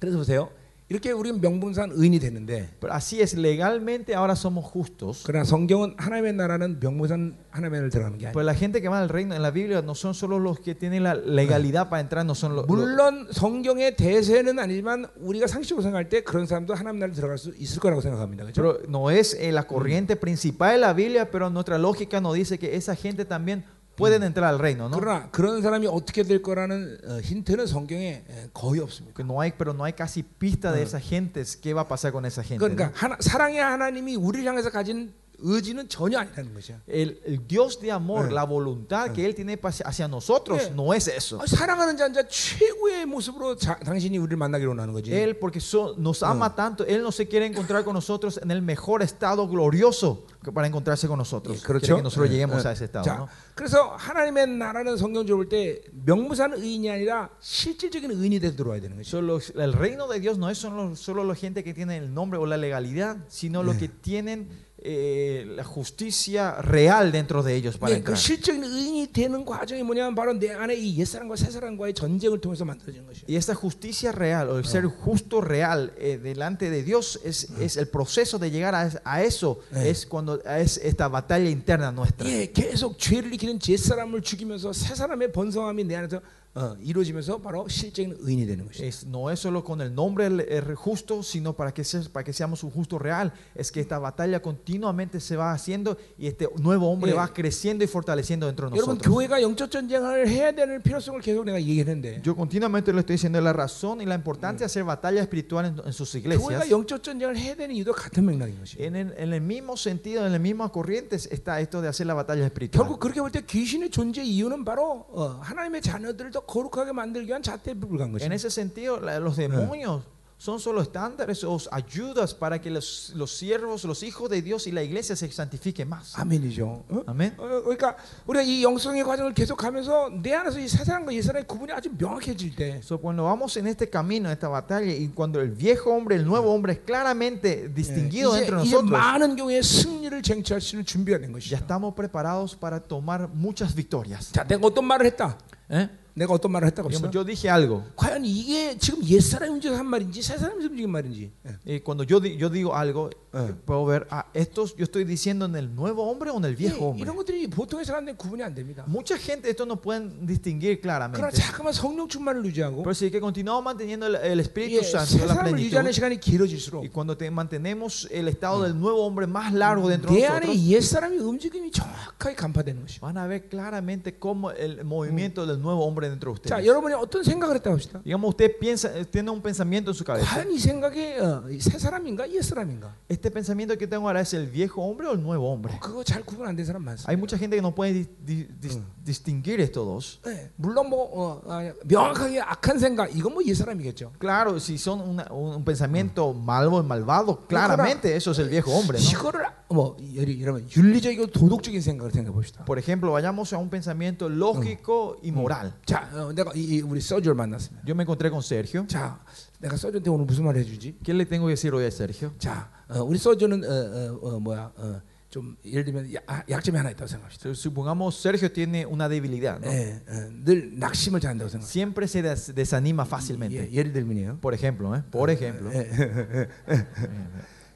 그래서 0.00 0.18
보세요. 0.18 0.50
이렇게 0.90 1.10
우리는 1.10 1.40
명분상 1.40 1.90
의인이 1.94 2.20
되는데, 2.20 2.68
Pero 2.78 2.92
así 2.94 3.20
es, 3.20 3.34
legalmente 3.36 4.14
ahora 4.14 4.36
somos 4.36 4.70
justos. 4.72 5.24
그러나 5.26 5.42
성경은 5.42 5.94
하나님의 5.98 6.34
나라는 6.34 6.78
명분상 6.78 7.34
하나님의 7.50 7.70
나라를 7.80 7.90
들어가는 7.90 8.18
게 8.18 8.26
아니에요. 8.28 8.32
Pero 8.32 8.44
la 8.46 8.54
gente 8.54 8.80
que 8.80 8.88
va 8.88 9.00
al 9.00 9.08
reino 9.08 9.34
en 9.34 9.42
la 9.42 9.50
Biblia 9.50 9.82
no 9.82 9.96
son 9.96 10.14
solo 10.14 10.38
los 10.38 10.60
que 10.60 10.76
tienen 10.76 11.02
la 11.02 11.16
legalidad 11.16 11.88
para 11.90 11.98
entrar, 12.00 12.24
no 12.24 12.36
son 12.36 12.54
los. 12.54 12.66
los- 12.66 12.68
물론 12.68 13.26
성경의 13.32 13.96
대세는 13.96 14.60
아니지만 14.60 15.06
우리가 15.18 15.48
상식으로 15.48 15.82
생각할 15.82 16.08
때 16.08 16.20
그런 16.22 16.46
사람도 16.46 16.72
하나님 16.74 17.00
나라를 17.00 17.16
들어갈 17.16 17.36
수 17.38 17.52
있을 17.58 17.80
거라고 17.80 18.00
생각합니다. 18.00 18.44
그렇죠? 18.44 18.54
pero 18.62 18.78
no 18.88 19.10
es 19.10 19.34
eh, 19.34 19.50
la 19.50 19.64
corriente 19.66 20.14
principal 20.14 20.74
de 20.74 20.78
la 20.86 20.92
Biblia, 20.92 21.28
pero 21.32 21.50
nuestra 21.50 21.78
lógica 21.78 22.20
nos 22.20 22.34
dice 22.34 22.60
que 22.60 22.76
esa 22.76 22.94
gente 22.94 23.24
también 23.24 23.64
pueden 23.96 24.22
entrar 24.22 24.52
al 24.52 24.58
reino, 24.58 24.88
¿no? 24.88 24.98
그러나 24.98 25.30
그런 25.30 25.62
사람이 25.62 25.86
어떻게 25.86 26.22
될 26.22 26.42
거라는 26.42 26.98
어, 27.08 27.20
힌트는 27.20 27.66
성경에 27.66 28.24
에, 28.28 28.50
거의 28.52 28.80
없습니다. 28.80 29.14
Que 29.16 29.24
no 29.24 29.40
hay, 29.40 29.52
pero 29.56 29.72
no 29.72 29.84
hay 29.84 29.94
casi 29.94 30.22
pista 30.22 30.70
de 30.70 30.82
esa 30.82 31.00
gente, 31.00 31.42
qué 31.62 31.72
va 31.72 31.82
a 31.82 31.88
pasar 31.88 32.12
con 32.12 32.24
esa 32.26 32.42
gente. 32.42 32.58
그러니까 32.58 32.88
¿no? 32.88 32.92
하나, 32.94 33.16
사랑의 33.20 33.58
하나님이 33.60 34.16
우리를 34.16 34.46
향해서 34.46 34.70
가진 34.70 35.14
의지는 35.40 35.86
전혀 35.90 36.18
아니라는 36.18 36.54
것이야. 36.54 36.80
El, 36.88 37.20
el 37.26 37.46
Dios 37.46 37.78
de 37.78 37.92
amor, 37.92 38.24
Eh. 38.30 38.32
la 38.32 38.44
voluntad 38.44 39.12
que 39.12 39.22
Él 39.26 39.34
tiene 39.34 39.58
pa- 39.58 39.68
hacia 39.84 40.08
nosotros, 40.08 40.62
Eh. 40.62 40.72
no 40.74 40.94
es 40.94 41.08
eso. 41.08 41.38
아, 41.38 41.44
사랑하는 41.46 41.94
자 41.98 42.06
이제 42.08 42.26
최고의 42.26 43.04
모습으로 43.04 43.54
자, 43.56 43.78
당신이 43.80 44.16
우리를 44.16 44.34
만나기로 44.38 44.70
원하는 44.70 44.94
거지. 44.94 45.12
Él, 45.12 45.38
porque 45.38 45.58
so- 45.60 45.94
nos 45.98 46.22
ama 46.22 46.54
tanto, 46.54 46.86
Él 46.86 47.02
no 47.02 47.12
se 47.12 47.28
quiere 47.28 47.44
encontrar 47.44 47.84
con 47.84 47.92
nosotros 47.92 48.40
en 48.42 48.50
el 48.50 48.62
mejor 48.62 49.02
estado 49.02 49.46
glorioso 49.46 50.24
que 50.42 50.50
para 50.50 50.68
encontrarse 50.68 51.06
con 51.06 51.18
nosotros. 51.18 51.58
예, 51.58 51.60
Quiere 51.60 51.80
그렇죠. 51.80 51.96
que 51.96 52.02
nosotros 52.02 52.30
lleguemos 52.30 52.64
예, 52.64 52.68
a 52.68 52.72
ese 52.72 52.84
estado. 52.86 53.04
자, 53.04 53.16
¿no? 53.18 53.28
그래서 53.54 53.94
하나님의 53.98 54.46
나라는 54.56 54.96
성경적으로 54.96 55.44
볼 55.44 55.48
때 55.50 55.82
명무산 56.06 56.54
의인이 56.54 56.88
아니라 56.88 57.28
실질적인 57.40 58.10
의인이 58.10 58.40
돼 58.40 58.56
들어와야 58.56 58.80
되는 58.80 58.96
것이죠. 58.96 59.18
Solo- 59.18 59.40
el 59.62 59.74
reino 59.74 60.08
de 60.08 60.18
Dios 60.18 60.38
no 60.38 60.48
es 60.48 60.56
solo, 60.56 60.96
solo 60.96 61.24
la 61.24 61.34
gente 61.34 61.62
que 61.62 61.74
tiene 61.74 61.98
el 61.98 62.14
nombre 62.14 62.38
o 62.38 62.46
la 62.46 62.56
legalidad, 62.56 63.18
sino 63.28 63.62
los 63.62 63.76
que 63.76 63.88
tienen 63.88 64.48
eh, 64.88 65.44
la 65.56 65.64
justicia 65.64 66.60
real 66.62 67.10
dentro 67.10 67.42
de 67.42 67.56
ellos 67.56 67.76
para 67.76 67.92
예, 67.92 68.02
그 68.02 68.12
entrar. 68.12 68.16
실적인 68.16 68.62
의인이 68.62 69.08
되는 69.12 69.44
과정이 69.44 69.82
뭐냐면 69.82 70.14
바로 70.14 70.32
내 70.32 70.50
안에 70.52 70.76
이 70.76 70.96
옛사람과 70.98 71.34
새사람과의 71.34 71.94
전쟁을 71.94 72.40
통해서 72.40 72.64
만들어진 72.64 73.04
것이에요. 73.04 73.24
Y 73.28 73.34
esta 73.36 73.54
justicia 73.54 74.12
real, 74.12 74.48
o 74.48 74.58
el 74.58 74.64
ser 74.64 74.84
justo 74.86 75.40
real 75.40 75.92
eh, 75.98 76.18
delante 76.22 76.70
de 76.70 76.84
Dios, 76.84 77.18
es, 77.24 77.48
es 77.58 77.76
el 77.76 77.88
proceso 77.88 78.38
de 78.38 78.50
llegar 78.52 78.74
a, 78.76 78.88
a 79.02 79.22
eso, 79.24 79.58
Eh. 79.74 79.90
es 79.90 80.06
cuando 80.06 80.40
es 80.44 80.76
esta 80.78 81.08
batalla 81.08 81.50
interna 81.50 81.90
nuestra. 81.90 82.28
예, 82.28 82.52
계속 82.52 82.96
죄를 82.98 83.28
일으키는 83.32 83.58
옛사람을 83.66 84.22
죽이면서 84.22 84.72
새사람의 84.72 85.32
번성함이 85.32 85.82
내 85.84 85.96
안에서 85.96 86.20
어, 86.56 86.74
이루어지면서 86.80 87.36
바로 87.42 87.68
실적인 87.68 88.16
의인이 88.18 88.46
되는 88.46 88.64
것이에요. 88.64 88.88
Es, 88.88 89.04
no 89.06 89.28
es 89.30 89.38
solo 89.40 89.62
con 89.62 89.82
el 89.82 89.92
nombre 89.94 90.24
el- 90.24 90.40
el 90.40 90.74
justo, 90.74 91.22
sino 91.22 91.52
para 91.52 91.70
que, 91.70 91.84
se- 91.84 92.08
para 92.08 92.24
que 92.24 92.32
seamos 92.32 92.64
un 92.64 92.70
justo 92.70 92.98
real. 92.98 93.30
Es 93.54 93.70
que 93.70 93.78
esta 93.82 93.98
batalla 93.98 94.40
continuamente 94.40 95.20
se 95.20 95.36
va 95.36 95.52
haciendo 95.52 95.98
y 96.16 96.28
este 96.28 96.48
nuevo 96.62 96.90
hombre 96.90 97.10
Eh. 97.10 97.14
va 97.14 97.28
creciendo 97.28 97.84
y 97.84 97.86
fortaleciendo 97.86 98.46
dentro 98.46 98.70
de 98.70 98.76
여러분 98.78 98.96
nosotros. 98.96 99.04
교회가 99.06 99.42
영적 99.42 99.70
전쟁을 99.70 100.28
해야 100.28 100.50
되는 100.50 100.80
필요성을 100.80 101.20
계속 101.20 101.44
내가 101.44 101.60
얘기했는데 101.60 102.22
Yo 102.24 102.34
continuamente 102.34 102.90
le 102.90 103.00
estoy 103.00 103.16
diciendo 103.16 103.38
la 103.42 103.52
razón 103.52 104.00
y 104.00 104.06
la 104.06 104.14
importancia 104.14 104.60
de 104.60 104.64
hacer 104.64 104.82
batalla 104.84 105.20
espiritual 105.20 105.66
en, 105.66 105.74
en 105.84 105.92
sus 105.92 106.08
교회가 106.16 106.24
iglesias. 106.40 106.70
영적 106.70 107.02
전쟁을 107.02 107.36
해야 107.36 107.54
되는 107.54 107.74
이유도 107.76 107.92
같은 107.92 108.24
맥락인 108.24 108.56
것이에요. 108.64 108.80
En 108.82 108.96
el, 108.96 109.12
en 109.18 109.34
el 109.34 109.42
mismo 109.42 109.76
sentido, 109.76 110.24
en 110.24 110.32
las 110.32 110.40
mismas 110.40 110.70
corrientes 110.70 111.28
está 111.30 111.60
esto 111.60 111.82
de 111.82 111.88
hacer 111.88 112.06
la 112.06 112.14
batalla 112.14 112.46
espiritual. 112.46 112.80
결국 112.80 112.98
그렇게 112.98 113.20
볼 113.20 113.30
때 113.30 113.42
귀신의 113.44 113.90
존재 113.90 114.22
이유는 114.24 114.64
바로 114.64 115.04
어, 115.12 115.38
하나님의 115.42 115.82
자녀들을 115.82 116.30
더 116.30 116.39
거룩하게 116.46 116.92
만들기 116.92 117.28
위한 117.28 117.42
잣대에 117.42 117.74
불과한 117.74 118.10
En 118.10 118.18
것이에요. 118.18 118.32
ese 118.32 118.48
sentido, 118.50 118.98
la- 119.00 119.18
los 119.20 119.36
demonios 119.36 120.02
son 120.38 120.60
solo 120.60 120.82
estándares 120.82 121.42
o 121.44 121.56
ayudas 121.70 122.34
para 122.34 122.60
que 122.60 122.68
los, 122.70 123.10
los 123.16 123.30
siervos, 123.38 123.84
los 123.84 124.02
hijos 124.02 124.28
de 124.28 124.42
Dios 124.42 124.66
y 124.66 124.70
la 124.70 124.82
iglesia 124.82 125.16
se 125.16 125.30
santifiquen 125.32 125.88
más. 125.88 126.12
아멘이죠. 126.14 126.84
어? 126.90 127.02
Amén. 127.06 127.32
어, 127.38 127.62
그러니까 127.64 127.96
우리가 128.26 128.42
이 128.42 128.62
영성의 128.62 129.02
과정을 129.02 129.32
계속하면서 129.32 130.10
내 130.22 130.34
안에서 130.34 130.58
이 130.60 130.68
세상과 130.68 131.14
옛사람의 131.14 131.46
구분이 131.46 131.72
아주 131.72 131.88
명확해질 131.96 132.54
때 132.54 132.80
So, 132.84 132.98
cuando 132.98 133.24
vamos 133.24 133.56
en 133.56 133.66
este 133.66 133.88
camino, 133.88 134.28
en 134.28 134.34
esta 134.34 134.48
batalla, 134.48 134.92
y 134.92 135.08
cuando 135.08 135.40
el 135.40 135.52
viejo 135.52 135.90
hombre, 135.90 136.16
el 136.16 136.26
nuevo 136.26 136.52
hombre 136.52 136.74
es 136.74 136.78
claramente 136.80 137.70
distinguido 137.72 138.36
이제, 138.36 138.40
dentro 138.44 138.60
de 138.60 138.66
이제 138.66 138.76
nosotros, 138.76 138.92
많은 138.92 139.36
경우에 139.36 139.62
승리를 139.62 140.20
쟁취할 140.20 140.60
수 140.60 140.76
있는 140.76 140.84
준비가 140.84 141.16
된 141.18 141.30
ya 141.30 141.32
것이죠. 141.32 141.56
estamos 141.56 141.94
preparados 141.94 142.54
para 142.54 142.78
tomar 142.78 143.26
muchas 143.32 143.74
victorias. 143.74 144.32
자, 144.32 144.44
내가 144.44 144.66
어떤 144.66 144.84
말을 144.84 145.06
했다. 145.06 145.38
¿Eh? 145.70 145.88
내가 146.20 146.32
어떤 146.32 146.50
말을 146.52 146.66
했다고 146.68 146.88
Digamos, 146.88 147.12
합시다. 147.12 147.18
yo 147.20 147.24
dije 147.26 147.50
algo. 147.50 147.82
과연 147.94 148.24
이게 148.24 148.78
지금 148.78 149.04
옛 149.04 149.20
사람이 149.20 149.52
움직여서 149.52 149.78
한 149.78 149.86
말인지 149.86 150.22
새 150.22 150.38
사람이 150.38 150.64
움직인 150.64 150.88
말인지. 150.90 151.30
예. 151.44 151.76
Y 151.76 151.80
cuando 151.84 152.04
yo, 152.04 152.18
di- 152.20 152.38
yo 152.40 152.48
digo 152.48 152.74
algo, 152.74 153.10
Eh. 153.36 153.52
puedo 153.66 153.84
ver, 153.84 154.06
ah, 154.10 154.24
esto 154.32 154.64
yo 154.64 154.84
estoy 154.84 155.04
diciendo 155.04 155.44
en 155.44 155.54
el 155.56 155.68
nuevo 155.74 156.08
hombre 156.08 156.30
o 156.30 156.38
en 156.38 156.46
el 156.46 156.52
예, 156.52 156.56
viejo 156.56 156.88
hombre. 156.88 157.02
이런 157.04 157.16
것들이 157.16 157.46
보통의 157.50 157.84
사람들은 157.84 158.16
구분이 158.16 158.42
안 158.42 158.54
됩니다. 158.54 158.86
Mucha 158.88 159.18
gente 159.18 159.50
esto 159.50 159.64
no 159.66 159.76
pueden 159.76 160.24
distinguir 160.26 160.80
그러나 160.80 161.12
claramente. 161.12 161.36
자꾸만 161.36 161.74
성령 161.74 162.08
충만을 162.08 162.42
유지하고 162.46 162.82
Pero 162.82 162.94
si 162.94 163.06
es 163.06 163.12
que 163.12 163.20
continuamos 163.20 163.62
manteniendo 163.62 164.06
el, 164.06 164.16
el 164.16 164.40
Espíritu 164.40 164.80
예, 164.80 164.88
Santo, 164.88 165.12
새 165.20 165.20
la 165.28 165.34
사람을 165.36 165.52
plenitud, 165.52 165.66
유지하는 165.68 165.92
시간이 165.92 166.16
길어질수록 166.18 166.82
y 166.82 166.88
cuando 166.88 167.14
te 167.14 167.30
mantenemos 167.30 168.08
el 168.10 168.28
estado 168.28 168.62
del 168.62 168.72
nuevo 168.72 169.04
hombre 169.04 169.26
más 169.26 169.52
largo 169.52 169.86
dentro 169.90 170.08
de 170.10 170.16
내 170.20 170.24
안에 170.24 170.46
nosotros, 170.48 170.64
옛 170.72 170.80
사람의 170.80 171.18
움직임이 171.20 171.70
정확하게 171.70 172.34
간파되는 172.36 172.80
것이죠. 172.88 173.00
van 173.04 173.18
a 173.18 173.26
ver 173.28 173.50
claramente 173.50 174.16
cómo 174.18 174.50
el 174.50 174.82
movimiento 174.82 175.44
del 175.44 175.60
nuevo 175.60 175.84
hombre 175.84 176.06
dentro 176.10 176.32
de 176.34 176.40
자, 176.42 176.56
ustedes. 176.56 176.66
여러분이 176.66 176.94
어떤 176.94 177.22
생각을 177.22 177.56
했다고 177.56 177.74
합시다. 177.76 178.00
Digamos, 178.04 178.28
usted 178.30 178.58
piensa, 178.58 178.88
eh, 178.96 179.04
tiene 179.04 179.30
un 179.30 179.40
pensamiento 179.40 179.90
en 179.90 179.94
su 179.94 180.04
cabeza. 180.04 180.26
과연 180.34 180.50
이 180.50 180.58
생각이 180.58 181.18
어, 181.20 181.44
새 181.60 181.78
사람인가 181.78 182.28
옛 182.30 182.42
사람인가? 182.42 182.94
Este 183.08 183.30
pensamiento 183.30 183.76
que 183.78 183.86
tengo 183.86 184.06
ahora 184.08 184.20
es 184.20 184.34
el 184.34 184.46
viejo 184.46 184.82
hombre 184.82 185.06
o 185.08 185.12
el 185.12 185.22
nuevo 185.22 185.52
hombre. 185.52 185.78
그거 185.80 186.02
잘 186.04 186.22
구분 186.24 186.46
안 186.46 186.56
된 186.56 186.64
사람 186.66 186.82
많습니다. 186.84 187.08
Hay 187.10 187.16
mucha 187.16 187.38
gente 187.38 187.56
que 187.56 187.62
no 187.62 187.74
puede 187.74 187.92
di- 187.92 188.08
di- 188.24 188.48
dis- 188.60 188.80
distinguir 189.04 189.60
estos 189.60 189.86
dos. 189.86 190.20
예, 190.26 190.50
물론 190.56 190.88
뭐 190.90 191.06
어, 191.12 191.42
아, 191.46 191.72
명확하게 191.84 192.40
악한 192.40 192.78
생각 192.78 193.14
이건 193.16 193.32
뭐 193.34 193.42
옛 193.46 193.54
사람이겠죠. 193.54 194.12
Claro, 194.18 194.56
si 194.58 194.74
son 194.78 195.00
una- 195.00 195.28
un, 195.30 195.54
un 195.56 195.64
pensamiento 195.64 196.32
malo 196.32 196.80
y 196.80 196.84
malvado, 196.86 197.46
claramente 197.46 198.14
eso 198.16 198.32
es 198.32 198.38
el 198.40 198.48
viejo 198.48 198.72
hombre. 198.72 198.98
¿no? 198.98 199.04
이거를 199.10 199.46
뭐 199.68 199.96
예를 200.00 200.34
이러면 200.34 200.66
윤리적이고 200.74 201.26
도덕적인 201.28 201.80
생각을 201.80 202.12
생각해 202.12 202.32
봅시다. 202.34 202.64
Por 202.64 202.78
ejemplo, 202.78 203.10
vayamos 203.12 203.52
a 203.52 203.58
un 203.58 203.68
pensamiento 203.68 204.28
lógico 204.28 205.16
y 205.22 205.32
moral. 205.32 205.74
자, 205.91 206.07
어, 206.13 206.31
내가 206.31 206.53
이, 206.55 206.61
이 206.77 206.81
우리 206.81 207.01
서주를 207.01 207.35
만났습니다. 207.35 207.83
Yo 207.85 207.91
me 207.93 208.03
encontré 208.03 208.29
con 208.29 208.39
Sergio. 208.39 208.87
자, 208.87 209.19
내가 209.59 209.75
서주한테 209.75 210.09
오늘 210.09 210.23
무슨 210.25 210.45
말 210.45 210.55
해주지? 210.55 210.99
¿Qué 211.03 211.11
le 211.13 211.25
tengo 211.25 211.47
que 211.47 211.51
decir 211.51 211.73
hoy 211.73 211.83
a 211.83 211.87
Sergio? 211.87 212.31
자, 212.39 212.71
어, 212.87 213.03
우리 213.03 213.17
서주는 213.17 213.61
어, 213.61 213.67
어, 213.67 214.19
어, 214.35 214.39
뭐야? 214.39 214.71
어, 214.77 215.01
좀 215.29 215.57
예를 215.65 215.83
들면 215.83 216.13
야- 216.13 216.19
아, 216.27 216.43
약점이 216.49 216.77
하나 216.77 216.91
있다고 216.91 217.07
생각합시다. 217.07 217.49
Supongamos 217.51 218.15
Sergio 218.17 218.47
tiene 218.53 218.85
una 218.85 219.09
debilidad, 219.09 219.59
¿no? 219.59 219.67
예, 219.69 220.01
어, 220.07 220.31
늘 220.45 220.79
낙심을 220.79 221.19
잘한다고 221.19 221.49
생각합니다. 221.49 221.67
Siempre 221.67 222.05
se 222.05 222.21
des- 222.21 222.55
desanima 222.55 223.03
예, 223.03 223.07
fácilmente. 223.07 223.69
예를 223.73 223.91
들면요. 223.91 224.39
Por 224.39 224.53
ejemplo, 224.53 224.95
¿eh? 224.95 225.03
Por 225.11 225.29
ejemplo. 225.29 225.69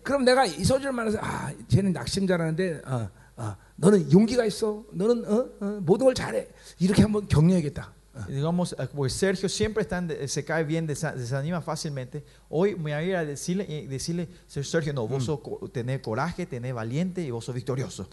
그럼 0.04 0.24
내가 0.24 0.46
이 0.46 0.64
서주를 0.64 0.94
만나서 0.94 1.18
아, 1.20 1.52
쟤는 1.68 1.92
낙심 1.92 2.28
잘하는데 2.28 2.82
어, 2.86 3.10
어, 3.36 3.56
너는 3.76 4.10
용기가 4.14 4.46
있어. 4.46 4.86
너는 4.94 5.26
어, 5.26 5.50
어, 5.60 5.66
모든 5.82 6.06
걸 6.06 6.14
잘해. 6.16 6.48
이렇게 6.80 7.02
한번 7.02 7.28
격려해야겠다. 7.28 7.92
digamos, 8.28 8.76
ah, 8.80 8.88
pues 8.94 9.14
Sergio 9.14 9.50
siempre 9.50 9.82
está 9.82 9.98
en, 9.98 10.28
se 10.28 10.46
cae 10.46 10.64
bien, 10.64 10.88
desanima 10.88 11.62
fácilmente. 11.62 12.24
Hoy 12.50 12.76
me 12.76 12.82
voy 12.82 12.92
a 12.94 13.04
ir 13.04 13.16
a 13.16 13.26
decirle, 13.26 13.66
eh, 13.68 13.88
decirle 13.88 14.30
Sergio, 14.48 14.94
no, 14.94 15.08
vos 15.08 15.26
sos, 15.26 15.40
tenés 15.72 16.00
coraje, 16.00 16.46
tenés 16.46 16.74
valiente 16.74 17.22
y 17.22 17.32
vos 17.32 17.46
sos 17.46 17.56
victorioso. 17.56 18.08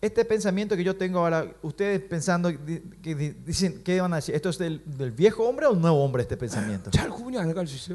Este 0.00 0.24
pensamiento 0.24 0.76
que 0.76 0.84
yo 0.84 0.96
tengo 0.96 1.20
ahora, 1.20 1.46
ustedes 1.62 2.00
pensando, 2.00 2.50
que 2.50 3.34
dicen, 3.44 3.82
¿qué 3.82 4.00
van 4.00 4.12
a 4.12 4.16
decir? 4.16 4.34
¿Esto 4.34 4.50
es 4.50 4.58
del, 4.58 4.82
del 4.84 5.12
viejo 5.12 5.48
hombre 5.48 5.66
o 5.66 5.74
nuevo 5.74 6.02
hombre 6.04 6.22
este 6.22 6.36
pensamiento? 6.36 6.90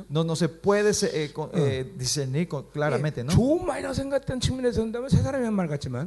No, 0.09 0.23
no 0.23 0.35
se 0.35 0.49
puede 0.49 0.91
eh, 1.13 1.31
con, 1.33 1.49
eh, 1.53 1.93
discernir 1.97 2.47
con, 2.47 2.63
claramente, 2.63 3.23
¿no? 3.23 3.33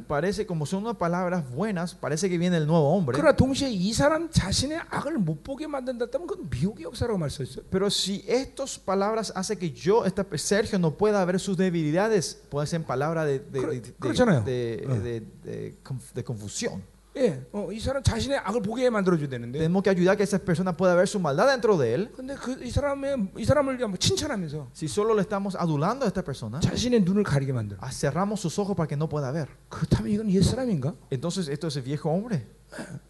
Parece 0.06 0.46
como 0.46 0.66
son 0.66 0.84
unas 0.84 0.96
palabras 0.96 1.50
buenas, 1.50 1.94
parece 1.99 2.29
que 2.29 2.37
viene 2.37 2.57
el 2.57 2.65
nuevo 2.67 2.95
hombre. 2.95 3.17
그러나 3.17 3.35
동시에 3.35 3.69
이 3.69 3.91
사람 3.93 4.29
자신의 4.31 4.79
악을 4.89 5.17
못 5.17 5.43
보게 5.43 5.67
만든다면 5.67 6.27
그건 6.27 6.49
미혹의 6.49 6.83
역사라고 6.85 7.17
말씀했어요. 7.17 7.65
Pero 7.69 7.87
si 7.89 8.23
estas 8.27 8.79
palabras 8.79 9.33
hacen 9.35 9.59
que 9.59 9.71
yo, 9.71 10.05
esta, 10.05 10.25
Sergio, 10.37 10.79
no 10.79 10.91
pueda 10.97 11.23
ver 11.25 11.39
sus 11.39 11.57
debilidades, 11.57 12.37
puede 12.49 12.67
ser 12.67 12.83
palabra 12.83 13.25
de, 13.25 13.39
de, 13.39 13.59
그렇- 13.59 13.71
de- 13.71 13.81
de- 13.81 13.93
그렇잖아요. 13.99 14.43
de- 14.45 14.85
어. 14.87 14.93
de- 15.03 15.21
de 15.43 15.75
conf- 15.83 16.13
de 16.13 16.23
confusión. 16.23 16.81
예, 17.16 17.44
어, 17.52 17.72
이 17.72 17.80
사람 17.80 18.02
자신의 18.04 18.38
악을 18.38 18.62
보게 18.62 18.88
만들어 18.88 19.16
줘야 19.18 19.28
되는데. 19.28 19.58
Tenemos 19.58 19.82
que 19.82 19.90
ayudar 19.90 20.12
a 20.12 20.16
que 20.16 20.22
esa 20.22 20.38
persona 20.38 20.76
pueda 20.76 20.94
ver 20.94 21.08
su 21.08 21.18
maldad 21.18 21.48
dentro 21.48 21.76
de 21.76 21.92
él. 21.94 22.12
근데 22.14 22.34
그 22.36 22.62
이 22.62 22.70
사람의 22.70 23.32
이 23.36 23.44
사람을 23.44 23.76
그냥 23.76 23.90
뭐 23.90 23.98
칭찬하면서 23.98 24.68
Si 24.72 24.86
solo 24.86 25.14
le 25.14 25.22
estamos 25.22 25.56
adulando 25.56 26.04
a 26.04 26.08
esta 26.08 26.22
persona, 26.22 26.60
자신의 26.60 27.02
눈을 27.02 27.24
가리게 27.24 27.52
만들어. 27.52 27.78
ah, 27.82 27.90
cerramos 27.90 28.40
sus 28.40 28.56
ojos 28.60 28.76
para 28.76 28.86
que 28.86 28.94
no 28.96 29.08
pueda 29.08 29.32
ver. 29.32 29.48
그렇다면 29.68 30.12
이건 30.12 30.30
옛 30.30 30.40
사람인가? 30.42 30.94
Entonces, 31.10 31.48
esto 31.48 31.66
es 31.66 31.76
el 31.76 31.82
viejo 31.82 32.10
hombre. 32.10 32.46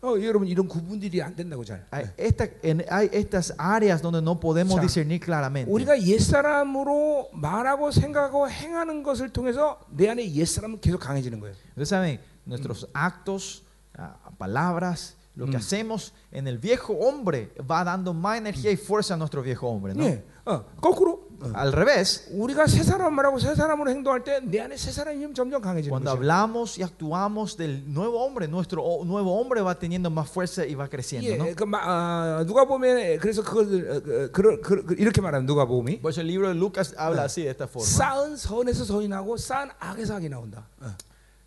어, 0.00 0.16
여러분 0.22 0.48
이런 0.48 0.66
구분들이 0.66 1.20
안 1.20 1.36
된다고 1.36 1.62
잘. 1.62 1.84
Hay, 1.92 2.06
esta- 2.16 2.48
en- 2.62 2.82
hay 2.88 3.10
estas 3.12 3.52
áreas 3.58 4.00
donde 4.00 4.22
no 4.22 4.40
podemos 4.40 4.76
자, 4.76 4.80
discernir 4.80 5.20
claramente. 5.20 5.70
우리가 5.70 6.00
옛 6.00 6.18
사람으로 6.18 7.28
말하고 7.34 7.90
생각하고 7.90 8.48
행하는 8.48 9.02
것을 9.02 9.28
통해서 9.28 9.78
내 9.90 10.08
안에 10.08 10.32
옛 10.32 10.46
사람은 10.46 10.80
계속 10.80 11.00
강해지는 11.00 11.40
거예요. 11.40 11.52
Ustedes 11.76 11.88
saben, 11.92 12.18
nuestros 12.46 12.88
actos, 12.94 13.62
ah, 13.99 14.15
palabras, 14.37 15.15
lo 15.35 15.45
que 15.47 15.53
Mm. 15.57 15.61
hacemos 15.61 16.13
en 16.31 16.47
el 16.47 16.57
viejo 16.57 16.93
hombre 16.93 17.51
va 17.69 17.83
dando 17.83 18.13
más 18.13 18.37
energía 18.37 18.71
y 18.71 18.77
fuerza 18.77 19.15
a 19.15 19.17
nuestro 19.17 19.41
viejo 19.41 19.67
hombre. 19.67 19.93
¿no? 19.93 20.03
예, 20.05 20.23
어, 20.45 20.63
거꾸로 20.79 21.25
어, 21.41 21.51
Al 21.53 21.73
revés, 21.73 22.29
우리가 22.31 22.65
새 22.67 22.81
사람 22.83 23.13
말하고 23.13 23.37
새 23.39 23.53
사람으로 23.55 23.89
행동할 23.91 24.23
때 24.23 24.39
내 24.39 24.61
안에 24.61 24.77
새 24.77 24.93
사람의 24.93 25.19
힘이 25.21 25.33
점점 25.33 25.61
강해지는 25.61 25.91
cuando 25.91 26.11
거죠. 26.11 26.15
hablamos 26.15 26.77
y 26.79 26.83
actuamos 26.83 27.57
del 27.57 27.83
nuevo 27.93 28.23
hombre, 28.23 28.47
nuestro 28.47 28.81
o- 28.81 29.03
nuevo 29.03 29.37
hombre 29.37 29.59
va 29.61 29.75
teniendo 29.77 30.09
más 30.09 30.29
fuerza 30.29 30.65
y 30.65 30.73
va 30.75 30.87
creciendo. 30.87 31.35
¿no? 31.35 31.49
예, 31.49 31.53
그 31.53 31.65
마- 31.65 31.81
아, 31.83 32.43
누가 32.47 32.63
보면 32.63 33.19
그래서 33.19 33.43
그걸 33.43 33.65
어, 33.91 34.01
그, 34.01 34.31
그, 34.31 34.61
그, 34.61 34.85
그, 34.85 34.95
이렇게 34.97 35.19
말하면 35.19 35.45
누가 35.45 35.65
보면 35.65 35.99
Por 35.99 36.11
eso 36.11 36.21
el 36.21 36.27
libro 36.27 36.47
de 36.47 36.55
Lucas 36.55 36.95
habla 36.97 37.25
así 37.25 37.43
de 37.43 37.49
esta 37.51 37.67
forma. 37.67 37.83
쌓은 37.85 38.37
선에서 38.37 38.85
선이 38.85 39.09
나고 39.09 39.35
쌓은 39.35 39.67
악에서 39.77 40.15
악이 40.15 40.29
나온다. 40.29 40.65
어. 40.79 40.95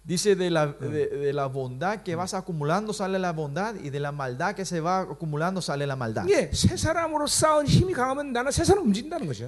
Dice 0.05 0.35
de 0.35 0.49
la, 0.49 0.67
de, 0.67 1.07
de 1.07 1.31
la, 1.31 1.45
bondad 1.45 2.03
que 2.03 2.15
vas 2.15 2.33
acumulando 2.33 2.91
sale 2.91 3.19
la 3.19 3.31
bondad 3.31 3.75
y 3.81 3.89
de 3.89 4.01
la 4.01 4.11
maldad 4.11 4.53
que 4.53 4.65
se 4.65 4.81
va 4.81 4.99
acumulando 4.99 5.61
sale 5.61 5.87
la 5.87 5.95
maldad. 5.95 6.25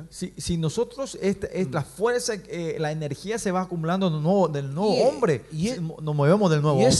Si, 0.10 0.34
si 0.38 0.56
nosotros 0.56 1.18
esta, 1.22 1.48
esta 1.48 1.82
fuerza, 1.82 2.36
eh, 2.48 2.78
la 2.80 2.94
energía 2.94 3.38
se 3.38 3.52
va 3.52 3.62
acumulando 3.62 4.10
del 4.10 4.22
nuevo, 4.24 4.48
del 4.48 4.74
nuevo 4.74 4.94
hombre, 5.10 5.44
nos 6.02 6.16
movemos 6.16 6.50
del 6.50 6.62
nuevo 6.62 6.78
hombre. 6.78 6.96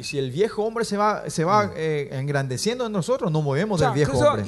Y 0.00 0.04
si 0.04 0.18
el 0.18 0.32
viejo 0.32 0.64
hombre 0.64 0.84
se 0.84 0.96
va, 0.96 1.30
se 1.30 1.44
va 1.44 1.70
eh, 1.76 2.08
engrandeciendo 2.12 2.86
en 2.86 2.92
nosotros, 2.92 3.30
nos 3.30 3.44
movemos 3.44 3.78
del 3.78 3.90
viejo 3.94 4.12
hombre. 4.30 4.42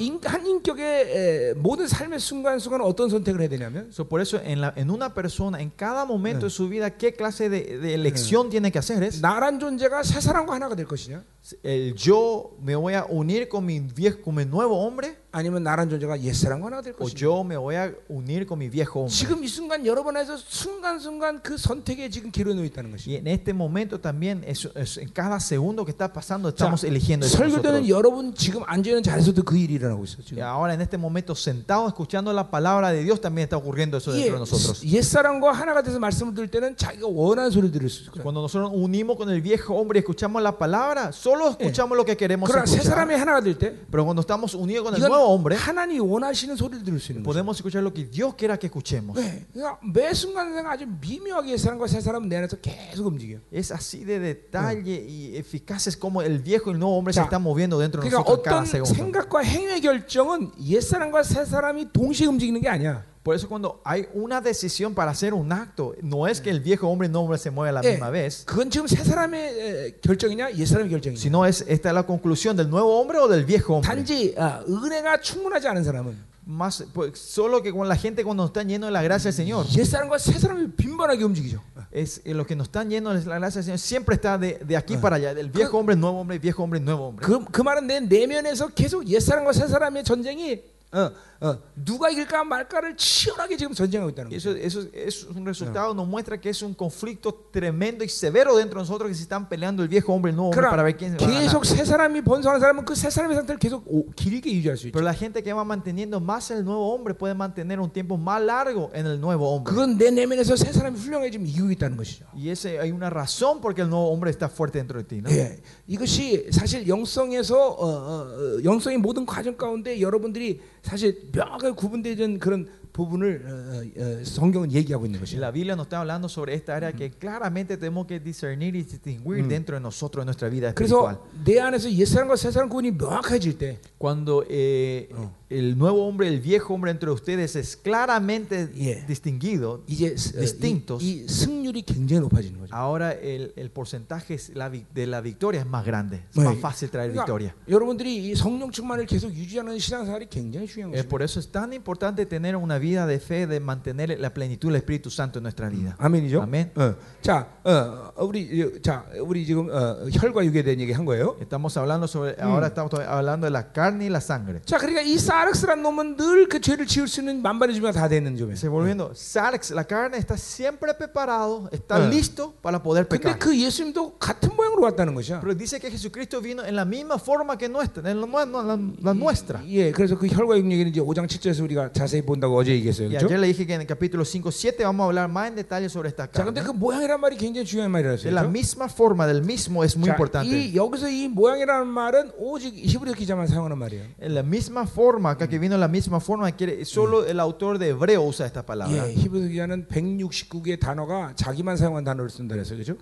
So, 3.91 4.09
por 4.09 4.19
eso 4.19 4.41
en, 4.43 4.59
la, 4.59 4.73
en 4.75 4.89
una 4.89 5.13
persona, 5.13 5.61
en 5.61 5.69
cada 5.69 6.03
momento 6.03 6.32
de 6.32 6.50
su 6.50 6.68
vida, 6.68 6.96
¿qué 6.96 7.14
clase 7.14 7.48
de, 7.48 7.78
de 7.78 7.94
elección 7.94 8.50
tiene 8.50 8.72
que 8.72 8.78
hacer? 8.78 9.02
Es 9.02 9.20
나란 9.20 9.58
존재가 9.58 10.02
새 10.02 10.20
사람과 10.20 10.54
하나가 10.54 10.74
될 10.74 10.86
것이냐, 10.86 11.22
el 11.62 11.94
yo 11.94 12.56
me 12.62 12.74
voy 12.74 12.94
a 12.94 13.04
unir 13.08 13.48
con 13.48 13.64
mi, 13.64 13.80
viejo, 13.80 14.22
con 14.22 14.34
mi 14.34 14.44
nuevo 14.44 14.78
hombre 14.80 15.16
아니면 15.32 15.62
나란 15.62 15.88
존재가 15.90 16.20
옛 16.22 16.32
사람과 16.32 16.66
하나가 16.66 16.82
될 16.82 16.94
o 16.94 17.04
것이냐. 17.04 17.20
yo 17.20 17.40
me 17.44 17.56
voy 17.56 17.76
a 17.76 17.92
unir 18.08 18.46
con 18.46 18.58
mi 18.58 18.68
viejo 18.68 19.00
hombre. 19.04 19.12
지금 19.14 19.44
이 19.44 19.48
순간 19.48 19.84
여러분 19.84 20.16
안에서 20.16 20.36
순간순간 20.38 21.42
그 21.42 21.56
선택에 21.58 22.08
지금 22.10 22.30
기로 22.30 22.54
놓여 22.54 22.64
있다는 22.64 22.90
것이. 22.90 23.10
Y 23.10 23.16
en 23.16 23.26
este 23.28 23.52
momento 23.52 24.00
también, 24.00 24.42
es, 24.46 24.68
es- 24.74 24.98
en 24.98 25.08
cada 25.10 25.38
segundo 25.40 25.84
que 25.84 25.90
está 25.92 26.12
pasando, 26.12 26.48
estamos 26.48 26.80
자, 26.82 26.86
eligiendo 26.88 27.26
eso 27.26 27.36
설교되는 27.36 27.82
nosotros. 27.82 27.88
여러분 27.88 28.34
지금 28.34 28.62
앉아 28.66 28.90
있는 28.90 29.02
자리에서도 29.02 29.42
그 29.44 29.56
일이 29.56 29.74
일어나고 29.74 30.04
있어. 30.04 30.16
Y 30.18 30.24
지금. 30.24 30.42
ahora 30.42 30.74
en 30.74 30.80
este 30.80 30.96
momento, 30.96 31.34
sentado 31.34 31.86
escuchando 31.88 32.32
la 32.32 32.50
palabra 32.50 32.90
de 32.92 33.02
Dios, 33.04 33.20
también 33.20 33.44
está 33.48 33.56
ocurriendo 33.56 33.96
eso 33.98 34.12
예, 34.12 34.24
dentro 34.30 34.34
de 34.34 34.40
nosotros. 34.40 34.82
옛 34.84 35.02
사람과 35.02 35.52
하나가 35.52 35.82
돼서 35.82 35.98
말씀을 35.98 36.34
들을 36.34 36.48
때는 36.50 36.76
자기가 36.76 37.06
원하는 37.06 37.50
소리 37.50 37.70
들을 37.70 37.88
수 37.90 38.02
있을 38.02 38.12
거야. 38.12 38.22
Cuando 38.22 38.40
nosotros 38.40 38.72
nos 38.72 38.80
unimos 38.80 39.16
con 39.16 39.28
el 39.30 39.40
viejo 39.42 39.74
hombre 39.74 39.98
y 39.98 40.00
escuchamos 40.00 40.42
la 40.42 40.56
palabra, 40.56 41.12
solo 41.12 41.50
escuchamos 41.50 41.96
lo 41.96 42.04
que 42.04 42.16
queremos 42.16 42.48
그러나 42.50 42.64
새 42.66 42.78
escuchar. 42.78 42.94
사람이 43.06 43.14
하나가 43.14 43.40
될 43.40 43.58
때, 43.58 43.74
Pero 43.90 44.04
cuando 44.04 44.20
estamos 44.22 44.54
unidos 44.54 44.84
con 44.84 44.94
el 44.94 45.00
nuevo 45.00 45.18
이건 45.18 45.21
hombre, 45.25 45.55
하나님이 45.57 45.99
원하시는 45.99 46.55
소리를 46.55 46.83
들을 46.83 46.99
수 46.99 47.11
있는 47.11 47.23
거죠. 47.23 47.33
podemos 47.33 47.57
escuchar 47.57 47.81
lo 47.83 47.91
que 47.93 48.09
Dios 48.09 48.35
quiera 48.35 48.57
que 48.57 48.67
escuchemos. 48.67 49.15
네, 49.19 49.45
그러니까 49.53 49.79
매 49.83 50.13
순간순간 50.13 50.65
아주 50.67 50.85
미묘하게 51.01 51.51
옛 51.53 51.57
사람과 51.57 51.87
새 51.87 51.99
사람은 52.01 52.29
내 52.29 52.37
안에서 52.37 52.57
계속 52.57 53.07
움직여. 53.07 53.39
Es 53.51 53.71
así 53.71 54.03
de 54.05 54.19
detalle 54.19 55.05
y 55.07 55.35
eficaces 55.37 55.95
como 55.97 56.21
el 56.21 56.39
viejo 56.39 56.71
y 56.71 56.73
el 56.73 56.79
nuevo 56.79 56.97
hombre 56.97 57.13
se 57.13 57.19
자, 57.19 57.23
están 57.25 57.41
moviendo 57.43 57.77
dentro 57.79 58.01
de 58.01 58.09
그러니까 58.09 58.23
nosotros 58.23 58.43
cada 58.43 58.65
segundo. 58.65 58.93
생각과 58.93 59.39
행위의 59.43 59.81
결정은 59.81 60.51
옛 60.65 60.81
사람과 60.81 61.23
새 61.23 61.45
사람이 61.45 61.91
동시에 61.93 62.27
움직이는 62.27 62.61
게 62.61 62.69
아니야. 62.69 63.03
Por 63.22 63.34
eso 63.36 63.46
cuando 63.48 63.80
hay 63.84 64.06
una 64.14 64.40
decisión 64.40 64.94
para 64.94 65.10
hacer 65.10 65.34
un 65.34 65.52
acto, 65.52 65.94
no 66.02 66.26
es 66.26 66.40
que 66.40 66.48
el 66.50 66.60
viejo 66.60 66.88
hombre 66.88 67.06
y 67.06 67.08
el 67.08 67.12
nuevo 67.12 67.24
hombre 67.26 67.38
se 67.38 67.50
muevan 67.50 67.76
a 67.76 67.82
la 67.82 67.88
예, 67.88 67.92
misma 67.92 68.10
vez, 68.10 68.44
그건 68.46 68.70
지금 68.70 68.86
새 68.86 69.04
사람의 69.04 69.36
에, 69.36 70.00
결정이냐 70.00 70.52
옛 70.56 70.64
사람의 70.66 70.88
결정이냐. 70.90 71.18
sino 71.20 71.44
es 71.44 71.62
esta 71.68 71.90
es 71.90 71.94
la 71.94 72.04
conclusión 72.06 72.56
del 72.56 72.70
nuevo 72.70 72.98
hombre 72.98 73.18
o 73.18 73.28
del 73.28 73.44
viejo 73.44 73.74
hombre. 73.76 73.88
단지 73.88 74.34
아, 74.38 74.62
은혜가 74.66 75.20
충분하지 75.20 75.68
않은 75.68 75.84
사람은 75.84 76.28
Más, 76.48 76.82
pues, 76.94 77.18
solo 77.18 77.60
que 77.62 77.70
con 77.70 77.86
la 77.88 77.94
gente 77.96 78.24
cuando 78.24 78.46
están 78.46 78.66
llenos 78.68 78.88
de 78.88 78.92
la 78.92 79.02
gracia 79.02 79.30
del 79.30 79.34
Señor, 79.36 79.66
옛 79.76 79.84
사람과 79.84 80.16
새 80.16 80.38
사람이 80.38 80.72
빈번하게 80.76 81.22
움직이죠. 81.24 81.60
es 81.92 82.22
eh, 82.24 82.32
lo 82.32 82.46
que 82.46 82.56
nos 82.56 82.68
están 82.68 82.88
yendo 82.88 83.12
es 83.12 83.26
la 83.26 83.38
gracia 83.38 83.60
del 83.60 83.64
Señor 83.66 83.78
siempre 83.78 84.14
está 84.14 84.38
de, 84.38 84.58
de 84.66 84.74
aquí 84.74 84.96
para 84.96 85.16
allá, 85.16 85.34
del 85.34 85.50
viejo 85.50 85.72
그- 85.72 85.76
hombre, 85.76 85.94
nuevo 85.96 86.18
hombre, 86.20 86.38
viejo 86.38 86.62
hombre, 86.62 86.80
nuevo 86.80 87.08
hombre. 87.08 87.26
그, 87.26 87.44
그 87.52 87.60
말은 87.60 87.86
내 87.86 88.00
내면에서 88.00 88.68
계속 88.68 89.06
옛사람과 89.06 89.52
새사람의 89.52 90.04
전쟁이 90.04 90.62
어, 90.90 91.10
어, 91.40 91.56
누가 91.76 92.10
이길까 92.10 92.42
말까를 92.44 92.96
치열하게 92.96 93.56
지금 93.56 93.72
전쟁하고 93.72 94.10
있다는 94.10 94.30
Y 94.32 94.38
거죠. 94.38 94.50
eso, 94.58 94.80
eso 94.82 94.90
es 94.92 95.24
un 95.36 95.44
resultado, 95.46 95.94
nos 95.94 96.06
muestra 96.08 96.40
que 96.40 96.48
es 96.50 96.60
un 96.62 96.74
conflicto 96.74 97.32
tremendo 97.52 98.02
y 98.04 98.08
severo 98.08 98.56
dentro 98.56 98.80
de 98.80 98.82
nosotros 98.82 99.08
que 99.08 99.14
se 99.14 99.22
están 99.22 99.48
peleando 99.48 99.82
el 99.84 99.88
viejo 99.88 100.12
hombre 100.12 100.30
y 100.30 100.32
el 100.32 100.36
nuevo 100.36 100.50
hombre 100.50 100.66
para 100.68 100.82
ver 100.82 100.96
quién 100.96 101.12
va 101.12 101.24
a 101.24 101.26
ganar. 101.28 101.42
계속 101.42 101.64
새 101.64 101.84
사람이 101.84 102.22
번성하는 102.22 102.58
사람은 102.60 102.84
그 102.84 102.94
새 102.96 103.08
사람의 103.10 103.36
상태를 103.36 103.58
계속 103.60 103.84
오- 103.86 104.10
길게 104.16 104.50
유지할 104.52 104.76
수 104.76 104.88
있죠. 104.88 104.92
Pero 104.98 105.04
la 105.06 105.14
gente 105.14 105.40
que 105.44 105.52
va 105.52 105.62
manteniendo 105.64 106.18
más 106.18 106.50
el 106.50 106.64
nuevo 106.64 106.92
hombre 106.92 107.14
puede 107.14 107.34
mantener 107.34 107.78
un 107.78 107.90
tiempo 107.90 108.16
más 108.16 108.42
largo 108.42 108.90
en 108.92 109.06
el 109.06 109.20
nuevo 109.20 109.54
hombre. 109.54 109.70
그건 109.72 109.96
내 109.96 110.10
내면에서 110.10 110.56
새 110.56 110.72
사람이 110.72 110.98
훌륭해지면 110.98 111.46
이기고 111.46 111.70
있다는 111.70 111.96
것이죠. 111.96 112.26
Y 112.34 112.50
ese 112.50 112.80
hay 112.80 112.90
una 112.90 113.10
razón 113.10 113.60
porque 113.60 113.82
el 113.82 113.88
nuevo 113.90 114.10
hombre 114.10 114.30
está 114.32 114.48
fuerte 114.48 114.78
dentro 114.78 114.98
de 114.98 115.04
ti. 115.06 115.22
¿no? 115.22 115.30
예, 115.30 115.60
이것이 115.86 116.48
사실 116.50 116.88
영성에서 116.88 117.54
어, 117.56 117.86
어, 117.86 118.58
어, 118.58 118.64
영성의 118.64 118.98
모든 118.98 119.24
과정 119.24 119.56
가운데 119.56 120.00
여러분들이 120.00 120.60
사실 120.82 121.28
명확하게 121.33 121.71
구분되는 121.75 122.39
그런 122.39 122.69
부분을 122.92 123.44
어, 123.46 123.50
어, 123.50 124.20
어, 124.20 124.24
성경은 124.24 124.72
얘기하고 124.72 125.06
있는 125.06 125.20
Y 125.20 125.20
것이죠. 125.20 125.38
la 125.40 125.52
Biblia 125.52 125.74
nos 125.76 125.86
está 125.86 126.00
hablando 126.00 126.28
sobre 126.28 126.54
esta 126.54 126.74
área 126.74 126.92
que 126.92 127.10
claramente 127.10 127.76
tenemos 127.76 128.06
que 128.06 128.18
discernir 128.18 128.74
y 128.74 128.82
distinguir 128.82 129.46
dentro 129.46 129.76
de 129.76 129.80
nosotros, 129.80 130.22
en 130.22 130.26
nuestra 130.26 130.48
vida 130.48 130.68
espiritual. 130.70 131.18
그래서 131.18 131.44
내 131.44 131.60
안에서 131.60 131.90
옛사람과 131.92 132.36
새사람 132.36 132.68
구분이 132.68 132.92
명확해질 132.92 133.58
때 133.58 133.78
Cuando 133.98 134.44
eh, 134.48 135.08
Oh. 135.14 135.30
el 135.50 135.76
nuevo 135.78 136.06
hombre, 136.06 136.28
el 136.28 136.40
viejo 136.40 136.74
hombre 136.74 136.90
entre 136.90 137.10
ustedes 137.10 137.56
es 137.56 137.76
claramente 137.76 138.68
Yeah. 138.74 139.04
distinguido, 139.06 139.82
이제 139.88 140.14
스- 140.16 140.36
어, 140.36 140.40
Distintos. 140.40 141.02
이, 141.02 141.24
이 141.24 141.28
승률이 141.28 141.82
굉장히 141.82 142.20
높아지는 142.20 142.60
거죠. 142.60 142.74
ahora 142.74 143.12
el, 143.12 143.52
el 143.56 143.70
porcentaje 143.70 144.34
es 144.34 144.50
la 144.54 144.68
vi- 144.68 144.84
de 144.94 145.06
la 145.06 145.20
victoria 145.20 145.60
es 145.60 145.66
más 145.66 145.84
grande. 145.84 146.22
Es 146.30 146.36
네. 146.36 146.44
más 146.44 146.56
fácil 146.58 146.90
traer 146.90 147.10
그러니까 147.12 147.24
victoria. 147.24 147.54
여러분들이 147.68 148.28
이 148.30 148.34
성령 148.36 148.70
충만을 148.70 149.06
계속 149.06 149.32
유지하는 149.34 149.78
신앙생활이 149.78 150.26
굉장히 150.30 150.66
중요한 150.66 150.92
Eh, 150.94 151.02
것입니다. 151.02 151.08
por 151.08 151.22
eso 151.22 151.40
es 151.40 151.48
tan 151.50 151.72
importante 151.72 152.24
tener 152.26 152.56
una 152.56 152.78
vida 152.82 153.06
de 153.06 153.18
fe, 153.20 153.46
de 153.46 153.60
mantener 153.60 154.18
la 154.18 154.30
plenitud 154.30 154.68
del 154.68 154.76
Espíritu 154.76 155.10
Santo 155.10 155.38
en 155.38 155.44
nuestra 155.44 155.68
vida. 155.68 155.94
아멘이죠. 155.98 156.42
아멘. 156.42 156.72
어, 156.76 156.94
자, 157.22 157.46
어, 157.64 158.12
우리 158.26 158.80
자, 158.82 159.04
우리 159.20 159.44
지금 159.46 159.68
어, 159.70 160.06
혈과 160.10 160.44
육에 160.44 160.62
대한 160.62 160.80
얘기 160.80 160.92
한 160.92 161.04
거예요. 161.04 161.36
Estamos 161.40 161.76
hablando 161.76 162.06
sobre, 162.06 162.34
ahora 162.40 162.68
estamos 162.68 162.92
hablando 162.94 163.46
de 163.46 163.50
la 163.52 163.72
carne 163.72 164.04
y 164.06 164.10
la 164.10 164.20
sangre. 164.20 164.60
자, 164.64 164.78
그러니까 164.78 165.02
이 165.02 165.18
사르스란 165.18 165.82
놈은 165.82 166.16
늘 166.16 166.48
그 166.48 166.60
죄를 166.60 166.86
지을 166.86 167.06
수 167.08 167.20
있는 167.20 167.42
만반의 167.42 167.74
준비가 167.74 167.92
다 167.92 168.08
되는 168.08 168.36
점이에요. 168.36 168.56
Se 168.56 168.68
volviendo, 168.68 169.10
Sarx, 169.14 169.72
la 169.74 169.84
carne 169.84 170.16
está 170.18 170.36
siempre 170.36 170.94
preparado, 170.94 171.68
está 171.72 171.96
Ah. 171.96 172.08
listo 172.08 172.54
para 172.62 172.78
poder 172.82 173.04
근데 173.06 173.22
pecar. 173.34 173.38
그 173.38 173.52
예수님도 173.58 174.18
같은 174.18 174.54
모양으로 174.56 174.82
왔다는 174.84 175.14
것이야. 175.14 175.40
Pero 175.40 175.54
dice 175.54 175.78
que 175.80 175.90
Jesucristo 175.90 176.40
vino 176.40 176.64
en 176.64 176.74
la 176.76 176.84
misma 176.84 177.18
forma 177.18 177.56
que 177.58 177.68
nuestra, 177.68 178.08
en 178.10 178.20
la, 178.20 178.26
nue- 178.26 178.46
la- 178.46 178.78
la 179.02 179.14
nuestra. 179.14 179.60
예, 179.66 179.90
그래서 179.92 180.16
그 180.16 180.26
혈과 180.26 180.56
육 180.58 180.64
얘기는 180.70 180.88
이제 180.90 181.00
5장 181.00 181.26
7절에서 181.26 181.62
우리가 181.64 181.92
자세히 181.92 182.22
본다고 182.22 182.56
어제 182.56 182.71
얘기했어요. 182.72 183.08
Y 183.08 183.16
그렇죠? 183.16 183.26
ayer 183.26 183.40
le 183.40 183.46
dije 183.48 183.66
que 183.66 183.74
en 183.74 183.80
el 183.82 183.86
capítulo 183.86 184.24
5, 184.24 184.50
7 184.50 184.84
vamos 184.84 185.04
a 185.04 185.06
hablar 185.08 185.28
más 185.28 185.48
en 185.48 185.56
detalle 185.56 185.88
sobre 185.88 186.08
esta 186.08 186.26
자, 186.30 186.44
근데 186.44 186.60
carne. 186.60 186.66
그 186.66 186.72
모양이란 186.72 187.20
말이 187.20 187.36
굉장히 187.36 187.64
중요한 187.66 187.90
말이라서. 187.90 188.24
De 188.24 188.32
la 188.32 188.44
misma 188.44 188.88
forma, 188.88 189.26
del 189.26 189.42
mismo 189.42 189.84
es 189.84 189.96
muy 189.96 190.08
자, 190.08 190.14
importante. 190.14 190.48
이 190.48 190.74
여기서 190.74 191.08
이 191.08 191.28
모양이라는 191.28 191.86
말은 191.86 192.32
오직 192.38 192.74
히브리 192.74 193.14
기자만 193.14 193.46
사용하는 193.46 193.78
말이에요. 193.78 194.04
En 194.20 194.34
la 194.34 194.42
misma 194.42 194.86
forma, 194.86 195.30
acá 195.30 195.46
que 195.48 195.58
vino 195.58 195.74
en 195.74 195.80
la 195.80 195.88
misma 195.88 196.20
forma, 196.20 196.50
quiere, 196.52 196.84
solo 196.84 197.24
el 197.26 197.40
autor 197.40 197.78
de 197.78 197.90
Hebreo 197.90 198.22
usa 198.22 198.46
esta 198.46 198.64
palabra. 198.64 199.06
예, 199.08 199.14
히브리 199.14 199.50
기자는 199.50 199.86
169개의 199.88 200.80
단어가 200.80 201.32
자기만 201.36 201.76
사용한 201.76 202.04
단어를 202.04 202.30
쓴다 202.30 202.54
그래서 202.54 202.74
그죠? 202.76 202.96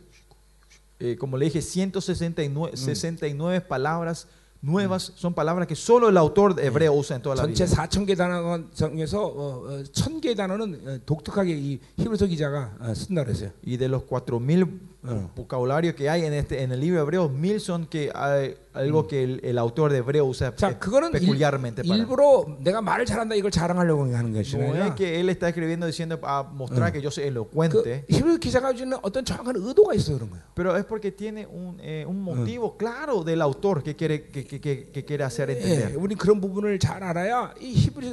Eh, 0.99 1.16
como 1.18 1.37
le 1.37 1.45
dije, 1.51 1.61
169 1.61 2.72
69 2.74 3.68
palabras 3.68 4.27
nuevas 4.62 5.12
son 5.16 5.35
palabras 5.35 5.68
que 5.68 5.77
solo 5.77 6.09
el 6.09 6.16
autor 6.16 6.55
de 6.55 6.66
Hebreo 6.66 6.93
usa 6.95 7.16
en 7.16 7.22
toda 7.22 7.37
la 7.37 7.43
전체 7.43 7.66
Biblia. 7.66 7.87
4천 7.87 8.07
개 8.07 8.14
단어 8.16 8.59
중에서 8.74 9.24
어, 9.24 9.64
어, 9.66 9.83
1000개 9.93 10.37
단어는 10.37 10.89
어, 10.89 10.99
독특하게 11.07 11.53
이 11.53 11.81
히브리서 11.99 12.27
기자가 12.27 12.77
어, 12.81 12.95
쓴다 12.95 13.22
그랬어요. 13.24 13.51
Y 13.64 13.77
de 13.77 13.89
los 13.89 14.03
4000 14.05 14.97
Ah. 15.09 15.29
vocabularios 15.37 15.95
que 15.95 16.11
hay 16.11 16.24
en 16.24 16.33
este 16.33 16.64
en 16.64 16.72
el 16.72 16.81
libro 16.81 17.01
hebreo, 17.01 17.29
mil 17.29 17.61
son 17.61 17.87
que 17.87 18.11
hay 18.12 18.57
algo 18.74 19.07
que 19.09 19.24
el, 19.24 19.41
el 19.43 19.57
autor 19.59 19.91
de 19.91 19.99
hebreo 19.99 20.27
usa 20.27 20.55
자, 20.55 20.68
pe- 20.68 20.79
그거는 20.79 21.09
일, 21.14 21.20
peculiarmente 21.20 21.83
para. 21.83 21.97
일부러 21.97 22.45
내가 22.61 22.83
말을 22.83 23.07
잘한다 23.07 23.35
이걸 23.35 23.51
자랑하려고 23.51 24.05
하는 24.14 24.33
것이 24.33 24.57
No 24.59 24.64
es 24.64 24.70
아니라 24.81 24.95
que 24.95 25.18
él 25.20 25.29
está 25.31 25.49
escribiendo 25.49 25.87
diciendo 25.87 26.18
a 26.22 26.43
mostrar 26.43 26.93
que 26.93 27.01
yo 27.01 27.09
soy 27.11 27.24
그 27.24 27.29
elocuente, 27.31 28.05
히브리 28.09 28.39
기자가 28.39 28.68
가지고 28.68 28.85
있는 28.85 28.99
어떤 29.03 29.24
정확한 29.24 29.57
의도가 29.57 29.95
있어 29.95 30.12
그런 30.14 30.29
거예요. 30.31 30.43
pero 30.55 30.77
es 30.77 30.85
porque 30.85 31.11
tiene 31.12 31.47
un, 31.47 31.79
eh, 31.81 32.05
un 32.07 32.20
motivo 32.22 32.77
claro 32.77 33.24
del 33.24 33.41
autor 33.41 33.83
que 33.83 33.97
quiere 33.97 34.29
que, 34.29 34.45
que- 34.45 34.61
que- 34.61 34.91
que 34.93 35.05
quiere 35.05 35.24
hacer 35.24 35.49
예, 35.49 35.57
entender. 35.57 35.97
우리 35.97 36.14
그런 36.14 36.41
부분을 36.41 36.79
잘 36.79 37.03
알아야 37.03 37.55
이 37.61 37.72
히브리 37.72 38.12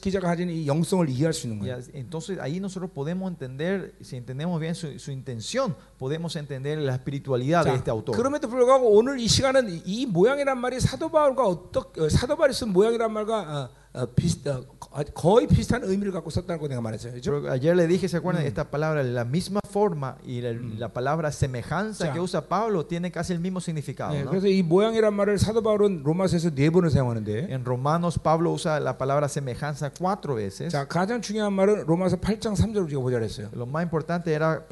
기자가 0.00 0.28
가진 0.28 0.48
이 0.50 0.66
영성을 0.66 1.08
이해할 1.08 1.32
수 1.34 1.46
있는 1.48 1.60
Y 1.60 1.68
거예요. 1.68 1.76
as- 1.78 1.90
entonces 1.94 2.38
ahí 2.38 2.60
nosotros 2.60 2.90
podemos 2.92 3.30
entender, 3.30 3.92
si 4.00 4.16
entendemos 4.16 4.58
bien 4.60 4.74
su, 4.74 4.98
su 4.98 5.10
intención, 5.10 5.74
podemos 5.98 6.34
entender 6.36 6.78
la 6.78 6.94
espiritualidad 6.94 7.64
de 7.64 7.70
자, 7.70 7.76
este 7.76 7.90
autor. 7.90 8.16
그럼에도 8.16 8.48
불구하고 8.48 8.88
오늘 8.90 9.18
이 9.20 9.28
시간은 9.28 9.59
이- 9.68 9.82
이 9.84 10.06
모양이란 10.06 10.58
말이 10.58 10.80
사도 10.80 11.08
바울과 11.08 11.46
어떻 11.46 11.98
어, 11.98 12.08
사도 12.08 12.36
바울이 12.36 12.52
쓴 12.54 12.72
모양이란 12.72 13.12
말과 13.12 13.40
어, 13.40 13.68
어, 14.02 14.06
비슷, 14.14 14.46
어, 14.46 14.62
거- 14.78 15.02
거의 15.14 15.46
비슷한 15.46 15.82
의미를 15.82 16.12
갖고 16.12 16.28
썼다는 16.30 16.60
거 16.60 16.68
내가 16.68 16.80
말했어요. 16.82 17.12
그죠? 17.14 17.32
Pero 17.32 17.50
ayer 17.52 17.74
le 17.74 17.86
dije, 17.86 18.08
¿se 18.08 18.18
acuerdan? 18.18 18.44
Esta 18.46 18.64
palabra, 18.70 19.02
la 19.02 19.24
misma 19.24 19.60
forma 19.70 20.16
y 20.22 20.40
la, 20.42 20.52
la 20.78 20.88
palabra 20.92 21.30
semejanza 21.32 22.06
Ya. 22.06 22.12
que 22.12 22.20
usa 22.20 22.42
Pablo 22.46 22.84
tiene 22.84 23.10
casi 23.10 23.32
el 23.32 23.40
mismo 23.40 23.58
significado. 23.60 24.12
네, 24.12 24.22
¿no? 24.24 24.30
그래서 24.30 24.48
이 24.48 24.62
모양이란 24.62 25.14
말을 25.14 25.38
사도 25.38 25.62
바울은 25.62 26.02
로마서에서 26.04 26.50
네 26.54 26.68
번을 26.70 26.90
사용하는데 26.90 27.48
En 27.50 27.64
Romanos, 27.64 28.18
Pablo 28.18 28.52
usa 28.52 28.78
la 28.80 28.96
palabra 28.98 29.28
semejanza 29.28 29.90
cuatro 29.90 30.34
veces. 30.36 30.72
자 30.72 30.86
가장 30.86 31.20
중요한 31.22 31.52
말은 31.54 31.86
로마서 31.86 32.16
8장 32.16 32.54
3절을 32.54 32.84
우리가 32.84 33.00
보자 33.00 33.18
그랬어요. 33.18 33.48
Lo 33.54 33.64
más 33.66 33.82
importante 33.82 34.32
era, 34.34 34.66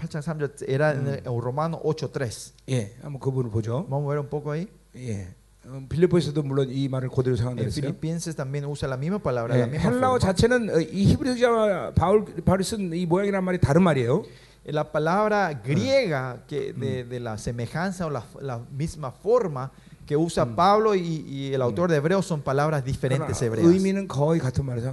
era 0.68 0.92
en 0.92 1.06
el- 1.08 1.22
en 1.24 1.40
Romanos 1.40 1.80
8.3. 1.82 2.52
예, 2.68 2.92
한번 3.02 3.20
그 3.20 3.30
부분을 3.30 3.50
보죠. 3.50 3.86
Vamos 3.88 4.04
a 4.04 4.08
ver 4.10 4.18
un 4.20 4.28
poco 4.28 4.50
ahí. 4.52 4.68
예, 5.07 5.27
어, 5.65 5.81
빌리포에서도 5.87 6.41
물론 6.43 6.67
이 6.69 6.87
말을 6.89 7.09
그대로 7.09 7.35
사용한다 7.35 7.61
En 7.63 7.69
그랬어요. 7.69 7.83
Filipenses 7.89 8.35
también 8.35 8.65
usa 8.65 8.87
la 8.87 8.97
misma 8.97 9.19
palabra, 9.19 9.55
la 9.55 9.65
예, 9.65 9.69
misma 9.69 9.89
헬라어 9.89 10.17
forma. 10.17 10.19
자체는 10.19 10.69
어, 10.75 10.79
이 10.81 11.05
히브리 11.05 11.35
기자와 11.35 11.93
바울 11.93 12.25
바울이 12.43 12.63
쓴이 12.63 13.05
모양이란 13.05 13.43
말이 13.43 13.59
다른 13.59 13.83
말이에요. 13.83 14.23
La 14.65 14.83
palabra 14.83 15.53
griega 15.63 16.43
que 16.47 16.73
de, 16.73 17.03
de 17.05 17.19
la 17.19 17.37
semejanza 17.37 18.05
o 18.05 18.09
la, 18.09 18.23
la 18.41 18.59
misma 18.71 19.09
forma 19.11 19.71
que 20.09 20.17
usa 20.17 20.43
mm. 20.43 20.55
Pablo 20.55 20.95
y, 20.95 21.01
y, 21.01 21.53
el 21.53 21.61
autor 21.61 21.91
de 21.91 21.97
Hebreos 21.97 22.25
son 22.25 22.41
palabras 22.41 22.83
diferentes 22.83 23.39
hebreas. 23.43 23.67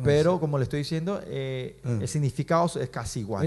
Pero 0.05 0.39
como 0.39 0.59
le 0.59 0.65
estoy 0.65 0.81
diciendo, 0.81 1.23
eh, 1.25 1.81
mm. 1.83 2.03
el 2.03 2.07
significado 2.07 2.71
es 2.79 2.91
casi 2.91 3.21
igual. 3.21 3.41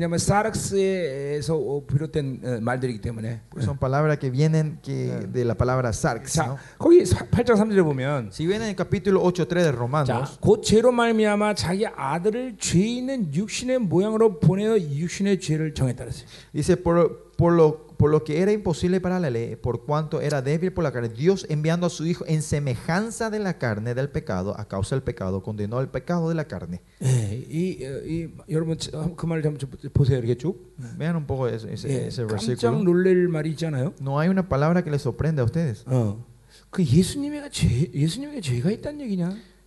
Porque 3.49 3.57
pues 3.57 3.65
son 3.65 3.77
palabras 3.77 4.17
que 4.17 4.31
vienen 4.31 4.79
que, 4.81 5.27
de 5.31 5.45
la 5.45 5.53
palabra 5.53 5.93
sarx. 5.93 6.37
¿no? 6.37 6.57
si 8.31 8.47
ven 8.47 8.63
en 8.63 8.69
el 8.69 8.75
capítulo 8.75 9.23
8.3 9.23 9.47
de 9.61 9.71
Romanos, 9.71 10.39
dice 16.51 16.77
por, 16.77 17.31
por 17.37 17.53
lo 17.53 17.88
por 17.99 18.11
lo 18.11 18.23
que 18.23 18.41
era 18.41 18.53
imposible 18.53 19.01
para 19.01 19.19
la 19.19 19.29
ley, 19.29 19.57
por 19.57 19.83
cuanto 19.83 20.21
era 20.21 20.41
débil 20.41 20.71
por 20.71 20.85
la 20.85 20.93
carne, 20.93 21.09
Dios 21.09 21.45
enviando 21.49 21.85
a 21.85 21.89
su 21.89 22.05
Hijo 22.05 22.23
en 22.29 22.41
semejanza 22.41 23.29
de 23.29 23.39
la 23.39 23.57
carne 23.57 23.93
del 23.93 24.07
pecado, 24.09 24.57
a 24.57 24.69
causa 24.69 24.95
del 24.95 25.03
pecado, 25.03 25.43
condenó 25.43 25.81
el 25.81 25.89
pecado 25.89 26.29
de 26.29 26.35
la 26.35 26.45
carne. 26.45 26.81
Vean 30.97 31.17
un 31.17 31.25
poco 31.25 31.49
ese, 31.49 31.73
ese, 31.73 32.07
ese 32.07 32.23
versículo. 32.23 32.55
No 33.99 34.17
hay 34.17 34.29
una 34.29 34.47
palabra 34.47 34.81
que 34.81 34.91
les 34.91 35.01
sorprenda 35.01 35.41
a 35.41 35.45
ustedes. 35.45 35.83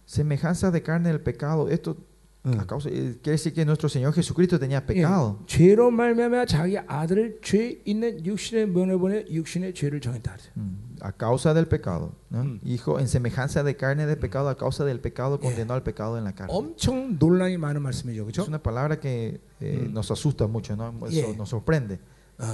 Semejanza 0.07 0.71
de 0.71 0.83
carne 0.83 1.11
del 1.11 1.21
pecado, 1.21 1.69
esto 1.69 1.99
응. 2.46 2.60
a 2.60 2.66
causa, 2.66 2.88
eh, 2.90 3.18
quiere 3.22 3.36
decir 3.36 3.52
que 3.54 3.66
nuestro 3.66 3.90
Señor 3.90 4.14
Jesucristo 4.14 4.58
tenía 4.58 4.86
pecado. 4.86 5.40
예, 5.42 5.46
죄로 5.48 5.92
말미암아 5.92 6.46
자기 6.46 6.78
아들을 6.78 7.40
죄 7.44 7.82
있는 7.84 8.26
육신의 8.26 8.68
면에 8.70 8.96
보내 8.96 9.26
육신의 9.30 9.74
죄를 9.74 10.00
정했다 10.00 10.32
그랬어요. 10.32 10.54
Mm, 10.56 10.88
A 11.02 11.12
causa 11.12 11.54
del 11.54 11.68
pecado. 11.68 12.14
¿no? 12.30 12.44
Mm. 12.46 12.60
Hijo, 12.64 13.00
en 13.00 13.08
semejanza 13.10 13.64
de 13.64 13.76
carne 13.76 14.06
de 14.06 14.16
pecado, 14.16 14.48
a 14.50 14.56
causa 14.58 14.86
del 14.86 15.00
pecado, 15.02 15.40
condenó 15.42 15.74
al 15.74 15.84
pecado 15.84 16.18
en 16.18 16.24
la 16.24 16.32
carne. 16.34 16.54
엄청 16.54 17.18
논란이 17.20 17.58
많은 17.58 17.82
말씀이죠, 17.82 18.22
Es 18.30 18.38
그렇죠? 18.40 18.48
una 18.48 18.60
palabra 18.64 18.98
que 19.00 19.42
eh, 19.60 19.88
Mm. 19.90 19.94
nos 19.94 20.10
asusta 20.12 20.48
mucho, 20.48 20.76
¿no? 20.78 20.94
Eso 21.06 21.12
Yeah. 21.12 21.36
nos 21.36 21.50
sorprende. 21.50 22.00
어. 22.40 22.46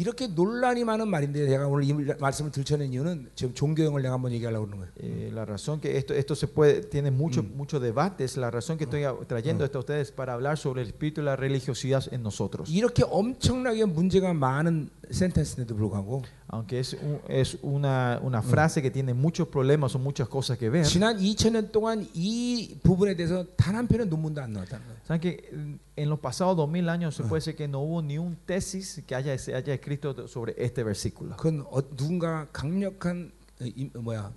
이렇게 0.00 0.28
논란이 0.28 0.84
많은 0.84 1.08
말인데 1.08 1.48
제가 1.48 1.66
오늘 1.66 1.82
이 1.82 1.92
말씀을 2.20 2.52
들춰낸 2.52 2.92
이유는 2.92 3.30
지금 3.34 3.52
종교형을 3.52 4.00
내가 4.02 4.14
한번 4.14 4.30
얘기하려고 4.30 4.66
그러는 4.66 4.86
거예요. 4.86 4.92
Eh, 5.02 5.30
la 5.34 5.44
razón 5.44 5.80
que 5.80 5.96
esto, 5.96 6.14
esto 6.14 6.36
se 6.36 6.46
puede, 6.46 6.82
tiene 6.88 7.10
mucho, 7.10 7.42
mucho 7.42 7.80
debate, 7.80 8.22
es 8.22 8.36
la 8.36 8.48
razón 8.48 8.78
que 8.78 8.84
estoy 8.84 9.02
a- 9.02 9.16
trayendo 9.26 9.64
esto 9.64 9.78
a 9.78 9.80
ustedes 9.80 10.12
para 10.12 10.34
hablar 10.34 10.56
sobre 10.56 10.82
el 10.82 10.86
espíritu 10.90 11.20
y 11.20 11.24
la 11.24 11.34
religiosidad 11.34 12.04
en 12.12 12.22
nosotros. 12.22 12.70
이렇게 12.70 13.02
엄청나게 13.02 13.86
문제가 13.86 14.32
많은 14.34 14.88
센텐스인데도 15.10 15.74
불구하고 15.74 16.22
Aunque 16.52 16.78
es, 16.78 16.94
un- 16.94 17.18
es 17.28 17.58
una, 17.62 18.20
una 18.22 18.40
frase 18.40 18.80
que 18.80 18.92
tiene 18.92 19.12
muchos 19.14 19.48
problemas 19.48 19.96
o 19.96 19.98
muchas 19.98 20.28
cosas 20.28 20.56
que 20.58 20.70
ver. 20.70 20.84
지난 20.84 21.18
2000년 21.18 21.72
동안 21.72 22.06
이 22.14 22.78
부분에 22.84 23.16
대해서 23.16 23.44
단 23.56 23.74
한 23.74 23.88
편의 23.88 24.06
논문도 24.06 24.40
안 24.40 24.52
나왔다는 24.52 24.86
거예요. 24.86 24.98
¿Saben 25.08 25.20
que 25.20 25.78
en- 25.92 25.92
en 25.96 26.08
los 26.08 26.18
pasados 26.20 26.56
2000 26.56 26.88
años 26.88 27.14
se 27.14 27.22
puede 27.24 27.40
decir 27.40 27.56
que 27.56 27.68
no 27.68 27.80
hubo 27.80 28.00
ni 28.02 28.16
un 28.18 28.36
tesis 28.46 29.02
que 29.06 29.14
haya, 29.14 29.36
se 29.38 29.54
haya 29.54 29.74
escrito 29.74 30.26
sobre 30.28 30.54
este 30.56 30.82
versículo? 30.84 31.36
그건 31.36 31.66
어, 31.70 31.80
누군가 31.96 32.46
강력한 32.52 33.30
어, 33.60 33.64
이, 33.64 33.90
어, 33.94 34.00
뭐야 34.00 34.32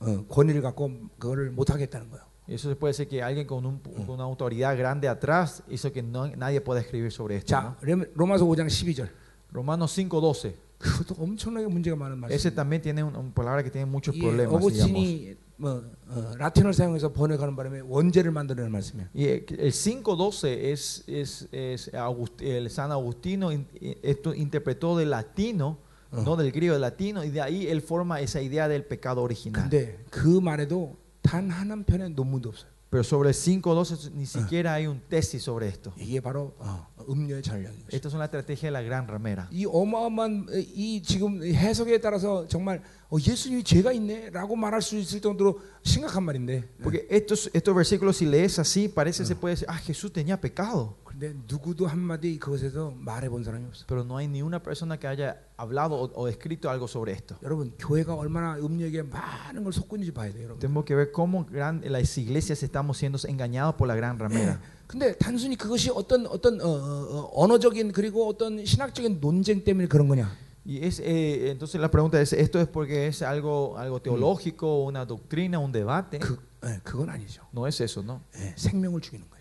어, 0.00 0.24
권위를 0.28 0.62
갖고 0.62 0.90
그거를 1.18 1.50
못 1.50 1.70
하겠다는 1.70 2.10
거예요. 2.10 2.24
Y 2.48 2.54
Eso 2.54 2.68
se 2.68 2.74
puede 2.76 2.90
decir 2.92 3.06
que 3.08 3.22
alguien 3.22 3.46
con, 3.46 3.64
un- 3.64 3.78
con 3.80 4.10
una 4.10 4.24
autoridad 4.24 4.76
grande 4.76 5.08
atrás 5.08 5.62
hizo 5.70 5.92
que 5.92 6.02
no- 6.02 6.26
nadie 6.36 6.60
pueda 6.60 6.80
escribir 6.80 7.12
sobre 7.12 7.36
esto. 7.36 7.54
¿no? 7.54 7.76
자, 7.76 7.76
레- 7.82 8.10
로마서 8.14 8.44
5장 8.44 8.66
12절. 8.66 9.08
Romanos 9.52 9.92
5.12. 9.96 10.54
그것도 10.78 11.14
엄청나게 11.22 11.66
문제가 11.68 11.94
많은 11.96 12.16
Ese 12.30 12.50
말씀. 12.50 12.54
también 12.54 12.80
tiene 12.82 13.02
un- 13.04 13.14
una 13.14 13.32
palabra 13.34 13.62
que 13.62 13.70
tiene 13.70 13.84
muchos 13.86 14.14
이 14.16 14.18
problemas. 14.20 14.48
digamos. 14.58 14.64
어거스틴이 14.72 15.36
뭐 15.56 15.82
어, 16.08 16.34
라틴어를 16.38 16.72
사용해서 16.72 17.12
번역하는 17.12 17.54
바람에 17.54 17.80
원제를 17.80 18.30
만들어내는 18.32 18.72
말씀이에요. 18.72 19.08
Y 19.14 19.24
el 19.26 19.44
el 19.58 19.70
5.12 19.72 20.48
es, 20.72 21.04
es, 21.06 21.48
es 21.52 21.90
August- 21.94 22.40
el 22.42 22.66
San 22.70 22.90
Agustino 22.92 23.52
in- 23.52 23.66
i- 23.80 23.96
esto 24.02 24.34
interpretó 24.34 24.96
del 24.96 25.10
latino, 25.10 25.78
Ah. 26.12 26.22
no 26.24 26.34
del 26.36 26.50
griego, 26.50 26.72
del 26.74 26.80
latino, 26.82 27.22
y 27.24 27.30
de 27.30 27.40
ahí 27.40 27.66
él 27.68 27.82
forma 27.82 28.20
esa 28.20 28.40
idea 28.42 28.66
del 28.68 28.84
pecado 28.84 29.22
original. 29.22 29.62
근데 29.68 29.98
그 30.10 30.40
말에도 30.40 30.96
단 31.22 31.50
한 31.50 31.84
편의 31.84 32.10
논문도 32.10 32.48
없어요. 32.48 32.70
Pero 32.94 33.04
sobre 33.04 33.28
el 33.28 33.36
5.12 33.36 34.10
ni 34.14 34.26
siquiera 34.26 34.74
hay 34.74 34.88
un 34.88 35.00
tesis 35.08 35.44
sobre 35.44 35.68
esto. 35.68 35.92
이게 35.96 36.20
바로 36.20 36.56
어, 36.58 36.88
음료의 37.08 37.40
전략인 37.40 37.84
것이죠. 37.84 37.96
Esta 37.96 38.08
es 38.08 38.14
una 38.14 38.24
estrategia 38.24 38.68
de 38.68 38.72
la 38.72 38.82
gran 38.82 39.06
ramera. 39.06 39.48
이 39.52 39.64
어마어마한 39.64 40.46
이 40.74 41.00
지금 41.00 41.40
해석에 41.40 42.00
따라서 42.00 42.48
정말 42.48 42.82
어, 43.08 43.16
예수님이 43.16 43.62
죄가 43.62 43.92
있네라고 43.92 44.56
말할 44.56 44.82
수 44.82 44.96
있을 44.96 45.20
정도로 45.20 45.60
심각한 45.84 46.24
말인데 46.24 46.68
Porque 46.82 47.06
estos, 47.08 47.48
estos 47.54 47.76
versículos, 47.76 48.16
si 48.16 48.26
lees 48.26 48.58
así, 48.58 48.88
parece 48.88 49.24
se 49.24 49.36
puede 49.36 49.54
decir, 49.54 49.66
ah, 49.68 49.78
Jesús 49.78 50.12
tenía 50.12 50.40
pecado. 50.40 50.96
근데 51.17 51.33
누구도 51.47 51.87
한마디 51.87 52.37
그것에서 52.37 52.93
말해 52.97 53.29
본 53.29 53.41
사람이 53.41 53.65
없어. 53.67 53.85
Pero 53.87 54.03
no 54.03 54.17
hay 54.17 54.27
ni 54.27 54.41
una 54.41 54.61
persona 54.61 54.97
que 54.97 55.07
haya 55.07 55.39
hablado 55.55 55.95
o, 55.95 56.11
o 56.13 56.27
escrito 56.27 56.69
algo 56.69 56.89
sobre 56.89 57.13
esto. 57.13 57.37
여러분 57.41 57.71
교회가 57.79 58.15
얼마나 58.15 58.57
음료에게 58.57 59.03
많은 59.03 59.63
걸 59.63 59.71
속고 59.71 59.95
있는지 59.95 60.13
봐야 60.13 60.33
돼요, 60.33 60.43
여러분. 60.43 60.59
Tenemos 60.59 60.83
que 60.83 60.93
ver 60.93 61.13
cómo 61.13 61.45
gran, 61.45 61.81
las 61.85 62.17
iglesias 62.17 62.61
estamos 62.63 62.97
siendo 62.97 63.17
engañados 63.29 63.75
por 63.75 63.87
la 63.87 63.95
gran 63.95 64.19
ramera. 64.19 64.59
근데 64.87 65.15
단순히 65.17 65.55
그것이 65.55 65.89
어떤 65.89 66.27
어떤 66.27 66.59
어, 66.59 66.67
어, 66.67 67.31
어, 67.31 67.31
언어적인 67.33 67.93
그리고 67.93 68.27
어떤 68.27 68.65
신학적인 68.65 69.21
논쟁 69.21 69.63
때문에 69.63 69.87
그런 69.87 70.09
거냐? 70.09 70.29
Y 70.67 70.83
es, 70.83 70.99
eh, 70.99 71.51
entonces 71.51 71.79
la 71.79 71.89
pregunta 71.89 72.19
es, 72.19 72.33
¿esto 72.33 72.59
es 72.59 72.67
porque 72.67 73.07
es 73.07 73.21
algo, 73.21 73.77
algo 73.77 74.01
teológico, 74.01 74.83
una 74.83 75.05
doctrina, 75.05 75.59
un 75.59 75.71
debate? 75.71 76.19
그 76.19 76.37
예, 76.65 76.81
그건 76.83 77.09
아니죠. 77.09 77.43
No 77.53 77.67
es 77.67 77.79
eso, 77.79 78.01
¿no? 78.01 78.21
예, 78.35 78.53
생명을 78.57 78.99
죽이는 78.99 79.29
거예요. 79.29 79.34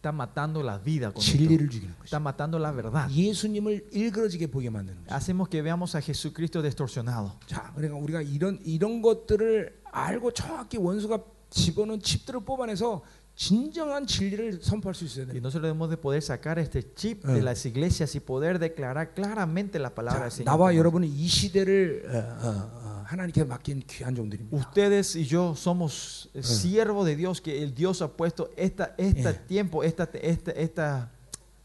Está 0.00 0.12
matando 0.12 0.62
la 0.62 0.78
vida 0.78 1.10
con 1.10 1.22
esto. 1.22 1.38
진리를 1.38 1.70
죽이는 1.70 1.94
거죠. 1.96 2.04
Está 2.04 2.18
matando 2.20 2.58
la 2.58 2.70
verdad. 2.72 3.10
예수님을 3.10 3.88
일그러지게 3.92 4.48
보게 4.48 4.68
만드는 4.68 5.04
거죠. 5.04 5.14
Hacemos 5.14 5.48
que 5.48 5.62
veamos 5.62 5.94
a 5.96 6.02
Jesucristo 6.02 6.60
distorsionado. 6.62 7.32
자, 7.46 7.72
그러니까 7.74 7.98
우리가 7.98 8.20
이런 8.22 8.60
이런 8.64 9.00
것들을 9.00 9.82
알고 9.84 10.32
정확히 10.32 10.76
원수가 10.76 11.18
집어넣은 11.50 12.00
칩들을 12.02 12.40
뽑아내서 12.40 13.02
진정한 13.34 14.06
진리를 14.06 14.60
선포할 14.62 14.94
수 14.94 15.04
있어야 15.04 15.26
Y 15.26 15.32
돼요. 15.34 15.42
nosotros 15.42 15.62
debemos 15.68 15.90
de 15.90 15.96
poder 15.98 16.22
sacar 16.22 16.58
este 16.58 16.82
chip 16.94 17.22
Eh. 17.28 17.34
de 17.34 17.42
las 17.42 17.66
iglesias 17.66 18.14
y 18.14 18.20
poder 18.20 18.58
declarar 18.58 19.12
claramente 19.14 19.78
la 19.78 19.90
palabra 19.94 20.22
del 20.24 20.30
자, 20.30 20.36
Señor. 20.36 20.44
나와 20.46 20.74
여러분은 20.74 21.06
이 21.06 21.26
시대를 21.28 22.08
어, 22.08 22.16
어, 22.16 22.48
어, 22.48 23.02
하나님께 23.04 23.44
맡긴 23.44 23.82
귀한 23.86 24.14
종들입니다. 24.14 24.56
Ustedes 24.56 25.16
y 25.16 25.26
yo 25.26 25.54
somos 25.54 26.30
eh, 26.34 26.42
siervos 26.42 27.04
de 27.04 27.14
Dios 27.14 27.42
que 27.42 27.62
el 27.62 27.74
Dios 27.74 28.00
ha 28.00 28.08
puesto 28.08 28.48
esta, 28.56 28.94
este 28.96 29.28
Eh. 29.28 29.40
tiempo, 29.46 29.84
esta, 29.84 30.08
esta, 30.14 30.52
esta, 30.52 31.10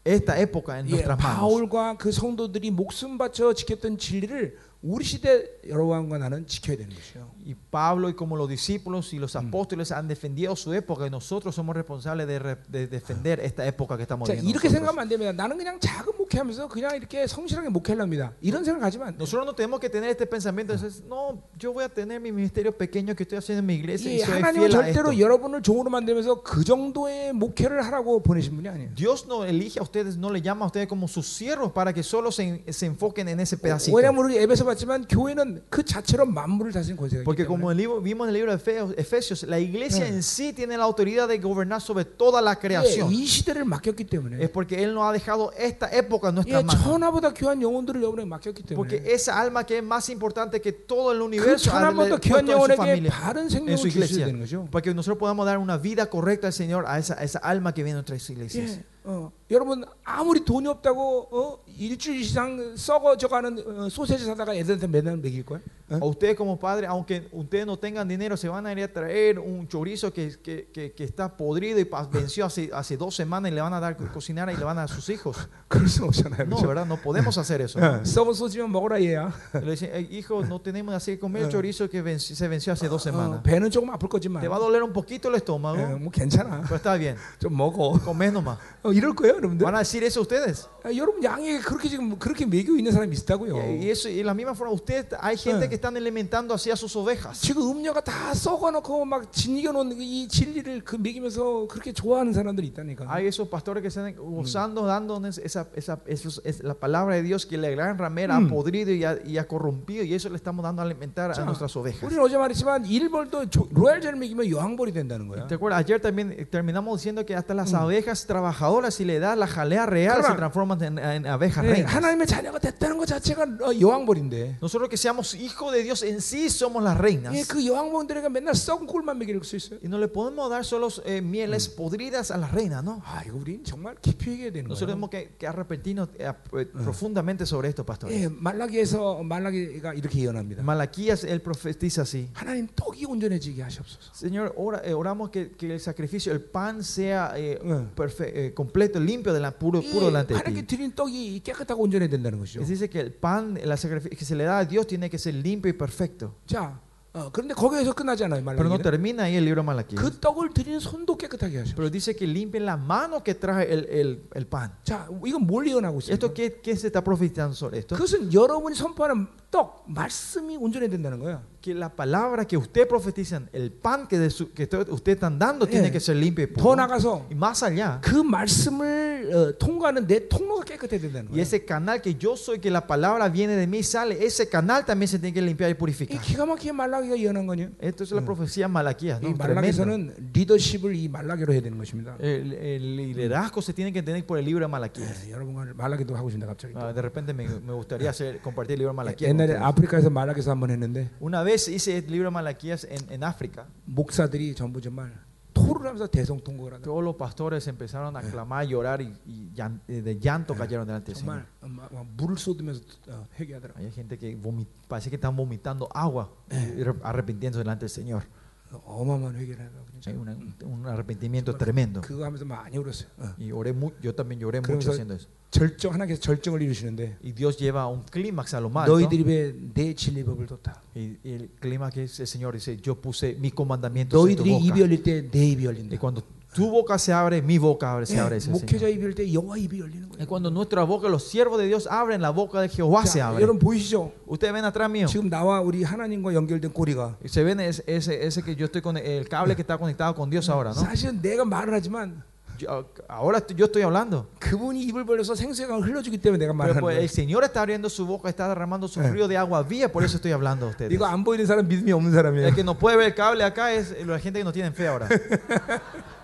esta 0.04 0.38
época 0.40 0.78
en 0.78 0.86
예, 0.88 0.90
nuestras 0.90 1.16
manos. 1.18 1.38
바울과 1.38 1.96
그 1.96 2.12
성도들이 2.12 2.70
목숨 2.70 3.16
바쳐 3.16 3.54
지켰던 3.54 3.96
진리를 3.96 4.58
우리 4.82 5.04
시대 5.04 5.46
여러분과 5.68 6.18
나는 6.18 6.44
지켜야 6.46 6.76
되는 6.76 6.90
것이요. 6.94 7.30
Y 7.46 7.54
Pablo 7.54 8.08
y 8.08 8.14
como 8.14 8.36
los 8.36 8.48
discípulos 8.48 9.12
y 9.12 9.18
los 9.18 9.34
apóstoles 9.36 9.90
han 9.92 10.06
defendido 10.08 10.54
su 10.56 10.72
época 10.72 11.06
y 11.06 11.10
nosotros 11.10 11.54
somos 11.54 11.74
responsables 11.74 12.26
de, 12.26 12.38
re- 12.38 12.58
de 12.68 12.86
defender 12.86 13.40
esta 13.40 13.66
época 13.66 13.96
que 13.96 14.02
estamos 14.02 14.28
자, 14.28 14.34
viviendo. 14.34 14.50
이렇게 14.50 14.68
nosotros. 14.68 14.72
생각하면 14.72 15.02
안 15.02 15.08
됩니다. 15.08 15.32
나는 15.32 15.56
그냥 15.56 15.80
작은 15.80 16.12
목회하면서 16.18 16.68
그냥 16.68 16.96
이렇게 16.96 17.26
성실하게 17.26 17.68
목회하랍니다. 17.70 18.32
이런 18.40 18.64
생각하지만 18.64 19.08
안 19.08 19.14
돼요. 19.14 19.18
Nosotros 19.22 19.44
no 19.46 19.54
tenemos 19.54 19.80
que 19.80 19.88
tener 19.90 20.10
este 20.10 20.26
pensamiento, 20.26 20.72
de 20.76 20.78
decir, 20.82 21.04
no, 21.08 21.42
yo 21.58 21.72
voy 21.72 21.84
a 21.84 21.88
tener 21.88 22.20
mi 22.20 22.30
ministerio 22.32 22.70
pequeño 22.76 23.14
que 23.16 23.24
estoy 23.24 23.38
haciendo 23.38 23.60
en 23.60 23.66
mi 23.66 23.74
iglesia 23.74 24.10
y 24.10 24.16
이 24.16 24.20
soy 24.22 24.34
하나님은 24.40 24.68
fiel 24.68 24.70
a 24.70 24.92
절대로 24.92 25.10
esto. 25.12 25.20
여러분을 25.20 25.62
종으로 25.62 25.90
만들면서 25.90 26.42
그 26.42 26.64
정도의 26.64 27.32
목회를 27.32 27.82
하라고 27.86 28.22
보내신 28.22 28.54
분이 28.56 28.68
아니에요. 28.68 28.94
Dios 28.94 29.24
no 29.26 29.44
elige 29.44 29.80
a 29.80 29.82
ustedes, 29.82 30.16
no 30.16 30.30
le 30.30 30.40
llama 30.40 30.64
a 30.64 30.66
ustedes 30.68 30.86
como 30.88 31.08
sus 31.08 31.26
siervos 31.26 31.72
para 31.72 31.92
que 31.92 32.02
solo 32.02 32.30
se, 32.30 32.62
se 32.70 32.86
enfoquen 32.86 33.28
en 33.28 33.40
ese 33.40 33.56
pedacito. 33.56 33.96
왜냐하면 33.96 34.24
우리 34.24 34.38
에베소 34.38 34.64
봤지만 34.64 35.06
교회는 35.08 35.64
그 35.68 35.84
자체로 35.84 36.24
만물을 36.26 36.72
다스리는 36.72 36.96
권세가 37.00 37.22
있기 37.32 37.35
Porque 37.36 37.44
como 37.44 37.68
때문에 37.68 37.72
el 37.72 37.76
libro- 37.78 38.00
vimos 38.00 38.24
en 38.26 38.28
el 38.30 38.34
libro 38.34 38.56
de 38.56 38.58
Efe- 38.58 38.94
Efesios, 38.96 39.42
la 39.44 39.58
iglesia 39.60 40.06
Eh. 40.06 40.08
en 40.08 40.22
sí 40.22 40.52
tiene 40.52 40.76
la 40.78 40.84
autoridad 40.84 41.28
de 41.28 41.38
gobernar 41.38 41.80
sobre 41.82 42.04
toda 42.04 42.40
la 42.40 42.54
예, 42.54 42.58
creación. 42.60 43.10
이 43.12 43.26
시대를 43.26 43.64
맡겼기 43.64 44.04
Es 44.04 44.10
때문에 44.10 44.48
porque 44.52 44.82
Él 44.82 44.94
nos 44.94 45.04
ha 45.04 45.12
dejado 45.12 45.52
esta 45.58 45.88
época 45.92 46.28
en 46.30 46.36
예, 46.36 46.40
nuestras 46.40 46.64
manos. 46.64 46.82
천하보다 46.82 47.32
귀한 47.34 47.60
영혼들을 47.60 48.00
여러분에 48.02 48.24
맡겼기 48.24 48.62
Porque 48.74 49.02
때문에 49.02 49.12
esa 49.12 49.38
alma 49.38 49.64
que 49.64 49.78
es 49.78 49.84
más 49.84 50.08
importante 50.08 50.60
que 50.60 50.72
todo 50.72 51.12
el 51.12 51.18
그 51.18 51.24
universo 51.24 51.70
ha 51.70 51.80
천하보다 51.80 52.16
puesto 52.16 52.20
귀한 52.20 52.40
en 52.40 52.46
su 52.46 52.52
영혼에게 52.52 52.76
familia, 52.76 53.10
바른 53.10 53.42
en 53.42 53.50
생명을 53.50 53.78
su 53.78 53.88
주셔야 53.88 54.04
iglesia. 54.06 54.26
되는 54.26 54.40
거죠. 54.40 54.68
Para 54.70 54.82
que 54.82 54.94
nosotros 54.94 55.18
podamos 55.18 55.44
dar 55.46 55.58
una 55.58 55.76
vida 55.76 56.06
correcta 56.06 56.46
al 56.48 56.52
Señor 56.52 56.84
a 56.86 56.98
esa, 56.98 57.14
a 57.18 57.24
esa 57.24 57.38
alma 57.40 57.74
que 57.74 57.82
viene 57.82 58.00
de 58.00 58.02
nuestras 58.08 58.28
iglesias. 58.30 58.78
예, 58.78 58.84
어, 59.06 59.32
여러분 59.50 59.84
아무리 60.04 60.44
돈이 60.44 60.68
없다고 60.68 61.28
어, 61.32 61.58
일주일 61.76 62.20
이상 62.20 62.76
썩어져가는 62.76 63.58
어, 63.66 63.88
소세지 63.88 64.24
사다가 64.24 64.54
애들한테 64.54 64.86
맨날 64.86 65.16
먹일 65.16 65.44
거야? 65.44 65.58
어? 65.90 65.98
O 66.00 66.08
ustedes 66.10 66.36
como 66.36 66.56
padres, 66.58 66.88
aunque 66.88 67.28
ustedes 67.32 67.66
no 67.66 67.76
tengan 67.76 68.08
dinero, 68.08 68.34
se 68.36 68.48
van 68.48 68.64
a 68.66 68.72
ir 68.72 68.80
a 68.82 68.88
traer 68.88 69.38
un 69.38 69.66
chorizo 69.68 70.10
que, 70.12 70.38
que, 70.42 70.68
que, 70.72 70.92
que 70.92 71.04
está 71.04 71.36
podrido 71.36 71.78
y 71.80 71.84
pa- 71.84 72.06
venció 72.06 72.46
hace, 72.46 72.70
hace 72.72 72.96
dos 72.96 73.14
semanas 73.14 73.50
y 73.50 73.54
le 73.54 73.60
van 73.60 73.74
a 73.74 73.80
dar 73.80 73.96
cocinar 74.12 74.48
y 74.50 74.56
le 74.56 74.64
van 74.64 74.78
a 74.78 74.82
dar 74.86 74.90
a 74.90 74.94
sus 74.94 75.10
hijos. 75.10 75.36
그럴 75.68 75.88
수 75.88 76.04
없잖아요. 76.04 76.46
No, 76.48 76.56
그렇죠? 76.56 76.68
¿verdad? 76.68 76.86
No 76.86 76.96
podemos 76.96 77.36
hacer 77.36 77.60
eso. 77.60 77.78
예, 77.80 78.04
썩은 78.04 78.32
소시지만 78.34 78.70
먹어라 78.70 79.00
얘야. 79.02 79.32
Le 79.54 79.72
dicen, 79.72 79.90
"Eh, 79.92 80.06
hijo, 80.10 80.42
no 80.46 80.60
tenemos 80.62 80.94
así 80.94 81.12
que 81.12 81.18
comer 81.18 81.42
el 81.42 81.48
chorizo 81.50 81.90
que 81.90 82.00
venció- 82.00 82.34
se 82.36 82.48
venció 82.48 82.72
hace 82.72 82.88
dos 82.88 83.02
어, 83.02 83.10
semanas. 83.10 83.42
배는 83.42 83.70
조금 83.70 83.90
아플 83.90 84.08
거지만 84.08 84.40
Te 84.40 84.48
va 84.48 84.56
a 84.56 84.60
doler 84.60 84.82
un 84.82 84.92
poquito 84.94 85.28
el 85.28 85.34
예, 85.34 85.38
estómago, 85.38 85.98
뭐 85.98 86.10
괜찮아. 86.10 86.62
pero 86.62 86.76
está 86.76 86.96
bien. 86.96 87.16
좀 87.38 87.52
먹어. 87.54 87.98
Comes 88.02 88.32
nomás. 88.32 88.56
어, 88.82 88.92
이럴 88.96 89.14
거예요, 89.14 89.36
여러분들. 89.36 89.64
¿Van 89.64 89.74
a 89.74 89.78
decir 89.80 90.02
eso 90.04 90.20
ustedes? 90.20 90.68
아, 90.84 90.90
여러분 90.96 91.22
양에게 91.22 91.60
그렇게 91.60 91.88
지금 91.88 92.18
그렇게 92.18 92.44
먹이고 92.44 92.76
있는 92.76 92.90
사람이 92.90 93.14
있다고요. 93.16 93.54
Y, 93.54 93.86
y 93.86 93.90
eso, 93.90 94.08
y 94.08 94.16
de 94.16 94.24
la 94.24 94.34
misma 94.34 94.52
forma, 94.54 94.72
ustedes, 94.74 95.06
hay 95.20 95.36
gente 95.36 95.66
Eh. 95.66 95.68
que 95.68 95.76
están 95.76 95.96
alimentando 95.96 96.54
así 96.54 96.70
a 96.70 96.76
sus 96.76 96.96
ovejas. 96.96 97.40
지금 97.40 97.62
음료가 97.70 98.00
다 98.02 98.34
썩어놓고 98.34 99.04
막 99.04 99.30
진이겨 99.32 99.70
놓은 99.72 99.92
이 100.00 100.26
진리를 100.26 100.82
그 100.84 100.96
먹이면서 100.96 101.68
그렇게 101.68 101.92
좋아하는 101.92 102.32
사람들이 102.32 102.66
있다니까. 102.68 103.06
Hay 103.08 103.26
esos 103.28 103.48
pastores 103.48 103.80
que 103.82 103.88
están 103.88 104.12
usando, 104.18 104.84
dándonos 104.86 105.38
esa, 105.38 105.68
esa, 105.76 106.00
esos- 106.06 106.42
es 106.44 106.62
la 106.64 106.74
palabra 106.74 107.14
de 107.14 107.22
Dios 107.22 107.46
que 107.46 107.56
la 107.56 107.70
gran 107.70 107.96
ramera 107.96 108.40
Mm. 108.40 108.46
ha 108.46 108.48
podrido 108.50 108.90
y 108.92 109.04
ha, 109.04 109.18
y 109.24 109.38
ha 109.38 109.46
corrompido 109.46 110.02
y 110.04 110.14
eso 110.14 110.28
le 110.28 110.36
estamos 110.36 110.64
dando 110.64 110.82
a 110.82 110.84
alimentar 110.84 111.30
a 111.30 111.34
자, 111.34 111.44
nuestras 111.44 111.76
ovejas. 111.76 112.02
우리는 112.02 112.20
어제 112.22 112.36
말했지만 112.36 112.84
일벌도 112.86 113.46
조- 113.50 113.68
로얄젤을 113.70 114.16
먹이면 114.18 114.50
여왕벌이 114.50 114.92
된다는 114.92 115.28
거야. 115.28 115.46
¿Te 115.46 115.54
acuerdas? 115.54 115.78
Ayer 115.84 116.00
también 116.00 116.32
eh, 116.32 116.44
terminamos 116.44 116.98
diciendo 116.98 117.24
que 117.24 117.36
hasta 117.36 117.54
las 117.54 117.72
abejas 117.74 118.26
trabajadoras, 118.26 118.85
si 118.90 119.04
le 119.04 119.18
das 119.18 119.36
la 119.36 119.46
jalea 119.46 119.86
real, 119.86 120.18
Claro. 120.18 120.34
se 120.34 120.36
transforman 120.38 120.82
en, 120.82 120.98
en 120.98 121.26
abejas 121.26 121.64
네, 121.64 121.72
reinas. 121.84 121.92
하나님의 121.94 122.26
자녀가 122.26 122.58
됐다는 122.58 122.96
것 122.98 123.06
자체가 123.06 123.42
어, 123.60 123.72
여왕벌인데. 123.78 124.58
Nosotros 124.60 124.88
que 124.88 124.96
seamos 124.96 125.34
hijos 125.34 125.72
de 125.72 125.82
Dios 125.82 126.02
en 126.02 126.20
sí 126.20 126.48
somos 126.50 126.82
las 126.82 126.96
reinas. 126.98 127.34
예, 127.34 127.42
그 127.44 127.64
여왕벌들에게 127.66 128.28
맨날 128.28 128.54
썩은 128.54 128.86
꿀만 128.86 129.18
먹일 129.18 129.42
수 129.44 129.56
있어요. 129.56 129.78
Y 129.82 129.88
no 129.88 129.98
le 129.98 130.08
podemos 130.08 130.48
dar 130.50 130.64
solo 130.64 130.88
eh, 131.04 131.20
mieles 131.20 131.68
podridas 131.68 132.30
a 132.30 132.36
las 132.38 132.52
reinas, 132.52 132.84
¿no? 132.84 133.00
아, 133.04 133.22
이거 133.26 133.36
우린 133.38 133.64
정말 133.64 133.96
깊이 134.00 134.30
얘기해야 134.32 134.52
되는 134.52 134.68
Nosotros 134.68 134.86
거예요. 134.86 134.94
tenemos 134.94 135.10
que, 135.10 135.34
que 135.38 135.46
arrepentirnos 135.46 136.08
eh, 136.18 136.28
eh, 136.28 136.66
profundamente 136.66 137.46
sobre 137.46 137.68
esto, 137.68 137.84
pastor. 137.84 138.10
예, 138.12 138.28
말라기에서 138.28 139.22
말라기가 139.22 139.94
이렇게 139.94 140.20
예언합니다. 140.20 140.62
Malaquías, 140.62 141.24
él 141.24 141.40
profetiza 141.42 142.02
así. 142.02 142.28
하나님 142.34 142.68
떡이 142.76 143.04
온전해지게 143.06 143.62
하시옵소서. 143.62 144.12
Señor, 144.14 144.52
ora- 144.56 144.82
eh, 144.84 144.92
oramos 144.94 145.30
que, 145.30 145.52
que 145.52 145.72
el 145.74 145.80
sacrificio, 145.80 146.32
el 146.32 146.40
pan 146.40 146.82
sea 146.84 147.32
eh, 147.36 147.58
Eh. 147.62 147.86
perfe- 147.96 148.30
eh, 148.34 148.54
completo, 148.54 148.75
limpio 148.76 149.00
limpio, 149.00 149.32
de 149.32 149.40
la- 149.40 149.52
puro, 149.52 149.80
이 149.80 149.90
puro 149.90 150.06
delante 150.06 150.34
de 150.34 150.40
하나님께 150.40 150.66
ti. 150.66 150.76
드린 150.76 150.92
떡이 150.94 151.40
깨끗하고 151.42 151.82
온전해야 151.82 152.08
된다는 152.08 152.38
것이죠. 152.38 152.60
Es 152.62 152.68
dice 152.68 152.88
que 152.88 153.00
el 153.00 153.12
pan 153.12 153.58
la 153.64 153.76
sacrificio 153.76 154.16
que 154.18 154.24
se 154.24 154.34
le 154.36 154.44
da 154.44 154.58
a 154.58 154.64
Dios 154.64 154.86
tiene 154.86 155.08
que 155.10 155.18
ser 155.18 155.34
limpio 155.34 155.70
y 155.70 155.76
perfecto. 155.76 156.34
자, 156.46 156.78
어, 157.14 157.28
그런데 157.30 157.52
거기에서 157.52 157.92
끝나지 157.92 158.24
않아요. 158.24 158.42
Pero 158.42 158.64
no 158.70 158.78
말라기는. 158.78 158.82
termina 158.82 159.24
ahí 159.24 159.36
el 159.36 159.44
libro 159.44 159.60
de 159.60 159.66
Malaquías. 159.66 160.00
그 160.00 160.18
떡을 160.18 160.54
드리는 160.54 160.80
손도 160.80 161.16
깨끗하게 161.18 161.58
하셔. 161.58 161.74
Pero 161.76 161.90
dice 161.90 162.16
que 162.16 162.26
limpien 162.26 162.64
la 162.64 162.78
mano 162.78 163.22
que 163.22 163.34
trae 163.34 163.68
el, 163.70 163.84
el- 163.90 164.28
el 164.32 164.46
pan. 164.46 164.72
자, 164.82 165.06
이건 165.24 165.46
뭘 165.46 165.66
예언하고 165.68 165.98
있어요? 166.00 166.14
¿Esto 166.14 166.32
qué, 166.32 166.60
qué 166.62 166.72
se 166.74 166.86
está 166.88 167.04
profetizando 167.04 167.52
sobre 167.54 167.80
esto? 167.80 167.96
그것은 167.96 168.32
여러분이 168.32 168.74
선포하는 168.74 169.28
떡, 169.50 169.84
말씀이 169.86 170.56
온전해야 170.56 170.88
된다는 170.88 171.18
거야. 171.20 171.42
Que 171.60 171.74
la 171.74 171.90
palabra 171.90 172.44
que 172.46 172.56
usted 172.56 172.88
profetizan, 172.88 173.48
el 173.52 173.70
pan 173.70 174.08
que, 174.08 174.18
de 174.18 174.30
su- 174.30 174.50
que 174.52 174.64
usted 174.64 174.88
usted 174.88 175.12
están 175.12 175.38
dando 175.38 175.66
Eh. 175.66 175.68
tiene 175.70 175.92
que 175.92 176.00
ser 176.00 176.16
limpio 176.16 176.42
y 176.44 176.48
더 176.48 176.62
puro. 176.62 176.74
나가서 176.76 177.26
Y 177.30 177.34
más 177.36 177.62
allá, 177.62 178.00
그 178.02 178.16
말씀을 178.22 179.30
어, 179.32 179.58
통과하는 179.58 180.06
내 180.06 180.26
통로가 180.28 180.64
깨끗해야 180.64 181.00
된다는 181.00 181.28
y 181.30 181.36
거야. 181.36 181.42
ese 181.42 181.64
canal 181.64 182.00
que 182.02 182.14
yo 182.18 182.34
soy, 182.36 182.58
que 182.58 182.70
la 182.70 182.86
palabra 182.86 183.28
viene 183.28 183.54
de 183.54 183.66
mí, 183.66 183.82
sale, 183.82 184.24
ese 184.24 184.48
canal 184.48 184.84
también 184.84 185.06
se 185.08 185.18
tiene 185.18 185.32
que 185.34 185.42
limpiar 185.42 185.70
y 185.70 185.74
이 185.74 185.78
purificar. 185.78 186.20
기가 186.20 186.46
막히게 186.46 186.72
말라기가 186.72 187.16
예언한 187.18 187.46
거냐? 187.46 187.70
Esto 187.80 188.04
es 188.04 188.12
la 188.12 188.22
profecía 188.24 188.66
de 188.66 188.72
Malaquías. 188.72 189.20
이 189.20 189.26
¿no? 189.30 189.36
Tremendo. 189.36 189.54
말라기에서는 189.54 190.30
리더십을 190.32 190.96
이 190.96 191.08
말라기로 191.08 191.52
해야 191.52 191.60
되는 191.60 191.78
것입니다. 191.78 192.16
El, 192.18 192.52
el 192.54 192.96
liderazgo 192.96 193.60
se 193.62 193.72
tiene 193.72 193.92
que 193.92 194.00
entender 194.00 194.24
por 194.26 194.38
el 194.38 194.44
libro 194.44 194.64
de 194.64 194.68
Malaquías. 194.68 195.28
예, 195.28 195.32
여러분과 195.32 195.74
말라기도 195.76 196.16
하고 196.16 196.30
싶다 196.30 196.46
갑자기. 196.46 196.72
Ah, 196.74 196.92
de 196.92 197.02
repente 197.02 197.32
me, 197.34 197.46
me 197.48 197.72
gustaría 197.72 198.10
hacer, 198.10 198.40
compartir 198.40 198.74
el 198.74 198.78
libro 198.80 198.92
de 198.92 198.96
Malaquías. 198.96 199.30
con 199.36 199.36
옛날에 199.36 199.52
ustedes. 199.54 199.62
아프리카에서 199.64 200.10
말라기에서 200.10 200.50
한번 200.50 200.70
했는데 200.70 201.10
Una 201.20 201.42
vez 201.42 201.68
hice 201.68 201.98
el 201.98 202.06
libro 202.06 202.28
de 202.28 202.34
Malaquías 202.34 202.84
en, 202.88 202.98
en 203.10 203.22
África. 203.24 203.66
목사들이 203.86 204.54
전부 204.54 204.80
정말 204.80 205.12
토를 205.54 205.86
하면서 205.86 206.06
대성통곡을 206.06 206.72
하다. 206.74 206.82
Todos 206.84 207.04
los 207.04 207.14
pastores 207.16 207.68
empezaron 207.68 208.16
a 208.16 208.22
clamar, 208.22 208.66
llorar 208.66 209.02
y, 209.02 209.12
y 209.26 209.50
llan- 209.54 209.80
eh, 209.86 210.00
de 210.00 210.18
llanto 210.18 210.54
cayeron 210.54 210.86
delante 210.86 211.12
del 211.12 211.16
Señor. 211.20 211.44
정말 211.60 211.76
막- 211.76 211.92
막 211.92 212.06
물을 212.16 212.38
쏟으면서 212.38 212.80
어, 213.08 213.26
회개하더라고. 213.38 213.78
Hay 213.78 213.90
gente 213.92 214.16
que 214.18 214.34
vomi- 214.34 214.66
parece 214.88 215.10
que 215.10 215.16
están 215.16 215.36
vomitando 215.36 215.88
agua 215.92 216.32
y 216.50 216.82
re- 216.82 216.94
arrepintiéndose 217.02 217.62
delante 217.62 217.80
del 217.84 217.90
Señor. 217.90 218.22
어마어마한 218.71 219.35
회개를 219.35 219.69
진짜. 220.01 220.11
una- 220.19 220.37
un 220.63 220.85
arrepentimiento 220.85 221.57
tremendo. 221.57 222.01
그거 222.01 222.25
하면서 222.25 222.45
많이 222.45 222.77
울었어요. 222.77 223.07
어. 223.17 223.33
Y 223.39 223.51
oré 223.51 223.71
mu- 223.73 223.91
yo 224.03 224.13
también 224.13 224.39
lloré 224.39 224.59
mucho 224.61 224.91
haciendo 224.91 225.13
eso. 225.15 225.27
절정 225.49 225.93
하나님께서 225.93 226.19
절정을 226.21 226.61
이루시는데 226.61 227.17
Y 227.23 227.31
Dios 227.33 227.57
lleva 227.57 227.87
un 227.87 228.03
clímax 228.03 228.53
a 228.53 228.59
lo 228.59 228.69
más. 228.69 228.87
¿no? 228.87 228.93
너희들이 228.99 229.23
왜내 229.23 229.95
진리 229.95 230.23
법을 230.23 230.45
뒀다. 230.47 230.81
Y, 230.95 231.17
y 231.23 231.31
el 231.33 231.49
clímax 231.61 231.97
es 231.97 232.19
el 232.19 232.27
Señor 232.27 232.53
dice, 232.53 232.77
yo 232.77 232.95
puse 232.95 233.35
mi 233.39 233.49
comandamiento 233.51 234.17
en 234.27 234.35
tu 234.35 234.43
너희들이 234.43 234.57
입이 234.59 234.69
boca. 234.69 234.81
열릴 234.83 235.03
때 235.03 235.21
내 235.31 235.45
입이 235.47 235.63
Y 235.63 235.65
열린다. 235.65 235.97
cuando 235.99 236.21
tu 236.56 236.70
boca 236.70 236.98
se 236.98 237.12
abre, 237.14 237.40
mi 237.40 237.56
boca 237.58 237.92
abre, 237.94 238.04
se 238.04 238.14
예, 238.16 238.20
abre. 238.20 238.36
dice 238.36 238.50
el 238.50 238.52
목회자 238.60 238.84
Señor. 238.86 238.90
입이 238.92 239.02
열릴 239.02 239.14
때 239.14 239.24
여호와 239.32 239.56
입이 239.56 239.80
열리는 239.80 240.04
Y 240.12 240.26
거예요. 240.26 240.28
cuando 240.28 240.50
nuestra 240.50 240.84
boca, 240.84 241.08
los 241.08 241.24
siervos 241.28 241.58
de 241.58 241.66
Dios 241.66 241.86
abren, 241.90 242.20
la 242.20 242.28
boca 242.30 242.60
de 242.60 242.68
Jehová 242.68 243.06
se 243.06 243.20
자, 243.20 243.28
abre. 243.28 243.42
여러분 243.42 243.58
보이시죠? 243.58 244.12
Ustedes 244.26 244.52
ven 244.52 244.64
atrás 244.66 244.90
mío. 244.90 245.06
지금 245.06 245.30
나와 245.30 245.60
우리 245.62 245.82
하나님과 245.82 246.34
연결된 246.34 246.72
꼬리가 246.72 247.16
Y 247.24 247.28
se 247.30 247.42
ven 247.42 247.58
ese, 247.60 247.82
ese, 247.86 248.26
ese 248.26 248.42
que 248.42 248.54
yo 248.54 248.66
estoy 248.66 248.82
con 248.82 248.96
el 248.98 249.28
cable 249.30 249.56
que 249.56 249.62
está 249.62 249.78
conectado 249.78 250.14
con 250.14 250.28
Dios 250.28 250.48
ahora, 250.50 250.72
¿no? 250.74 250.80
사실은 250.82 251.22
내가 251.22 251.44
말을 251.46 251.72
하지만 251.72 252.22
Yo- 252.58 252.84
ahora 253.08 253.38
estoy- 253.38 253.56
yo 253.56 253.64
estoy 253.64 253.82
hablando. 253.82 254.26
그분이 254.38 254.84
입을 254.84 255.04
벌려서 255.06 255.34
생수가 255.34 255.78
흘러주기 255.78 256.18
때문에 256.18 256.38
내가 256.44 256.52
Pero 256.52 256.58
말하는 256.76 256.80
pues, 256.80 256.96
el 256.98 257.08
거예요. 257.08 257.08
Señor 257.08 257.42
está 257.44 257.62
abriendo 257.62 257.88
su 257.88 258.06
boca, 258.06 258.28
está 258.28 258.46
derramando 258.46 258.86
su 258.86 259.00
Eh. 259.00 259.10
río 259.10 259.26
de 259.26 259.36
agua 259.38 259.62
viva, 259.64 259.88
por 259.88 260.04
eso 260.04 260.18
estoy 260.18 260.30
hablando 260.32 260.66
a 260.66 260.68
ustedes. 260.68 260.92
이거 260.92 261.06
안 261.06 261.24
보이는 261.24 261.44
사람 261.46 261.66
믿음이 261.66 261.90
없는 261.90 262.12
사람이에요. 262.12 262.46
El 262.46 262.54
que 262.54 262.62
no 262.62 262.78
puede 262.78 262.98
ver 262.98 263.06
el 263.06 263.14
cable 263.16 263.42
acá 263.42 263.72
es 263.72 263.96
la 264.06 264.18
gente 264.20 264.38
que 264.38 264.44
no 264.44 264.52
tiene 264.52 264.70
fe 264.70 264.86
ahora. 264.86 265.08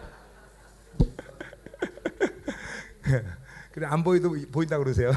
그래 3.71 3.85
안 3.87 4.03
보이도 4.03 4.31
보인다 4.51 4.77
그러세요. 4.77 5.11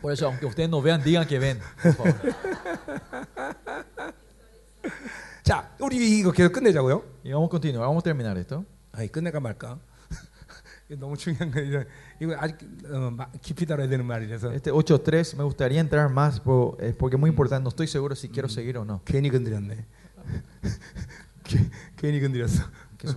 Por 0.00 0.12
eso, 0.12 0.26
aunque 0.26 0.46
ustedes 0.46 0.68
no 0.68 0.80
vean, 0.82 1.02
digan 1.02 1.26
que 1.26 1.38
ven. 1.38 1.58
Por 1.82 1.92
favor. 1.94 2.34
자, 5.42 5.70
우리 5.80 6.18
이거 6.20 6.32
계속 6.32 6.52
끝내자고요. 6.52 7.02
Y 7.24 7.32
vamos 7.32 7.48
a 7.48 7.50
continuar, 7.50 7.86
vamos 7.88 8.02
a 8.02 8.04
terminar 8.04 8.36
esto. 8.38 8.64
아니 8.92 9.08
끝낼까 9.10 9.40
말까? 9.40 9.78
이거 10.88 11.00
너무 11.00 11.16
중요한 11.16 11.50
거 11.50 11.60
이거 11.60 11.84
이거 12.20 12.36
아직 12.38 12.56
어, 12.90 13.10
마- 13.10 13.30
깊이 13.42 13.66
다뤄야 13.66 13.88
되는 13.88 14.04
말이라서 14.04 14.52
Este 14.54 14.70
8.3 14.70 15.34
me 15.36 15.44
gustaría 15.44 15.80
entrar 15.80 16.08
más 16.10 16.40
por- 16.40 16.76
eh, 16.80 16.92
porque 16.96 17.16
es 17.16 17.20
muy 17.20 17.30
importante. 17.30 17.62
No 17.64 17.68
estoy 17.70 17.86
seguro 17.86 18.14
si 18.14 18.28
quiero 18.28 18.48
seguir 18.48 18.76
o 18.78 18.84
no. 18.84 19.00
괜히 19.04 19.30
건드렸네. 19.30 19.86
게- 21.44 21.70
괜히 21.96 22.20
건드렸어. 22.20 22.62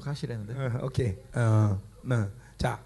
Hashi 0.05 0.27
되는데. 0.27 0.53
어, 0.53 0.85
오케이. 0.85 1.15
어, 1.33 1.79
어. 2.11 2.29
자, 2.57 2.83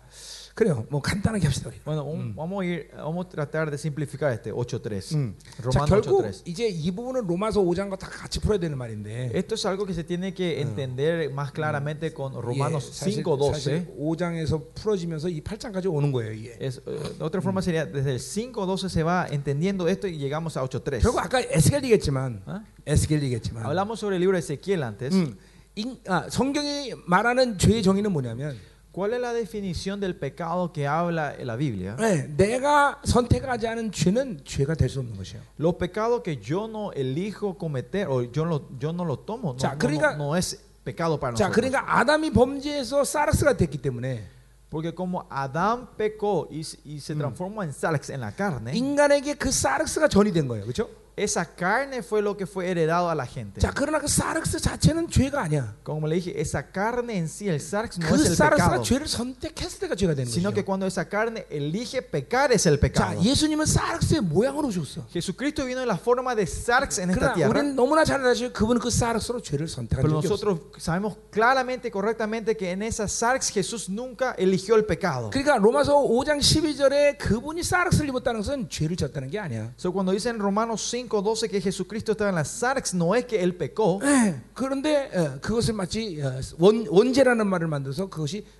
그래요. 0.61 0.85
뭐 0.91 1.01
간단하게 1.01 1.45
합시다 1.47 1.69
우리. 1.69 1.79
Bueno, 1.83 2.03
un- 2.05 2.35
vamos, 2.35 2.61
a 2.61 2.65
ir, 2.67 2.91
vamos 2.95 3.25
a 3.25 3.29
tratar 3.29 3.71
de 3.71 3.77
simplificar 3.79 4.31
este 4.31 4.51
8.3. 4.53 5.15
음. 5.15 5.33
자, 5.41 5.63
Romano 5.63 5.85
결국 5.87 6.21
8.3. 6.23 6.43
이제 6.45 6.67
이 6.67 6.91
부분은 6.91 7.25
로마서 7.25 7.61
5장과 7.61 7.97
다 7.97 8.07
같이 8.07 8.39
풀어야 8.39 8.59
되는 8.59 8.77
말인데. 8.77 9.31
Esto 9.33 9.55
es 9.55 9.65
algo 9.65 9.85
que 9.87 9.93
se 9.95 10.03
tiene 10.03 10.35
que 10.35 10.61
entender 10.61 11.31
más 11.33 11.51
claramente 11.51 12.13
con 12.13 12.33
Romanos 12.39 12.89
예, 12.89 12.93
사실, 12.93 13.23
5.12. 13.23 13.51
사실 13.53 13.87
5장에서 13.97 14.75
풀어지면서 14.75 15.29
이 15.29 15.41
8장까지 15.41 15.91
오는 15.91 16.11
거예요, 16.11 16.31
이게. 16.31 16.55
Es, 16.61 16.77
eh, 16.85 17.17
de 17.17 17.23
otra 17.23 17.41
forma 17.41 17.61
sería, 17.63 17.85
desde 17.87 18.11
el 18.13 18.19
5.12 18.19 18.87
se 18.87 19.01
va 19.01 19.25
entendiendo 19.31 19.87
esto 19.87 20.07
y 20.07 20.17
llegamos 20.19 20.57
a 20.57 20.61
8.3. 20.63 21.01
결국 21.01 21.17
아까 21.25 21.41
에스겔 21.41 21.83
얘기했지만 21.85 22.43
¿Ah? 22.45 22.61
에스겔 22.85 23.23
얘기했지만 23.23 23.65
Hablamos 23.65 23.99
sobre 23.99 24.17
el 24.17 24.21
libro 24.21 24.37
de 24.37 24.43
Ezequiel 24.45 24.83
antes. 24.83 25.11
음, 25.15 25.35
인- 25.73 25.97
아, 26.05 26.27
성경이 26.29 26.93
말하는 27.07 27.57
죄의 27.57 27.81
정의는 27.81 28.11
뭐냐면 28.11 28.55
¿Cuál 28.92 29.12
es 29.12 29.20
la 29.20 29.34
definición 29.34 30.00
del 30.00 30.16
pecado 30.16 30.72
que 30.72 30.86
habla 30.86 31.34
la 31.44 31.54
Biblia? 31.56 31.96
네, 31.98 32.26
내가 32.36 32.98
선택하지 33.04 33.66
않은 33.68 33.92
죄는 33.92 34.40
죄가 34.44 34.74
될 34.74 34.88
수 34.88 35.00
없는 35.00 35.16
것이에요. 35.16 35.42
Los 35.58 35.74
pecados 35.76 36.22
que 36.22 36.38
yo 36.40 36.66
no 36.66 36.92
elijo 36.92 37.58
cometer 37.58 38.06
o 38.08 38.22
yo, 38.32 38.44
lo, 38.46 38.68
yo 38.80 38.92
no 38.94 39.04
lo 39.04 39.18
tomo, 39.18 39.52
no, 39.52 39.58
자, 39.58 39.72
no- 39.72 39.78
그러니까- 39.78 40.16
no- 40.16 40.28
no 40.32 40.36
es 40.36 40.58
pecado 40.82 41.20
para 41.20 41.36
자, 41.36 41.48
nosotros. 41.48 41.54
그러니까 41.54 41.84
아담이 42.00 42.30
범죄해서 42.30 43.04
사르스가 43.04 43.54
됐기 43.56 43.78
때문에 43.82 44.28
Porque 44.70 44.92
como 44.94 45.26
Adán 45.30 45.90
pecó 45.96 46.48
y, 46.50 46.60
y 46.84 46.98
se 47.00 47.14
transformó 47.14 47.62
en 47.62 47.72
sarx 47.72 48.10
en 48.10 48.20
la 48.20 48.32
carne, 48.34 48.72
인간에게 48.74 49.34
그 49.34 49.50
사르스가 49.52 50.08
전이 50.08 50.32
된 50.32 50.48
거예요. 50.48 50.64
그렇죠? 50.64 50.88
esa 51.18 51.46
carne 51.46 52.02
fue 52.02 52.20
lo 52.20 52.36
que 52.36 52.44
fue 52.46 52.68
heredado 52.68 53.08
a 53.08 53.14
la 53.14 53.24
gente. 53.24 53.58
자, 53.58 53.72
그러나 53.74 53.98
그 53.98 54.06
사르스 54.06 54.60
자체는 54.60 55.08
죄가 55.08 55.40
아니야. 55.44 55.74
Como 55.82 56.06
le 56.06 56.16
dije, 56.16 56.38
esa 56.38 56.70
carne 56.70 57.16
en 57.16 57.26
sí, 57.26 57.48
el 57.48 57.58
sarx 57.58 57.98
no 57.98 58.06
그 58.06 58.16
es 58.16 58.26
el 58.26 58.36
사르스가 58.36 58.76
pecado, 58.76 58.82
죄를 58.82 59.08
선택했을 59.08 59.78
때가 59.80 59.94
죄가 59.94 60.14
되는 60.14 60.30
sino 60.30 60.52
que 60.52 60.60
거죠. 60.60 60.66
cuando 60.66 60.86
esa 60.86 61.08
carne 61.08 61.46
elige 61.48 62.02
pecar 62.02 62.52
es 62.52 62.66
el 62.66 62.76
자, 62.76 62.80
pecado. 62.82 63.22
예수님은 63.24 63.64
사르스의 63.64 64.20
모양으로 64.20 64.68
오셨어. 64.68 65.06
Jesucristo 65.10 65.64
vino 65.64 65.80
en 65.80 65.88
la 65.88 65.96
forma 65.96 66.34
de 66.36 66.42
sarx 66.44 66.98
en 67.00 67.08
그러나 67.08 67.32
esta 67.32 67.34
tierra. 67.34 67.48
우리는 67.48 67.74
너무나 67.74 68.04
잘 68.04 68.20
알죠. 68.22 68.52
그분은 68.52 68.78
그 68.82 68.90
사르스로 68.90 69.40
죄를 69.40 69.68
선택한 69.68 70.04
Pero 70.04 70.20
적이 70.20 70.28
없어. 70.28 70.34
nosotros 70.36 70.60
sabemos 70.76 71.16
claramente 71.32 71.88
y 71.88 71.90
correctamente 71.90 72.54
que 72.58 72.72
en 72.72 72.82
esa 72.82 73.08
sarx 73.08 73.48
Jesús 73.48 73.88
nunca 73.88 74.34
eligió 74.36 74.76
el 74.76 74.84
pecado. 74.84 75.30
그러니까 75.30 75.56
로마서 75.56 75.96
5장 75.96 76.40
12절에 76.40 77.16
그분이 77.16 77.62
사르스를 77.62 78.10
입었다는 78.10 78.40
것은 78.40 78.68
죄를 78.68 78.96
졌다는 78.98 79.30
게 79.30 79.38
아니야. 79.38 79.72
So, 79.78 79.90
cuando 79.92 80.12
dice 80.12 80.28
en 80.28 80.38
Romanos 80.38 80.82
5:12 81.00 81.48
que 81.48 81.60
Jesucristo 81.60 82.12
estaba 82.12 82.30
en 82.30 82.36
la 82.36 82.44
sarx, 82.44 82.94
no 82.94 83.14
es 83.14 83.24
que 83.24 83.42
él 83.42 83.56
pecó, 83.56 84.00
예, 84.02 84.40
그런데 84.54 85.10
어, 85.14 85.40
그것을 85.40 85.74
마치 85.74 86.20
어, 86.22 86.40
원, 86.58 86.86
원죄라는 86.88 87.46
말을 87.46 87.68
만들어서 87.68 88.08
그것이 88.08 88.44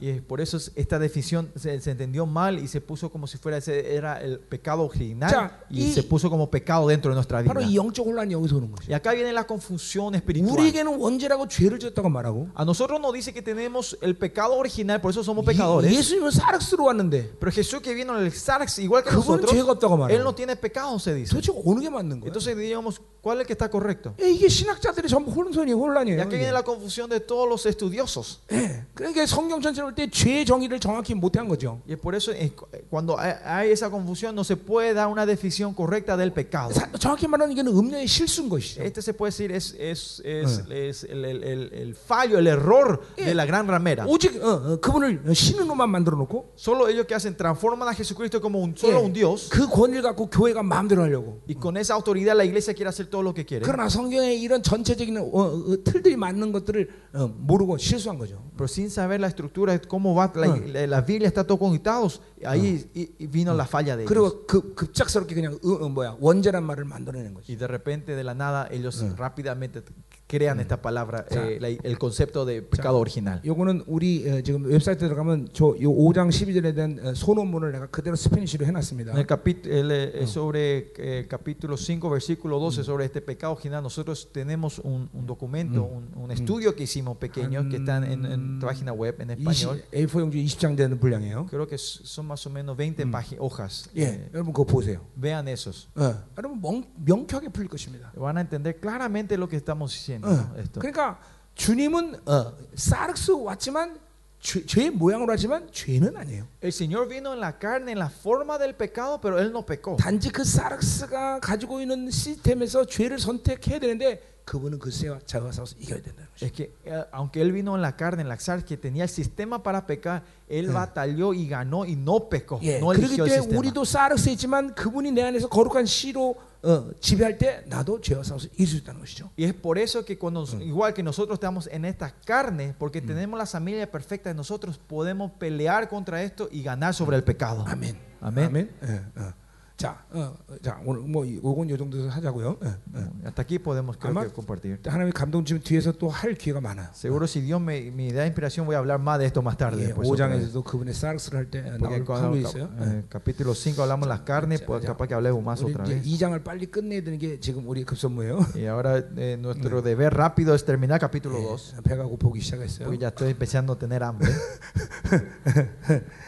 y 0.00 0.20
por 0.20 0.42
eso 0.42 0.58
es- 0.58 0.72
esta 0.76 0.98
definición 0.98 1.50
se, 1.56 1.80
se 1.80 1.90
entendió 1.90 2.26
mal 2.26 2.58
y 2.58 2.68
se 2.68 2.82
puso 2.82 3.10
como 3.10 3.26
si 3.26 3.38
fuera 3.38 3.56
ese 3.56 3.94
era 3.94 4.20
el 4.20 4.38
pecado 4.38 4.82
original 4.82 5.30
Ya, 5.30 5.64
y, 5.70 5.84
y- 5.86 5.92
se 5.94 6.02
puso 6.02 6.28
como 6.28 6.50
pecado 6.50 6.86
dentro 6.86 7.10
de 7.10 7.14
nuestra 7.14 7.40
vida. 7.40 7.50
바로 7.52 7.62
이 7.62 7.76
영적 7.76 8.06
혼란이 8.06 8.34
여기서 8.34 8.56
오는 8.56 8.68
Y 8.68 8.72
것이야. 8.92 8.96
acá 8.98 9.12
viene 9.14 9.32
la 9.32 9.44
confusión 9.46 10.14
espiritual. 10.14 10.52
우리에게는 10.52 11.00
원죄라고 11.00 11.48
죄를 11.48 11.78
졌다고 11.78 12.10
말하고 12.10 12.50
A 12.54 12.64
nosotros 12.64 13.00
nos 13.00 13.14
dice 13.14 13.32
que 13.32 13.40
tenemos 13.40 13.96
el 14.02 14.16
pecado 14.16 14.52
original, 14.54 15.00
por 15.00 15.10
eso 15.12 15.24
somos 15.24 15.44
예, 15.44 15.52
pecadores. 15.56 15.90
예수님은 15.90 16.30
사르스로 16.30 16.84
왔는데 16.84 17.38
Pero 17.40 17.50
Jesús 17.50 17.80
que 17.80 17.94
vino 17.94 18.18
en 18.18 18.26
el 18.26 18.32
sarx, 18.32 18.78
igual 18.80 19.02
que 19.02 19.10
그분은 19.10 19.40
nosotros, 19.40 19.50
죄가 19.52 19.72
없다고 19.72 19.94
él 20.12 20.20
no 20.20 20.32
말하고 20.32 20.34
tiene 20.36 20.56
pecado, 20.56 20.98
se 20.98 21.14
dice. 21.14 21.32
도대체 21.32 21.52
어느 21.64 21.80
게 21.80 21.88
맞는 21.88 22.20
거야? 22.20 22.28
Entonces 22.28 22.54
digamos, 22.54 23.00
¿cuál 23.22 23.38
es 23.38 23.40
el 23.42 23.46
que 23.46 23.54
está 23.54 23.70
correcto? 23.70 24.14
예, 24.20 24.28
이게 24.30 24.46
신학자들이 24.48 25.08
전부 25.08 25.30
혼선이 25.32 25.72
Y 25.72 25.80
혼란이에요. 25.80 26.20
aquí 26.20 26.36
viene 26.36 26.52
la 26.52 26.62
confusión 26.62 27.08
de 27.08 27.20
todos 27.20 27.48
los 27.48 27.64
estudiosos. 27.64 28.40
예, 28.52 28.84
그러니까 28.95 29.25
성경 29.25 29.59
전체를 29.61 29.91
볼때 29.93 30.09
죄의 30.09 30.45
정의를 30.45 30.79
정확히 30.79 31.13
못한 31.13 31.47
거죠. 31.49 31.81
Y 31.87 31.97
por 31.97 32.15
eso 32.15 32.31
eh, 32.31 32.49
cuando 32.89 33.17
hay- 33.19 33.69
esa 33.71 33.89
confusión 33.89 34.33
no 34.35 34.43
se 34.45 34.55
puede 34.55 34.93
dar 34.93 35.09
una 35.09 35.25
definición 35.25 35.73
correcta 35.73 36.15
del 36.15 36.31
pecado. 36.31 36.73
사- 36.73 36.89
정확히 36.97 37.27
말하면 37.27 37.51
이게는 37.51 37.75
음녀의 37.75 38.07
실수인 38.07 38.47
것이죠. 38.47 38.81
Este 38.81 39.01
se 39.01 39.13
puede 39.13 39.31
decir 39.31 39.51
es, 39.51 39.75
es, 39.77 40.21
es, 40.23 40.63
es 40.69 41.03
el, 41.03 41.25
el- 41.25 41.43
el- 41.43 41.73
el 41.73 41.95
fallo, 41.95 42.39
el 42.39 42.47
error 42.47 43.01
de 43.17 43.35
la 43.35 43.45
gran 43.45 43.67
ramera. 43.67 44.05
오직 44.07 44.41
어, 44.41 44.47
어, 44.47 44.79
그분을 44.79 45.21
신으로만 45.33 45.89
만들어 45.89 46.15
놓고 46.17 46.53
Solo 46.57 46.87
ellos 46.87 47.05
que 47.05 47.15
hacen 47.15 47.35
transforman 47.35 47.89
a 47.89 47.93
Jesucristo 47.93 48.39
como 48.39 48.59
un, 48.59 48.77
solo 48.77 48.99
예, 48.99 49.03
un 49.03 49.11
Dios 49.11 49.49
그 49.49 49.67
권위를 49.67 50.03
갖고 50.03 50.27
교회가 50.29 50.63
마음대로 50.63 51.01
하려고. 51.03 51.41
y 51.49 51.55
con 51.55 51.75
esa 51.75 51.95
autoridad 51.95 52.35
la 52.37 52.45
iglesia 52.45 52.73
quiere 52.73 52.87
hacer 52.87 53.07
todo 53.09 53.21
lo 53.21 53.33
que 53.33 53.45
quiere. 53.45 53.65
그러나 53.65 53.89
성경에 53.89 54.33
이런 54.35 54.63
전체적인 54.63 55.17
어, 55.17 55.23
어, 55.33 55.83
틀들이 55.83 56.15
맞는 56.15 56.53
것들을 56.53 56.89
어, 57.15 57.27
모르고 57.27 57.77
실수한 57.77 58.17
거죠. 58.17 58.41
Pero 58.55 58.65
sin 58.69 58.84
saber 58.84 59.20
la 59.20 59.26
estructura, 59.28 59.78
cómo 59.80 60.14
va, 60.14 60.30
la, 60.34 60.46
la- 60.56 60.86
la 60.86 61.00
Biblia 61.00 61.28
está 61.28 61.44
todo 61.44 61.58
conectados, 61.58 62.20
ahí 62.44 62.88
y- 62.94 63.10
y 63.18 63.26
vino 63.26 63.54
la 63.54 63.64
falla 63.66 63.96
de 63.96 64.04
ellos. 64.04 64.08
그리고 64.08 64.46
그 64.46 64.74
급작스럽게 64.74 65.34
그냥 65.34 65.58
어, 65.62 65.84
어, 65.84 65.88
뭐야 65.88 66.16
원죄란 66.20 66.62
말을 66.64 66.84
만들어내는 66.84 67.34
거지. 67.34 67.52
Y 67.52 67.56
de 67.56 67.66
repente, 67.66 68.14
de 68.16 68.24
la 68.24 68.34
nada, 68.34 68.66
ellos 68.70 69.04
rápidamente 69.16 69.82
crean 70.26 70.60
esta 70.60 70.80
palabra, 70.80 71.26
eh, 71.30 71.58
la- 71.60 71.68
el 71.68 71.98
concepto 71.98 72.44
de 72.46 72.62
pecado 72.62 72.98
original. 73.00 73.40
요거는 73.44 73.82
우리 73.88 74.28
어, 74.30 74.40
지금 74.42 74.64
웹사이트 74.64 75.00
들어가면 75.08 75.48
저요 75.52 75.90
5장 75.90 76.28
12절에 76.30 76.72
대한 76.72 77.00
어, 77.02 77.14
소논문을 77.14 77.72
내가 77.72 77.86
그대로 77.88 78.14
스페니쉬로 78.14 78.64
해놨습니다. 78.66 79.10
En 79.12 79.18
el 79.18 79.26
capítulo, 79.26 80.26
sobre 80.28 80.92
eh, 80.98 81.26
capítulo 81.28 81.76
5, 81.76 82.08
versículo 82.08 82.60
12, 82.60 82.84
sobre 82.84 83.06
este 83.06 83.20
pecado 83.20 83.54
original, 83.54 83.82
nosotros 83.82 84.30
tenemos 84.32 84.78
un, 84.78 85.10
un 85.12 85.26
documento, 85.26 85.82
un, 85.82 86.06
un 86.14 86.30
estudio 86.30 86.76
que 86.76 86.84
hicimos 86.84 87.16
pequeño, 87.16 87.68
que 87.68 87.78
está 87.78 87.96
en, 87.96 88.24
en 88.24 88.60
página 88.60 88.92
web 88.92 89.16
en 89.20 89.30
español. 89.30 89.82
20, 89.90 90.06
A4 90.06 90.20
용지 90.20 90.44
20장 90.44 90.76
되는 90.76 91.00
분량이에요. 91.00 91.46
Creo 91.50 91.66
que 91.66 91.74
s- 91.74 92.02
son 92.04 92.26
más 92.28 92.46
o 92.46 92.50
menos 92.50 92.76
20 92.76 93.10
páginas, 93.10 93.40
hojas. 93.42 93.90
예, 93.96 94.02
Eh, 94.02 94.30
여러분 94.32 94.52
그거 94.52 94.64
보세요. 94.64 95.00
vean 95.20 95.48
esos. 95.48 95.88
어, 95.96 96.14
여러분 96.38 96.60
명, 96.62 96.84
명쾌하게 97.04 97.48
풀릴 97.48 97.68
것입니다. 97.68 98.12
Van 98.14 98.36
a 98.38 98.40
entender 98.42 98.78
claramente 98.78 99.36
lo 99.36 99.48
que 99.48 99.56
estamos 99.56 99.90
diciendo. 99.90 100.13
어, 100.23 100.27
¿no? 100.29 100.59
Esto. 100.59 100.79
그러니까 100.79 101.19
주님은 101.55 102.27
어, 102.27 102.53
사르스 102.75 103.31
왔지만 103.31 103.99
죄, 104.39 104.63
죄의 104.65 104.91
모양으로 104.91 105.31
왔지만 105.31 105.69
죄는 105.71 106.15
아니에요. 106.15 106.45
El 106.61 106.69
Señor 106.71 107.07
vino 107.09 107.33
en 107.33 107.39
la 107.39 107.57
carne, 107.57 107.91
en 107.93 107.97
la 107.99 108.09
forma 108.09 108.57
del 108.59 108.75
pecado, 108.75 109.19
pero 109.19 109.39
Él 109.39 109.49
no 109.49 109.65
pecó. 109.65 109.95
단지 109.97 110.29
그 110.29 110.43
사르스가 110.43 111.39
가지고 111.39 111.81
있는 111.81 112.11
시스템에서 112.11 112.85
죄를 112.85 113.17
선택해야 113.17 113.79
되는데 113.79 114.21
그분은 114.45 114.77
그 114.77 114.91
자와 114.91 115.17
싸워서 115.25 115.75
이겨야 115.79 115.99
된다는 116.03 116.29
거죠. 116.29 116.45
Es 116.45 116.51
que 116.51 116.69
eh, 116.85 117.03
aunque 117.11 117.41
Él 117.41 117.51
vino 117.51 117.73
en 117.75 117.81
la 117.81 117.95
carne, 117.95 118.21
en 118.21 118.27
la 118.29 118.37
sal, 118.37 118.63
que 118.63 118.77
tenía 118.77 119.01
el 119.03 119.09
sistema 119.09 119.63
para 119.63 119.87
pecar, 119.87 120.21
Él 120.47 120.69
batalló 120.69 121.33
y 121.33 121.47
ganó 121.47 121.83
y 121.87 121.95
no 121.95 122.29
pecó. 122.29 122.59
예, 122.61 122.77
No 122.77 122.89
그렇기 122.93 123.05
eligió 123.15 123.23
el 123.25 123.31
때문에 123.31 123.41
sistema. 123.41 123.57
우리도 123.57 123.83
사르스에 123.83 124.33
있지만 124.33 124.75
그분이 124.75 125.11
내 125.13 125.23
안에서 125.23 125.49
거룩한 125.49 125.87
씨로 125.87 126.35
어, 126.64 126.90
지배할 127.00 127.38
때 127.38 127.62
나도 127.66 128.00
죄와 128.02 128.22
싸워서 128.22 128.48
이길 128.52 128.66
수 128.66 128.76
있다는 128.76 129.00
것이죠. 129.00 129.30
Y 129.38 129.44
es 129.46 129.54
por 129.54 129.78
eso 129.78 130.04
que 130.04 130.18
cuando, 130.18 130.40
nos- 130.42 130.60
igual 130.60 130.92
que 130.92 131.02
nosotros 131.02 131.36
estamos 131.36 131.66
en 131.72 131.84
esta 131.86 132.10
carne, 132.24 132.74
porque 132.78 133.00
tenemos 133.00 133.38
la 133.38 133.46
familia 133.46 133.90
perfecta, 133.90 134.34
nosotros 134.34 134.76
podemos 134.78 135.30
pelear 135.38 135.88
contra 135.88 136.22
esto 136.22 136.48
y 136.52 136.62
ganar 136.62 136.92
sobre 136.92 137.16
el 137.16 137.24
pecado. 137.24 137.64
아멘. 137.66 137.96
아멘. 138.20 138.46
아멘. 138.48 138.70
예, 138.82 139.20
어. 139.20 139.32
자, 139.80 139.96
어, 140.12 140.36
어, 140.46 140.54
자 140.60 140.78
오늘 140.84 141.00
뭐 141.00 141.24
이- 141.24 141.40
요건 141.42 141.70
요 141.70 141.74
정도에서 141.78 142.10
하자고요. 142.10 142.58
예, 142.62 142.68
예. 142.68 143.00
Hasta 143.24 143.40
aquí 143.40 143.58
podemos 143.58 143.96
creo 143.96 144.12
Amén. 144.12 144.28
que 144.28 144.34
compartir. 144.36 144.76
하나님의 144.84 145.12
감동 145.16 145.42
주면 145.42 145.62
뒤에서 145.64 145.92
또 145.96 146.10
할 146.12 146.34
기회가 146.34 146.60
많아요. 146.60 146.90
Seguro 146.92 147.24
si 147.24 147.40
Dios 147.40 147.62
me, 147.62 147.88
me 147.90 148.12
da 148.12 148.26
inspiración 148.26 148.66
voy 148.66 148.74
a 148.74 148.78
hablar 148.78 149.00
más 149.00 149.18
de 149.18 149.24
esto 149.24 149.40
más 149.40 149.56
tarde. 149.56 149.80
예, 149.80 149.86
después 149.88 150.04
otra 150.10 150.28
vez. 150.28 150.52
5장에서도 150.52 150.64
그분의 150.64 150.92
사르스를 150.92 151.38
할 151.40 151.48
때 151.48 151.64
Porque 151.80 151.96
나올 151.96 152.04
cuando 152.04 152.28
확률이 152.28 152.42
cap- 152.44 152.60
있어요. 152.60 152.68
eh, 152.76 153.04
capítulo 153.08 153.54
5 153.54 153.80
hablamos 153.82 154.04
de 154.04 154.08
las 154.12 154.20
carnes, 154.20 154.60
자, 154.60 154.66
pues 154.66 154.82
자, 154.84 154.88
capaz 154.92 155.08
que 155.08 155.14
hablemos 155.14 155.40
más 155.42 155.62
우리 155.64 155.72
otra 155.72 155.84
이제 155.88 155.94
vez. 155.96 156.04
2장을 156.04 156.44
빨리 156.44 156.66
끝내야 156.70 157.00
되는 157.00 157.16
게 157.18 157.40
지금 157.40 157.64
우리 157.66 157.82
급선무예요. 157.88 158.36
Y 158.60 158.66
ahora 158.68 159.00
eh, 159.16 159.38
nuestro 159.40 159.80
deber 159.80 160.12
rápido 160.12 160.52
es 160.54 160.62
terminar 160.66 161.00
capítulo 161.00 161.40
2, 161.40 161.80
배가 161.84 162.04
고프기 162.04 162.42
시작했어요. 162.44 162.84
porque 162.84 163.00
ya 163.00 163.08
estoy 163.08 163.30
empezando 163.32 163.72
a 163.72 163.78
tener 163.78 164.02
hambre. 164.04 164.28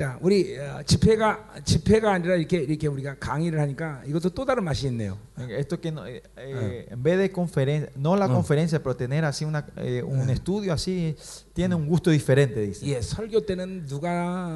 자, 0.00 0.16
우리 0.22 0.58
어, 0.58 0.82
집회가 0.82 1.46
집회가 1.62 2.12
아니라 2.12 2.34
이렇게 2.34 2.56
이렇게 2.56 2.86
우리가 2.86 3.16
강의를 3.20 3.60
하니까 3.60 4.00
이것도 4.06 4.30
또 4.30 4.46
다른 4.46 4.64
맛이 4.64 4.86
있네요. 4.86 5.18
Esto 5.49 5.79
que 5.81 5.91
no- 5.91 6.05
eh, 6.05 6.23
eh, 6.37 6.87
en 6.91 7.03
vez 7.03 7.17
de 7.17 7.29
conferencia, 7.31 7.91
no 7.95 8.15
la 8.15 8.25
Ah. 8.25 8.29
conferencia, 8.29 8.81
pero 8.81 8.95
tener 8.95 9.25
así 9.25 9.43
una, 9.45 9.65
eh, 9.77 10.01
un 10.01 10.29
estudio 10.29 10.71
así, 10.73 11.15
tiene 11.53 11.75
un 11.75 11.87
gusto 11.87 12.09
diferente, 12.09 12.61
dice. 12.61 12.85
예, 12.87 13.01
설교 13.01 13.45
때는 13.45 13.85
누가 13.87 14.47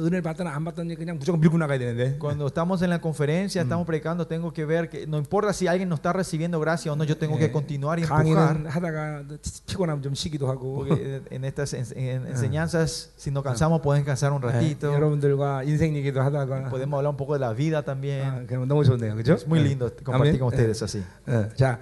은혜를 0.00 0.22
받거나 0.22 0.50
안 0.54 0.64
받든지 0.64 0.94
그냥 0.96 1.18
무조건 1.18 1.40
밀고 1.40 1.58
나가야 1.58 1.78
되는데. 1.78 2.18
Cuando 2.18 2.46
estamos 2.46 2.82
en 2.82 2.90
la 2.90 3.00
conferencia, 3.00 3.62
estamos 3.62 3.86
predicando, 3.86 4.26
tengo 4.26 4.52
que 4.52 4.64
ver 4.64 4.88
que 4.88 5.06
no 5.06 5.18
importa 5.18 5.52
si 5.52 5.66
alguien 5.66 5.88
nos 5.88 5.98
está 5.98 6.12
recibiendo 6.12 6.58
gracia 6.60 6.92
o 6.92 6.96
no, 6.96 7.04
yo 7.04 7.16
tengo 7.16 7.36
que 7.38 7.50
continuar 7.50 7.98
y 7.98 8.02
empujar. 8.02 8.24
강의는 8.24 8.66
하다가 8.66 9.24
피곤하면 9.66 10.02
좀 10.02 10.14
쉬기도 10.14 10.48
하고. 10.48 10.84
Porque 10.86 11.22
en 11.30 11.44
estas 11.44 11.74
en- 11.74 11.86
en 11.98 12.26
enseñanzas, 12.28 13.10
si 13.16 13.30
nos 13.30 13.42
cansamos, 13.42 13.80
pueden 13.80 14.04
cansar 14.04 14.32
un 14.32 14.42
예, 14.42 14.46
ratito. 14.52 14.92
여러분들과 14.92 15.64
인생 15.64 15.94
얘기도 15.96 16.20
하다가 16.20 16.70
Podemos 16.70 16.98
hablar 16.98 17.10
un 17.10 17.16
poco 17.16 17.34
de 17.34 17.40
la 17.40 17.52
vida 17.52 17.78
아, 17.78 17.84
también. 17.84 18.46
그럼 18.46 18.66
너무 18.68 18.84
좋네요, 18.84 19.14
그죠? 19.16 19.34
Es 19.34 19.46
muy 19.46 19.60
lindo 19.60 19.90
compartir 20.04 20.31
con 20.39 20.47
ustedes 20.49 20.81
así. 20.83 21.03
예, 21.27 21.49
자, 21.55 21.79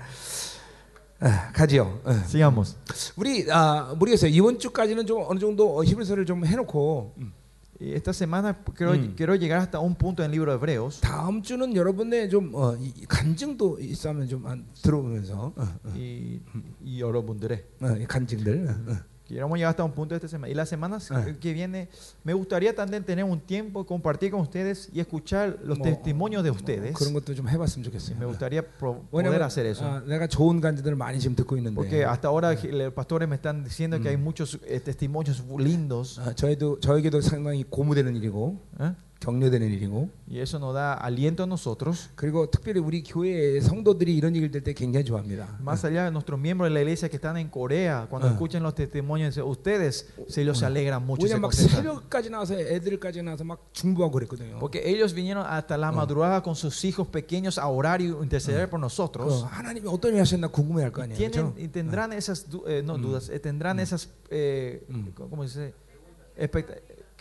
아, 1.19 1.51
가지요. 1.53 2.01
예. 2.07 2.11
Sigamos. 2.25 2.75
우리 3.15 3.45
아, 3.51 3.93
모르겠어요. 3.97 4.31
이번 4.31 4.57
주까지는 4.59 5.05
좀 5.05 5.23
어느 5.27 5.39
정도 5.39 5.77
어, 5.77 5.83
히브리서를 5.83 6.25
좀 6.25 6.45
해놓고 6.45 7.13
음, 7.19 7.33
esta 7.81 8.11
semana 8.11 8.53
quiero, 8.75 8.93
Mm. 8.93 9.15
quiero 9.15 9.35
llegar 9.35 9.59
hasta 9.59 9.79
un 9.79 9.95
punto 9.95 10.23
en 10.23 10.29
el 10.31 10.37
libro 10.37 10.51
de 10.51 10.57
Hebreos. 10.57 11.01
다음 11.01 11.41
주는 11.43 11.75
여러분의 11.75 12.29
좀 12.29 12.51
어, 12.55 12.75
이 12.75 13.05
간증도 13.07 13.77
있으면 13.81 14.27
좀 14.27 14.45
안- 14.47 14.65
들어보면서 14.81 15.53
어, 15.55 15.67
Y, 15.95 16.41
y 16.83 16.99
여러분들의. 17.01 17.63
어, 17.81 17.87
이 17.97 18.05
간증들. 18.05 18.67
어, 18.67 18.91
어. 18.91 19.10
Queremos 19.30 19.58
llegar 19.58 19.70
hasta 19.70 19.82
un 19.82 19.90
punto 19.90 20.14
esta 20.14 20.28
semana. 20.28 20.48
Y 20.48 20.54
las 20.54 20.68
semanas 20.68 21.10
Ah. 21.10 21.24
que 21.40 21.52
viene, 21.52 21.88
me 22.22 22.32
gustaría 22.32 22.72
también 22.76 23.02
tener 23.02 23.24
un 23.24 23.40
tiempo, 23.40 23.84
compartir 23.84 24.30
con 24.30 24.38
ustedes 24.40 24.88
y 24.94 25.00
escuchar 25.00 25.58
los 25.64 25.78
뭐, 25.78 25.84
testimonios 25.84 26.44
de 26.44 26.50
뭐 26.52 26.56
ustedes. 26.60 26.94
그런 26.94 27.12
것도 27.12 27.34
좀 27.34 27.48
해봤으면 27.48 27.82
좋겠어요. 27.90 28.16
Me 28.20 28.24
gustaría 28.24 28.62
pro- 28.62 29.02
poder 29.10 29.26
왜냐면 29.26 29.42
hacer 29.42 29.66
eso. 29.66 29.84
아, 29.84 30.00
내가 30.06 30.28
좋은 30.28 30.60
간증들을 30.60 30.94
많이 30.96 31.18
지금 31.18 31.34
듣고 31.34 31.56
있는데 31.56 31.74
Porque 31.74 32.04
hasta 32.04 32.28
ahora 32.28 32.54
los 32.54 32.92
pastores 32.94 33.28
me 33.28 33.34
están 33.34 33.64
diciendo 33.64 33.98
que 34.00 34.10
hay 34.10 34.16
muchos 34.16 34.60
eh, 34.64 34.78
testimonios 34.78 35.42
lindos. 35.58 36.20
아, 36.20 36.32
저희도 36.32 36.78
저에게도 36.78 37.20
상당히 37.20 37.64
고무되는 37.64 38.14
일이고 38.14 38.60
¿eh? 38.78 38.94
격려되는 39.20 39.66
일이고 39.72 40.10
Y 40.30 40.40
eso 40.40 40.58
nos 40.58 40.74
da 40.74 40.92
aliento 40.92 41.42
a 41.42 41.46
nosotros. 41.48 42.10
그리고 42.16 42.50
특별히 42.50 42.80
우리 42.80 43.02
교회의 43.02 43.62
성도들이 43.62 44.14
이런 44.14 44.36
얘기를 44.36 44.50
들 44.52 44.62
때 44.62 44.74
굉장히 44.74 45.06
좋아합니다. 45.06 45.56
Más 45.58 45.84
allá 45.86 46.04
de 46.04 46.10
nuestros 46.12 46.38
miembros 46.38 46.68
de 46.68 46.74
la 46.74 46.80
iglesia 46.82 47.08
que 47.08 47.16
están 47.16 47.38
en 47.38 47.48
Corea, 47.48 48.06
cuando 48.10 48.28
Ah. 48.28 48.32
escuchan 48.32 48.62
los 48.62 48.74
testimonios, 48.74 49.38
ustedes 49.38 50.12
se 50.28 50.44
los 50.44 50.62
alegran 50.62 51.02
mucho. 51.06 51.26
se 51.26 51.32
왜냐면 51.32 51.48
막 51.48 51.50
contentan. 51.50 51.80
새벽까지 51.80 52.28
나와서 52.30 52.54
애들까지 52.60 53.22
나와서 53.22 53.42
막 53.42 53.64
중보하고 53.72 54.12
그랬거든요. 54.20 54.58
Porque 54.60 54.82
ellos 54.84 55.14
vinieron 55.14 55.46
hasta 55.48 55.78
la 55.78 55.90
madrugada 55.90 56.42
con 56.42 56.54
sus 56.54 56.84
hijos 56.84 57.08
pequeños 57.08 57.56
a 57.58 57.66
orar 57.68 58.02
y 58.02 58.12
interceder 58.22 58.68
por 58.68 58.78
그 58.78 58.84
nosotros. 58.84 59.44
하나님이 59.48 59.88
어떤 59.88 60.12
일 60.14 60.20
하셨나 60.20 60.48
궁금해할 60.48 60.92
거 60.92 61.02
아니에요. 61.02 61.16
Tienen, 61.16 61.32
그렇죠? 61.32 61.54
y 61.56 61.68
tendrán 61.68 62.12
esas 62.12 62.50
du- 62.50 62.64
eh, 62.68 62.82
no 62.84 62.98
dudas, 62.98 63.30
eh, 63.30 63.40
tendrán 63.40 63.80
esas, 63.80 64.10
eh, 64.30 64.84
Mm. 64.88 65.08
¿cómo 65.30 65.48
se 65.48 65.72
dice? 65.72 65.74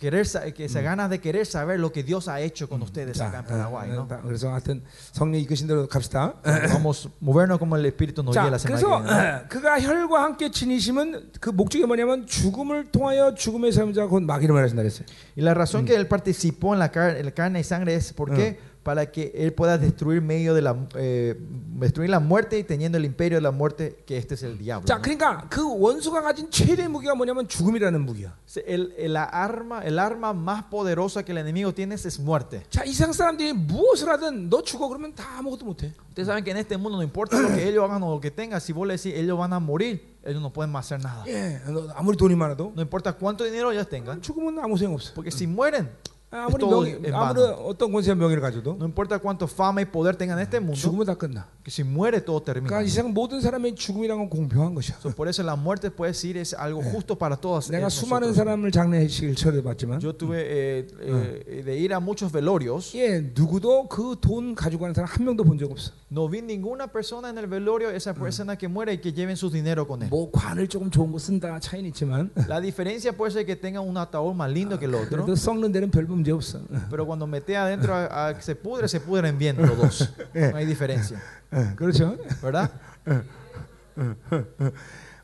querer, 0.00 0.26
sa- 0.26 0.52
que 0.52 0.66
esa 0.66 0.82
ganas 0.82 1.08
de 1.08 1.20
querer 1.20 1.46
saber 1.46 1.80
lo 1.80 1.90
que 1.90 2.02
Dios 2.02 2.28
ha 2.28 2.38
hecho 2.40 2.68
con 2.68 2.82
ustedes 2.82 3.18
acá 3.18 3.38
en 3.38 3.44
Paraguay. 3.46 3.88
¿no? 3.90 4.02
어, 4.02 4.04
어, 4.04 4.20
그래서 4.26 4.52
하여튼 4.52 4.82
성령 5.12 5.40
이끄신 5.40 5.66
대로 5.66 5.86
갑시다. 5.88 6.34
Vamos 6.68 7.06
a 7.06 7.10
movernos 7.20 7.58
como 7.58 7.76
el 7.76 7.86
Espíritu 7.86 8.22
nos 8.22 8.34
guía 8.36 8.44
자, 8.44 8.50
la 8.50 8.58
semana 8.58 8.76
그래서 8.76 8.86
que 8.98 9.08
viene. 9.08 9.30
어, 9.32 9.48
그가 9.48 9.80
혈과 9.80 10.22
함께 10.22 10.50
지니심은 10.50 11.32
그 11.40 11.48
목적이 11.48 11.86
뭐냐면 11.86 12.26
죽음을 12.26 12.90
통하여 12.92 13.34
죽음의 13.34 13.72
삶자 13.72 14.04
곧 14.06 14.22
마귀를 14.24 14.52
말하신다 14.54 14.82
그랬어요. 14.82 15.06
Y 15.34 15.42
la 15.44 15.54
razón 15.54 15.86
que 15.86 15.94
él 15.96 16.06
participó 16.06 16.74
en 16.74 16.78
la, 16.80 16.90
car- 16.92 17.16
en 17.16 17.24
la 17.24 17.32
carne 17.32 17.60
y 17.60 17.64
sangre 17.64 17.94
es 17.94 18.12
porque 18.12 18.58
para 18.82 19.10
que 19.10 19.32
él 19.34 19.52
pueda 19.52 19.78
destruir 19.78 20.22
medio 20.22 20.54
de 20.54 20.62
la 20.62 20.76
eh, 20.94 21.34
destruir 21.74 22.08
la 22.08 22.20
muerte 22.20 22.56
y 22.56 22.62
teniendo 22.62 22.96
el 22.98 23.04
imperio 23.04 23.38
de 23.38 23.42
la 23.42 23.50
muerte 23.50 24.04
que 24.06 24.16
este 24.16 24.34
es 24.34 24.44
el 24.44 24.56
diablo. 24.58 24.86
자, 24.86 24.94
¿no? 24.96 25.02
그러니까 25.02 25.48
그 25.50 25.60
원수가 25.80 26.22
가진 26.22 26.48
최대 26.52 26.86
무기가 26.86 27.16
뭐냐면 27.16 27.48
죽음이라는 27.48 28.00
무기야. 28.06 28.36
El, 28.64 28.94
el- 28.96 29.12
la 29.12 29.24
arma, 29.24 29.80
el 29.84 29.98
arma 29.98 30.32
más 30.32 30.62
poderosa 30.70 31.24
que 31.24 31.32
el 31.32 31.38
enemigo 31.38 31.74
tiene 31.74 31.96
es 31.96 32.20
muerte. 32.20 32.62
자, 32.70 32.84
이 32.84 32.92
세상 32.92 33.12
사람들이 33.12 33.52
무엇을 33.54 34.08
하든 34.08 34.48
너 34.50 34.62
죽어 34.62 34.86
그러면 34.88 35.14
다 35.16 35.38
아무것도 35.38 35.64
못해. 35.66 35.92
Ustedes 36.10 36.28
saben 36.28 36.44
que 36.44 36.52
en 36.52 36.58
este 36.58 36.76
mundo 36.76 36.96
no 36.96 37.02
importa 37.02 37.40
lo 37.40 37.48
que 37.48 37.68
ellos 37.68 37.82
hagan 37.84 38.02
o 38.04 38.14
lo 38.14 38.20
que 38.20 38.30
tengan, 38.30 38.60
si 38.60 38.72
vos 38.72 38.86
le 38.86 38.94
decís 38.96 39.12
ellos 39.14 39.36
van 39.36 39.52
a 39.52 39.58
morir, 39.58 40.16
ellos 40.24 40.40
no 40.40 40.52
pueden 40.52 40.70
más 40.70 40.86
hacer 40.86 41.02
nada. 41.02 41.24
예, 41.26 41.60
너 41.66 41.88
아무리 41.96 42.16
돈이 42.16 42.36
많아도 42.36 42.72
No 42.76 42.82
importa 42.82 43.12
cuánto 43.14 43.42
dinero 43.42 43.72
ellos 43.72 43.88
tengan, 43.88 44.22
죽으면 44.22 44.60
아무 44.60 44.76
소용 44.78 44.94
없어. 44.94 45.12
porque 45.14 45.30
si 45.32 45.46
mueren, 45.48 45.90
아무리 46.31 46.63
en 47.05 47.13
아무리. 47.13 47.41
어떤 47.67 47.91
권세와 47.91 48.15
명예를 48.15 48.41
가져도 48.41 48.77
No 48.79 48.85
importa 48.85 49.19
cuánto 49.19 49.47
fama 49.47 49.81
y 49.81 49.85
poder 49.85 50.15
tengan 50.15 50.39
en 50.39 50.43
este 50.47 50.59
mundo, 50.59 50.75
죽으면 50.79 51.05
다 51.05 51.13
끝나. 51.15 51.45
que 51.63 51.69
si 51.69 51.83
muere 51.83 52.21
todo 52.23 52.41
termina. 52.41 52.69
그러니까 52.69 52.81
이 52.83 52.89
세상 52.89 53.13
모든 53.13 53.41
사람의 53.41 53.75
죽음이란 53.75 54.17
건 54.17 54.29
공평한 54.29 54.73
것이야. 54.73 54.97
So, 55.01 55.11
por 55.13 55.27
eso 55.27 55.43
la 55.43 55.55
muerte 55.55 55.91
puede 55.91 56.13
decir 56.13 56.37
es 56.37 56.53
algo 56.55 56.81
justo 56.81 57.17
para 57.17 57.35
todos. 57.35 57.69
eh, 57.69 57.77
내가 57.77 57.89
수많은. 57.89 58.33
사람을 58.33 58.71
장례식을 58.71 59.35
처리해봤지만 59.35 59.99
Yo 60.01 60.13
tuve 60.15 60.39
eh, 60.39 60.87
eh, 61.01 61.63
de 61.65 61.77
ir 61.77 61.93
a 61.93 61.99
muchos 61.99 62.31
velorios. 62.31 62.95
예, 62.95 63.19
누구도 63.35 63.87
그 63.89 64.15
돈 64.21 64.55
가지고 64.55 64.81
가는 64.83 64.93
사람 64.95 65.09
한 65.11 65.25
명도 65.25 65.43
본 65.43 65.59
적 65.59 65.69
없어. 65.69 65.91
No 66.11 66.27
vi 66.27 66.39
ninguna 66.41 66.87
persona 66.87 67.29
en 67.29 67.37
el 67.37 67.47
velorio, 67.47 67.89
esa 67.89 68.13
persona 68.13 68.57
que 68.57 68.67
muere 68.67 68.93
y 68.93 68.97
que 68.99 69.13
lleven 69.13 69.35
su 69.37 69.49
dinero 69.49 69.85
con 69.87 70.01
él. 70.03 70.09
뭐 70.09 70.29
관을 70.31 70.67
조금 70.67 70.89
좋은 70.89 71.11
거 71.11 71.19
쓴다 71.19 71.59
차이는 71.59 71.89
있지만 71.91 72.31
La 72.47 72.59
diferencia 72.59 73.11
puede 73.15 73.31
ser 73.31 73.45
que 73.45 73.55
tengan 73.55 73.83
un 73.87 73.95
ataúd 73.97 74.33
más 74.33 74.49
lindo 74.51 74.79
que 74.79 74.85
el 74.85 74.95
otro. 74.95 75.09
그래도 75.23 75.35
썩는 75.35 75.71
데는 75.71 75.91
별분 75.91 76.20
문제 76.20 76.32
없어. 76.32 76.58
어, 76.58 76.80
Pero 76.90 77.06
cuando 77.06 77.26
mete 77.26 77.56
adentro 77.56 77.94
a, 77.94 78.28
a 78.28 78.34
que 78.34 78.42
se 78.42 78.54
pudre, 78.54 78.88
se 78.88 79.00
pudren 79.00 79.38
bien 79.38 79.56
los 79.56 79.76
dos. 79.76 80.12
No 80.34 80.56
hay 80.56 80.66
diferencia. 80.66 81.20
어, 81.50 81.74
그렇죠. 81.76 82.16
¿Verdad? 82.42 82.70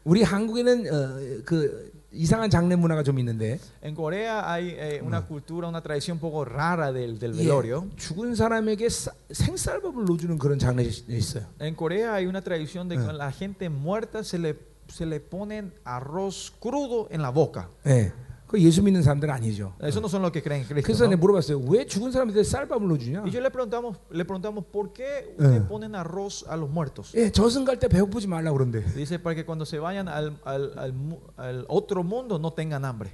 우리 0.05 0.23
한국에는 0.23 0.87
어, 0.93 1.43
그 1.45 1.93
이상한 2.15 2.51
장례 2.51 2.77
문화가 2.77 3.03
좀 3.03 3.19
있는데 3.19 3.59
En 3.83 3.95
Corea 3.95 4.51
hay 4.51 4.69
eh, 4.77 5.01
una 5.03 5.25
cultura, 5.27 5.67
una 5.69 5.81
tradición 5.81 6.17
un 6.17 6.21
poco 6.21 6.45
rara 6.45 6.93
del, 6.93 7.19
del 7.19 7.33
예, 7.35 7.45
velorio. 7.45 7.89
죽은 7.97 8.35
사람에게 8.35 8.89
쌀- 8.89 9.15
생쌀밥을 9.31 10.05
넣어주는 10.05 10.37
그런 10.39 10.59
장례 10.59 10.83
있어요. 10.85 11.45
En 11.61 11.75
Corea 11.75 12.15
hay 12.15 12.27
una 12.27 12.43
tradición 12.43 12.89
de 12.89 12.97
que 12.97 13.05
a 13.09 13.13
la 13.13 13.33
gente 13.33 13.71
muerta 13.71 14.25
se 14.25 14.39
le, 14.39 14.59
se 14.89 15.07
le 15.07 15.21
ponen 15.21 15.73
arroz 15.85 16.53
crudo 16.61 17.09
en 17.11 17.23
la 17.23 17.31
boca. 17.31 17.69
예, 17.87 18.13
그 18.47 18.61
예수 18.61 18.83
믿는 18.83 19.03
사람들은 19.03 19.33
아니죠. 19.33 19.73
Eso 19.83 19.99
no 20.01 20.09
son 20.09 20.21
los 20.21 20.31
que 20.31 20.43
creen 20.43 20.61
en 20.61 20.67
Cristo. 20.69 20.85
그래서 20.85 21.05
¿no? 21.05 21.11
내가 21.11 21.21
물어봤어요. 21.21 21.59
왜 21.73 21.87
죽은 21.87 22.13
사람한테 22.13 22.43
쌀밥을 22.45 22.87
넣어주냐? 22.87 23.23
Y 23.25 23.31
yo 23.33 23.41
le 23.41 23.49
preguntamos, 23.51 23.97
le 24.11 24.25
preguntamos 24.27 24.65
¿por 24.71 24.93
qué 24.93 25.33
ustedes 25.39 25.63
Eh. 25.63 25.67
ponen 25.67 25.95
arroz 25.95 26.45
a 26.47 26.57
los 26.57 26.69
muertos? 26.69 27.15
예, 27.17 27.31
저승 27.33 27.65
갈 27.65 27.79
때 27.79 27.89
배고프지 27.89 28.27
말라 28.29 28.53
그런데. 28.53 28.85
Dice 28.95 29.19
para 29.19 29.35
que 29.35 29.47
cuando 29.47 29.65
se 29.65 29.79
vayan 29.79 30.07
al, 30.07 30.37
al- 30.45 30.73
al 30.77 30.93
mu- 30.93 31.21
al 31.39 31.65
otro 31.69 32.03
mundo 32.05 32.39
no 32.39 32.53
tengan 32.53 32.85
hambre. 32.85 33.11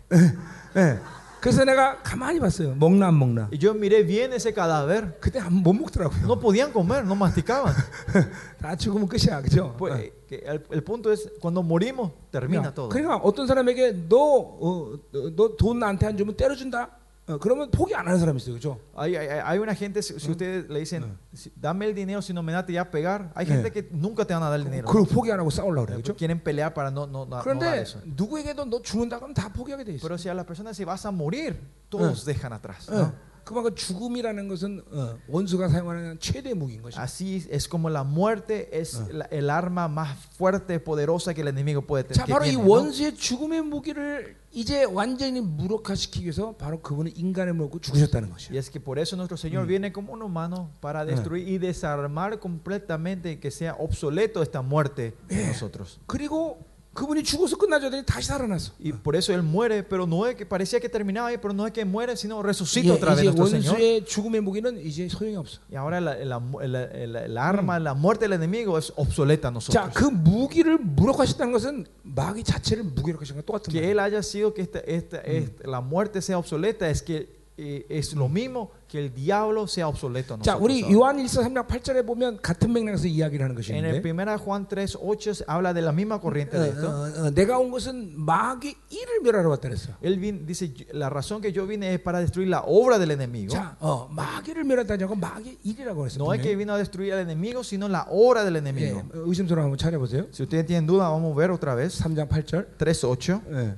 예. 0.75 0.99
그래서 1.41 1.63
내가 1.65 2.03
가만히 2.03 2.41
봤어요. 2.41 2.75
먹나 2.75 3.07
안 3.07 3.17
먹나. 3.17 3.47
Y 3.53 3.59
yo 3.59 3.73
miré 3.73 4.03
bien 4.03 4.33
ese 4.33 4.53
cadáver. 4.53 5.21
그때 5.21 5.39
안- 5.39 5.63
못 5.63 5.73
먹더라고요. 5.73 6.27
No 6.27 6.41
podían 6.41 6.73
comer, 6.73 7.05
no 7.07 7.15
masticaban. 7.15 7.73
다 8.61 8.75
죽으면 8.75 9.07
끝이야, 9.07 9.41
그죠? 9.43 9.73
Pues, 9.79 9.95
eh, 9.95 10.13
que 10.33 10.37
el, 10.47 10.63
el 10.71 10.83
punto 10.83 11.13
es, 11.13 11.31
cuando 11.41 11.63
morimos, 11.63 12.13
termina 12.31 12.63
그러니까, 12.63 12.75
todo. 12.75 12.89
그러니까 12.89 13.17
어떤 13.23 13.47
사람에게 13.47 13.93
너너 14.09 15.57
돈 15.59 15.79
나한테 15.79 16.07
안 16.07 16.17
주면 16.17 16.37
때려준다. 16.37 16.91
어, 17.29 17.37
그러면 17.39 17.71
포기 17.71 17.95
안 17.95 18.07
하는 18.07 18.19
사람이 18.19 18.39
있어요, 18.39 18.55
그죠? 18.55 18.81
Hay, 18.97 19.15
hay, 19.15 19.29
hay 19.29 19.59
una 19.59 19.75
gente, 19.75 20.01
si, 20.01 20.19
si 20.19 20.31
ustedes 20.31 20.67
le 20.71 20.79
dicen, 20.79 21.05
si- 21.35 21.53
dame 21.55 21.85
el 21.85 21.95
dinero, 21.95 22.23
si 22.23 22.33
no 22.33 22.43
me 22.43 22.53
da, 22.55 22.65
te 22.65 22.73
voy 22.73 22.79
a 22.79 22.91
pegar. 22.91 23.31
Hay 23.35 23.45
Eh. 23.45 23.49
gente 23.51 23.71
que 23.71 23.87
nunca 23.93 24.25
te 24.25 24.33
van 24.33 24.43
a 24.45 24.49
dar 24.49 24.59
el 24.59 24.65
dinero. 24.65 24.89
그리고 24.89 25.05
포기 25.05 25.31
안 25.31 25.39
하고 25.39 25.51
싸우려고 25.51 25.85
그래요, 25.87 25.99
그죠? 25.99 26.17
Quieren 26.17 26.41
pelear 26.43 26.73
para 26.73 26.91
no, 26.91 27.05
no, 27.07 27.27
no, 27.27 27.27
no 27.27 27.37
dar 27.37 27.45
그런데 27.45 27.83
eso. 27.83 28.01
누구에게도 28.07 28.65
너 28.65 28.81
죽는다 28.81 29.19
그러면 29.19 29.35
다 29.35 29.53
포기하게 29.53 29.85
돼 29.85 29.93
있어. 29.97 30.01
Pero 30.09 30.17
si 30.17 30.31
a 30.31 30.35
la 30.35 30.45
persona 30.47 30.73
se 30.73 30.87
vas 30.87 31.05
a 31.05 31.11
morir, 31.11 31.61
todos 31.91 32.25
dejan 32.25 32.55
atrás. 32.55 32.89
어. 32.89 32.95
¿no? 32.97 33.13
그만큼 33.45 33.75
죽음이라는 33.75 34.47
것은 34.49 34.83
어, 34.93 35.17
원수가 35.27 35.71
사용하는 35.71 36.19
최대 36.21 36.53
무기인 36.53 36.83
것이. 36.83 36.99
Así 37.01 37.43
es 37.51 37.67
como 37.67 37.89
la 37.89 38.05
muerte 38.05 38.69
es 38.79 39.01
la- 39.11 39.25
el 39.31 39.49
arma 39.49 39.89
más 39.89 40.19
fuerte, 40.37 40.79
poderosa 40.79 41.33
que 41.33 41.41
el 41.41 41.49
enemigo 41.49 41.81
puede 41.81 42.05
tener. 42.05 42.15
자, 42.19 42.27
바로 42.27 42.45
이 42.45 42.51
tiene, 42.51 42.63
¿no? 42.63 42.69
원수의 42.71 43.15
죽음의 43.17 43.63
무기를 43.63 44.37
이제 44.53 44.85
완전히 44.85 45.41
무력화시키기 45.41 46.27
위해서 46.27 46.53
바로 46.59 46.83
그분은 46.83 47.17
인간을 47.17 47.55
먹고 47.55 47.81
죽으셨다는 47.81 48.29
것이에요. 48.29 48.53
Y 48.53 48.59
es 48.59 48.69
que 48.71 48.81
por 48.81 48.99
eso 48.99 49.17
nuestro 49.17 49.39
Señor 49.39 49.67
viene 49.67 49.93
como 49.95 50.13
un 50.13 50.21
humano 50.21 50.69
para 50.83 51.07
destruir 51.07 51.49
y 51.49 51.57
desarmar 51.57 52.39
completamente 52.41 53.41
que 53.41 53.51
sea 53.51 53.75
obsoleto 53.79 54.43
esta 54.43 54.61
muerte 54.61 55.15
en 55.31 55.47
nosotros. 55.49 56.01
그리고 56.07 56.59
그분이 56.95 57.23
죽어서 57.23 57.57
끝나죠. 57.57 57.91
더니 57.91 58.03
다시 58.05 58.27
살아났어. 58.27 58.73
Y 58.83 58.91
por 58.93 59.15
eso 59.15 59.33
Él 59.33 59.43
muere, 59.45 59.85
pero 59.85 60.05
no 60.05 60.27
es 60.27 60.35
que 60.35 60.45
parecía 60.45 60.81
que 60.81 60.89
terminaba 60.89 61.29
ahí, 61.29 61.39
pero 61.39 61.55
no 61.55 61.65
es 61.65 61.73
que 61.73 61.85
muere, 61.85 62.17
sino 62.17 62.43
resucita 62.43 62.89
예, 62.89 62.91
otra 62.91 63.15
vez 63.15 63.23
이제 63.23 63.31
nuestro 63.31 63.47
Señor. 63.47 63.75
원수의 63.75 64.05
죽음의 64.05 64.41
무기는 64.41 64.85
이제 64.85 65.07
소용이 65.09 65.37
없어. 65.37 65.61
Y 65.71 65.77
ahora 65.77 66.01
la, 66.01 66.17
la- 66.25 66.41
la- 66.67 67.07
la- 67.07 67.29
la 67.29 67.49
arma, 67.49 67.79
la 67.79 67.95
muerte 67.95 68.25
del 68.27 68.33
enemigo 68.33 68.77
es 68.79 68.93
obsoleta 68.97 69.47
a 69.47 69.51
자, 69.53 69.55
nosotros. 69.55 69.95
그 69.95 70.07
무기를 70.11 70.79
무력화시켰다는 70.79 71.53
것은 71.53 71.87
마귀 72.03 72.43
자체를 72.43 72.83
무기력화시킨 72.83 73.37
것 73.37 73.47
똑같은 73.47 73.71
Que 73.73 73.81
말이에요. 73.81 73.91
Él 73.93 74.01
haya 74.01 74.23
sido 74.25 74.53
que 74.53 74.63
esta, 74.63 74.81
esta, 74.81 75.19
esta- 75.21 75.69
la 75.71 75.81
muerte 75.81 76.21
sea 76.21 76.37
obsoleta 76.37 76.91
es 76.91 77.03
que 77.03 77.29
eh, 77.61 77.87
es 77.91 78.13
lo 78.15 78.29
mismo 78.29 78.73
que 78.93 78.99
el 78.99 79.13
diablo 79.13 79.67
sea 79.69 79.87
obsoleto 79.87 80.33
a 80.33 80.39
자, 80.41 80.57
nosotros. 80.57 80.63
우리 80.65 80.81
ahora. 80.83 80.95
요한 80.95 81.17
1서 81.19 81.45
3장 81.45 81.67
8절에 81.69 82.07
보면 82.07 82.41
같은 82.41 82.73
맥락에서 82.73 83.07
이야기를 83.07 83.45
하는 83.45 83.55
En 83.69 83.85
el 83.85 84.01
것인데 84.01 84.09
1 84.09 84.39
Juan 84.39 84.67
3, 84.67 84.97
8 84.97 85.45
habla 85.47 85.75
de 85.75 85.83
la 85.83 85.93
misma 85.93 86.19
corriente 86.19 86.57
de 86.59 86.71
어, 86.71 86.73
esto. 86.73 86.89
어, 86.89 87.27
어, 87.27 87.31
내가 87.35 87.59
온 87.59 87.71
것은 87.71 88.15
마귀 88.17 88.75
일을 88.89 89.21
멸하러 89.23 89.51
왔다 89.51 89.69
그랬어. 89.69 89.93
Él 90.01 90.17
vin- 90.19 90.47
dice, 90.47 90.73
la 90.95 91.11
razón 91.11 91.43
que 91.43 91.53
yo 91.53 91.67
vine 91.67 91.93
es 91.93 92.01
para 92.01 92.21
destruir 92.21 92.49
la 92.49 92.63
obra 92.65 92.99
del 92.99 93.11
enemigo. 93.11 93.53
자, 93.53 93.77
어, 93.81 94.09
마귀를 94.11 94.65
멸하다는 94.65 95.07
건 95.07 95.21
마귀 95.21 95.59
일이라고 95.65 96.01
그랬어. 96.01 96.17
No 96.17 96.33
es 96.33 96.41
que 96.41 96.57
분명히. 96.57 96.57
vino 96.57 96.73
a 96.73 96.79
destruir 96.79 97.13
al 97.13 97.21
enemigo, 97.21 97.63
sino 97.63 97.89
la 97.89 98.07
obra 98.09 98.43
del 98.43 98.55
예, 98.55 98.59
enemigo. 98.61 99.01
어, 99.13 99.29
의심스러워 99.29 99.65
한번 99.69 99.77
찾아보세요. 99.77 100.29
Si 100.33 100.43
ustedes 100.43 100.65
tienen 100.65 100.87
duda, 100.87 101.11
vamos 101.11 101.33
a 101.33 101.37
ver 101.37 101.51
otra 101.51 101.75
vez. 101.75 102.01
3장 102.01 102.27
8절. 102.31 102.79
3, 102.79 103.05
8. 103.05 103.43
예. 103.53 103.77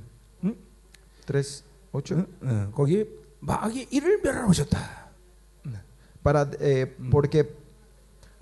3, 1.27 1.63
8. 1.93 2.15
응? 2.15 2.27
응. 2.45 2.73
거기 2.73 3.05
마귀 3.41 3.89
일을 3.91 4.21
멸하러 4.23 4.49
오셨다. 4.49 5.04
Para, 6.25 6.51
eh, 6.61 6.95
porque, 7.11 7.49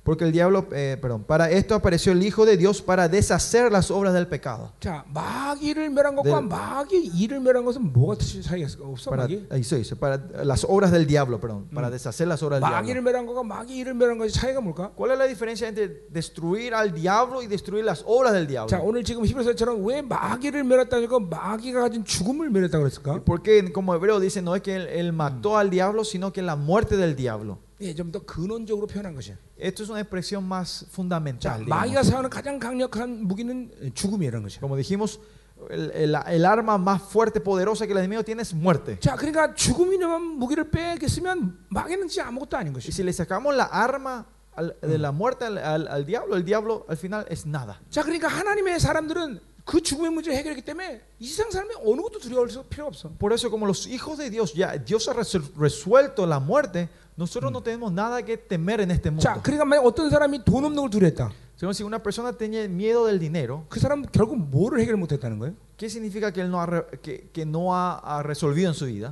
porque 0.03 0.25
el 0.25 0.33
diablo, 0.33 0.67
eh, 0.73 0.97
perdón, 1.03 1.23
para 1.23 1.51
esto 1.51 1.75
apareció 1.75 2.13
el 2.13 2.23
Hijo 2.23 2.47
de 2.47 2.57
Dios 2.57 2.81
para 2.81 3.09
deshacer 3.09 3.71
las 3.71 3.91
obras 3.91 4.15
del 4.15 4.27
pecado. 4.27 4.73
자, 4.81 5.05
마귀를 5.13 5.91
멸한 5.91 6.17
것과 6.17 6.41
네. 6.41 6.47
마귀 6.49 7.11
일을 7.15 7.41
멸한 7.41 7.63
것은 7.63 7.93
뭐가 7.93 8.17
차이가 8.17 8.67
없어? 8.81 9.11
Para, 9.11 9.25
마귀? 9.25 9.47
ahí 9.51 9.63
se 9.63 9.77
dice, 9.77 9.97
para 9.97 10.17
las 10.45 10.65
obras 10.65 10.93
del 10.93 11.07
diablo, 11.07 11.39
perdón, 11.39 11.67
para 11.75 11.91
deshacer 11.91 12.27
las 12.27 12.43
obras 12.43 12.59
del 12.61 12.71
마귀를 12.71 13.03
diablo. 13.03 13.03
멸한 13.03 13.27
것과 13.27 13.43
마귀 13.43 13.77
일을 13.77 13.93
멸한 13.93 14.17
것이 14.17 14.33
차이가 14.33 14.63
뭘까? 14.63 14.93
¿Cuál 14.97 15.11
es 15.11 15.19
la 15.19 15.27
diferencia 15.27 15.69
entre 15.69 16.07
destruir 16.09 16.75
al 16.75 16.95
diablo 16.95 17.43
y 17.43 17.47
destruir 17.47 17.85
las 17.85 18.03
obras 18.07 18.33
del 18.33 18.47
diablo? 18.47 18.71
자, 18.71 18.81
오늘 18.81 19.05
지금 19.05 19.27
히브리서처럼 19.27 19.85
왜 19.85 20.01
마귀를 20.01 20.65
멸했다니까 20.65 21.19
마귀가 21.19 21.81
가진 21.83 22.03
죽음을 22.03 22.49
멸했다고 22.49 22.83
그랬을까? 22.83 23.21
Porque 23.27 23.71
como 23.75 23.95
hebreo 23.95 24.21
dice, 24.21 24.41
no 24.41 24.57
es 24.57 24.63
que 24.63 24.75
él, 24.75 24.89
él 24.89 25.13
mató 25.13 25.59
al 25.59 25.69
diablo, 25.69 26.03
sino 26.03 26.33
que 26.33 26.41
la 26.41 26.57
muerte 26.57 26.97
del 26.97 27.15
diablo. 27.15 27.59
예, 27.83 27.95
좀 27.95 28.11
더 28.13 28.19
근원적으로 28.25 28.87
표현한 28.87 29.15
것이야. 29.15 29.37
Esto 29.59 29.83
es 29.85 29.91
una 29.91 30.01
expresión 30.01 30.45
más 30.45 30.85
자, 30.85 30.87
fundamental. 30.93 31.65
마귀가 31.67 32.03
digamos. 32.03 32.07
사용하는 32.09 32.31
가장 32.31 32.59
강력한 32.59 33.25
무기는 33.25 33.71
죽음이라는 33.95 34.43
것이야. 34.43 34.61
Como 34.61 34.77
dijimos, 34.77 35.21
el, 35.71 35.91
el- 35.95 36.15
el 36.27 36.45
arma 36.47 36.79
más 36.79 37.03
fuerte, 37.03 37.41
poderosa 37.41 37.87
que 37.87 37.93
el 37.93 37.99
enemigo 37.99 38.23
tiene 38.25 38.43
es 38.43 38.55
muerte. 38.55 38.99
자, 39.01 39.17
그러니까 39.17 39.55
죽음이라는 39.55 40.21
무기를 40.39 40.71
빼겠으면 40.71 41.67
마귀는 41.71 42.09
진짜 42.09 42.27
아무것도 42.29 42.57
아닌 42.57 42.73
Y 42.75 42.81
것이야. 42.81 42.93
si 42.93 43.03
le 43.03 43.13
sacamos 43.13 43.55
la 43.55 43.65
arma 43.65 44.27
al- 44.57 44.77
de 44.81 44.99
la 44.99 45.13
muerte 45.13 45.45
al, 45.47 45.59
al- 45.59 45.89
al 45.89 46.05
diablo, 46.07 46.37
el 46.37 46.45
diablo 46.45 46.85
al 46.89 46.97
final 46.97 47.27
es 47.31 47.47
nada. 47.47 47.81
자, 47.91 48.03
그러니까 48.03 48.29
하나님의 48.29 48.79
사람들은 48.81 49.41
그 49.65 49.83
죽음의 49.83 50.11
문제를 50.13 50.39
해결했기 50.39 50.63
때문에 50.65 51.03
이 51.19 51.27
세상 51.29 51.51
사람이 51.51 51.75
어느 51.85 52.01
것도 52.01 52.19
두려워할 52.21 52.49
필요 52.71 52.87
없어. 52.87 53.11
Por 53.19 53.33
eso, 53.35 53.51
como 53.51 53.67
los 53.67 53.87
hijos 53.87 54.17
de 54.19 54.31
Dios, 54.31 54.55
ya 54.55 54.73
Dios 54.79 55.09
ha 55.09 55.13
resol- 55.13 55.45
resuelto 55.59 56.25
la 56.27 56.41
muerte, 56.41 56.89
nosotros 57.16 57.52
no 57.52 57.62
tenemos 57.62 57.92
nada 57.92 58.24
que 58.24 58.38
temer 58.38 58.82
en 58.82 58.92
este 58.92 59.10
mundo. 59.12 59.22
자, 59.22 59.40
그러니까 59.42 59.66
만약 59.66 59.86
어떤 59.86 60.10
사람이 60.10 60.44
돈 60.46 60.66
없는 60.66 60.82
걸 60.82 60.90
두려했다. 60.90 61.32
Sino 61.56 61.72
si 61.72 61.84
una 61.84 62.02
persona 62.02 62.34
tiene 62.34 62.68
miedo 62.68 63.06
del 63.06 63.20
dinero, 63.20 63.66
그 63.70 63.80
사람 63.80 64.04
결국 64.12 64.38
뭐를 64.38 64.80
해결 64.82 64.98
못했다는 64.98 65.38
거예요? 65.40 65.54
¿Qué 65.76 65.90
significa 65.90 66.32
que 66.32 66.40
él 66.42 66.52
no 66.52 66.62
ha, 66.62 66.86
que, 67.02 67.30
que 67.34 67.46
no 67.46 67.76
ha, 67.76 67.98
ha 67.98 68.22
resolvido 68.24 68.70
en 68.70 68.76
su 68.76 68.86
vida? 68.86 69.10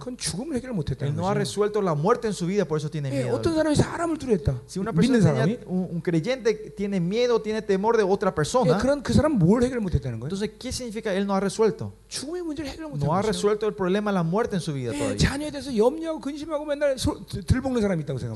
Él 1.05 1.15
no 1.15 1.27
ha 1.27 1.33
resuelto 1.33 1.81
la 1.81 1.95
muerte 1.95 2.27
en 2.27 2.33
su 2.33 2.45
vida, 2.45 2.65
por 2.65 2.77
eso 2.77 2.89
tiene 2.89 3.09
miedo. 3.23 3.35
Si 4.67 4.79
una 4.79 4.93
persona 4.93 5.17
tenía, 5.43 5.59
un, 5.65 5.87
un, 5.91 6.01
creyente 6.01 6.53
tiene 6.77 6.99
miedo, 6.99 7.41
tiene 7.41 7.61
temor 7.63 7.97
de 7.97 8.03
otra 8.03 8.33
persona. 8.33 8.77
Entonces, 10.27 10.51
¿qué 10.59 10.71
significa 10.71 11.11
él 11.13 11.25
no 11.25 11.35
ha 11.35 11.39
resuelto? 11.39 11.93
No 13.05 13.13
ha 13.15 13.21
resuelto 13.27 13.67
el 13.67 13.73
problema 13.73 14.11
de 14.11 14.15
la 14.15 14.23
muerte 14.23 14.55
en 14.55 14.61
su 14.61 14.71
vida 14.73 14.91
todavía. 14.99 15.17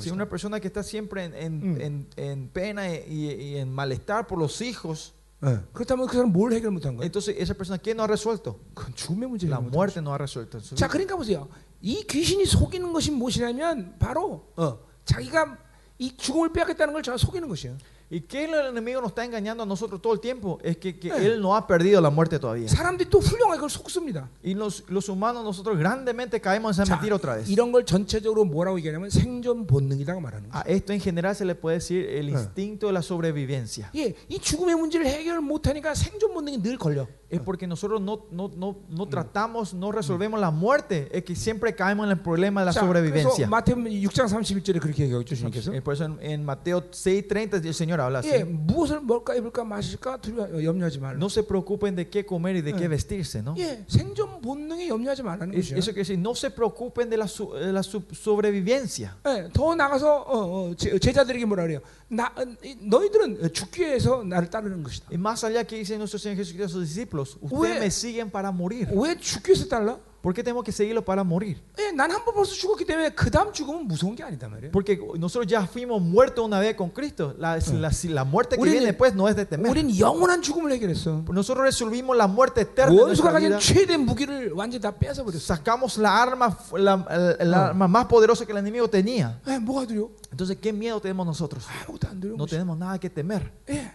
Si 0.04 0.10
una 0.16 0.28
persona 0.28 0.60
que 0.60 0.68
está 0.68 0.82
siempre 0.84 1.26
en, 1.26 1.34
en, 1.36 1.82
en, 1.82 2.08
en 2.18 2.48
pena 2.50 2.92
y, 2.92 3.32
y 3.32 3.58
en 3.58 3.72
malestar 3.72 4.26
por 4.26 4.40
los 4.40 4.62
hijos. 4.62 5.14
예, 5.44 5.60
그렇다면 5.74 6.08
그 6.08 6.14
사람 6.14 6.32
뭘 6.32 6.54
해결 6.54 6.72
못한 6.72 6.96
거예요? 6.96 7.06
entonces 7.06 7.36
esa 7.38 7.54
persona 7.54 7.78
¿qué 7.78 7.92
no 7.92 8.04
ha 8.04 8.08
resuelto? 8.08 8.60
그건 8.74 8.96
죽음의 8.96 9.30
문제를 9.30 9.52
La 9.52 9.60
muerte 9.60 10.00
no 10.00 10.12
ha 10.12 10.16
resuelto 10.16 10.60
자. 10.62 10.88
그러니까 10.88 11.16
보세요. 11.16 11.50
이 11.82 12.04
귀신이 12.08 12.46
속이는 12.46 12.94
것이 12.94 13.12
무엇이냐면 13.12 13.96
바로 14.00 14.52
어, 14.56 14.80
자기가 15.04 15.58
이 16.00 16.16
죽음을 16.16 16.52
빼앗겠다는 16.54 16.94
걸 16.94 17.04
제가 17.04 17.18
속이는 17.18 17.48
것이에요. 17.50 17.78
¿Y 18.13 18.23
qué 18.23 18.43
el 18.47 18.55
enemigo 18.71 19.01
nos 19.01 19.11
está 19.13 19.25
engañando 19.25 19.63
a 19.63 19.67
nosotros 19.67 20.03
todo 20.03 20.13
el 20.15 20.19
tiempo? 20.19 20.59
Es 20.65 20.79
que, 20.79 20.99
que 20.99 21.11
Eh. 21.11 21.27
él 21.27 21.41
no 21.41 21.55
ha 21.55 21.65
perdido 21.69 22.01
la 22.01 22.11
muerte 22.11 22.41
todavía. 22.41 22.67
사람들이 22.67 23.09
또 23.09 23.21
훌륭하게 23.21 23.59
그걸 23.61 23.71
속습니다. 23.71 24.29
Y 24.43 24.55
los, 24.55 24.83
los 24.89 25.09
humanos, 25.09 25.45
nosotros 25.45 25.79
grandemente 25.79 26.41
caemos 26.41 26.77
en 26.77 26.83
esa 26.83 26.85
자, 26.91 26.97
mentira 26.97 27.15
otra 27.15 27.37
vez. 27.37 27.49
이런 27.49 27.71
걸 27.71 27.87
전체적으로 27.87 28.45
뭐라고 28.47 28.79
얘기하냐면 28.79 29.11
생존 29.11 29.65
본능이라고 29.69 30.21
말하는 30.21 30.51
거예요. 30.51 30.59
A 30.59 30.69
esto 30.75 30.93
en 30.93 31.01
general 31.01 31.37
se 31.37 31.45
le 31.45 31.55
puede 31.55 31.79
decir 31.79 32.05
el 32.05 32.31
Eh. 32.31 32.33
instinto 32.33 32.89
de 32.89 32.93
la 32.95 33.01
sobrevivencia. 33.01 33.93
예, 33.95 34.13
이 34.29 34.41
죽음의 34.41 34.75
문제를 34.75 35.07
해결 35.07 35.41
못하니까 35.41 35.95
생존 35.95 36.35
본능이 36.35 36.61
늘 36.61 36.79
걸려. 36.79 37.07
예, 37.25 37.25
es 37.35 37.41
porque 37.41 37.67
nosotros 37.67 38.01
no, 38.01 38.27
no, 38.33 38.51
no, 38.57 38.77
no 38.89 39.07
tratamos, 39.09 39.73
no 39.73 39.93
resolvemos 39.93 40.41
la 40.41 40.51
muerte, 40.51 41.09
es 41.13 41.23
que 41.23 41.37
siempre 41.37 41.75
caemos 41.77 42.07
en 42.07 42.11
el 42.13 42.19
problema 42.19 42.63
de 42.63 42.67
la 42.67 42.73
자, 42.73 42.81
그래서 42.81 42.87
sobrevivencia. 42.87 43.47
마태복음 43.49 43.85
6장 43.85 44.27
31절에 44.29 44.81
그렇게 44.81 45.05
얘기하고 45.05 45.23
있죠, 45.23 45.37
주님께서. 45.37 45.73
Eh, 45.73 45.81
Por 45.81 45.95
eso 45.95 46.05
en, 46.07 46.19
en 46.21 46.45
Mateo 46.45 46.91
6:30 46.91 47.65
el 47.65 47.75
Señor 47.75 48.01
habla 48.01 48.19
así. 48.21 48.31
예, 48.33 48.43
무엇을 48.45 49.01
먹을까 49.01 49.37
입을까 49.37 49.63
마실까 49.65 50.17
두려 50.21 50.49
염려하지 50.65 50.99
말라. 50.99 51.17
No 51.19 51.27
se 51.31 51.43
preocupen 51.45 51.95
de 51.95 52.09
qué 52.09 52.25
comer 52.27 52.57
y 52.57 52.63
de 52.63 52.73
qué 52.75 52.89
vestirse, 52.89 53.43
¿no? 53.43 53.55
예, 53.59 53.85
생존 53.87 54.41
본능에 54.41 54.89
염려하지 54.89 55.23
말라는 55.23 55.55
Es- 55.55 55.71
것이죠. 55.71 55.77
Eso 55.79 55.93
quiere 55.93 56.03
decir, 56.03 56.19
no 56.19 56.35
se 56.35 56.51
preocupen 56.51 57.09
de 57.09 57.17
la, 57.17 57.29
su- 57.29 57.53
de 57.55 57.73
la 57.73 57.83
su- 57.85 58.03
sobrevivencia. 58.13 59.15
예, 59.27 59.49
더 59.53 59.75
나가서 59.75 60.23
어, 60.27 60.71
어, 60.71 60.75
제, 60.77 60.99
제자들에게 60.99 61.45
뭐라 61.45 61.63
그래요? 61.65 61.81
나, 62.09 62.27
어, 62.37 62.43
이- 62.65 62.77
너희들은 62.81 63.53
죽기 63.53 63.83
위해서 63.83 64.23
나를 64.25 64.51
따르는 64.51 64.83
것이다. 64.83 65.07
Y 65.13 65.19
más 65.19 65.45
allá 65.45 65.63
que 65.65 65.77
dice 65.77 65.97
nuestro 65.97 66.19
Señor 66.19 66.37
Jesucristo 66.37 66.65
a 66.65 66.69
sus 66.69 66.89
discípulos, 66.89 67.24
Ue- 67.25 67.69
ustedes 67.69 67.81
me 67.81 67.91
siguen 67.91 68.31
para 68.31 68.51
morir. 68.53 68.89
왜 68.93 69.17
죽기 69.19 69.53
위해서 69.53 69.67
따라? 69.69 69.99
¿Por 70.23 70.35
qué 70.35 70.43
tenemos 70.45 70.63
que 70.63 70.71
seguirlo 70.71 71.03
para 71.03 71.25
morir? 71.25 71.57
예, 71.79 71.93
난 71.97 72.11
한 72.13 72.21
번 72.27 72.35
벌써 72.35 72.53
죽었기 72.53 72.85
때문에 72.85 73.09
그 73.17 73.31
다음 73.31 73.55
죽음은 73.55 73.89
무서운 73.89 74.15
게 74.15 74.23
아니다 74.23 74.51
말이에요. 74.51 74.71
Porque 74.71 75.01
nosotros 75.17 75.47
ya 75.51 75.63
fuimos 75.67 76.03
muertos 76.03 76.45
una 76.45 76.61
vez 76.61 76.77
con 76.77 76.91
Cristo. 76.91 77.35
La, 77.39 77.57
la, 77.57 77.91
la 78.11 78.25
muerte 78.25 78.57
que 78.57 78.61
Uli는- 78.61 78.71
viene 78.71 78.87
después 78.93 79.15
no 79.15 79.29
es 79.31 79.35
de 79.37 79.47
temer. 79.47 79.71
우린 79.73 79.89
영원한 79.99 80.43
죽음을 80.43 80.73
해결했어. 80.73 81.25
Nosotros 81.33 81.65
resolvimos 81.65 82.15
la 82.19 82.29
muerte 82.29 82.61
eterna 82.69 82.93
de 82.93 83.01
원수가 83.01 83.31
nuestra 83.31 83.33
가진 83.33 83.49
vida. 83.49 83.59
최대 83.61 83.97
무기를 83.97 84.53
완전히 84.53 84.83
다 84.83 84.93
뺏어 84.93 85.25
버렸어. 85.25 85.41
Sacamos 85.57 85.97
la 85.97 86.21
arma, 86.21 86.55
la, 86.77 87.07
el- 87.09 87.37
el 87.49 87.55
arma 87.55 87.89
más 87.89 88.05
poderosa 88.05 88.45
que 88.45 88.53
el 88.53 88.59
enemigo 88.59 88.91
tenía. 88.91 89.41
예, 89.47 89.57
뭐가 89.59 89.87
두려? 89.87 90.11
Entonces, 90.31 90.59
¿qué 90.61 90.71
miedo 90.71 91.01
tenemos 91.01 91.25
nosotros? 91.25 91.65
아무것도 91.89 92.09
안 92.11 92.21
두려. 92.21 92.37
No 92.37 92.45
tenemos 92.45 92.77
nada 92.77 92.99
que 92.99 93.09
temer. 93.09 93.51
예. 93.71 93.91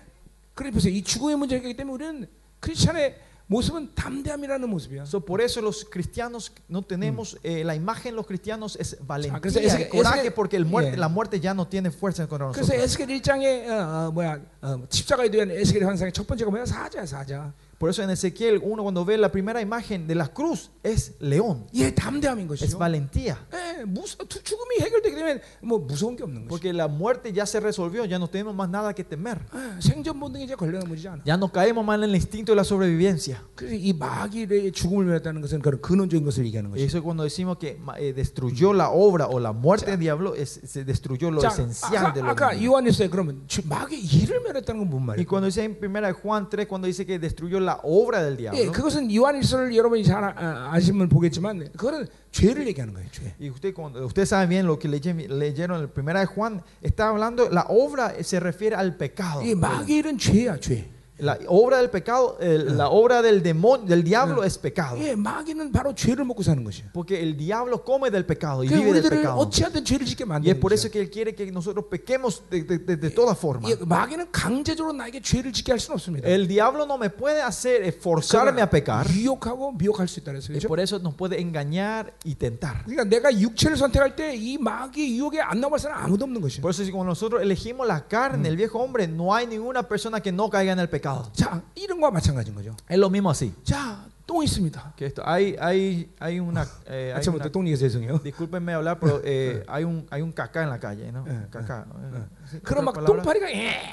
그래 0.55 0.71
보세요. 0.71 0.91
이 0.91 1.03
죽음의 1.03 1.35
문제가 1.35 1.61
있기 1.67 1.77
때문에 1.77 1.93
우리는 1.93 2.27
크리스천의 2.59 3.15
모습은 3.47 3.93
담대함이라는 3.93 4.67
모습이야. 4.67 5.03
So, 5.05 5.19
por 5.19 5.39
eso 5.39 5.61
los 5.61 5.85
cristianos 5.85 6.51
no 6.67 6.81
tenemos, 6.81 7.37
eh, 7.43 7.63
la 7.63 7.75
imagen 7.75 8.13
de 8.13 8.15
los 8.15 8.25
cristianos 8.25 8.75
es 8.79 8.97
valentía, 9.05 9.39
그래서 9.39 9.59
y 9.59 9.65
에스겔- 9.67 9.89
coraje, 9.89 10.21
에스겔- 10.29 10.33
porque 10.33 10.57
el 10.57 10.65
muerte, 10.65 10.93
예. 10.93 10.97
la 10.97 11.07
muerte 11.09 11.39
ya 11.39 11.53
no 11.53 11.67
tiene 11.67 11.91
fuerza 11.91 12.25
contra 12.27 12.49
그래서 12.51 12.73
nosotros. 12.73 12.83
에스겔 12.83 13.07
1장에 13.09 13.69
어, 13.69 14.07
어, 14.07 14.11
뭐야 14.11 14.39
어, 14.63 14.81
십자가에 14.89 15.29
대한 15.29 15.51
에스겔의 15.51 15.85
환상의 15.85 16.11
첫 16.11 16.25
번째가 16.25 16.49
뭐야 16.49 16.65
사자야 16.65 17.05
사자. 17.05 17.53
Por 17.79 17.89
eso 17.89 18.01
en 18.01 18.09
Ezequiel 18.09 18.61
uno 18.63 18.83
cuando 18.83 19.03
ve 19.03 19.17
la 19.17 19.29
primera 19.29 19.59
imagen 19.61 20.07
de 20.07 20.15
la 20.15 20.29
cruz 20.29 20.71
es 20.81 21.11
león, 21.19 21.67
예, 21.73 21.93
담대함인 21.93 22.45
es 22.45 22.61
것이죠. 22.71 22.77
valentía. 22.77 23.35
예, 23.51 23.83
무서, 23.83 24.15
두- 24.29 24.41
죽음이 24.41 24.79
해결되게 24.79 25.13
되면 25.13 25.41
뭐 25.61 25.79
무서운 25.79 26.15
게 26.15 26.23
없는 26.23 26.47
것이죠. 26.47 26.47
Porque 26.47 26.71
la 26.71 26.87
muerte 26.87 27.33
ya 27.33 27.45
se 27.45 27.59
resolvió, 27.59 28.05
ya 28.05 28.17
no 28.17 28.29
tenemos 28.29 28.55
más 28.55 28.69
nada 28.69 28.93
que 28.93 29.03
temer. 29.03 29.39
예, 29.53 29.81
생존 29.81 30.17
본능이 30.21 30.45
이제 30.45 30.55
걸려넘어지지 30.55 31.07
않아. 31.09 31.23
Ya 31.25 31.35
no 31.35 31.51
caemos 31.51 31.83
más 31.83 31.97
en 31.97 32.05
el 32.05 32.15
instinto 32.15 32.53
de 32.53 32.55
la 32.55 32.63
sobrevivencia. 32.63 33.41
그래서 33.55 33.75
이 33.75 33.91
마귀의 33.91 34.71
죽음을 34.71 35.03
멸했다는 35.05 35.41
것은 35.41 35.59
그런 35.61 35.81
근원적인 35.81 36.23
것을 36.23 36.45
얘기하는 36.45 36.71
Y 36.71 36.79
것이죠. 36.79 36.87
eso 36.87 37.03
cuando 37.03 37.23
decimos 37.23 37.57
que 37.59 37.75
ma- 37.77 37.99
eh, 37.99 38.13
destruyó 38.13 38.71
la 38.71 38.89
obra 38.89 39.27
o 39.27 39.37
la 39.37 39.51
muerte 39.51 39.91
del 39.91 39.99
diablo, 39.99 40.33
es- 40.33 40.61
se 40.63 40.85
destruyó 40.85 41.29
lo 41.29 41.41
자, 41.41 41.49
esencial 41.51 42.13
de 42.13 42.21
아까, 42.21 42.23
lo 42.23 42.31
아까 42.31 42.49
divino. 42.55 42.71
요한일서에 42.71 43.09
그러면 43.09 43.43
주- 43.47 43.67
마귀의 43.67 43.99
일을 43.99 44.39
멸했다는 44.47 44.79
건 44.79 44.89
뭔 44.89 45.01
Y 45.03 45.19
말이에요? 45.19 45.27
cuando 45.27 45.47
dice 45.47 45.65
en 45.65 45.75
1 45.75 46.13
Juan 46.13 46.49
3, 46.49 46.65
cuando 46.69 46.87
dice 46.87 47.05
que 47.05 47.19
destruyó 47.19 47.59
la 47.59 47.68
obra 47.83 48.23
del 48.23 48.33
예, 48.33 48.37
diablo, 48.37 48.71
그것은 48.71 49.13
요한일서를 49.13 49.75
여러분이 49.75 50.03
잘 50.03 50.23
아, 50.23 50.69
아시면 50.71 51.09
보겠지만 51.09 51.71
그거는 51.77 52.07
죄를 52.31 52.67
얘기하는 52.67 52.93
거예요. 52.93 53.09
죄. 53.11 53.33
y 53.39 53.49
usted, 53.49 53.73
cuando, 53.73 54.05
usted 54.05 54.25
sabe 54.25 54.47
bien 54.47 54.65
lo 54.65 54.77
que 54.77 54.87
leye- 54.89 55.27
leyeron 55.27 55.83
en 55.83 55.89
1 55.93 56.19
de 56.19 56.25
Juan, 56.25 56.61
está 56.81 57.09
hablando, 57.09 57.49
la 57.49 57.65
obra 57.69 58.13
se 58.21 58.39
refiere 58.39 58.75
al 58.75 58.97
pecado. 58.97 59.41
이 59.43 59.55
마귀의 59.55 59.99
일은 59.99 60.17
죄야, 60.17 60.57
죄. 60.59 60.89
La 61.19 61.39
obra 61.47 61.77
del 61.77 61.89
pecado, 61.89 62.35
el- 62.41 62.75
la 62.75 62.89
obra 62.89 63.21
del 63.21 63.41
demonio, 63.41 63.85
del 63.87 64.03
diablo 64.03 64.43
es 64.43 64.57
pecado. 64.57 64.97
예, 64.99 65.15
마귀는 65.15 65.71
바로 65.71 65.95
죄를 65.95 66.25
먹고 66.25 66.43
사는 66.43 66.61
것이에요. 66.61 66.91
Porque 66.91 67.21
el 67.23 67.37
diablo 67.37 67.85
come 67.87 68.11
del 68.11 68.25
pecado 68.25 68.65
y 68.65 68.67
그 68.67 68.75
vive 68.75 68.91
del 68.91 68.99
우리들을 68.99 69.21
pecado. 69.23 69.39
어찌하든 69.39 69.85
죄를 69.85 70.05
짓게 70.05 70.25
Y 70.25 70.27
es 70.27 70.27
만드는 70.27 70.59
por 70.59 70.73
eso 70.73 70.89
거죠. 70.89 70.91
que 70.91 70.99
Él 70.99 71.09
quiere 71.09 71.33
que 71.33 71.49
nosotros 71.53 71.85
pequemos 71.89 72.43
de, 72.51 72.63
de- 72.65 72.79
de- 72.79 72.97
de 72.97 73.09
toda 73.11 73.31
forma. 73.33 73.69
예, 73.71 73.77
마귀는 73.79 74.27
강제적으로 74.33 74.91
나에게 74.91 75.21
죄를 75.21 75.53
짓게 75.53 75.71
할 75.71 75.79
수는 75.79 75.95
없습니다. 75.95 76.27
El 76.27 76.49
diablo 76.49 76.83
no 76.83 76.97
me 76.97 77.09
puede 77.09 77.39
hacer 77.41 77.83
eh, 77.87 77.93
forzarme 77.95 78.59
a 78.61 78.69
pecar. 78.69 79.07
유혹하고 79.09 79.71
미혹할 79.71 80.09
수 80.09 80.19
있다 80.19 80.33
그랬어요. 80.33 80.51
Y 80.51 80.59
그렇죠? 80.59 80.67
por 80.67 80.81
eso 80.81 80.99
nos 80.99 81.15
puede 81.15 81.39
engañar 81.39 82.11
y 82.25 82.35
tentar. 82.35 82.83
그러니까 82.83 83.05
내가 83.05 83.31
육체를 83.31 83.77
선택할 83.77 84.17
때 84.17 84.35
이 84.35 84.57
마귀의 84.59 85.15
유혹에 85.17 85.39
안 85.39 85.61
넘어갈 85.61 85.79
사람 85.79 86.03
아무도 86.03 86.25
없는 86.25 86.41
것이에요. 86.41 86.59
Por 86.61 86.71
eso 86.71 86.83
si 86.83 86.91
cuando 86.91 87.11
nosotros 87.15 87.41
elegimos 87.41 87.87
la 87.87 88.03
carne, 88.05 88.49
el 88.49 88.57
viejo 88.57 88.79
hombre, 88.83 89.07
no 89.07 89.33
hay 89.33 89.47
ninguna 89.47 89.87
persona 89.87 90.19
que 90.19 90.33
no 90.33 90.49
caiga 90.49 90.73
en 90.73 90.79
el 90.79 90.89
pecado. 91.09 91.31
자, 91.33 91.61
이런 91.75 91.99
거와 91.99 92.11
마찬가지인 92.11 92.55
거죠. 92.55 92.75
Es 92.89 92.97
lo 92.97 93.09
mismo 93.09 93.29
así. 93.29 93.53
자, 93.63 94.05
똥 94.27 94.41
있습니다. 94.43 94.93
Que 94.97 95.05
esto, 95.05 95.21
hay, 95.23 95.55
hay, 95.59 96.09
hay 96.19 96.39
una, 96.39 96.63
eh, 96.87 97.13
hay 97.13 97.19
아침부터 97.21 97.45
una- 97.45 97.51
똥 97.51 97.67
얘기해서 97.67 97.85
죄송해요. 97.87 98.19
discúlpenme 98.23 98.73
hablar, 98.73 98.99
pero 98.99 99.21
eh, 99.23 99.63
hay 99.67 99.83
un, 99.83 100.07
hay 100.09 100.21
un 100.23 100.31
caca 100.31 100.63
en 100.63 100.69
la 100.71 100.79
calle, 100.79 101.11
¿no? 101.11 101.25
Eh, 101.27 101.47
Caca. 101.51 101.85
eh, 101.85 102.25
¿sí? 102.49 102.59
그럼 102.63 102.85
¿Otra 102.87 102.91
막 102.91 102.93
palabra? 102.95 103.21
똥파리가 103.21 103.47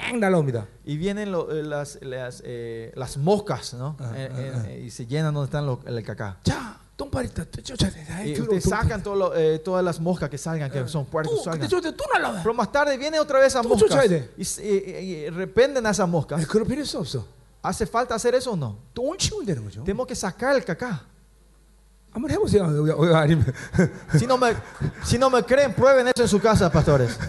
엥 0.09 0.19
날라옵니다. 0.19 0.65
Y 0.85 0.97
vienen 0.97 1.31
lo- 1.31 1.51
eh, 1.51 1.61
las, 1.63 1.99
las, 2.01 2.41
eh, 2.45 2.91
las 2.95 3.17
moscas, 3.17 3.73
¿no? 3.75 3.95
Ah, 3.99 4.11
Eh, 4.15 4.29
ah, 4.33 4.63
eh, 4.69 4.83
y 4.85 4.89
se 4.89 5.05
llenan 5.05 5.33
donde 5.35 5.45
están 5.45 5.65
los- 5.67 5.85
el 5.85 6.01
caca. 6.03 6.37
자, 6.43 6.77
똥파리 6.97 7.33
다 7.33 7.43
쫓아야 7.63 7.89
돼. 7.91 8.05
아이, 8.09 8.29
Y 8.31 8.33
더러워, 8.35 8.55
ustedes 8.57 8.63
똥파리. 8.63 8.69
sacan 8.69 9.03
todo 9.03 9.15
lo- 9.15 9.35
eh, 9.35 9.59
todas 9.63 9.83
las 9.83 9.99
moscas 9.99 10.29
que 10.29 10.37
salgan, 10.37 10.69
que 10.71 10.87
son 10.87 11.05
puercos, 11.05 11.41
또 11.43 11.51
근데 11.51 11.65
salgan. 11.65 11.69
저 11.69 11.91
또 11.97 12.05
날라와요. 12.13 12.43
Pero 12.43 12.53
más 12.53 12.71
tarde 12.71 12.97
viene 12.97 13.19
otra 13.19 13.39
vez 13.39 13.47
esas 13.53 13.63
Tú 13.63 13.69
moscas 13.69 13.89
쫓아야 13.89 14.07
돼. 14.07 14.29
y, 14.37 14.43
se- 14.45 14.61
y- 14.63 15.25
y 15.25 15.29
rependen 15.29 15.85
a 15.85 15.89
esas 15.89 16.05
아니, 16.05 16.11
moscas. 16.11 16.45
그럴 16.47 16.65
필요 16.67 16.81
있어 16.81 16.99
없어. 16.99 17.25
¿Hace 17.63 17.85
falta 17.87 18.13
hacer 18.15 18.35
eso 18.35 18.51
o 18.51 18.55
no? 18.57 18.77
똥을 18.93 19.17
치우면 19.17 19.45
되는 19.45 19.63
거죠. 19.63 19.83
Tenemos 19.83 20.05
que 20.05 20.15
sacar 20.15 20.55
el 20.55 20.63
caca. 20.65 21.01
한번 22.13 22.29
해보세요. 22.29 22.61
여기, 22.77 22.91
여기 22.91 23.13
아니면 23.15 23.45
Si 24.15 24.27
no, 24.27 24.37
me, 24.37 24.53
si 25.03 25.17
no 25.17 25.29
me 25.31 25.41
creen, 25.43 25.73
prueben 25.73 26.07
eso 26.13 26.21
en 26.23 26.27
su 26.29 26.39
casa, 26.39 26.69
pastores. 26.71 27.17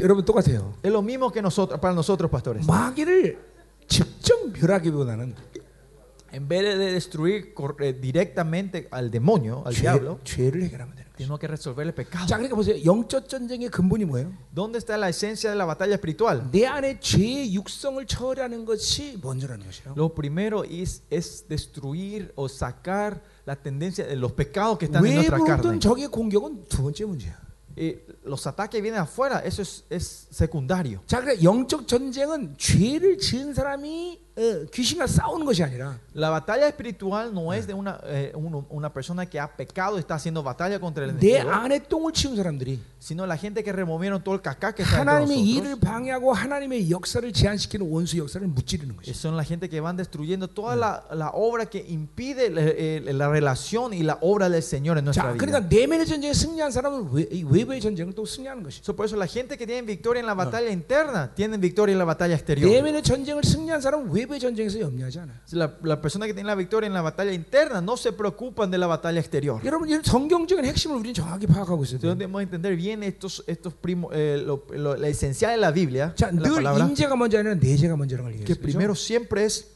여러분 0.00 0.24
똑같아요. 0.24 0.74
Es 0.82 0.90
lo 0.92 1.02
mismo 1.02 1.30
que 1.30 1.40
nosotros, 1.42 1.78
para 1.80 1.94
nosotros, 1.94 2.30
pastores. 2.30 2.66
마귀를 2.66 3.38
직접 3.88 4.38
멸하기보다는 4.52 5.34
En 6.32 6.46
vez 6.46 6.62
de 6.62 6.92
destruir 6.92 7.54
cor- 7.54 7.76
eh, 7.80 7.94
directamente 7.94 8.86
al 8.90 9.10
demonio, 9.10 9.62
al 9.64 9.72
죄, 9.74 9.80
diablo, 9.82 10.20
죄를 10.24 10.62
해결하면 10.62 10.94
되는 10.94 11.08
거죠. 11.10 11.16
tenemos 11.16 11.40
que 11.40 11.46
resolver 11.48 11.86
el 11.86 11.94
pecado. 11.94 12.26
자, 12.26 12.36
그러니까 12.36 12.54
보세요. 12.54 12.76
영적 12.84 13.28
전쟁의 13.30 13.70
근본이 13.70 14.04
뭐예요? 14.04 14.30
¿Dónde 14.54 14.76
está 14.78 14.98
la 14.98 15.08
esencia 15.08 15.48
de 15.50 15.56
la 15.56 15.64
batalla 15.64 15.94
espiritual? 15.94 16.50
내 16.52 16.66
안에 16.66 17.00
죄의 17.00 17.54
육성을 17.54 18.04
처리하는 18.06 18.66
것이 18.66 19.18
먼저라는 19.22 19.64
것이에요. 19.64 19.94
Lo 19.96 20.12
primero 20.14 20.64
es, 20.64 21.00
es 21.10 21.48
destruir 21.48 22.30
o 22.36 22.46
sacar 22.46 23.22
la 23.46 23.56
tendencia 23.56 24.06
de 24.06 24.14
los 24.14 24.32
pecados 24.32 24.76
que 24.78 24.84
están 24.84 25.04
en 25.06 25.14
nuestra 25.14 25.38
carne. 25.38 25.62
외부든 25.64 25.80
적의 25.80 26.08
공격은 26.08 26.64
두 26.68 26.82
번째 26.82 27.04
문제야. 27.06 27.48
Eh, 27.80 28.04
los 28.24 28.44
ataques 28.46 28.82
vienen 28.82 28.98
afuera, 29.00 29.38
eso 29.44 29.62
es, 29.62 29.84
es 29.88 30.26
secundario. 30.32 31.00
자, 31.06 31.20
그래 31.20 31.40
영적 31.42 31.86
전쟁은 31.88 32.56
죄를 32.58 33.18
지은 33.18 33.54
사람이 33.54 34.18
어, 34.38 34.64
귀신과 34.72 35.06
싸우는 35.08 35.44
것이 35.44 35.62
아니라 35.64 35.98
La 36.14 36.30
batalla 36.30 36.68
espiritual 36.68 37.32
no 37.32 37.52
es 37.52 37.66
de 37.66 37.74
una, 37.74 37.98
eh, 38.04 38.30
uno- 38.34 38.66
una 38.70 38.92
persona 38.92 39.26
que 39.26 39.38
ha 39.40 39.48
pecado 39.56 39.96
y 39.96 40.00
está 40.00 40.14
haciendo 40.14 40.42
batalla 40.44 40.78
contra 40.78 41.04
el 41.04 41.16
내 41.18 41.38
enemigo, 41.42 41.50
안에 41.50 41.80
똥을 41.88 42.12
치운 42.12 42.36
사람들이 42.36 42.78
sino 43.00 43.26
la 43.26 43.36
gente 43.36 43.62
que 43.64 43.72
removieron 43.72 44.22
todo 44.22 44.34
el 44.36 44.40
cacá 44.42 44.72
que 44.74 44.82
está 44.82 44.98
dentro 44.98 45.26
de 45.26 45.34
하나님의 45.34 45.40
일을 45.42 45.70
nosotros. 45.70 45.80
방해하고 45.80 46.32
하나님의 46.32 46.90
역사를 46.90 47.32
제한시키는 47.32 47.86
원수 47.90 48.16
역사를 48.18 48.46
무찌르는 48.46 48.96
것이죠. 48.96 49.10
Son 49.14 49.36
la 49.36 49.42
gente 49.44 49.68
que 49.68 49.80
van 49.80 49.96
destruyendo 49.96 50.46
toda 50.48 50.76
la, 50.76 51.04
la 51.12 51.30
obra 51.34 51.66
que 51.66 51.78
impide 51.88 52.46
eh, 52.46 53.02
eh, 53.08 53.12
la 53.12 53.28
relación 53.28 53.92
y 53.92 54.02
la 54.04 54.18
obra 54.20 54.48
del 54.48 54.62
Señor 54.62 54.98
en 54.98 55.04
nuestra 55.04 55.24
자, 55.24 55.32
vida. 55.32 55.38
그러니까 55.38 55.60
내면의 55.68 56.06
전쟁에 56.06 56.32
승리한 56.32 56.70
사람은 56.70 57.10
외, 57.12 57.26
이 57.30 57.42
외부의 57.42 57.80
전쟁을 57.80 58.12
또 58.14 58.24
승리하는 58.24 58.62
것이죠. 58.62 58.82
So, 58.84 58.94
por 58.94 59.06
eso 59.06 59.16
la 59.16 59.26
gente 59.26 59.56
que 59.58 59.66
tiene 59.66 59.82
victoria 59.82 60.20
en 60.20 60.26
la 60.26 60.34
batalla 60.34 60.70
interna 60.70 61.32
tienen 61.34 61.60
victoria 61.60 61.92
en 61.92 61.98
la 61.98 62.04
batalla 62.04 62.34
exterior. 62.34 62.70
내면의 62.70 63.02
전쟁을 63.02 63.42
승리한 63.44 63.80
사람은 63.80 64.10
La, 65.51 65.77
la, 65.83 66.01
persona 66.01 66.25
que 66.25 66.33
tiene 66.33 66.47
la 66.47 66.55
victoria 66.55 66.87
en 66.87 66.93
la 66.93 67.01
batalla 67.01 67.31
interna 67.31 67.81
no 67.81 67.97
se 67.97 68.11
preocupan 68.11 68.71
de 68.71 68.77
la 68.77 68.87
batalla 68.87 69.19
exterior. 69.19 69.61
Entonces 71.95 72.17
debemos 72.17 72.41
entender 72.41 72.75
bien 72.75 73.03
estos, 73.03 73.43
estos 73.47 73.73
primo, 73.73 74.09
eh, 74.11 74.41
lo, 74.43 74.65
lo, 74.71 74.95
la 74.95 75.07
esencial 75.07 75.51
de 75.51 75.57
la 75.57 75.71
Biblia. 75.71 76.13
자, 76.15 76.31
la 76.31 76.49
palabra, 76.49 76.89
que 78.45 78.55
primero 78.55 78.95
siempre 78.95 79.45
es 79.45 79.67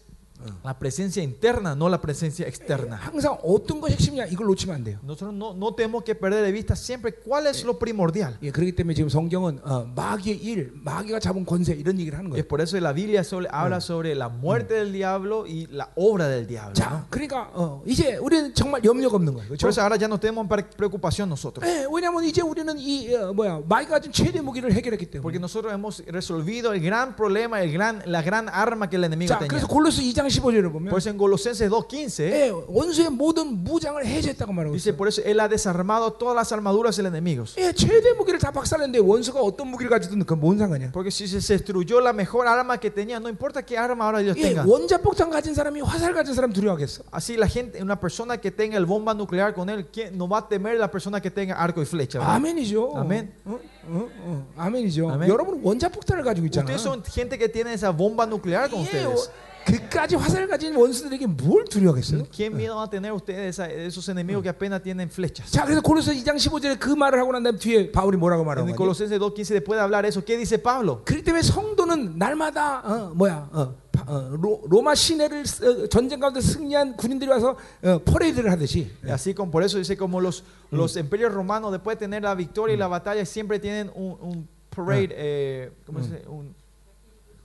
La 0.64 0.76
presencia 0.76 1.22
interna, 1.22 1.76
no 1.76 1.88
la 1.88 2.00
presencia 2.00 2.44
externa. 2.48 2.96
항상 2.98 3.38
어떤 3.44 3.80
것이 3.80 3.92
핵심이냐 3.94 4.26
이걸 4.26 4.48
놓치면 4.48 4.74
안 4.74 4.82
돼요. 4.82 4.98
Nosotros 5.04 5.32
no, 5.38 5.54
no 5.54 5.72
tenemos 5.76 6.02
que 6.02 6.16
perder 6.16 6.42
de 6.42 6.50
vista 6.50 6.74
siempre 6.74 7.14
cuál 7.14 7.46
es 7.46 7.62
lo 7.62 7.78
primordial. 7.78 8.38
예, 8.42 8.50
그렇기 8.50 8.72
때문에 8.74 8.92
지금 8.94 9.08
성경은 9.08 9.60
어, 9.62 9.86
마귀의 9.94 10.38
일, 10.42 10.72
마귀가 10.82 11.20
잡은 11.20 11.46
권세 11.46 11.74
이런 11.74 11.96
얘기를 12.00 12.18
하는 12.18 12.32
Es 12.34 12.42
거예요. 12.42 12.48
por 12.48 12.60
eso 12.60 12.76
la 12.78 12.92
Biblia 12.92 13.22
sobre- 13.22 13.46
habla 13.52 13.78
sobre 13.80 14.16
la 14.16 14.28
muerte 14.28 14.74
del 14.74 14.90
diablo 14.92 15.46
y 15.46 15.68
la 15.70 15.90
obra 15.94 16.26
del 16.26 16.48
diablo. 16.48 16.70
¿no? 16.70 16.74
자, 16.74 17.06
그러니까 17.08 17.48
어, 17.54 17.80
이제 17.86 18.16
우리는 18.16 18.52
정말 18.52 18.82
염려가 18.82 19.14
없는 19.14 19.34
거예요. 19.34 19.46
Por 19.46 19.56
그렇죠? 19.56 19.68
eso 19.68 19.80
ahora 19.80 19.94
ya 19.96 20.08
no 20.08 20.18
tenemos 20.18 20.48
pre- 20.48 20.66
preocupación 20.76 21.28
nosotros. 21.28 21.62
예, 21.70 21.86
왜냐하면 21.88 22.24
이제 22.24 22.42
우리는 22.42 22.76
이 22.80 23.14
어, 23.14 23.32
뭐야 23.32 23.60
마귀가 23.68 24.00
가진 24.02 24.10
최대 24.10 24.40
무기를 24.40 24.72
해결했기 24.72 25.06
Porque 25.22 25.38
때문에. 25.38 25.38
nosotros 25.38 25.72
hemos 25.72 26.02
resolvido 26.08 26.72
el 26.74 26.82
gran 26.82 27.14
problema, 27.14 27.62
el 27.62 27.70
gran, 27.70 28.02
la 28.06 28.22
gran 28.22 28.48
arma 28.48 28.90
que 28.90 28.96
el 28.96 29.04
enemigo 29.04 29.28
자, 29.32 29.38
tenía. 29.38 29.46
그래서 29.48 29.68
골로스 29.68 30.02
2장 30.02 30.25
15절을 30.26 30.72
보면 30.72 30.90
Por 30.90 30.98
eso 30.98 31.10
en 31.10 31.16
Colosenses 31.18 31.70
2.15 31.70 32.22
예, 32.24 32.50
원수의 32.66 33.10
모든 33.10 33.62
무장을 33.62 34.04
해제했다고 34.04 34.52
말하고 34.52 34.74
dice, 34.74 34.90
있어요. 34.90 34.96
por 34.96 35.08
eso 35.08 35.22
él 35.24 35.38
ha 35.40 35.48
desarmado 35.48 36.12
todas 36.12 36.34
las 36.34 36.52
armaduras 36.52 36.96
del 36.96 37.06
enemigo. 37.06 37.44
예, 37.58 37.72
최대 37.72 38.12
무기를 38.12 38.38
다 38.38 38.50
박살냈는데 38.50 38.98
원수가 38.98 39.40
어떤 39.40 39.68
무기를 39.68 39.90
가지든 39.90 40.18
그건 40.20 40.40
뭔 40.40 40.58
상관이야? 40.58 40.90
Porque 40.92 41.10
si 41.10 41.26
se 41.28 41.38
destruyó 41.40 42.00
la 42.00 42.12
mejor 42.12 42.46
arma 42.48 42.78
que 42.78 42.90
tenía, 42.90 43.20
no 43.20 43.28
importa 43.28 43.62
qué 43.62 43.78
arma 43.78 44.04
ahora 44.06 44.20
ellos 44.20 44.36
예, 44.36 44.42
tengan. 44.54 44.66
원자폭탄 44.68 45.30
가진 45.30 45.54
사람이 45.54 45.80
화살 45.80 46.12
가진 46.14 46.34
사람 46.34 46.52
두려워하겠어? 46.52 47.04
Así 47.10 47.36
la 47.36 47.46
gente, 47.48 47.82
una 47.82 47.98
persona 48.00 48.36
que 48.38 48.50
tenga 48.50 48.76
el 48.76 48.86
bomba 48.86 49.14
nuclear 49.14 49.54
con 49.54 49.68
él, 49.70 49.86
¿quién 49.92 50.16
no 50.18 50.28
va 50.28 50.38
a 50.38 50.48
temer 50.48 50.78
la 50.78 50.90
persona 50.90 51.20
que 51.20 51.30
tenga 51.30 51.54
arco 51.54 51.80
y 51.82 51.86
flecha? 51.86 52.18
¿verdad? 52.18 52.34
아멘이죠. 52.36 52.92
아멘. 52.96 53.32
어? 53.44 53.58
어? 53.88 54.08
어. 54.24 54.46
아멘이죠. 54.56 55.10
아멘. 55.10 55.28
여러분 55.28 55.60
원자폭탄을 55.62 56.22
가지고 56.24 56.46
있잖아. 56.46 56.64
Ustedes 56.64 56.82
son 56.82 57.02
gente 57.04 57.38
que 57.38 57.48
tiene 57.48 57.72
esa 57.74 57.90
bomba 57.90 58.24
nuclear 58.26 58.68
con 58.70 58.80
예, 58.80 58.84
ustedes. 58.84 59.28
어, 59.28 59.45
그까지 59.66 60.16
화살 60.16 60.48
가진 60.48 60.74
원수들에게 60.74 61.24
뭘 61.28 61.64
두려워하겠어요? 61.66 62.24
¿Quién 62.32 62.56
miedo 62.56 62.74
van 62.74 62.88
a 62.88 62.90
tener 62.90 63.12
ustedes 63.12 63.60
a 63.60 63.70
esos 63.70 64.08
enemigos 64.08 64.42
que 64.42 64.48
apenas 64.48 64.82
tienen 64.82 65.08
flechas? 65.08 65.52
자, 65.52 65.64
그래서 65.64 65.80
고로서 65.80 66.10
2장 66.10 66.34
15절에 66.34 66.80
그 66.80 66.90
말을 66.90 67.20
하고 67.20 67.30
난 67.30 67.44
다음에 67.44 67.56
뒤에 67.58 67.92
바울이 67.92 68.16
뭐라고 68.16 68.42
En 68.42 68.46
말하고 68.46 68.66
el 68.66 68.74
있냐? 68.74 68.76
Colosenses 68.76 69.20
2.15 69.20 69.54
después 69.54 69.76
de 69.78 69.82
hablar 69.82 70.04
eso, 70.04 70.20
¿qué 70.24 70.36
dice 70.36 70.58
Pablo? 70.58 71.02
그렇기 71.04 71.22
때문에 71.22 71.42
성도는 71.42 72.18
날마다 72.18 72.80
어, 72.84 73.14
뭐야? 73.14 73.48
어, 73.52 73.74
파- 73.92 74.04
어, 74.12 74.30
로, 74.34 74.62
로마 74.66 74.96
시내를 74.96 75.46
쓰- 75.46 75.62
어, 75.84 75.86
전쟁 75.86 76.18
가운데 76.18 76.40
승리한 76.40 76.96
군인들이 76.96 77.30
와서 77.30 77.56
어, 77.84 77.98
퍼레이드를 78.04 78.50
하듯이 78.50 78.90
Y 79.04 79.12
Así 79.12 79.32
como 79.32 79.52
por 79.52 79.62
eso 79.62 79.78
dice 79.78 79.96
como 79.96 80.20
los, 80.20 80.42
los 80.72 80.96
imperios 80.96 81.32
romanos 81.32 81.70
después 81.70 81.96
de 81.98 82.06
tener 82.06 82.24
la 82.24 82.34
victoria 82.34 82.74
y 82.74 82.78
la 82.78 82.88
batalla 82.88 83.24
siempre 83.24 83.60
tienen 83.60 83.92
un, 83.94 84.18
un 84.20 84.48
parade, 84.74 85.10
eh, 85.12 85.70
¿cómo 85.86 86.02
se 86.02 86.16
dice? 86.16 86.28
Un, 86.28 86.52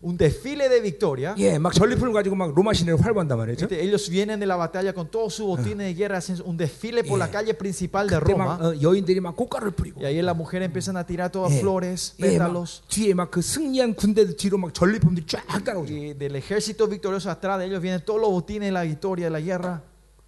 un 0.01 0.15
desfile 0.15 0.69
de 0.69 0.79
victoria. 0.79 1.33
예, 1.39 1.57
막 1.57 1.73
전리품을 1.73 2.13
가지고 2.13 2.35
막 2.35 2.53
로마 2.53 2.71
시내를 2.71 3.03
활보한단 3.03 3.35
말이죠. 3.35 3.65
Este, 3.65 3.81
ellos 3.83 4.07
vienen 4.09 4.39
de 4.39 4.45
la 4.45 4.55
batalla 4.55 4.93
con 4.93 5.09
todo 5.09 5.27
su 5.29 5.47
botín 5.47 5.79
de 5.79 5.91
guerra, 5.95 6.17
hacen 6.19 6.37
un 6.45 6.55
desfile 6.55 7.03
por 7.03 7.17
la 7.17 7.31
calle 7.31 7.55
principal 7.55 8.07
de 8.07 8.19
그때 8.19 8.35
막 8.35 8.59
Roma. 8.59 8.59
어, 8.61 8.79
여인들이 8.79 9.19
막 9.19 9.35
꽃가루를 9.35 9.71
뿌리고 9.71 9.99
Y 10.01 10.05
ahí 10.05 10.21
las 10.21 10.37
mujeres 10.37 10.67
empiezan 10.67 10.97
a 10.97 11.03
tirar 11.03 11.31
todas 11.31 11.51
예, 11.51 11.59
flores, 11.59 12.13
예, 12.19 12.37
막 12.37 12.53
pétalos. 12.53 12.83
뒤에 12.89 13.15
막 13.15 13.31
그 13.31 13.41
승리한 13.41 13.95
군대들 13.95 14.37
뒤로 14.37 14.59
막 14.59 14.71
전리품들이 14.71 15.25
쫙 15.25 15.41
따라오죠. 15.65 15.91
Y 15.91 16.13
del 16.13 16.35
ejército 16.35 16.87
victorioso 16.87 17.31
atrás 17.31 17.57
de 17.57 17.65
ellos 17.65 17.81
vienen 17.81 18.01
todos 18.05 18.21
los 18.21 18.29
botines 18.29 18.67
de 18.67 18.71
la 18.73 18.83
victoria, 18.83 19.25
de 19.25 19.31
la 19.31 19.41
guerra. 19.41 19.81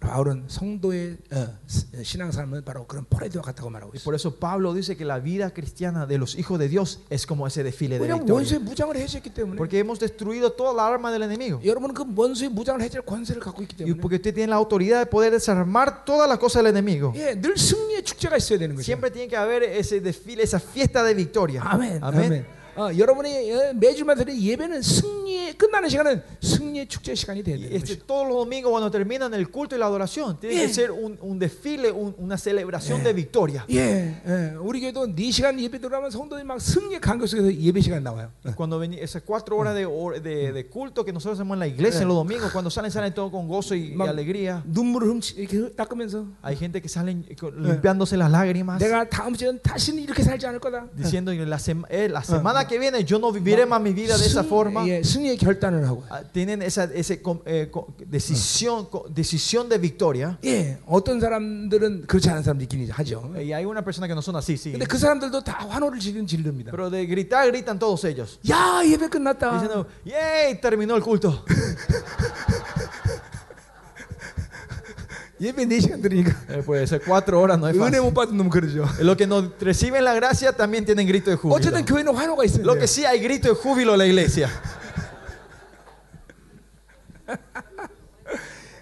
바울은 0.04 0.44
성도의 0.48 1.18
어, 1.30 1.46
스- 1.66 1.84
어, 1.94 2.02
신앙삶은 2.02 2.64
바로 2.64 2.86
그런 2.86 3.04
퍼레이드와 3.04 3.42
같다고 3.42 3.68
말하고 3.68 3.92
Y 3.92 3.98
있어요. 4.00 4.04
por 4.04 4.14
eso 4.14 4.34
Pablo 4.40 4.72
dice 4.72 4.96
que 4.96 5.04
la 5.04 5.18
vida 5.20 5.50
cristiana 5.52 6.06
de 6.06 6.16
los 6.16 6.34
hijos 6.38 6.58
de 6.58 6.68
Dios 6.70 7.00
es 7.10 7.26
como 7.26 7.46
ese 7.46 7.62
desfile 7.62 7.98
de 7.98 8.06
왜냐하면 8.08 8.24
victoria. 8.24 8.34
원수의 8.34 8.60
무장을 8.64 8.96
해제했기 8.96 9.28
때문에 9.34 9.56
Porque 9.58 9.78
hemos 9.78 9.98
destruido 10.00 10.52
toda 10.56 10.72
la 10.72 10.86
arma 10.88 11.12
del 11.12 11.24
enemigo. 11.24 11.60
여러분은 11.62 11.92
그 11.94 12.06
원수의 12.16 12.48
무장을 12.48 12.80
해제할 12.80 13.04
권세를 13.04 13.42
갖고 13.42 13.60
있기 13.60 13.76
Y 13.76 13.92
때문에 13.92 14.00
porque 14.00 14.16
usted 14.16 14.32
tiene 14.32 14.48
la 14.48 14.56
autoridad 14.56 15.00
de 15.04 15.06
poder 15.06 15.32
desarmar 15.32 16.02
todas 16.06 16.26
las 16.26 16.38
cosas 16.38 16.64
del 16.64 16.72
enemigo. 16.72 17.12
예, 17.16 17.34
늘 17.38 17.58
승리의 17.58 18.02
축제가 18.02 18.38
있어야 18.38 18.58
되는 18.58 18.74
거죠. 18.76 18.80
Siempre 18.82 19.10
tiene 19.10 19.28
que 19.28 19.36
haber 19.36 19.64
ese 19.64 20.00
desfile, 20.00 20.42
esa 20.44 20.58
fiesta 20.58 21.04
de 21.04 21.12
victoria. 21.12 21.60
아멘. 21.60 22.00
Amén. 22.02 22.24
아멘. 22.32 22.46
어, 22.76 22.88
여러분이 22.96 23.52
어, 23.52 23.72
매주마다 23.74 24.24
드리는 24.24 24.40
예배는 24.40 24.80
승리의 24.80 25.54
끝나는 25.58 25.88
시간은 25.88 26.22
승리의 26.40 26.86
축제 26.86 27.14
시간이 27.14 27.42
돼야 27.42 27.56
Y 27.56 27.62
되는 27.68 27.76
este, 27.76 27.94
거죠. 27.98 28.06
todos 28.06 28.28
los 28.28 28.36
domingos 28.46 28.70
cuando 28.70 28.90
terminan 28.90 29.34
el 29.34 29.50
culto 29.50 29.74
y 29.74 29.78
la 29.80 29.86
adoración, 29.86 30.38
tiene 30.38 30.54
Bien. 30.54 30.68
que 30.68 30.72
ser 30.74 30.90
un, 30.92 31.18
un 31.20 31.38
desfile, 31.38 31.90
un- 31.90 32.14
una 32.18 32.38
celebración 32.38 33.02
de 33.02 33.12
victoria. 33.12 33.66
예, 33.70 34.14
예, 34.24 34.54
우리 34.60 34.80
교회도 34.80 35.08
4시간 35.14 35.58
예배 35.60 35.80
들어가면 35.80 36.10
성도들이 36.12 36.44
막 36.46 36.60
승리의 36.60 37.00
간격 37.00 37.26
속에서 37.28 37.52
예배 37.52 37.80
시간 37.80 38.04
나와요. 38.04 38.30
Cuando 38.56 38.78
ven 38.78 38.94
esas 38.94 39.22
cuatro 39.26 39.56
horas 39.58 39.74
de, 39.74 39.84
hor- 39.84 40.22
de, 40.22 40.52
de 40.52 40.66
culto 40.68 41.04
que 41.04 41.12
nosotros 41.12 41.38
hacemos 41.40 41.56
en 41.56 41.60
la 41.60 41.66
iglesia 41.66 42.02
en 42.02 42.08
los 42.08 42.16
domingos, 42.16 42.52
cuando 42.52 42.70
salen, 42.70 42.90
salen 42.92 43.12
todos 43.12 43.32
con 43.32 43.48
gozo 43.48 43.74
y, 43.74 43.92
y 43.92 43.96
Mam- 43.96 44.08
alegría. 44.08 44.62
눈물을 44.64 45.08
훔치 45.10 45.34
이렇게 45.36 45.74
닦으면서 45.74 46.24
Hay 46.42 46.56
gente 46.56 46.80
que 46.80 46.88
salen 46.88 47.26
con- 47.38 47.52
limpiándose 47.60 48.16
las 48.16 48.30
lágrimas, 48.30 48.78
내가 48.78 49.04
다음 49.08 49.34
주에는 49.34 49.58
다시는 49.60 50.02
이렇게 50.04 50.22
살지 50.22 50.46
않을 50.46 50.60
거다. 50.60 50.86
diciendo 50.96 51.32
que 51.32 51.44
la, 51.44 51.58
sema- 51.58 51.88
eh, 51.90 52.08
la 52.08 52.22
semana 52.22 52.60
que 52.68 52.78
viene 52.78 53.04
yo 53.04 53.18
no 53.18 53.32
viviré 53.32 53.66
más 53.66 53.80
mi 53.80 53.92
vida 53.92 54.16
de 54.16 54.26
esa 54.26 54.42
승- 54.42 54.48
forma. 54.48 54.84
예, 54.86 55.02
승리의 55.02 55.36
결단을 55.38 55.86
하고. 55.88 56.02
Ah, 56.10 56.22
Tienen 56.32 56.62
esa 56.62 56.84
ese, 56.94 57.20
com- 57.22 57.40
eh, 57.46 57.68
co- 57.70 57.88
decisión, 58.06 58.86
co- 58.90 59.06
decisión 59.08 59.68
de 59.68 59.78
victoria. 59.78 60.38
예, 60.44 60.78
어떤 60.86 61.20
사람들은 61.20 62.06
그렇지 62.06 62.28
않은 62.30 62.42
사람들이 62.42 62.64
있긴 62.64 62.90
하죠. 62.90 63.30
Y 63.34 63.52
hay 63.52 63.64
una 63.64 63.82
persona 63.82 64.06
que 64.06 64.14
no 64.14 64.22
son 64.22 64.36
así, 64.36 64.54
sí. 64.56 64.72
근데 64.72 64.86
그 64.86 64.98
사람들도 64.98 65.42
다 65.42 65.66
환호를 65.68 65.98
지르는 66.00 66.26
지릅니다. 66.26 66.70
Pero 66.70 66.90
de 66.90 67.06
gritar, 67.06 67.46
gritan 67.50 67.78
todos 67.78 68.04
ellos. 68.04 68.38
야, 68.50 68.82
예배 68.84 69.08
끝났다. 69.08 69.52
Diciendo, 69.60 69.86
¡yay! 70.04 70.60
Terminó 70.60 70.96
el 70.96 71.02
culto. 71.02 71.44
Eh, 75.40 76.62
pues 76.64 76.92
eh, 76.92 77.00
cuatro 77.04 77.40
horas 77.40 77.58
no 77.58 77.68
es 77.68 77.74
은혜 77.76 77.98
fácil. 77.98 78.02
못 78.02 78.14
받은 78.14 78.36
놈 78.36 78.48
그러죠. 78.50 78.86
Los 79.00 79.16
que 79.16 79.26
no 79.26 79.52
reciben 79.60 80.04
la 80.04 80.14
gracia 80.14 80.52
también 80.52 80.84
tienen 80.84 81.06
grito 81.06 81.30
de 81.30 81.36
júbilo. 81.36 81.56
어쨌든 81.56 81.84
교회는 81.84 82.14
환호가 82.14 82.44
있어요. 82.44 82.64
Lo 82.64 82.74
que 82.76 82.86
sí 82.86 83.04
hay 83.04 83.20
grito 83.20 83.48
de 83.48 83.54
júbilo 83.54 83.92
en 83.94 83.98
la 83.98 84.06
iglesia. 84.06 84.48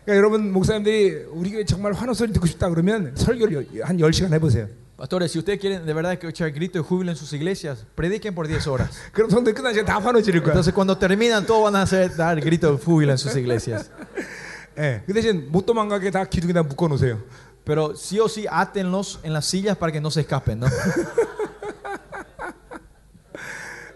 그러니까 0.05 0.17
여러분 0.17 0.53
목사님들이 0.53 1.27
우리 1.33 1.51
교회 1.51 1.65
정말 1.65 1.93
환호 1.93 2.15
소리 2.15 2.33
듣고 2.33 2.47
싶다 2.47 2.71
그러면 2.71 3.13
설교를 3.15 3.67
한 3.83 3.99
10시간 3.99 4.33
해 4.33 4.39
보세요. 4.39 4.67
Pastores, 4.97 5.31
si 5.31 5.39
ustedes 5.39 5.61
quieren 5.61 5.87
de 5.87 5.95
verdad 5.95 6.13
escuchar 6.13 6.51
grito 6.51 6.79
de 6.79 6.83
júbilo 6.83 7.13
en 7.13 7.17
sus 7.17 7.33
iglesias, 7.33 7.85
prediquen 7.95 8.35
por 8.35 8.49
10 8.49 8.67
horas. 8.67 8.91
그럼 9.13 9.31
성도들 9.31 9.55
끝난 9.55 9.73
시간 9.73 9.87
다 9.87 10.01
환호 10.01 10.21
지를 10.23 10.43
거야. 10.43 10.55
Entonces 10.55 10.75
cuando 10.75 10.99
terminan 10.99 11.47
todos 11.47 11.63
van 11.63 11.77
a 11.77 11.83
hacer 11.83 12.17
dar 12.17 12.41
grito 12.41 12.73
de 12.73 12.83
júbilo 12.83 13.13
en 13.13 13.19
sus 13.19 13.37
iglesias. 13.37 13.91
예. 14.78 15.04
그 15.06 15.14
대신 15.14 15.52
못 15.52 15.66
도망가게 15.66 16.12
다 16.12 16.26
기둥에다 16.26 16.64
묶어 16.64 16.88
놓으세요. 16.88 17.20
Pero 17.66 17.96
sí 17.96 18.20
o 18.20 18.28
sí 18.28 18.46
átenlos 18.50 19.22
en 19.24 19.32
las 19.32 19.46
sillas 19.46 19.78
para 19.78 19.92
que 19.92 20.02
no 20.02 20.10
se 20.12 20.22
escapen, 20.22 20.60
¿no? 20.60 20.68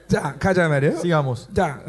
자, 0.08 0.36
가자 0.40 0.68
말이에요. 0.70 1.00
Sigamos. 1.00 1.50
자. 1.54 1.84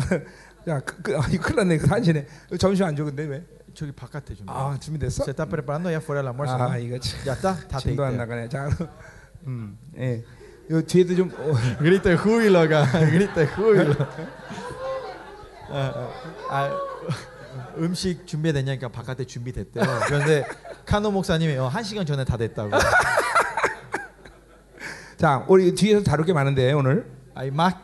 자, 0.66 0.80
그, 0.84 1.02
그, 1.02 1.16
아, 1.16 1.22
이거 1.30 1.42
큰일 1.44 1.56
났네. 1.56 1.78
단신에. 1.78 2.26
점심 2.58 2.84
안 2.84 2.96
적은데 2.96 3.24
왜? 3.24 3.44
저기 3.74 3.92
바깥에 3.92 4.34
좀. 4.34 4.46
아, 4.48 4.76
준비됐어? 4.80 5.22
Se 5.24 5.30
está 5.30 5.46
preparando 5.46 5.88
allá 5.88 5.98
afuera 5.98 6.20
el 6.20 6.26
almuerzo. 6.26 6.54
아, 6.56 6.68
¿no? 6.68 6.78
이거 6.78 6.98
참. 6.98 7.24
Ya 7.24 7.34
está. 7.34 7.54
está 7.54 7.78
침도 7.78 8.04
안. 8.04 8.16
나가네. 8.16 8.48
자, 8.48 8.68
음, 9.46 9.78
예. 9.96 10.24
요 10.70 10.82
뒤에도 10.82 11.14
좀 11.14 11.30
어, 11.30 11.54
Grito 11.78 12.08
de 12.10 12.16
júbilo 12.18 12.58
acá. 12.58 12.84
Grito 13.08 13.38
de 13.38 13.46
júbilo. 13.46 13.94
아, 15.70 16.08
아, 16.50 16.70
음식 17.78 18.26
준비되냐니까 18.26 18.88
바깥에 18.88 19.24
준비됐대요. 19.24 19.84
그런데 20.06 20.44
카노 20.86 21.10
목사님이 21.10 21.56
어, 21.58 21.68
한 21.68 21.82
시간 21.84 22.06
전에 22.06 22.24
다 22.24 22.36
됐다고. 22.36 22.70
자, 25.16 25.44
우리 25.48 25.74
뒤에서 25.74 26.02
다룰 26.02 26.24
게 26.24 26.32
많은데 26.32 26.72
오늘. 26.72 27.06
Hay 27.36 27.50
más 27.50 27.74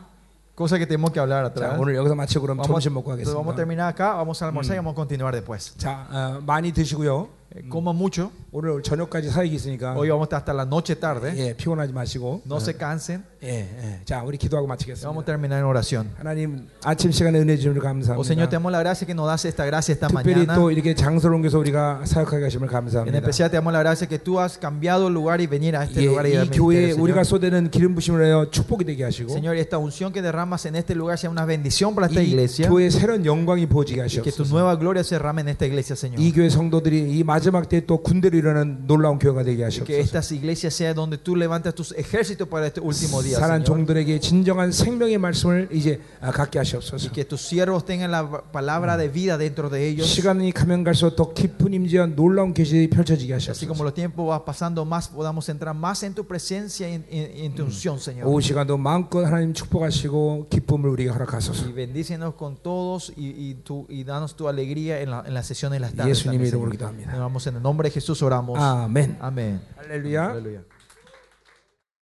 cosas 0.55 0.79
que 0.79 0.85
tenemos 0.85 1.11
que 1.11 1.19
hablar 1.19 1.43
자, 1.43 1.51
atrás. 1.51 1.79
오늘 1.79 1.95
여기서 1.95 2.15
마치고 2.15 2.41
그럼 2.41 2.57
Vamos, 2.57 2.67
점심 2.67 2.93
먹고 2.93 3.11
entonces 3.11 3.33
vamos 3.33 3.53
a 3.53 3.55
가겠습니다. 3.55 3.55
terminar 3.55 3.87
acá, 3.93 4.15
vamos 4.15 4.41
a 4.41 4.45
almorzar 4.47 4.75
y 4.75 4.79
vamos 4.79 4.93
a 4.93 4.95
continuar 4.95 5.33
después. 5.35 5.77
자, 5.77 6.07
어, 6.09 6.41
많이 6.45 6.71
드시고요. 6.71 7.27
Eh, 7.54 7.68
Coman 7.68 7.96
mucho. 7.96 8.30
오늘 8.52 8.80
저녁까지 8.80 9.28
사역이 9.28 9.54
있으니까 9.56 9.94
Hoy 9.96 10.08
vamos 10.08 10.22
a 10.30 10.38
estar 10.38 10.38
hasta 10.38 10.54
la 10.54 10.62
noche 10.62 10.94
tarde. 10.94 11.34
예, 11.36 11.52
피곤하지 11.56 11.92
마시고. 11.92 12.42
No 12.46 12.58
se 12.60 12.74
cansen. 12.78 13.24
예, 13.42 13.66
예. 13.66 14.00
자, 14.04 14.22
우리 14.22 14.36
기도하고 14.38 14.68
Vamos 14.68 14.86
a 14.86 14.94
마치겠습니다. 14.94 15.24
terminar 15.24 15.58
en 15.58 15.64
oración. 15.66 16.10
하나님 16.16 16.68
아침 16.84 17.10
시간에 17.10 17.40
은혜 17.40 17.56
주심을 17.56 17.80
감사합니다. 17.80 18.14
Oh 18.14 18.22
Señor, 18.22 18.46
te 18.48 18.54
damos 18.54 18.70
la 18.70 18.78
gracia 18.78 19.04
que 19.04 19.14
nos 19.14 19.26
das 19.26 19.44
esta 19.46 19.64
gracia 19.66 19.92
esta 19.94 20.06
특별히 20.06 20.46
mañana. 20.46 20.54
또 20.54 20.70
이렇게 20.70 20.94
장소를 20.94 21.34
옮겨서 21.34 21.58
우리가 21.58 22.02
사역하게 22.04 22.44
하심을 22.44 22.68
En 22.68 22.70
감사합니다. 22.70 23.18
especial 23.18 23.50
te 23.50 23.56
damos 23.56 23.72
la 23.72 23.80
gracia 23.82 24.06
que 24.06 24.18
tú 24.20 24.38
has 24.38 24.56
cambiado 24.56 25.08
el 25.08 25.14
lugar 25.14 25.40
y 25.40 25.48
venir 25.48 25.74
a 25.74 25.82
este 25.82 26.02
예, 26.02 26.06
lugar 26.06 26.26
y 26.26 26.36
dar 26.36 26.46
이 26.46 26.50
교회에 26.50 26.94
ministerio, 26.94 27.02
우리가 27.02 27.24
Señor. 27.24 27.24
쏟아내는 27.26 27.70
기름 27.72 27.94
부심을 27.96 28.22
하여 28.30 28.46
축복이 28.50 28.84
되게 28.84 29.02
하시고 29.02 29.32
Señor, 29.32 29.56
y 29.56 29.60
esta 29.60 29.78
unción 29.78 30.12
que 30.12 30.22
derramas 30.22 30.66
en 30.66 30.76
este 30.76 30.94
lugar 30.94 31.18
sea 31.18 31.30
una 31.30 31.44
bendición 31.44 31.96
para 31.96 32.06
esta 32.06 32.22
이 32.22 32.28
iglesia. 32.30 32.68
교회의 32.68 32.90
새로운 32.92 33.26
영광이 33.26 33.66
보지게 33.66 34.02
Y 34.02 34.06
que 34.22 34.30
tu 34.30 34.42
하시옵소서. 34.46 34.54
nueva 34.54 34.76
gloria 34.76 35.02
se 35.02 35.16
derrame 35.18 35.40
en 35.42 35.48
esta 35.48 35.66
iglesia, 35.66 35.96
Señor. 35.96 36.20
이 36.20 36.30
교회 36.30 36.48
성도들이 36.48 37.18
이 37.18 37.24
마지막 37.44 37.50
마지막 37.50 37.68
때 37.68 37.80
또 37.86 37.98
군대로 38.02 38.36
일어나는 38.38 38.86
놀라운 38.86 39.18
교회가 39.18 39.42
되게 39.42 39.56
Que 39.58 39.64
하시옵소서. 39.64 39.92
estas 39.98 40.30
iglesias 40.32 40.74
sea 40.74 40.94
donde 40.94 41.18
tú 41.18 41.34
levantas 41.34 41.74
tus 41.74 41.92
ejércitos 41.96 42.46
para 42.48 42.66
este 42.66 42.80
último 42.80 43.22
día, 43.22 43.38
사랑 43.38 43.62
Señor. 43.62 43.64
종들에게 43.64 44.20
진정한 44.20 44.70
생명의 44.72 45.18
말씀을 45.18 45.68
이제 45.72 46.00
아, 46.20 46.30
갖게 46.30 46.58
하시옵소서. 46.58 47.08
Y 47.08 47.12
que 47.12 47.24
tus 47.24 47.40
siervos 47.40 47.84
tengan 47.84 48.10
la 48.12 48.22
palabra 48.52 48.96
de 48.96 49.08
vida 49.08 49.36
dentro 49.38 49.68
de 49.70 49.88
ellos. 49.88 50.06
시간이 50.06 50.52
가면 50.52 50.84
갈수록 50.84 51.16
더 51.16 51.32
깊은 51.34 51.72
임재와 51.74 52.06
놀라운 52.14 52.52
계시들이 52.54 52.88
펼쳐지게 52.90 53.34
Así 53.34 53.66
como 53.66 53.82
하시옵소서. 53.82 53.84
los 53.84 53.94
tiempos 53.94 54.28
va 54.30 54.44
pasando 54.44 54.84
más, 54.84 55.08
podamos 55.08 55.48
entrar 55.48 55.74
más 55.74 56.02
en 56.04 56.14
tu 56.14 56.24
presencia 56.26 56.88
y 56.88 56.94
en, 56.94 57.04
en- 57.10 57.44
en 57.46 57.54
tu 57.54 57.64
unción, 57.64 57.98
Señor. 57.98 58.26
오후 58.28 58.40
시간도 58.40 58.76
마음껏 58.76 59.24
하나님 59.24 59.54
축복하시고 59.54 60.46
기쁨을 60.50 60.88
우리에게 60.90 61.10
허락하소서. 61.10 61.66
Y 61.66 61.72
bendícenos 61.72 62.34
con 62.34 62.56
todos 62.62 63.12
y, 63.16 63.32
y, 63.50 63.54
tú, 63.64 63.86
y 63.88 64.04
danos 64.04 64.36
tu 64.36 64.46
alegría 64.48 65.00
en 65.00 65.10
la, 65.10 65.24
en 65.26 65.34
la 65.34 65.42
sesión 65.42 65.72
de 65.72 65.80
las 65.80 65.92
tardes. 65.94 66.18
예수님의 66.20 66.50
también, 66.50 66.50
이름으로 66.50 66.70
Señor. 66.70 66.76
기도합니다. 66.76 67.12
en 67.47 67.55
el 67.55 67.61
nombre 67.61 67.89
de 67.89 67.93
Jesús 67.93 68.21
oramos. 68.21 68.59
Amén. 68.59 69.17
Amén. 69.19 69.61
Aleluya. 69.77 70.31
Aleluya. 70.31 70.63